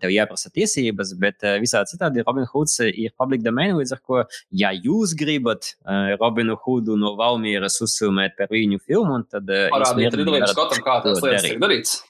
tev 0.00 0.14
jāprasa 0.14 0.48
tiesības, 0.54 1.12
bet 1.20 1.44
uh, 1.44 1.58
visā 1.60 1.84
citādi 1.90 2.24
Robin 2.24 2.48
Hoods 2.54 2.78
ir 2.88 3.12
public 3.20 3.44
domain, 3.44 3.74
līdz 3.76 3.92
ar 3.98 4.00
ko, 4.00 4.22
ja 4.48 4.72
jūs 4.72 5.12
gribat 5.18 5.74
uh, 5.84 6.14
Robinu 6.16 6.56
Hudu 6.64 6.96
no 6.96 7.12
Valmieras 7.20 7.76
uzfilmēt 7.84 8.38
par 8.40 8.48
viņu 8.54 8.80
filmu, 8.80 9.20
tad 9.28 9.44
uh, 9.52 9.68
parādiet 9.76 10.16
Ridlīm 10.22 10.48
Skotam, 10.48 10.80
kā 10.88 11.02
tas 11.04 11.20
lietas 11.20 11.50
tiek 11.50 11.60
darīts. 11.60 12.00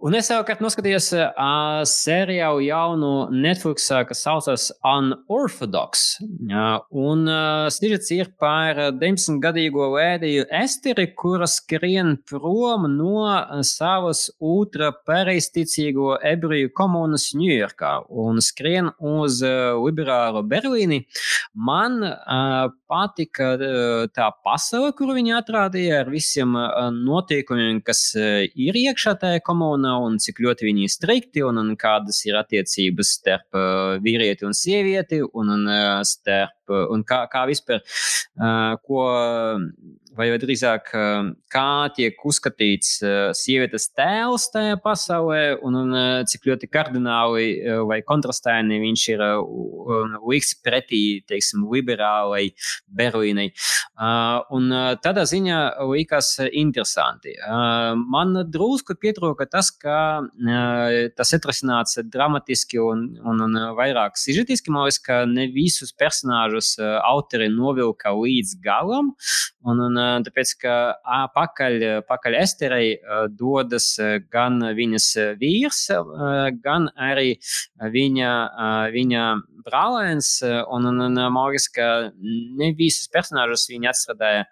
Un 0.00 0.14
es 0.16 0.30
savukārt 0.30 0.62
noskatījos 0.64 1.10
uh, 1.12 1.82
seriālu 1.84 2.62
jaunu 2.64 3.10
Netflix, 3.36 3.84
kas 4.08 4.22
saucas 4.24 4.62
Unorthodox. 4.80 6.14
Uh, 6.24 6.78
un 6.96 7.26
uh, 7.28 7.66
sižets 7.68 8.08
ir 8.16 8.30
par 8.40 8.80
19-gadīgo 8.96 9.90
lēdiju 9.92 10.46
Esteri, 10.56 11.04
kura 11.12 11.44
skrien 11.44 12.14
prom 12.24 12.86
no 12.94 13.26
savas 13.68 14.30
ultra 14.40 14.88
pareizticīgo 15.04 16.14
ebreju 16.32 16.72
komunas 16.80 17.28
Ņujorkā 17.36 17.92
un 18.24 18.40
skrien 18.40 18.88
uz 19.04 19.42
uh, 19.44 19.76
liberālo 19.84 20.40
Berlīni. 20.48 21.02
Man 21.52 22.00
uh, 22.08 22.72
patika 22.88 23.52
uh, 23.58 24.08
tā 24.16 24.32
pasaule, 24.48 24.96
kuru 24.96 25.20
viņi 25.20 25.36
atrādīja 25.42 26.00
ar 26.06 26.10
visiem 26.16 26.56
uh, 26.56 26.88
notiekumiem, 26.88 27.84
kas 27.84 28.06
uh, 28.16 28.48
ir 28.48 28.80
iekšā 28.86 29.18
tajā 29.20 29.44
komunā, 29.44 29.89
un 30.04 30.18
cik 30.22 30.40
ļoti 30.44 30.68
viņi 30.68 30.86
ir 30.86 30.92
strikti, 30.92 31.42
un, 31.46 31.58
un 31.62 31.74
kādas 31.80 32.22
ir 32.28 32.38
attiecības 32.40 33.14
starp 33.18 33.58
uh, 33.58 33.96
vīrieti 34.04 34.46
un 34.48 34.56
sievieti, 34.56 35.20
un, 35.24 35.52
un 35.56 35.66
uh, 35.68 36.00
starp 36.06 36.56
un 36.70 37.02
kā, 37.02 37.24
kā 37.32 37.44
vispār, 37.50 37.80
uh, 38.38 38.76
ko, 38.86 39.06
vai 40.20 40.28
drīzāk, 40.40 40.92
uh, 40.94 41.30
kā 41.52 41.90
tiek 41.96 42.20
uzskatīts 42.26 42.92
uh, 43.02 43.30
sievietes 43.36 43.88
tēls 43.96 44.50
tajā 44.52 44.76
pasaulē, 44.84 45.40
un, 45.64 45.76
un 45.80 45.96
cik 46.28 46.46
ļoti 46.50 46.68
kardināli 46.70 47.46
vai 47.88 48.00
kontrastēni 48.06 48.80
viņš 48.82 49.04
ir 49.12 49.22
liks 50.28 50.52
pretī, 50.64 51.02
teiksim, 51.28 51.64
liberālai 51.70 52.50
Berlīnai. 52.96 53.48
Un 54.56 54.68
tādā 55.04 55.24
ziņā 55.28 55.58
likās 55.90 56.32
interesanti. 56.46 57.34
Man 58.14 58.36
drusku 58.50 58.96
pietrūka 59.00 59.46
tas, 59.50 59.70
ka 59.74 60.22
tas 61.16 61.34
atrasināts 61.36 62.00
dramatiski 62.10 62.80
un, 62.82 63.06
un, 63.20 63.44
un 63.46 63.60
vairāk 63.78 64.18
sižetiski. 64.20 64.72
Man 64.72 64.88
liekas, 64.88 65.00
ka 65.04 65.22
ne 65.30 65.48
visus 65.54 65.94
personāžus 65.96 66.76
autori 66.80 67.50
novilka 67.52 68.14
līdz 68.16 68.56
galam. 68.64 69.14
Un, 69.60 69.82
un, 69.88 70.00
tāpēc, 70.26 70.54
ka 70.62 70.74
pakaļ, 71.34 71.86
pakaļ 72.08 72.38
Esterei 72.40 72.94
dodas 73.36 73.92
gan 74.32 74.60
viņas 74.76 75.08
vīrs, 75.40 75.84
gan 76.64 76.90
arī 76.96 77.34
viņa, 77.94 78.34
viņa 78.94 79.24
brālēns. 79.64 80.32
Un, 80.44 80.88
un, 80.90 81.00
un 81.06 81.20
liekas, 81.20 81.68
ka 81.74 81.88
ne 82.20 82.72
visus 82.78 83.10
personāžus 83.12 83.68
viņa 83.70 83.92
atstrādāja 83.92 84.46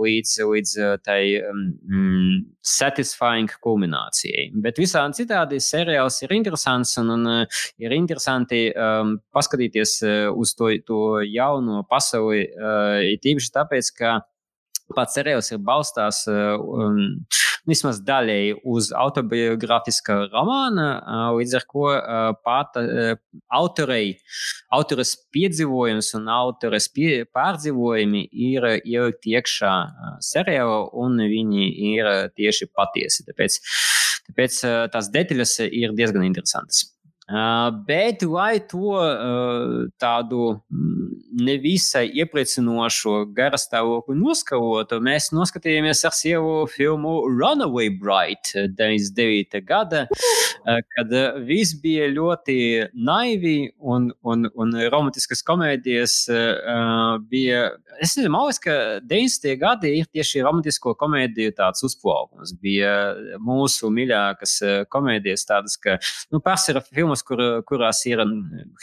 līdz, 0.00 0.34
līdz 0.50 0.74
tai 1.04 1.20
um, 1.46 2.44
satisfying 2.64 3.52
kulminācijai. 3.64 4.48
Bet 4.64 4.80
visādi 4.82 5.22
citādi 5.22 5.60
seriāls 5.62 6.20
ir 6.24 6.34
interesants 6.36 6.96
un, 7.02 7.12
un 7.14 7.28
ir 7.82 7.94
interesanti 7.94 8.66
um, 8.72 9.18
paskatīties 9.34 9.98
uz 10.32 10.54
to, 10.58 10.72
to 10.86 11.00
jauno 11.28 11.84
pasauli, 11.90 12.46
uh, 12.54 13.02
tīpaši 13.22 13.52
tāpēc, 13.54 13.92
ka 13.98 14.16
pats 14.92 15.16
seriāls 15.16 15.50
ir 15.54 15.60
balstās 15.64 16.24
um, 16.28 16.98
vismaz 17.68 18.00
daļēji 18.04 18.58
uz 18.68 18.90
autobiogrāfiska 18.96 20.16
romāna, 20.32 20.88
uh, 21.00 21.26
līdz 21.38 21.56
ar 21.58 21.66
ko 21.70 21.86
uh, 21.94 22.30
pata, 22.44 22.84
uh, 22.84 23.42
autorei, 23.56 24.16
autores 24.74 25.14
piedzīvojums 25.34 26.12
un 26.18 26.28
autores 26.34 26.90
pie, 26.92 27.24
pārdzīvojumi 27.34 28.26
ir 28.50 28.68
ielikti 28.76 29.36
iekšā 29.38 29.74
uh, 29.84 30.16
seriālā, 30.24 30.80
un 31.04 31.20
viņi 31.22 31.70
ir 31.94 32.10
tieši 32.36 32.68
patiesi. 32.76 33.24
Tāpēc, 33.30 33.60
tāpēc 34.28 34.60
uh, 34.68 34.82
tās 34.92 35.12
detaļas 35.14 35.58
ir 35.70 35.96
diezgan 35.96 36.28
interesantas. 36.28 36.93
Bet, 37.24 38.20
lai 38.28 38.58
to 38.68 38.98
tādu 39.96 40.48
nevisai 41.34 42.04
iepriecinošu 42.20 43.14
garastāvokli 43.34 44.16
noskalotu, 44.18 44.98
mēs 45.00 45.30
noskatījāmies 45.32 46.04
ar 46.04 46.12
sievu 46.12 46.66
filmu 46.68 47.22
Runaway 47.32 47.88
Bride 47.96 48.66
99. 48.76 49.62
gada, 49.64 50.04
kad 50.64 51.14
viss 51.48 51.72
bija 51.80 52.10
ļoti 52.12 52.58
naivi 52.92 53.70
un, 53.80 54.10
un, 54.20 54.44
un 54.52 54.76
romantiskas 54.92 55.40
komēdijas 55.48 56.18
bija. 57.30 57.70
Es 58.02 58.16
nezinu, 58.18 58.34
man 58.34 58.48
liekas, 58.48 58.60
ka 58.60 58.76
90. 59.06 59.56
gadi 59.60 59.94
ir 60.00 60.08
tieši 60.12 60.42
romantisko 60.44 60.96
komēdiju 60.98 61.54
tāds 61.56 61.84
uzplaukums. 61.86 62.52
Bija 62.60 63.14
mūsu 63.40 63.88
mīļākās 63.94 64.56
komēdijas 64.92 65.46
tādas, 65.46 65.78
ka, 65.80 65.96
nu, 66.34 66.42
pārsvarā 66.44 66.82
filmas 66.90 67.13
filmas, 67.14 67.22
kur, 67.22 67.40
kurās 67.66 68.04
ir 68.06 68.18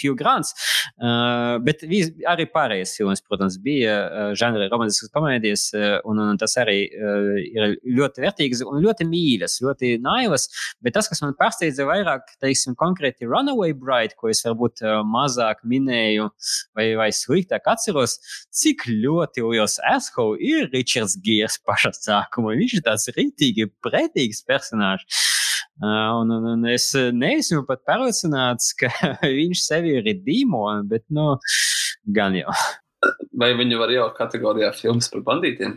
Hugh 0.01 0.15
Grants. 0.17 0.53
Uh, 0.97 1.59
bet 1.63 1.83
vis, 1.83 2.11
arī 2.27 2.47
pārējās 2.49 2.95
filmas, 2.97 3.21
protams, 3.21 3.57
bija 3.61 3.95
uh, 4.07 4.33
žanra 4.35 4.69
romantiskas 4.71 5.11
komēdijas, 5.11 5.73
uh, 5.75 5.99
un, 6.05 6.19
un 6.19 6.37
tas 6.37 6.55
arī 6.57 6.87
uh, 6.87 7.37
ir 7.41 7.77
ļoti 7.85 8.21
vērtīgas 8.21 8.63
un 8.65 8.81
ļoti 8.83 9.07
mīļas, 9.09 9.59
ļoti 9.61 9.97
naivas. 10.01 10.47
Bet 10.81 10.95
tas, 10.95 11.09
kas 11.09 11.21
man 11.21 11.35
pārsteidza 11.39 11.85
vairāk, 11.85 12.35
teiksim, 12.41 12.75
konkrēti 12.75 13.27
Runaway 13.27 13.73
Bride, 13.73 14.15
ko 14.17 14.31
es 14.31 14.43
varbūt 14.45 14.83
uh, 14.85 15.01
mazāk 15.05 15.63
minēju 15.63 16.29
vai, 16.77 16.91
vai 16.99 17.11
sliktāk 17.11 17.67
atceros, 17.71 18.19
cik 18.51 18.87
ļoti 18.89 19.45
liels 19.45 19.79
asshole 19.91 20.39
ir 20.41 20.69
Richards 20.71 21.17
Giers 21.23 21.59
pašā 21.65 21.93
sākumā. 21.97 22.55
Viņš 22.59 22.77
ir 22.77 22.85
tāds 22.85 23.09
rītīgi 23.15 23.69
pretīgs 23.83 24.43
personāžs. 24.47 25.40
Un, 25.81 26.29
un, 26.29 26.45
un 26.53 26.67
es 26.69 26.91
neesmu 26.93 27.63
pat 27.65 27.81
pārliecināts, 27.89 28.75
ka 28.77 28.91
viņš 29.25 29.65
sevi 29.65 29.97
ir 29.97 30.11
dīmons, 30.25 30.85
bet 30.91 31.05
nu, 31.09 31.33
gan 32.05 32.37
jau. 32.37 32.53
Vai 33.41 33.55
viņu 33.57 33.81
var 33.81 33.89
jau 33.89 34.07
kategorijā 34.13 34.69
filmas 34.77 35.09
par 35.09 35.25
bandītiem? 35.25 35.73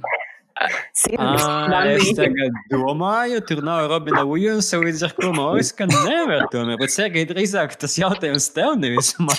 À, 0.55 1.81
es 1.91 2.13
tagad 2.15 2.55
domāju, 2.71 3.41
tur 3.49 3.63
nav 3.67 3.89
Robina 3.91 4.23
Williamsa, 4.29 4.79
līdz 4.79 5.03
ar 5.09 5.15
to 5.17 5.33
liekas, 5.35 5.73
ka 5.75 5.89
nevar 5.91 6.45
tomēr. 6.53 6.79
Bet, 6.79 6.95
Sergei, 6.95 7.27
drīzāk 7.27 7.75
tas 7.81 7.97
jautājums 7.99 8.47
tev 8.55 8.77
nevis 8.79 9.15
man. 9.19 9.35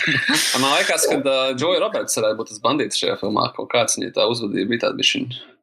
man 0.60 0.76
liekas, 0.76 1.08
ka 1.08 1.22
uh, 1.22 1.54
Džoja 1.56 1.86
Roberts 1.86 2.20
varētu 2.20 2.42
būt 2.42 2.52
tas 2.52 2.64
bandīts 2.66 3.00
šajā 3.00 3.16
filmā. 3.22 3.48
Kaut 3.56 3.72
kāds 3.72 3.96
viņa 4.00 4.12
tā 4.18 4.28
uzvedība 4.34 4.74
bija 4.74 4.88
tāda 4.88 5.00
bišķiņa. 5.00 5.55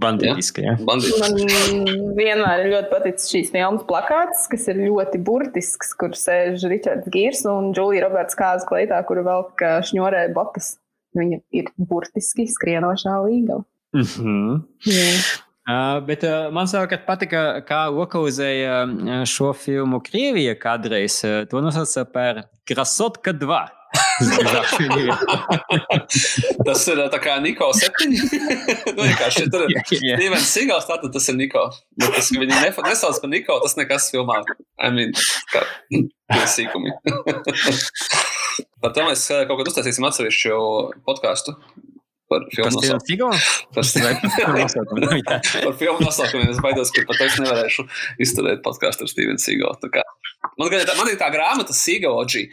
Bandītiski, 0.00 0.64
ja? 0.64 0.76
Bandītiski. 0.88 1.76
Man 1.76 2.14
vienmēr 2.16 2.64
ir 2.64 2.70
ļoti 2.74 2.90
paticis 2.90 3.32
šīs 3.32 3.50
filmas 3.54 3.84
plakāts, 3.88 4.46
kas 4.50 4.64
ir 4.72 4.80
ļoti 4.86 5.20
burtisks, 5.26 5.92
kur 6.00 6.16
sēž 6.16 6.64
Ričards 6.72 7.10
Gīrs 7.12 7.44
un 7.50 7.74
Džulija 7.76 8.06
Roberts 8.06 8.38
kāzas 8.38 8.66
kleitā, 8.68 9.02
kur 9.08 9.20
velk 9.26 9.60
šņorē 9.90 10.30
botas. 10.36 10.78
Viņa 11.18 11.40
ir 11.58 11.70
burtiski 11.76 12.46
skrienošā 12.46 13.16
līga. 13.26 13.60
Mm 13.96 14.06
-hmm. 14.06 14.60
yeah. 14.86 15.30
Uh, 15.70 16.00
bet 16.06 16.24
uh, 16.24 16.48
man 16.54 16.66
savukārt 16.70 17.04
patika, 17.06 17.40
kā 17.68 17.84
lokalizēja 17.92 19.24
šo 19.28 19.52
filmu 19.54 20.00
Krievija 20.02 20.56
kādreiz. 20.58 21.20
Uh, 21.26 21.44
to 21.50 21.60
nosauca 21.60 22.04
par 22.10 22.40
Krasotka 22.66 23.34
2. 23.36 23.60
tas 26.66 26.82
ir 26.92 27.00
tā 27.12 27.18
kā 27.22 27.36
Niko 27.42 27.70
7. 27.76 28.10
nu, 28.10 29.00
vienkārši 29.00 29.46
tur 29.52 29.60
ir 29.66 29.70
Stevens 29.88 30.50
Sigals, 30.50 30.88
tātad 30.88 31.10
tas 31.14 31.26
ir 31.32 31.36
Niko. 31.38 31.64
Bet 32.00 32.10
tas, 32.16 32.30
ka 32.32 32.42
viņi 32.42 32.54
nesauc 32.86 33.16
par 33.22 33.30
Niko, 33.32 33.54
tas 33.64 33.74
nekas 33.80 34.04
filmā. 34.14 34.36
I 34.80 34.82
mean, 34.94 35.10
kā 35.50 35.60
sīkumi. 36.50 36.90
Par 38.80 38.90
to 38.96 39.00
mēs 39.04 39.22
kaut 39.28 39.58
kad 39.60 39.70
uztaisīsim 39.70 40.06
atsevišķu 40.08 40.56
podkāstu. 41.06 41.50
Par 42.30 42.44
filmu 42.54 42.78
nosaukumu. 42.78 43.02
Par 45.66 45.74
filmu 45.80 46.06
nosaukumu. 46.06 46.44
Es 46.52 46.60
baidos, 46.62 46.92
ka 46.94 47.02
pat 47.08 47.18
es 47.26 47.34
nevarēšu 47.42 47.82
izturēt 48.22 48.62
podkāstu 48.66 49.06
ar 49.06 49.10
Stevenu 49.10 49.42
Sigalu. 49.42 49.74
Man, 50.58 50.72
tā, 50.72 50.94
man 50.96 51.10
ir 51.10 51.18
tā 51.20 51.28
grāmata 51.32 51.74
Sigaloģija. 51.76 52.48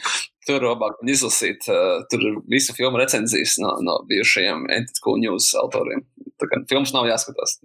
Tur 0.47 0.63
labāk 0.63 1.01
izlasīt, 1.11 1.65
uh, 1.67 2.05
tur 2.11 2.21
ir 2.23 2.37
visu 2.47 2.73
filmu 2.75 2.99
recenzijas 3.01 3.57
no, 3.59 3.73
no 3.83 3.97
bijušajiem 4.07 4.63
Entity 4.77 5.15
News 5.25 5.49
autoriem. 5.59 6.05
Tā 6.39 6.47
kā 6.47 6.61
filmas 6.69 6.93
nav 6.95 7.09
jāskatās. 7.09 7.57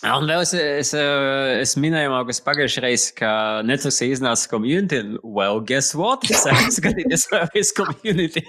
Un 0.00 0.24
vēl 0.24 0.40
es, 0.40 0.54
es, 0.56 0.94
es 0.96 1.74
minēju, 1.76 2.14
ka 2.24 2.32
pagājušajā 2.46 2.82
reizē, 2.86 3.10
ka 3.18 3.32
Netflix 3.68 4.00
iznāca 4.06 4.48
community. 4.48 5.02
Well, 5.20 5.60
guess 5.60 5.92
what? 5.92 6.24
Es 6.24 6.46
skatīties 6.78 7.26
vēlreiz 7.28 7.74
community. 7.76 8.40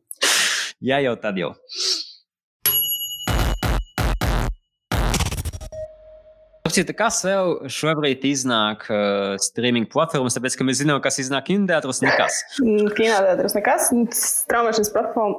Jā, 0.88 1.00
jau 1.06 1.16
tad 1.16 1.40
jau. 1.40 1.54
Citu, 6.72 6.94
kas 6.96 7.20
vēl 7.22 7.68
šobrīd 7.70 8.24
iznāk 8.26 8.86
uh, 8.90 9.36
streaming 9.42 9.86
platformās, 9.90 10.34
tāpēc, 10.36 10.56
ka 10.58 10.64
mēs 10.66 10.80
zinām, 10.80 10.98
kas 11.04 11.20
iznāk 11.22 11.46
kinoteātros, 11.50 12.00
nekas. 12.02 12.38
Mm, 12.62 12.88
kinoteātros 12.96 13.54
nekas. 13.54 13.90
Straumēšanas 14.16 14.90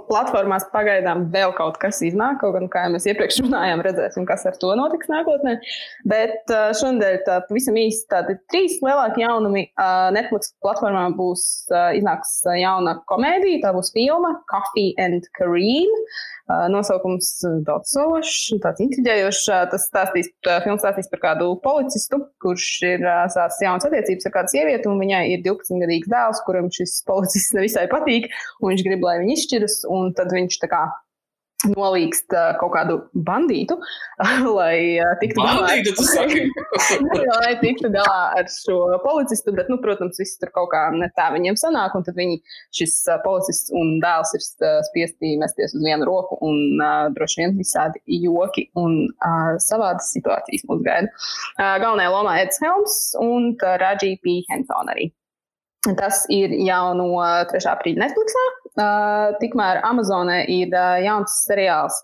platformās 0.08 0.68
pagaidām 0.72 1.26
vēl 1.34 1.52
kaut 1.58 1.80
kas 1.82 2.00
iznāk, 2.06 2.40
kaut 2.44 2.56
gan, 2.56 2.70
kā 2.72 2.86
jau 2.86 2.94
mēs 2.96 3.10
iepriekš 3.12 3.42
runājām, 3.46 3.84
redzēsim, 3.88 4.28
kas 4.30 4.46
ar 4.48 4.56
to 4.62 4.72
notiks 4.80 5.12
nākotnē. 5.12 5.58
Bet 6.08 6.54
uh, 6.54 6.70
šodien 6.78 7.20
tā 7.28 7.42
pavisam 7.50 7.80
īsti 7.82 8.08
tādi 8.14 8.38
trīs 8.54 8.80
lielāki 8.86 9.26
jaunumi. 9.26 9.68
Uh, 9.76 10.08
Netflix 10.16 10.54
platformā 10.64 11.10
būs 11.18 11.44
uh, 11.74 11.92
iznāks 11.98 12.40
jauna 12.56 13.00
komēdija, 13.12 13.66
tā 13.66 13.76
būs 13.76 13.92
filma 13.96 14.38
Coffee 14.52 14.96
and 15.02 15.28
Kareem. 15.38 15.92
Uh, 16.48 16.70
nosaukums 16.72 17.34
daudz 17.68 17.92
sološs, 17.92 18.54
tāds 18.64 18.80
intriģējošs. 18.86 19.44
Tas 19.74 19.88
stāstīs, 19.90 20.30
filmas 20.64 20.80
stāstīs 20.80 21.10
par 21.12 21.17
kādu 21.24 21.50
policistu, 21.64 22.22
kurš 22.44 22.68
ir 22.88 23.04
sācis 23.34 23.64
jaunas 23.66 23.88
attiecības 23.90 24.30
ar 24.30 24.36
kādu 24.38 24.54
sievieti, 24.54 24.90
un 24.92 25.02
viņai 25.02 25.24
ir 25.34 25.44
12-gadīgs 25.46 26.12
dēls, 26.12 26.44
kuram 26.48 26.70
šis 26.74 27.00
policists 27.08 27.56
nevisai 27.58 27.88
patīk, 27.92 28.30
un 28.62 28.74
viņš 28.74 28.86
grib, 28.88 29.06
lai 29.06 29.20
viņi 29.24 29.38
izšķiras, 29.38 29.82
un 29.94 30.14
tad 30.18 30.34
viņš 30.36 30.62
tā 30.64 30.72
kā 30.72 30.86
nolīgst 31.66 32.34
uh, 32.36 32.52
kaut 32.60 32.74
kādu 32.76 32.98
bandītu, 33.28 33.78
lai 34.58 35.00
uh, 35.02 35.14
tiktu 35.22 35.42
galā, 35.42 35.74
lai 37.42 37.54
tiktu 37.64 37.90
galā 37.94 38.20
ar 38.38 38.50
šo 38.52 38.78
policistu. 39.02 39.54
Bet, 39.58 39.72
nu, 39.72 39.80
protams, 39.82 40.20
viss 40.22 40.38
tur 40.42 40.52
kaut 40.54 40.70
kā 40.74 40.84
ne 40.94 41.10
tā 41.18 41.32
viņiem 41.34 41.58
sanāk. 41.60 41.98
Un 41.98 42.06
tad 42.06 42.20
viņi, 42.20 42.40
šis 42.78 43.00
uh, 43.10 43.18
policists 43.26 43.74
un 43.74 43.98
dēls 44.04 44.36
ir 44.38 44.46
uh, 44.46 44.80
spiesti 44.92 45.34
mesties 45.42 45.74
uz 45.78 45.86
vienu 45.86 46.08
roku 46.10 46.38
un 46.46 46.78
uh, 46.78 47.08
droši 47.18 47.44
vien 47.44 47.58
visādi 47.58 48.04
joki 48.22 48.68
un 48.78 49.00
uh, 49.10 49.56
savādas 49.64 50.14
situācijas 50.14 50.68
mūs 50.70 50.86
gaida. 50.86 51.10
Uh, 51.58 51.78
galvenajā 51.82 52.14
lomā 52.14 52.38
Eds 52.44 52.62
Helms 52.62 53.00
un 53.24 53.56
Raģī 53.58 54.18
P. 54.22 54.42
Henson 54.52 54.94
arī. 54.94 55.10
Tas 55.96 56.26
ir 56.34 56.52
jau 56.66 56.94
no 56.98 57.12
3. 57.52 57.68
aprīļa 57.72 58.04
Netflixā. 58.04 58.46
Uh, 58.78 59.32
tikmēr 59.42 59.80
Amazonē 59.88 60.44
ir 60.54 60.70
uh, 60.70 61.00
jauns 61.02 61.34
seriāls, 61.48 61.96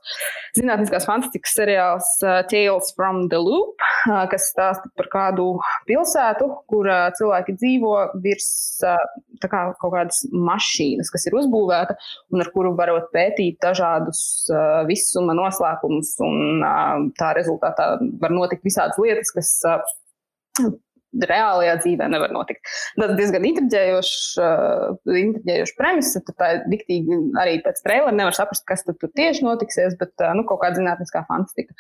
zinātniskās 0.58 1.06
fantastikas 1.06 1.54
seriāls 1.54 2.08
uh, 2.26 2.40
Tales 2.50 2.90
from 2.98 3.28
the 3.30 3.38
Loop, 3.38 3.84
uh, 4.08 4.24
kas 4.32 4.48
stāsta 4.50 4.90
par 4.98 5.10
kādu 5.12 5.46
pilsētu, 5.86 6.48
kur 6.72 6.90
uh, 6.90 7.12
cilvēki 7.20 7.54
dzīvo 7.60 7.92
virs 8.24 8.50
uh, 8.90 8.98
kā 9.44 9.68
kaut 9.84 9.94
kādas 9.94 10.24
mašīnas, 10.34 11.12
kas 11.14 11.28
ir 11.30 11.38
uzbūvēta 11.44 11.94
un 12.34 12.42
ar 12.42 12.50
kuru 12.56 12.74
varot 12.80 13.12
pētīt 13.14 13.60
dažādus 13.62 14.24
uh, 14.50 14.82
visuma 14.90 15.38
noslēpumus. 15.38 16.16
Un, 16.26 16.64
uh, 16.64 17.06
tā 17.22 17.36
rezultātā 17.38 17.92
var 18.24 18.34
notikt 18.34 18.66
visādas 18.66 18.98
lietas, 19.04 19.30
kas. 19.36 19.54
Uh, 19.70 20.74
reālajā 21.14 21.76
dzīvē 21.84 22.08
nevar 22.12 22.34
notikt. 22.34 22.64
Tas 22.98 23.14
diezgan 23.18 23.46
intriģējošs, 23.50 24.16
uh, 24.42 25.76
premiss. 25.80 26.18
Tā 26.34 26.50
ir 26.56 26.64
diktīgi 26.72 27.20
arī 27.42 27.60
pēc 27.66 27.84
trailera 27.86 28.16
nevar 28.16 28.38
saprast, 28.38 28.66
kas 28.70 28.86
tur 28.88 28.98
tieši 29.18 29.46
notiksies, 29.46 29.98
bet 30.00 30.14
uh, 30.24 30.34
nu, 30.38 30.46
kaut 30.50 30.64
kāda 30.64 30.82
zinātniskā 30.82 31.24
fantastika. 31.30 31.76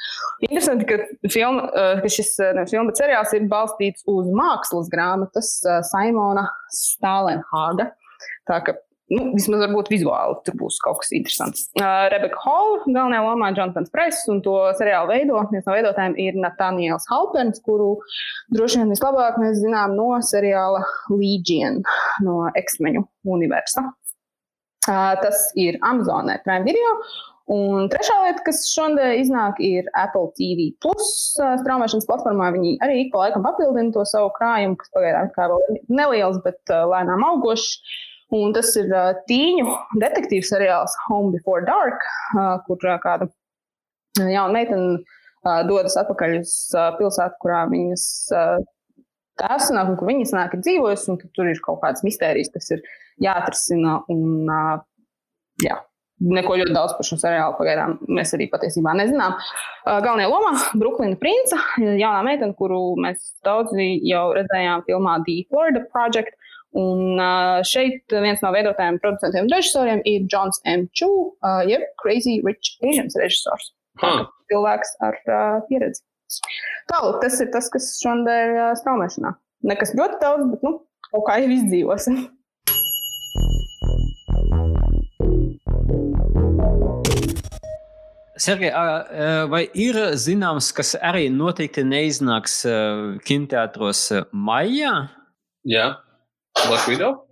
Interesanti, 0.45 0.87
ka, 0.89 0.99
filma, 1.33 1.67
uh, 1.71 2.03
ka 2.03 2.13
šis 2.13 2.35
ne, 2.57 2.67
filma, 2.69 2.91
bet 2.91 3.01
seriāls 3.01 3.35
ir 3.37 3.49
balstīts 3.51 4.07
uz 4.09 4.31
mākslas 4.35 4.89
grāmatas 4.93 5.55
uh, 5.67 5.81
Simona 5.87 6.47
Stālenhāga. 6.73 7.91
Tā 8.47 8.59
ka 8.65 8.77
nu, 9.13 9.29
vismaz 9.35 9.63
varbūt 9.65 9.91
vizuāli 9.93 10.37
tur 10.45 10.57
būs 10.59 10.79
kaut 10.83 11.01
kas 11.01 11.13
interesants. 11.15 11.65
Uh, 11.79 12.05
Rebeka 12.13 12.39
Hall, 12.43 12.79
galvenajā 12.87 13.23
lomā 13.25 13.51
Jonatans 13.53 13.91
Press, 13.93 14.23
un 14.31 14.41
to 14.45 14.55
seriālu 14.79 15.11
veido. 15.13 15.41
Viens 15.51 15.67
no 15.67 15.75
veidotājiem 15.75 16.15
ir 16.21 16.39
Natānijas 16.41 17.07
Halpens, 17.11 17.61
kuru 17.65 17.95
droši 18.53 18.81
vien 18.81 18.93
vislabāk 18.93 19.39
mēs 19.41 19.59
zinām 19.63 19.97
no 19.99 20.11
seriāla 20.25 20.83
Legion 21.13 21.83
no 22.25 22.39
X-meņu 22.63 23.05
universa. 23.35 23.87
Uh, 24.83 25.13
tas 25.21 25.45
ir 25.55 25.77
Amazonē 25.79 26.41
Prime 26.43 26.67
Video. 26.67 26.97
Un 27.51 27.89
trešā 27.91 28.15
lieta, 28.23 28.39
kas 28.45 28.61
šodien 28.71 29.17
iznāk, 29.19 29.57
ir 29.59 29.89
Apple 29.99 30.29
TV 30.37 30.69
Plus 30.83 31.35
straumēšanas 31.35 32.07
platformā. 32.07 32.53
Viņi 32.55 32.77
arī 32.85 33.01
ik 33.01 33.11
pa 33.11 33.25
laikam 33.25 33.43
papildina 33.43 33.91
to 33.95 34.05
savu 34.07 34.31
krājumu, 34.37 34.77
kas 34.79 34.93
pagaidām 34.95 35.27
ir 35.27 35.81
neliels, 35.91 36.39
bet 36.45 36.71
lēnām 36.71 37.25
augošs. 37.33 37.81
Un 38.33 38.53
tas 38.55 38.71
ir 38.79 38.89
uh, 38.89 39.11
tīņu 39.29 39.67
detektīvs 40.01 40.49
seriāls 40.55 40.95
Home 41.07 41.33
Before 41.35 41.61
Dark, 41.67 42.01
uh, 42.33 42.57
kur 42.65 42.81
uh, 42.87 42.97
kāda 43.03 43.29
jauna 44.17 44.53
meitene 44.55 44.95
uh, 44.97 45.61
dodas 45.67 45.97
atpakaļ 46.01 46.39
uz 46.39 46.53
uh, 46.73 46.91
pilsētu, 46.97 47.37
kurā 47.43 47.63
viņas 47.69 48.05
uh, 48.33 48.57
tēvs 49.41 49.71
nāk 49.75 49.91
un 49.91 49.97
kur 49.99 50.09
viņas 50.09 50.33
nāk 50.35 50.57
ir 50.57 50.63
dzīvojis, 50.65 51.07
un 51.11 51.21
tur 51.23 51.49
ir 51.49 51.61
kaut 51.65 51.81
kādas 51.83 52.05
mistērijas, 52.05 52.51
kas 52.53 52.69
ir 52.75 52.85
jāatrisina. 53.23 54.01
Un, 54.13 54.45
uh, 54.49 54.77
jā. 55.63 55.79
Neko 56.23 56.55
ļoti 56.55 56.71
daudz 56.71 56.93
par 56.95 57.03
šo 57.07 57.17
seriālu 57.19 57.55
pagaidām 57.57 57.97
mēs 58.15 58.31
arī 58.37 58.45
patiesībā 58.51 58.93
nezinām. 58.95 59.33
Uh, 59.35 59.97
galvenajā 59.97 60.29
lomā 60.31 60.53
Brooklyna 60.79 61.17
Prince, 61.19 61.57
jaunā 61.81 62.21
meitene, 62.23 62.55
kuru 62.57 62.93
mēs 63.01 63.33
daudzi 63.43 63.89
jau 64.07 64.29
redzējām 64.37 64.85
filmā 64.87 65.17
The 65.25 65.41
Florida 65.49 65.83
Project. 65.91 66.37
Un 66.79 67.19
šeit 67.69 68.09
viens 68.09 68.41
no 68.41 68.49
veidotājiem, 68.55 68.97
producentiem 69.03 69.45
un 69.45 69.53
režisoriem 69.53 70.01
ir 70.09 70.25
Jons 70.31 70.57
M. 70.65 70.87
Chu, 70.97 71.09
jeb 71.69 71.85
Crazy 72.01 72.39
Rich 72.41 72.79
Asians 72.81 73.17
režisors. 73.19 73.73
Hmm. 74.01 74.25
Cilvēks 74.49 74.95
ar 75.05 75.19
uh, 75.29 75.59
pieredzi. 75.69 76.01
Tālāk, 76.89 77.19
tas 77.21 77.37
ir 77.43 77.51
tas, 77.53 77.67
kas 77.69 77.91
šodien 78.01 78.25
ir 78.25 78.77
straumēšanā. 78.79 79.35
Nekas 79.69 79.93
ļoti 79.93 80.17
daudz, 80.23 80.47
bet 80.49 80.65
nu, 80.65 80.71
kaut 81.11 81.27
kā 81.27 81.37
jau 81.43 81.51
izdzīvosim. 81.53 82.23
Sergei, 88.43 88.71
vai 89.53 89.61
ir 89.77 89.99
zināms, 90.19 90.71
kas 90.75 90.95
arī 90.97 91.27
noteikti 91.31 91.85
neiznāks 91.85 92.63
kinoteātros 93.29 94.07
maijā? 94.33 94.95
Jā. 95.69 95.85
Black 96.55 96.87
Widow? 96.87 97.25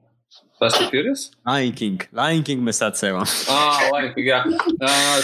Fast 0.61 0.79
and 0.79 0.91
Furious? 0.91 1.31
Lion 1.43 1.71
King. 1.73 2.01
Lion 2.13 2.43
King 2.45 2.61
mēs 2.61 2.83
atcēlām. 2.85 3.25
ah, 3.49 3.79
Lion 3.95 4.11
King, 4.13 4.27
jā. 4.29 4.41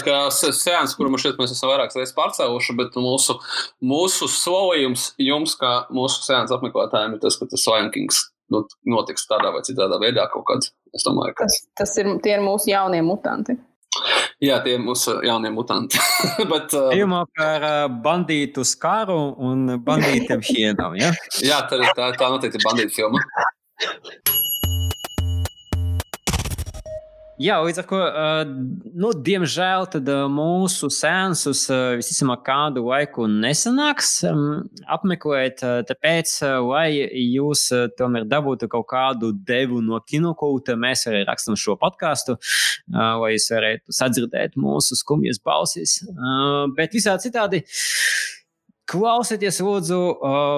Kā 0.05 0.15
sēns, 0.33 0.95
kuru 0.97 1.11
mēs 1.13 1.27
šeit 1.27 1.37
mēs 1.37 1.53
esam 1.53 1.69
vairākas 1.69 1.99
reizes 1.99 2.15
pārcēluši, 2.17 2.73
bet 2.79 2.97
mūsu, 2.97 3.37
mūsu 3.85 4.29
solījums 4.33 5.11
jums, 5.21 5.53
kā 5.61 5.73
mūsu 5.93 6.25
sēns 6.25 6.53
apmeklētājiem, 6.55 7.13
ir 7.13 7.21
tas, 7.21 7.37
ka 7.37 7.45
tas 7.51 7.67
Lion 7.69 7.93
Kings 7.93 8.23
notiks 8.49 9.27
tādā 9.29 9.51
vai 9.53 9.61
citādā 9.67 9.99
veidā 10.01 10.25
kaut 10.33 10.47
kad. 10.49 10.69
Es 10.95 11.05
domāju, 11.05 11.35
ka 11.37 11.45
tas, 11.45 11.57
tas 11.77 11.97
ir, 12.01 12.09
tie 12.23 12.37
ir 12.39 12.41
mūsu 12.41 12.71
jaunie 12.71 13.03
mutanti. 13.05 13.59
Jā, 14.41 14.59
tie 14.65 14.75
ir 14.77 14.81
mūsu 14.81 15.19
jaunie 15.25 15.49
mutanti. 15.53 16.01
Bet, 16.51 16.73
uh, 16.77 16.89
Pirmā 16.93 17.23
par 17.37 17.65
uh, 17.65 17.85
bandītu 17.89 18.65
skaru 18.65 19.17
un 19.37 19.77
bandītiem 19.85 20.41
hienām. 20.49 20.97
Ja? 20.97 21.13
jā, 21.45 21.61
tā, 21.69 21.81
tā, 21.97 22.11
tā 22.17 22.29
noteikti 22.33 22.61
ir 22.61 22.65
bandīta 22.65 22.93
filma. 22.93 23.21
Jā, 27.37 27.59
līdz 27.61 27.77
ar 27.83 27.85
to, 27.85 27.97
nu, 28.97 29.11
diemžēl, 29.13 29.83
tad 29.93 30.07
mūsu 30.33 30.87
sēnsus 30.89 31.67
visticamāk 31.99 32.41
kādu 32.47 32.81
laiku 32.87 33.27
nesanāks 33.29 34.15
apmeklēt. 34.95 35.61
Tāpēc, 35.85 36.31
lai 36.65 36.87
jūs 36.97 37.67
tomēr 37.99 38.25
dabūtu 38.25 38.65
kaut 38.73 38.87
kādu 38.89 39.29
devu 39.37 39.83
no 39.85 40.01
kinokūta, 40.01 40.79
mēs 40.81 41.05
arī 41.11 41.21
rakstām 41.29 41.59
šo 41.61 41.77
podkāstu, 41.77 42.39
lai 42.89 43.35
jūs 43.35 43.45
varētu 43.53 43.97
sadzirdēt 43.99 44.57
mūsu 44.57 44.97
skumjas 44.97 45.37
balsis. 45.45 45.99
Bet 46.73 46.97
visādi 46.97 47.29
citādi. 47.29 47.61
Klausieties, 48.87 49.57
lūdzu, 49.59 49.97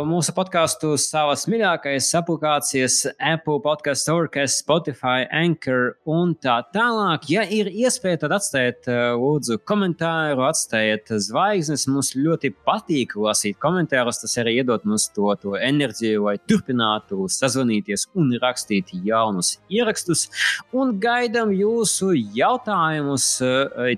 mūsu 0.06 0.34
podkāstu 0.38 0.92
savas 1.02 1.48
mīļākās 1.50 2.12
aplikācijas, 2.20 2.98
Apple 3.18 3.56
podkāstu, 3.64 4.04
Storkas, 4.04 4.60
Spotify, 4.62 5.24
Anchor 5.34 5.96
un 6.06 6.36
tā 6.38 6.60
tālāk. 6.70 7.26
Ja 7.34 7.42
ir 7.50 7.72
iespēja, 7.74 8.20
tad 8.22 8.36
atstājiet, 8.38 8.86
lūdzu, 9.18 9.58
komentāru, 9.66 10.44
atstājiet 10.46 11.10
zvaigznes. 11.26 11.88
Mums 11.90 12.12
ļoti 12.14 12.52
patīk 12.68 13.16
lasīt 13.18 13.58
komentārus. 13.58 14.22
Tas 14.22 14.38
arī 14.44 14.60
iedod 14.60 14.86
mums 14.86 15.08
to, 15.16 15.34
to 15.42 15.56
enerģiju, 15.58 16.28
lai 16.28 16.36
turpinātu 16.46 17.26
sazvanīties 17.34 18.12
un 18.14 18.30
rakstīt 18.46 18.94
jaunus 19.10 19.56
ierakstus. 19.74 20.28
Un 20.70 20.94
gaidām 21.02 21.50
jūsu 21.58 22.12
jautājumus, 22.38 23.32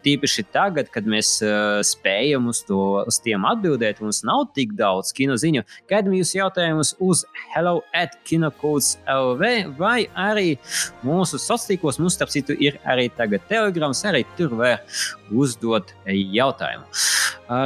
tīpaši 0.08 0.48
tagad, 0.56 0.88
kad 0.96 1.04
mēs 1.18 1.36
spējam 1.92 2.48
uz, 2.56 2.64
to, 2.72 2.82
uz 3.04 3.20
tiem 3.28 3.52
atbildēt. 3.52 4.00
Mums 4.00 4.21
mums 4.22 4.24
nav 4.24 4.54
tik 4.56 4.74
daudz 4.78 5.12
kino 5.14 5.36
ziņu. 5.36 5.64
Gaidām 5.90 6.14
jūs 6.14 6.36
jautājumus 6.36 6.96
uz 7.00 7.26
hello 7.54 7.82
at 7.94 8.18
kinocodes 8.26 8.98
LV 9.08 9.78
vai 9.78 10.08
arī 10.16 10.58
mūsu 11.04 11.38
sociālos 11.40 11.68
tīklos. 11.68 12.00
Mums, 12.00 12.16
starp 12.16 12.32
citu, 12.32 12.56
ir 12.60 12.80
arī 12.86 13.10
tagad 13.10 13.42
telegrams, 13.50 14.04
arī 14.06 14.26
tur 14.38 14.54
var 14.56 14.82
uzdot 15.32 15.94
jautājumu. 16.08 16.86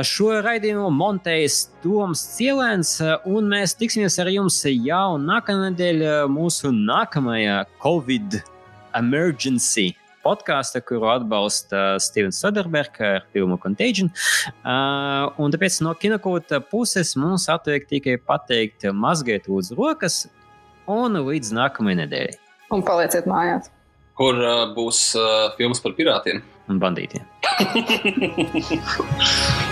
Šo 0.05 0.31
raidījumu 0.41 0.89
montējas 0.95 1.67
Toms 1.83 2.23
Cielēns, 2.35 2.97
un 3.29 3.51
mēs 3.51 3.75
tiksimies 3.77 4.17
ar 4.19 4.31
jums 4.33 4.63
jau 4.65 5.17
nākamnedēļ 5.21 6.25
mūsu 6.33 6.71
nākamajā 6.73 7.65
Covid 7.83 8.41
emergency 8.95 9.91
podkāstu, 10.25 10.81
kuru 10.85 11.09
atbalsta 11.13 11.83
Stevens 12.03 12.39
Soderbergs 12.41 13.03
ar 13.05 13.27
filmu 13.33 13.57
Contagion. 13.61 14.09
Uh, 14.63 15.29
un 15.41 15.53
tāpēc 15.53 15.79
no 15.85 15.93
kinokūta 16.01 16.61
puses 16.71 17.15
mums 17.19 17.47
atliek 17.51 17.87
tikai 17.89 18.17
pateikt, 18.17 18.87
mazgaiet 19.05 19.49
lūdzu 19.51 19.77
rokas 19.79 20.25
un 20.89 21.21
līdz 21.29 21.53
nākamajai 21.59 22.01
nedēļai. 22.03 22.35
Un 22.75 22.81
palieciet 22.85 23.29
mājās. 23.29 23.71
Kur 24.17 24.37
uh, 24.39 24.65
būs 24.75 24.99
uh, 25.19 25.53
filmas 25.59 25.83
par 25.83 25.95
pirātiem 25.97 26.43
un 26.71 26.81
bandītiem. 26.81 27.23